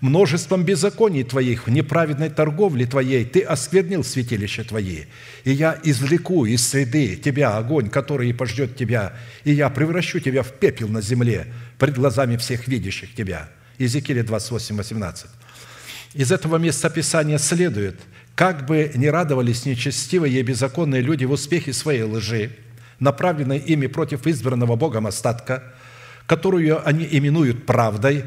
Множеством 0.00 0.64
беззаконий 0.64 1.24
твоих, 1.24 1.66
в 1.66 1.70
неправедной 1.70 2.30
торговле 2.30 2.86
твоей 2.86 3.24
ты 3.24 3.40
осквернил 3.40 4.04
святилище 4.04 4.62
твои. 4.64 5.04
И 5.44 5.52
я 5.52 5.78
извлеку 5.82 6.44
из 6.46 6.68
среды 6.68 7.16
тебя 7.16 7.56
огонь, 7.56 7.88
который 7.88 8.32
пождет 8.34 8.76
тебя, 8.76 9.14
и 9.44 9.52
я 9.52 9.70
превращу 9.70 10.20
тебя 10.20 10.42
в 10.42 10.52
пепел 10.52 10.88
на 10.88 11.00
земле 11.00 11.46
пред 11.78 11.96
глазами 11.96 12.36
всех 12.36 12.68
видящих 12.68 13.14
тебя». 13.14 13.48
Иезекииля 13.78 14.22
28, 14.22 14.76
18. 14.76 15.26
Из 16.14 16.32
этого 16.32 16.56
места 16.56 16.88
Писания 16.90 17.38
следует– 17.38 18.00
как 18.36 18.66
бы 18.66 18.92
не 18.94 19.08
радовались 19.08 19.64
нечестивые 19.64 20.38
и 20.38 20.42
беззаконные 20.42 21.00
люди 21.00 21.24
в 21.24 21.32
успехе 21.32 21.72
своей 21.72 22.02
лжи, 22.02 22.50
направленной 23.00 23.58
ими 23.58 23.86
против 23.86 24.26
избранного 24.26 24.76
Богом 24.76 25.06
остатка, 25.06 25.74
которую 26.26 26.86
они 26.86 27.08
именуют 27.10 27.64
правдой, 27.64 28.24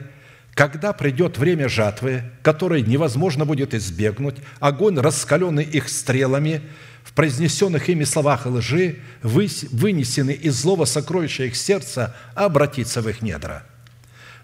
когда 0.60 0.91
придет 0.91 1.38
время 1.38 1.69
жатвы, 1.69 2.22
которой 2.41 2.81
невозможно 2.81 3.45
будет 3.45 3.73
избегнуть, 3.73 4.36
огонь, 4.60 4.99
раскаленный 4.99 5.64
их 5.64 5.88
стрелами, 5.88 6.61
в 7.06 7.14
произнесенных 7.14 7.88
ими 7.88 8.03
словах 8.03 8.45
лжи, 8.45 8.98
вынесенный 9.23 10.34
из 10.34 10.56
злого 10.56 10.84
сокровища 10.84 11.45
их 11.45 11.56
сердца, 11.56 12.14
обратится 12.36 13.02
в 13.02 13.07
их 13.07 13.22
недра. 13.22 13.64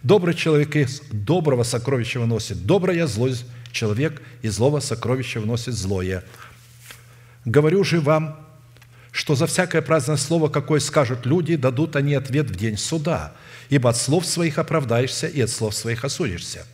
Добрый 0.03 0.35
человек 0.35 0.77
из 0.77 1.01
доброго 1.11 1.63
сокровища 1.63 2.21
выносит 2.21 2.65
доброе, 2.65 3.07
злое 3.07 3.35
человек 3.73 4.21
и 4.41 4.47
злого 4.47 4.79
сокровища 4.79 5.41
вносит 5.41 5.73
злое. 5.73 6.23
Говорю 7.43 7.83
же 7.83 7.99
вам, 7.99 8.44
что 9.15 9.33
за 9.33 9.47
всякое 9.47 9.81
праздное 9.81 10.17
слово, 10.17 10.49
какое 10.49 10.81
скажут 10.81 11.25
люди, 11.25 11.55
дадут 11.55 11.95
они 11.95 12.15
ответ 12.15 12.49
в 12.49 12.55
день 12.57 12.77
суда, 12.77 13.31
ибо 13.69 13.91
от 13.91 13.95
слов 13.95 14.25
своих 14.25 14.57
оправдаешься 14.57 15.25
и 15.25 15.39
от 15.39 15.49
слов 15.49 15.73
своих 15.73 16.03
осудишься. 16.03 16.65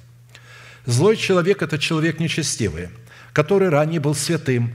Злой 0.88 1.18
человек– 1.18 1.62
это 1.62 1.78
человек 1.78 2.20
нечестивый, 2.20 2.90
который 3.32 3.70
ранее 3.70 4.00
был 4.00 4.16
святым, 4.16 4.74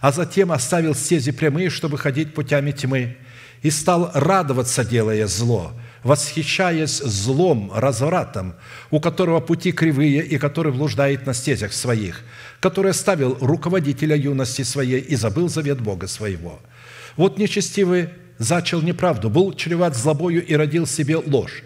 а 0.00 0.10
затем 0.10 0.50
оставил 0.50 0.96
стези 0.96 1.30
прямые, 1.30 1.70
чтобы 1.70 1.96
ходить 1.96 2.34
путями 2.34 2.72
тьмы, 2.72 3.16
и 3.62 3.70
стал 3.70 4.10
радоваться, 4.12 4.84
делая 4.84 5.28
зло, 5.28 5.72
восхищаясь 6.02 6.98
злом, 6.98 7.70
развратом, 7.72 8.56
у 8.90 8.98
которого 8.98 9.38
пути 9.38 9.70
кривые 9.70 10.26
и 10.26 10.38
который 10.38 10.72
блуждает 10.72 11.24
на 11.24 11.34
стезях 11.34 11.72
своих, 11.72 12.22
который 12.58 12.90
оставил 12.90 13.38
руководителя 13.40 14.16
юности 14.16 14.62
своей 14.62 14.98
и 15.00 15.14
забыл 15.14 15.48
завет 15.48 15.80
Бога 15.80 16.08
своего. 16.08 16.58
Вот 17.20 17.36
нечестивый 17.36 18.08
зачал 18.38 18.80
неправду, 18.80 19.28
был 19.28 19.52
чреват 19.52 19.94
злобою 19.94 20.42
и 20.42 20.54
родил 20.54 20.86
себе 20.86 21.18
ложь, 21.18 21.62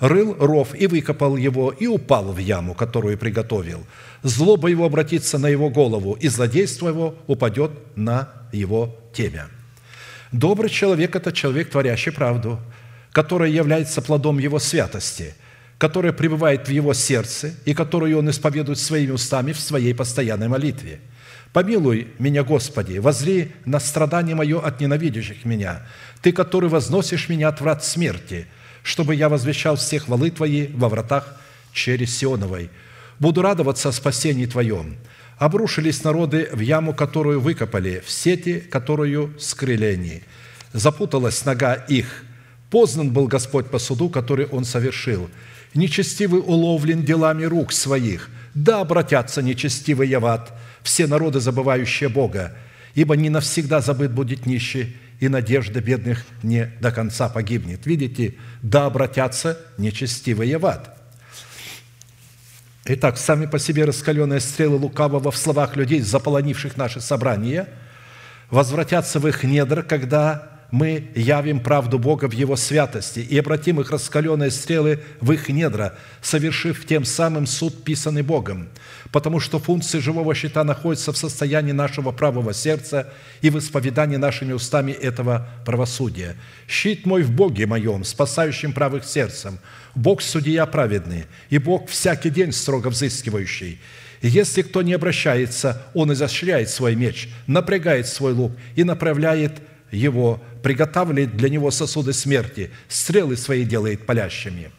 рыл 0.00 0.34
ров 0.40 0.74
и 0.74 0.88
выкопал 0.88 1.36
его, 1.36 1.70
и 1.70 1.86
упал 1.86 2.32
в 2.32 2.38
яму, 2.38 2.74
которую 2.74 3.16
приготовил. 3.16 3.86
Злоба 4.24 4.66
его 4.66 4.84
обратится 4.84 5.38
на 5.38 5.48
его 5.48 5.70
голову, 5.70 6.18
и 6.20 6.26
злодейство 6.26 6.88
его 6.88 7.14
упадет 7.28 7.70
на 7.94 8.28
его 8.50 8.98
темя. 9.14 9.46
Добрый 10.32 10.68
человек– 10.68 11.14
это 11.14 11.30
человек, 11.30 11.70
творящий 11.70 12.10
правду, 12.10 12.58
который 13.12 13.52
является 13.52 14.02
плодом 14.02 14.40
его 14.40 14.58
святости, 14.58 15.36
которая 15.78 16.12
пребывает 16.12 16.66
в 16.66 16.72
его 16.72 16.92
сердце 16.92 17.54
и 17.66 17.72
которую 17.72 18.18
он 18.18 18.28
исповедует 18.30 18.80
своими 18.80 19.12
устами 19.12 19.52
в 19.52 19.60
своей 19.60 19.94
постоянной 19.94 20.48
молитве. 20.48 20.98
«Помилуй 21.52 22.08
меня, 22.18 22.44
Господи, 22.44 22.98
возри 22.98 23.52
на 23.64 23.80
страдание 23.80 24.34
мое 24.34 24.60
от 24.60 24.80
ненавидящих 24.80 25.44
меня, 25.44 25.82
Ты, 26.20 26.32
который 26.32 26.68
возносишь 26.68 27.28
меня 27.28 27.48
от 27.48 27.60
врат 27.60 27.84
смерти, 27.84 28.46
чтобы 28.82 29.14
я 29.14 29.28
возвещал 29.28 29.76
все 29.76 29.98
хвалы 29.98 30.30
Твои 30.30 30.66
во 30.68 30.88
вратах 30.88 31.34
через 31.72 32.16
Сионовой. 32.16 32.70
Буду 33.18 33.42
радоваться 33.42 33.88
о 33.88 33.92
спасении 33.92 34.46
Твоем. 34.46 34.96
Обрушились 35.38 36.04
народы 36.04 36.48
в 36.52 36.60
яму, 36.60 36.92
которую 36.92 37.40
выкопали, 37.40 38.02
в 38.04 38.10
сети, 38.10 38.58
которую 38.58 39.34
скрыли 39.38 39.86
они. 39.86 40.22
Запуталась 40.72 41.44
нога 41.44 41.74
их. 41.74 42.24
Познан 42.70 43.10
был 43.10 43.26
Господь 43.26 43.70
по 43.70 43.78
суду, 43.78 44.08
который 44.10 44.46
Он 44.46 44.64
совершил. 44.64 45.30
Нечестивый 45.74 46.40
уловлен 46.40 47.04
делами 47.04 47.44
рук 47.44 47.72
своих. 47.72 48.30
Да 48.54 48.80
обратятся 48.80 49.42
нечестивые 49.42 50.18
в 50.18 50.26
ад, 50.26 50.52
все 50.88 51.06
народы, 51.06 51.38
забывающие 51.38 52.08
Бога, 52.08 52.56
ибо 52.94 53.14
не 53.14 53.28
навсегда 53.28 53.82
забыт 53.82 54.10
будет 54.10 54.46
нищий, 54.46 54.96
и 55.20 55.28
надежда 55.28 55.82
бедных 55.82 56.24
не 56.42 56.72
до 56.80 56.90
конца 56.90 57.28
погибнет. 57.28 57.84
Видите, 57.84 58.36
да 58.62 58.86
обратятся 58.86 59.58
нечестивые 59.76 60.56
в 60.56 60.64
ад. 60.64 60.98
Итак, 62.86 63.18
сами 63.18 63.44
по 63.44 63.58
себе 63.58 63.84
раскаленные 63.84 64.40
стрелы 64.40 64.76
лукавого 64.76 65.30
в 65.30 65.36
словах 65.36 65.76
людей, 65.76 66.00
заполонивших 66.00 66.78
наши 66.78 67.02
собрания, 67.02 67.68
возвратятся 68.50 69.20
в 69.20 69.28
их 69.28 69.44
недра, 69.44 69.82
когда 69.82 70.48
мы 70.70 71.10
явим 71.14 71.60
правду 71.60 71.98
Бога 71.98 72.28
в 72.28 72.32
Его 72.32 72.56
святости 72.56 73.20
и 73.20 73.38
обратим 73.38 73.78
их 73.80 73.90
раскаленные 73.90 74.50
стрелы 74.50 75.00
в 75.20 75.32
их 75.32 75.50
недра, 75.50 75.98
совершив 76.22 76.86
тем 76.86 77.04
самым 77.04 77.46
суд, 77.46 77.84
писанный 77.84 78.22
Богом, 78.22 78.68
потому 79.12 79.40
что 79.40 79.58
функции 79.58 79.98
живого 79.98 80.34
щита 80.34 80.64
находятся 80.64 81.12
в 81.12 81.18
состоянии 81.18 81.72
нашего 81.72 82.12
правого 82.12 82.52
сердца 82.52 83.12
и 83.40 83.50
в 83.50 83.58
исповедании 83.58 84.16
нашими 84.16 84.52
устами 84.52 84.92
этого 84.92 85.48
правосудия. 85.64 86.36
«Щит 86.66 87.06
мой 87.06 87.22
в 87.22 87.30
Боге 87.30 87.66
моем, 87.66 88.04
спасающим 88.04 88.72
правых 88.72 89.04
сердцем, 89.04 89.58
Бог– 89.94 90.22
судья 90.22 90.66
праведный, 90.66 91.26
и 91.50 91.58
Бог 91.58 91.88
всякий 91.88 92.30
день 92.30 92.52
строго 92.52 92.88
взыскивающий». 92.88 93.80
если 94.20 94.62
кто 94.62 94.82
не 94.82 94.94
обращается, 94.94 95.82
он 95.94 96.12
изощряет 96.12 96.70
свой 96.70 96.96
меч, 96.96 97.28
напрягает 97.46 98.08
свой 98.08 98.32
лук 98.32 98.52
и 98.74 98.84
направляет 98.84 99.62
его, 99.90 100.42
приготавливает 100.62 101.36
для 101.36 101.48
него 101.48 101.70
сосуды 101.70 102.12
смерти, 102.12 102.70
стрелы 102.88 103.36
свои 103.36 103.64
делает 103.64 104.06
палящими. 104.06 104.70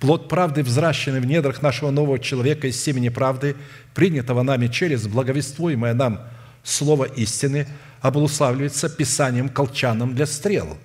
Плод 0.00 0.28
правды, 0.28 0.62
взращенный 0.62 1.20
в 1.20 1.26
недрах 1.26 1.62
нашего 1.62 1.90
нового 1.90 2.18
человека 2.18 2.68
из 2.68 2.82
семени 2.82 3.08
правды, 3.08 3.56
принятого 3.94 4.42
нами 4.42 4.68
через 4.68 5.06
благовествуемое 5.06 5.94
нам 5.94 6.20
слово 6.62 7.04
истины, 7.04 7.66
обуславливается 8.00 8.88
писанием 8.88 9.48
колчаном 9.48 10.14
для 10.14 10.26
стрел. 10.26 10.78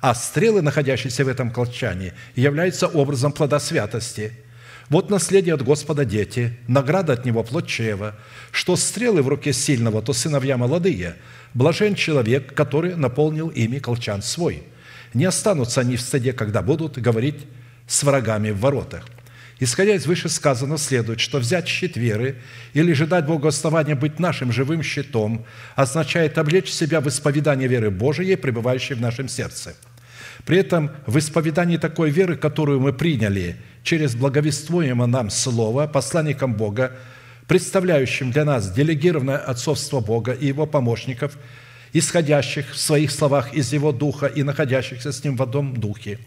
А 0.00 0.14
стрелы, 0.14 0.62
находящиеся 0.62 1.24
в 1.24 1.28
этом 1.28 1.50
колчане, 1.50 2.12
являются 2.36 2.86
образом 2.86 3.32
плода 3.32 3.58
святости– 3.58 4.32
вот 4.90 5.08
наследие 5.08 5.54
от 5.54 5.62
Господа 5.62 6.04
дети, 6.04 6.58
награда 6.68 7.14
от 7.14 7.24
Него 7.24 7.42
плод 7.42 7.66
чрева, 7.66 8.14
что 8.50 8.76
стрелы 8.76 9.22
в 9.22 9.28
руке 9.28 9.52
сильного, 9.52 10.02
то 10.02 10.12
сыновья 10.12 10.58
молодые. 10.58 11.16
Блажен 11.54 11.94
человек, 11.94 12.54
который 12.54 12.94
наполнил 12.94 13.48
ими 13.48 13.78
колчан 13.78 14.22
свой. 14.22 14.64
Не 15.14 15.24
останутся 15.24 15.80
они 15.80 15.96
в 15.96 16.02
стаде, 16.02 16.32
когда 16.32 16.60
будут 16.60 16.98
говорить 16.98 17.46
с 17.86 18.02
врагами 18.02 18.50
в 18.50 18.60
воротах. 18.60 19.04
Исходя 19.60 19.94
из 19.94 20.06
вышесказанного, 20.06 20.78
следует, 20.78 21.20
что 21.20 21.38
взять 21.38 21.68
щит 21.68 21.96
веры 21.96 22.36
или 22.72 22.92
же 22.92 23.06
дать 23.06 23.26
Богу 23.26 23.46
основание 23.46 23.94
быть 23.94 24.18
нашим 24.18 24.52
живым 24.52 24.82
щитом 24.82 25.46
означает 25.76 26.38
облечь 26.38 26.70
себя 26.70 27.00
в 27.00 27.08
исповедание 27.08 27.68
веры 27.68 27.90
Божией, 27.90 28.36
пребывающей 28.36 28.94
в 28.94 29.00
нашем 29.00 29.28
сердце. 29.28 29.76
При 30.44 30.58
этом 30.58 30.90
в 31.06 31.16
исповедании 31.18 31.76
такой 31.76 32.10
веры, 32.10 32.36
которую 32.36 32.80
мы 32.80 32.92
приняли– 32.92 33.56
через 33.84 34.16
благовествуемое 34.16 35.06
нам 35.06 35.30
Слово, 35.30 35.86
посланником 35.86 36.54
Бога, 36.54 36.92
представляющим 37.46 38.32
для 38.32 38.44
нас 38.44 38.72
делегированное 38.72 39.36
отцовство 39.36 40.00
Бога 40.00 40.32
и 40.32 40.46
Его 40.46 40.66
помощников, 40.66 41.38
исходящих 41.92 42.72
в 42.72 42.78
своих 42.78 43.12
словах 43.12 43.54
из 43.54 43.72
Его 43.72 43.92
Духа 43.92 44.26
и 44.26 44.42
находящихся 44.42 45.12
с 45.12 45.22
Ним 45.22 45.36
в 45.36 45.42
одном 45.42 45.74
Духе. 45.74 46.18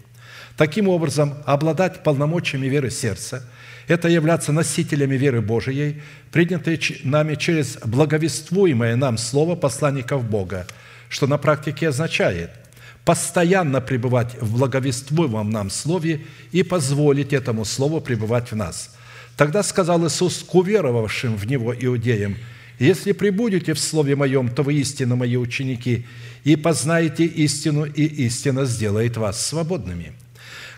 Таким 0.57 0.89
образом, 0.89 1.35
обладать 1.45 2.03
полномочиями 2.03 2.67
веры 2.67 2.89
сердца– 2.89 3.47
это 3.87 4.09
являться 4.09 4.51
носителями 4.51 5.15
веры 5.15 5.41
Божией, 5.41 6.01
принятой 6.31 6.79
нами 7.03 7.35
через 7.35 7.77
благовествуемое 7.85 8.97
нам 8.97 9.17
Слово 9.17 9.55
посланников 9.55 10.25
Бога, 10.29 10.67
что 11.07 11.27
на 11.27 11.37
практике 11.37 11.87
означает– 11.89 12.49
постоянно 13.07 13.79
пребывать 13.79 14.35
в 14.41 14.57
благовествуемом 14.57 15.49
нам 15.49 15.69
Слове 15.69 16.25
и 16.51 16.61
позволить 16.61 17.31
этому 17.31 17.63
Слову 17.63 18.01
пребывать 18.01 18.51
в 18.51 18.55
нас. 18.57 18.97
Тогда 19.37 19.63
сказал 19.63 20.05
Иисус 20.05 20.43
к 20.43 20.53
уверовавшим 20.53 21.37
в 21.37 21.47
Него 21.47 21.73
иудеям, 21.73 22.35
«Если 22.79 23.13
пребудете 23.13 23.73
в 23.73 23.79
Слове 23.79 24.17
Моем, 24.17 24.49
то 24.49 24.61
вы 24.61 24.73
истинно 24.73 25.15
Мои 25.15 25.37
ученики, 25.37 26.05
и 26.43 26.57
познаете 26.57 27.23
истину, 27.23 27.85
и 27.85 28.03
истина 28.25 28.65
сделает 28.65 29.15
вас 29.15 29.39
свободными». 29.45 30.11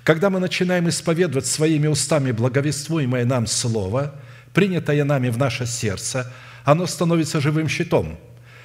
Когда 0.09 0.31
мы 0.31 0.39
начинаем 0.39 0.89
исповедовать 0.89 1.45
своими 1.45 1.85
устами 1.85 2.31
благовествуемое 2.31 3.25
нам 3.25 3.45
Слово, 3.45 4.15
принятое 4.55 5.03
нами 5.03 5.29
в 5.29 5.37
наше 5.37 5.67
сердце, 5.67 6.33
оно 6.63 6.87
становится 6.87 7.39
живым 7.39 7.69
щитом, 7.69 8.17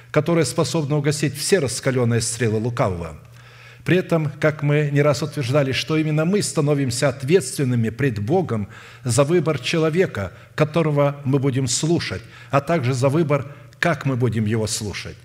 которое 0.09 0.43
способно 0.43 0.97
угасить 0.97 1.37
все 1.37 1.59
раскаленные 1.59 2.21
стрелы 2.21 2.57
лукавого– 2.57 3.19
при 3.83 3.97
этом, 3.97 4.31
как 4.39 4.63
мы 4.63 4.89
не 4.91 5.03
раз 5.03 5.21
утверждали, 5.21 5.71
что 5.71 5.95
именно 5.95 6.25
мы 6.25 6.41
становимся 6.41 7.09
ответственными 7.09 7.89
пред 7.89 8.17
Богом 8.17 8.67
за 9.03 9.23
выбор 9.23 9.59
человека, 9.59 10.31
которого 10.55 11.21
мы 11.25 11.37
будем 11.37 11.67
слушать, 11.67 12.23
а 12.49 12.61
также 12.61 12.95
за 12.95 13.09
выбор, 13.09 13.53
как 13.77 14.07
мы 14.07 14.15
будем 14.15 14.45
его 14.45 14.65
слушать. 14.65 15.17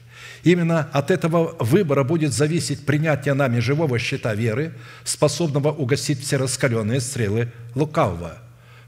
Именно 0.42 0.88
от 0.92 1.10
этого 1.10 1.56
выбора 1.58 2.02
будет 2.02 2.32
зависеть 2.32 2.86
принятие 2.86 3.34
нами 3.34 3.60
живого 3.60 3.98
щита 3.98 4.34
веры, 4.34 4.72
способного 5.04 5.70
угасить 5.70 6.20
все 6.22 6.36
раскаленные 6.36 7.00
стрелы 7.00 7.52
лукавого. 7.74 8.38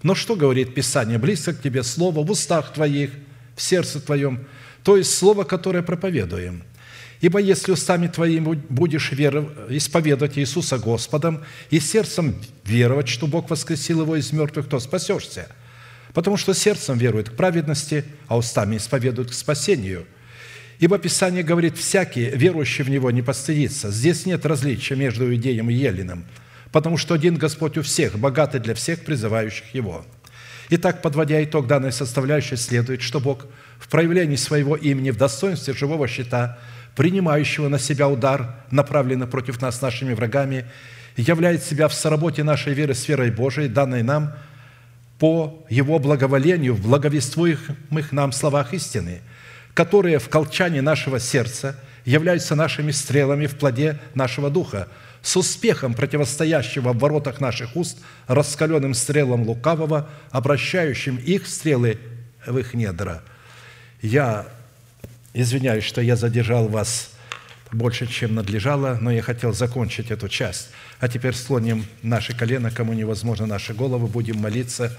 Но 0.03 0.15
что 0.15 0.35
говорит 0.35 0.75
Писание? 0.75 1.19
«Близко 1.19 1.53
к 1.53 1.61
тебе 1.61 1.83
Слово 1.83 2.25
в 2.25 2.31
устах 2.31 2.73
твоих, 2.73 3.11
в 3.55 3.63
сердце 3.63 4.01
твоем», 4.01 4.47
то 4.83 4.97
есть 4.97 5.17
Слово, 5.17 5.45
которое 5.45 5.83
проповедуем– 5.83 6.65
Ибо 7.23 7.39
если 7.39 7.71
устами 7.71 8.09
твоими 8.09 8.61
будешь 8.69 9.13
исповедовать 9.13 10.37
Иисуса 10.37 10.77
Господом 10.77 11.45
и 11.71 11.79
сердцем 11.79 12.35
веровать, 12.65 13.09
что 13.09 13.29
Бог 13.29 13.49
воскресил 13.49 14.03
Его 14.03 14.17
из 14.17 14.33
мертвых, 14.33 14.69
то 14.69 14.81
спасешься. 14.81 15.47
Потому 16.15 16.37
что 16.37 16.53
сердцем 16.53 16.99
верует 16.99 17.31
к 17.31 17.37
праведности, 17.37 18.05
а 18.27 18.37
устами 18.37 18.77
исповедует 18.77 19.31
к 19.31 19.35
спасению. 19.35 20.05
Ибо 20.83 20.99
Писание 20.99 21.43
говорит, 21.43 21.79
всякий, 21.79 22.31
верующий 22.31 22.85
в 22.85 22.91
Него, 22.91 23.11
не 23.11 23.23
постыдится. 23.23 23.91
Здесь 23.91 24.27
нет 24.27 24.45
различия 24.45 24.97
между 24.97 25.25
иудеем 25.33 25.71
и 25.71 25.75
еленом, 25.75 26.25
потому 26.73 26.99
что 26.99 27.15
один 27.15 27.37
Господь 27.37 27.79
у 27.79 27.83
всех, 27.83 28.19
богатый 28.19 28.61
для 28.61 28.75
всех, 28.75 29.05
призывающих 29.05 29.75
Его». 29.75 30.05
Итак, 30.71 31.03
подводя 31.03 31.43
итог 31.45 31.67
данной 31.67 31.93
составляющей, 31.93 32.57
следует, 32.57 33.03
что 33.03 33.21
Бог 33.21 33.47
в 33.79 33.89
проявлении 33.89 34.37
своего 34.37 34.75
имени 34.75 35.11
в 35.11 35.17
достоинстве 35.17 35.73
живого 35.73 36.07
щита– 36.09 36.59
принимающего 36.95 37.69
на 37.69 37.79
себя 37.79 38.09
удар, 38.09 38.55
направленный 38.71 39.27
против 39.27 39.61
нас 39.61 39.81
нашими 39.81 40.15
врагами, 40.15 40.67
являет 41.17 41.63
себя 41.63 41.89
в 41.89 41.95
соработе 41.95 42.43
нашей 42.43 42.75
веры 42.75 42.95
с 42.95 43.09
верой 43.09 43.31
Божией, 43.31 43.69
данной 43.69 44.03
нам 44.03 44.35
по 45.19 45.65
Его 45.69 45.99
благоволению 45.99 46.75
в 46.75 46.83
благовествуемых 46.83 48.13
нам 48.13 48.33
словах 48.33 48.75
истины. 48.75 49.21
Которые 49.75 50.19
в 50.19 50.29
колчане 50.29 50.83
нашего 50.83 51.19
сердца 51.19 51.79
являются 52.05 52.55
нашими 52.55 52.91
стрелами 52.91 53.47
в 53.47 53.57
плоде 53.57 53.99
нашего 54.15 54.51
духа, 54.51 54.89
с 55.23 55.37
успехом 55.37 55.95
противостоящего 55.95 56.93
в 56.93 56.99
воротах 56.99 57.41
наших 57.41 57.77
уст 57.77 57.99
раскаленным 58.27 58.93
стрелам 58.93 59.43
лукавого, 59.43 60.09
обращающим 60.31 61.17
их 61.17 61.47
стрелы 61.47 61.99
в 62.45 62.59
их 62.59 62.75
недра. 62.75 63.23
Я 64.01 64.47
извиняюсь, 65.33 65.85
что 65.85 66.01
я 66.01 66.17
задержал 66.17 66.67
вас 66.69 67.11
больше, 67.71 68.07
чем 68.07 68.35
надлежало, 68.35 68.99
но 69.01 69.13
я 69.13 69.23
хотел 69.23 69.55
закончить 69.55 70.11
эту 70.11 70.29
часть. 70.29 70.71
А 70.99 71.09
теперь 71.09 71.35
склоним 71.35 71.87
наши 72.03 72.37
колено, 72.37 72.71
кому 72.71 72.93
невозможно 72.93 73.47
наши 73.47 73.75
головы, 73.75 74.09
будем 74.09 74.39
молиться 74.39 74.97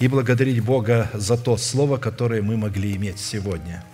и 0.00 0.08
благодарить 0.08 0.60
Бога 0.60 1.10
за 1.12 1.36
то 1.36 1.56
слово, 1.56 1.98
которое 1.98 2.42
мы 2.42 2.56
могли 2.56 2.96
иметь 2.96 3.20
сегодня. 3.20 3.84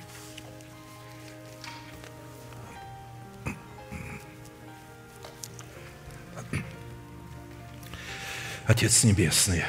Отец 8.66 9.04
Небесный, 9.04 9.64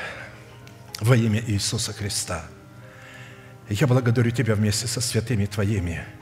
во 1.02 1.16
имя 1.16 1.44
Иисуса 1.48 1.94
Христа, 1.94 2.46
я 3.70 3.88
благодарю 3.88 4.32
Тебя 4.32 4.56
вместе 4.56 4.88
со 4.88 5.02
святыми 5.02 5.46
Твоими– 5.46 6.06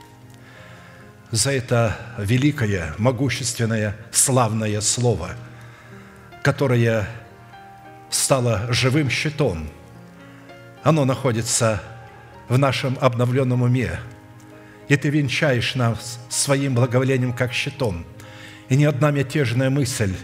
за 1.34 1.50
это 1.50 1.96
великое, 2.16 2.94
могущественное, 2.96 3.96
славное 4.12 4.80
Слово, 4.80 5.30
которое 6.44 7.08
стало 8.08 8.72
живым 8.72 9.10
щитом. 9.10 9.68
Оно 10.84 11.04
находится 11.04 11.82
в 12.48 12.56
нашем 12.56 12.96
обновленном 13.00 13.62
уме, 13.62 13.98
и 14.86 14.96
Ты 14.96 15.08
венчаешь 15.08 15.74
нас 15.74 16.20
своим 16.28 16.76
благоволением 16.76 17.32
как 17.32 17.52
щитом, 17.52 18.04
и 18.68 18.76
ни 18.76 18.84
одна 18.84 19.10
мятежная 19.10 19.70
мысль 19.70 20.14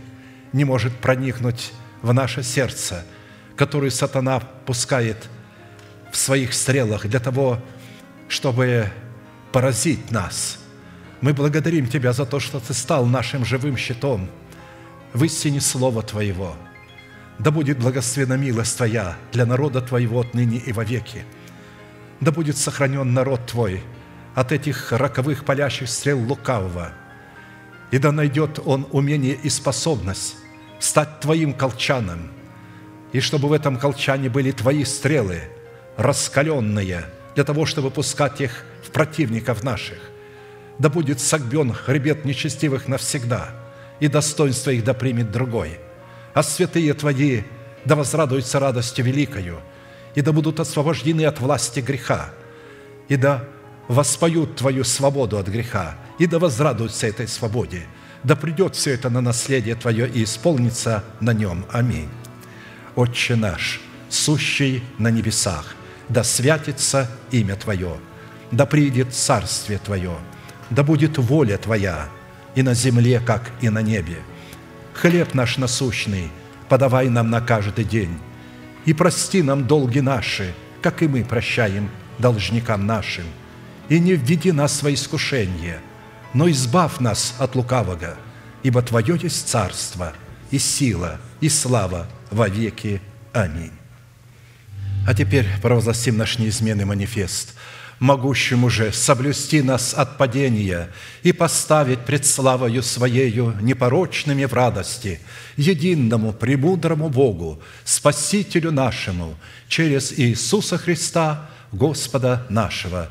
не 0.52 0.64
может 0.64 0.96
проникнуть 0.96 1.72
в 2.02 2.12
наше 2.12 2.42
сердце, 2.42 3.04
которую 3.56 3.90
сатана 3.90 4.40
пускает 4.40 5.28
в 6.10 6.16
своих 6.16 6.54
стрелах 6.54 7.06
для 7.06 7.20
того, 7.20 7.58
чтобы 8.28 8.90
поразить 9.52 10.10
нас– 10.10 10.58
мы 11.20 11.34
благодарим 11.34 11.86
Тебя 11.86 12.12
за 12.12 12.24
то, 12.24 12.40
что 12.40 12.60
Ты 12.60 12.72
стал 12.72 13.04
нашим 13.04 13.44
живым 13.44 13.76
щитом 13.76 14.30
в 15.12 15.22
истине 15.24 15.60
Слова 15.60 16.02
Твоего. 16.02 16.56
Да 17.38 17.50
будет 17.50 17.78
благословена 17.78 18.36
милость 18.36 18.76
Твоя 18.76 19.16
для 19.32 19.44
народа 19.44 19.82
Твоего 19.82 20.20
отныне 20.20 20.58
и 20.58 20.72
вовеки. 20.72 21.24
Да 22.20 22.32
будет 22.32 22.56
сохранен 22.56 23.12
народ 23.12 23.46
Твой 23.46 23.82
от 24.34 24.52
этих 24.52 24.92
роковых 24.92 25.44
палящих 25.44 25.90
стрел 25.90 26.18
лукавого. 26.18 26.92
И 27.90 27.98
да 27.98 28.12
найдет 28.12 28.58
он 28.64 28.86
умение 28.90 29.34
и 29.34 29.50
способность 29.50 30.36
стать 30.80 31.20
Твоим 31.20 31.52
колчаном, 31.52 32.32
и 33.12 33.20
чтобы 33.20 33.48
в 33.48 33.52
этом 33.52 33.78
колчане 33.78 34.28
были 34.28 34.50
Твои 34.50 34.84
стрелы, 34.84 35.42
раскаленные, 35.96 37.04
для 37.36 37.44
того, 37.44 37.66
чтобы 37.66 37.92
пускать 37.92 38.40
их 38.40 38.64
в 38.84 38.90
противников 38.90 39.62
наших– 39.62 39.98
да 40.80 40.88
будет 40.88 41.20
согбен 41.20 41.74
хребет 41.74 42.24
нечестивых 42.24 42.88
навсегда, 42.88 43.50
и 44.00 44.08
достоинство 44.08 44.70
их 44.70 44.82
да 44.82 44.94
примет 44.94 45.30
другой. 45.30 45.78
А 46.32 46.42
святые 46.42 46.94
Твои 46.94 47.42
да 47.84 47.96
возрадуются 47.96 48.58
радостью 48.58 49.04
великою, 49.04 49.60
и 50.14 50.22
да 50.22 50.32
будут 50.32 50.58
освобождены 50.58 51.26
от 51.26 51.38
власти 51.38 51.80
греха, 51.80 52.30
и 53.08 53.16
да 53.16 53.44
воспоют 53.88 54.56
Твою 54.56 54.84
свободу 54.84 55.36
от 55.36 55.48
греха, 55.48 55.96
и 56.18 56.26
да 56.26 56.38
возрадуются 56.38 57.06
этой 57.06 57.28
свободе. 57.28 57.82
Да 58.24 58.36
придет 58.36 58.76
все 58.76 58.92
это 58.92 59.10
на 59.10 59.20
наследие 59.20 59.74
Твое 59.74 60.08
и 60.08 60.24
исполнится 60.24 61.04
на 61.20 61.32
нем. 61.32 61.64
Аминь. 61.70 62.10
Отче 62.94 63.36
наш, 63.36 63.80
сущий 64.08 64.82
на 64.98 65.10
небесах, 65.10 65.74
да 66.08 66.24
святится 66.24 67.10
имя 67.30 67.56
Твое, 67.56 67.96
да 68.50 68.66
придет 68.66 69.14
царствие 69.14 69.78
Твое– 69.78 70.16
да 70.70 70.84
будет 70.84 71.18
воля 71.18 71.58
Твоя 71.58 72.08
и 72.54 72.62
на 72.62 72.74
земле, 72.74 73.20
как 73.20 73.50
и 73.60 73.68
на 73.68 73.82
небе. 73.82 74.18
Хлеб 74.94 75.34
наш 75.34 75.58
насущный 75.58 76.30
подавай 76.68 77.08
нам 77.08 77.30
на 77.30 77.40
каждый 77.40 77.84
день, 77.84 78.18
и 78.84 78.94
прости 78.94 79.42
нам 79.42 79.66
долги 79.66 80.00
наши, 80.00 80.54
как 80.80 81.02
и 81.02 81.08
мы 81.08 81.24
прощаем 81.24 81.90
должникам 82.18 82.86
нашим, 82.86 83.24
и 83.88 83.98
не 83.98 84.14
введи 84.14 84.52
нас 84.52 84.82
во 84.82 84.94
искушение, 84.94 85.80
но 86.34 86.50
избавь 86.50 86.98
нас 87.00 87.34
от 87.38 87.54
лукавого, 87.54 88.16
ибо 88.62 88.82
Твое 88.82 89.18
есть 89.20 89.48
царство, 89.48 90.12
и 90.50 90.58
сила, 90.58 91.18
и 91.40 91.48
слава 91.48 92.06
во 92.30 92.48
веки. 92.48 93.00
Аминь. 93.32 93.72
А 95.06 95.14
теперь 95.14 95.46
провозгласим 95.62 96.16
наш 96.16 96.38
неизменный 96.38 96.84
манифест– 96.84 97.54
могущему 98.00 98.70
же 98.70 98.92
соблюсти 98.92 99.62
нас 99.62 99.94
от 99.94 100.16
падения 100.16 100.88
и 101.22 101.32
поставить 101.32 102.00
пред 102.00 102.26
славою 102.26 102.82
Своею 102.82 103.54
непорочными 103.60 104.46
в 104.46 104.54
радости, 104.54 105.20
единому, 105.56 106.32
премудрому 106.32 107.10
Богу, 107.10 107.62
Спасителю 107.84 108.72
нашему, 108.72 109.36
через 109.68 110.12
Иисуса 110.18 110.78
Христа, 110.78 111.48
Господа 111.72 112.46
нашего, 112.48 113.10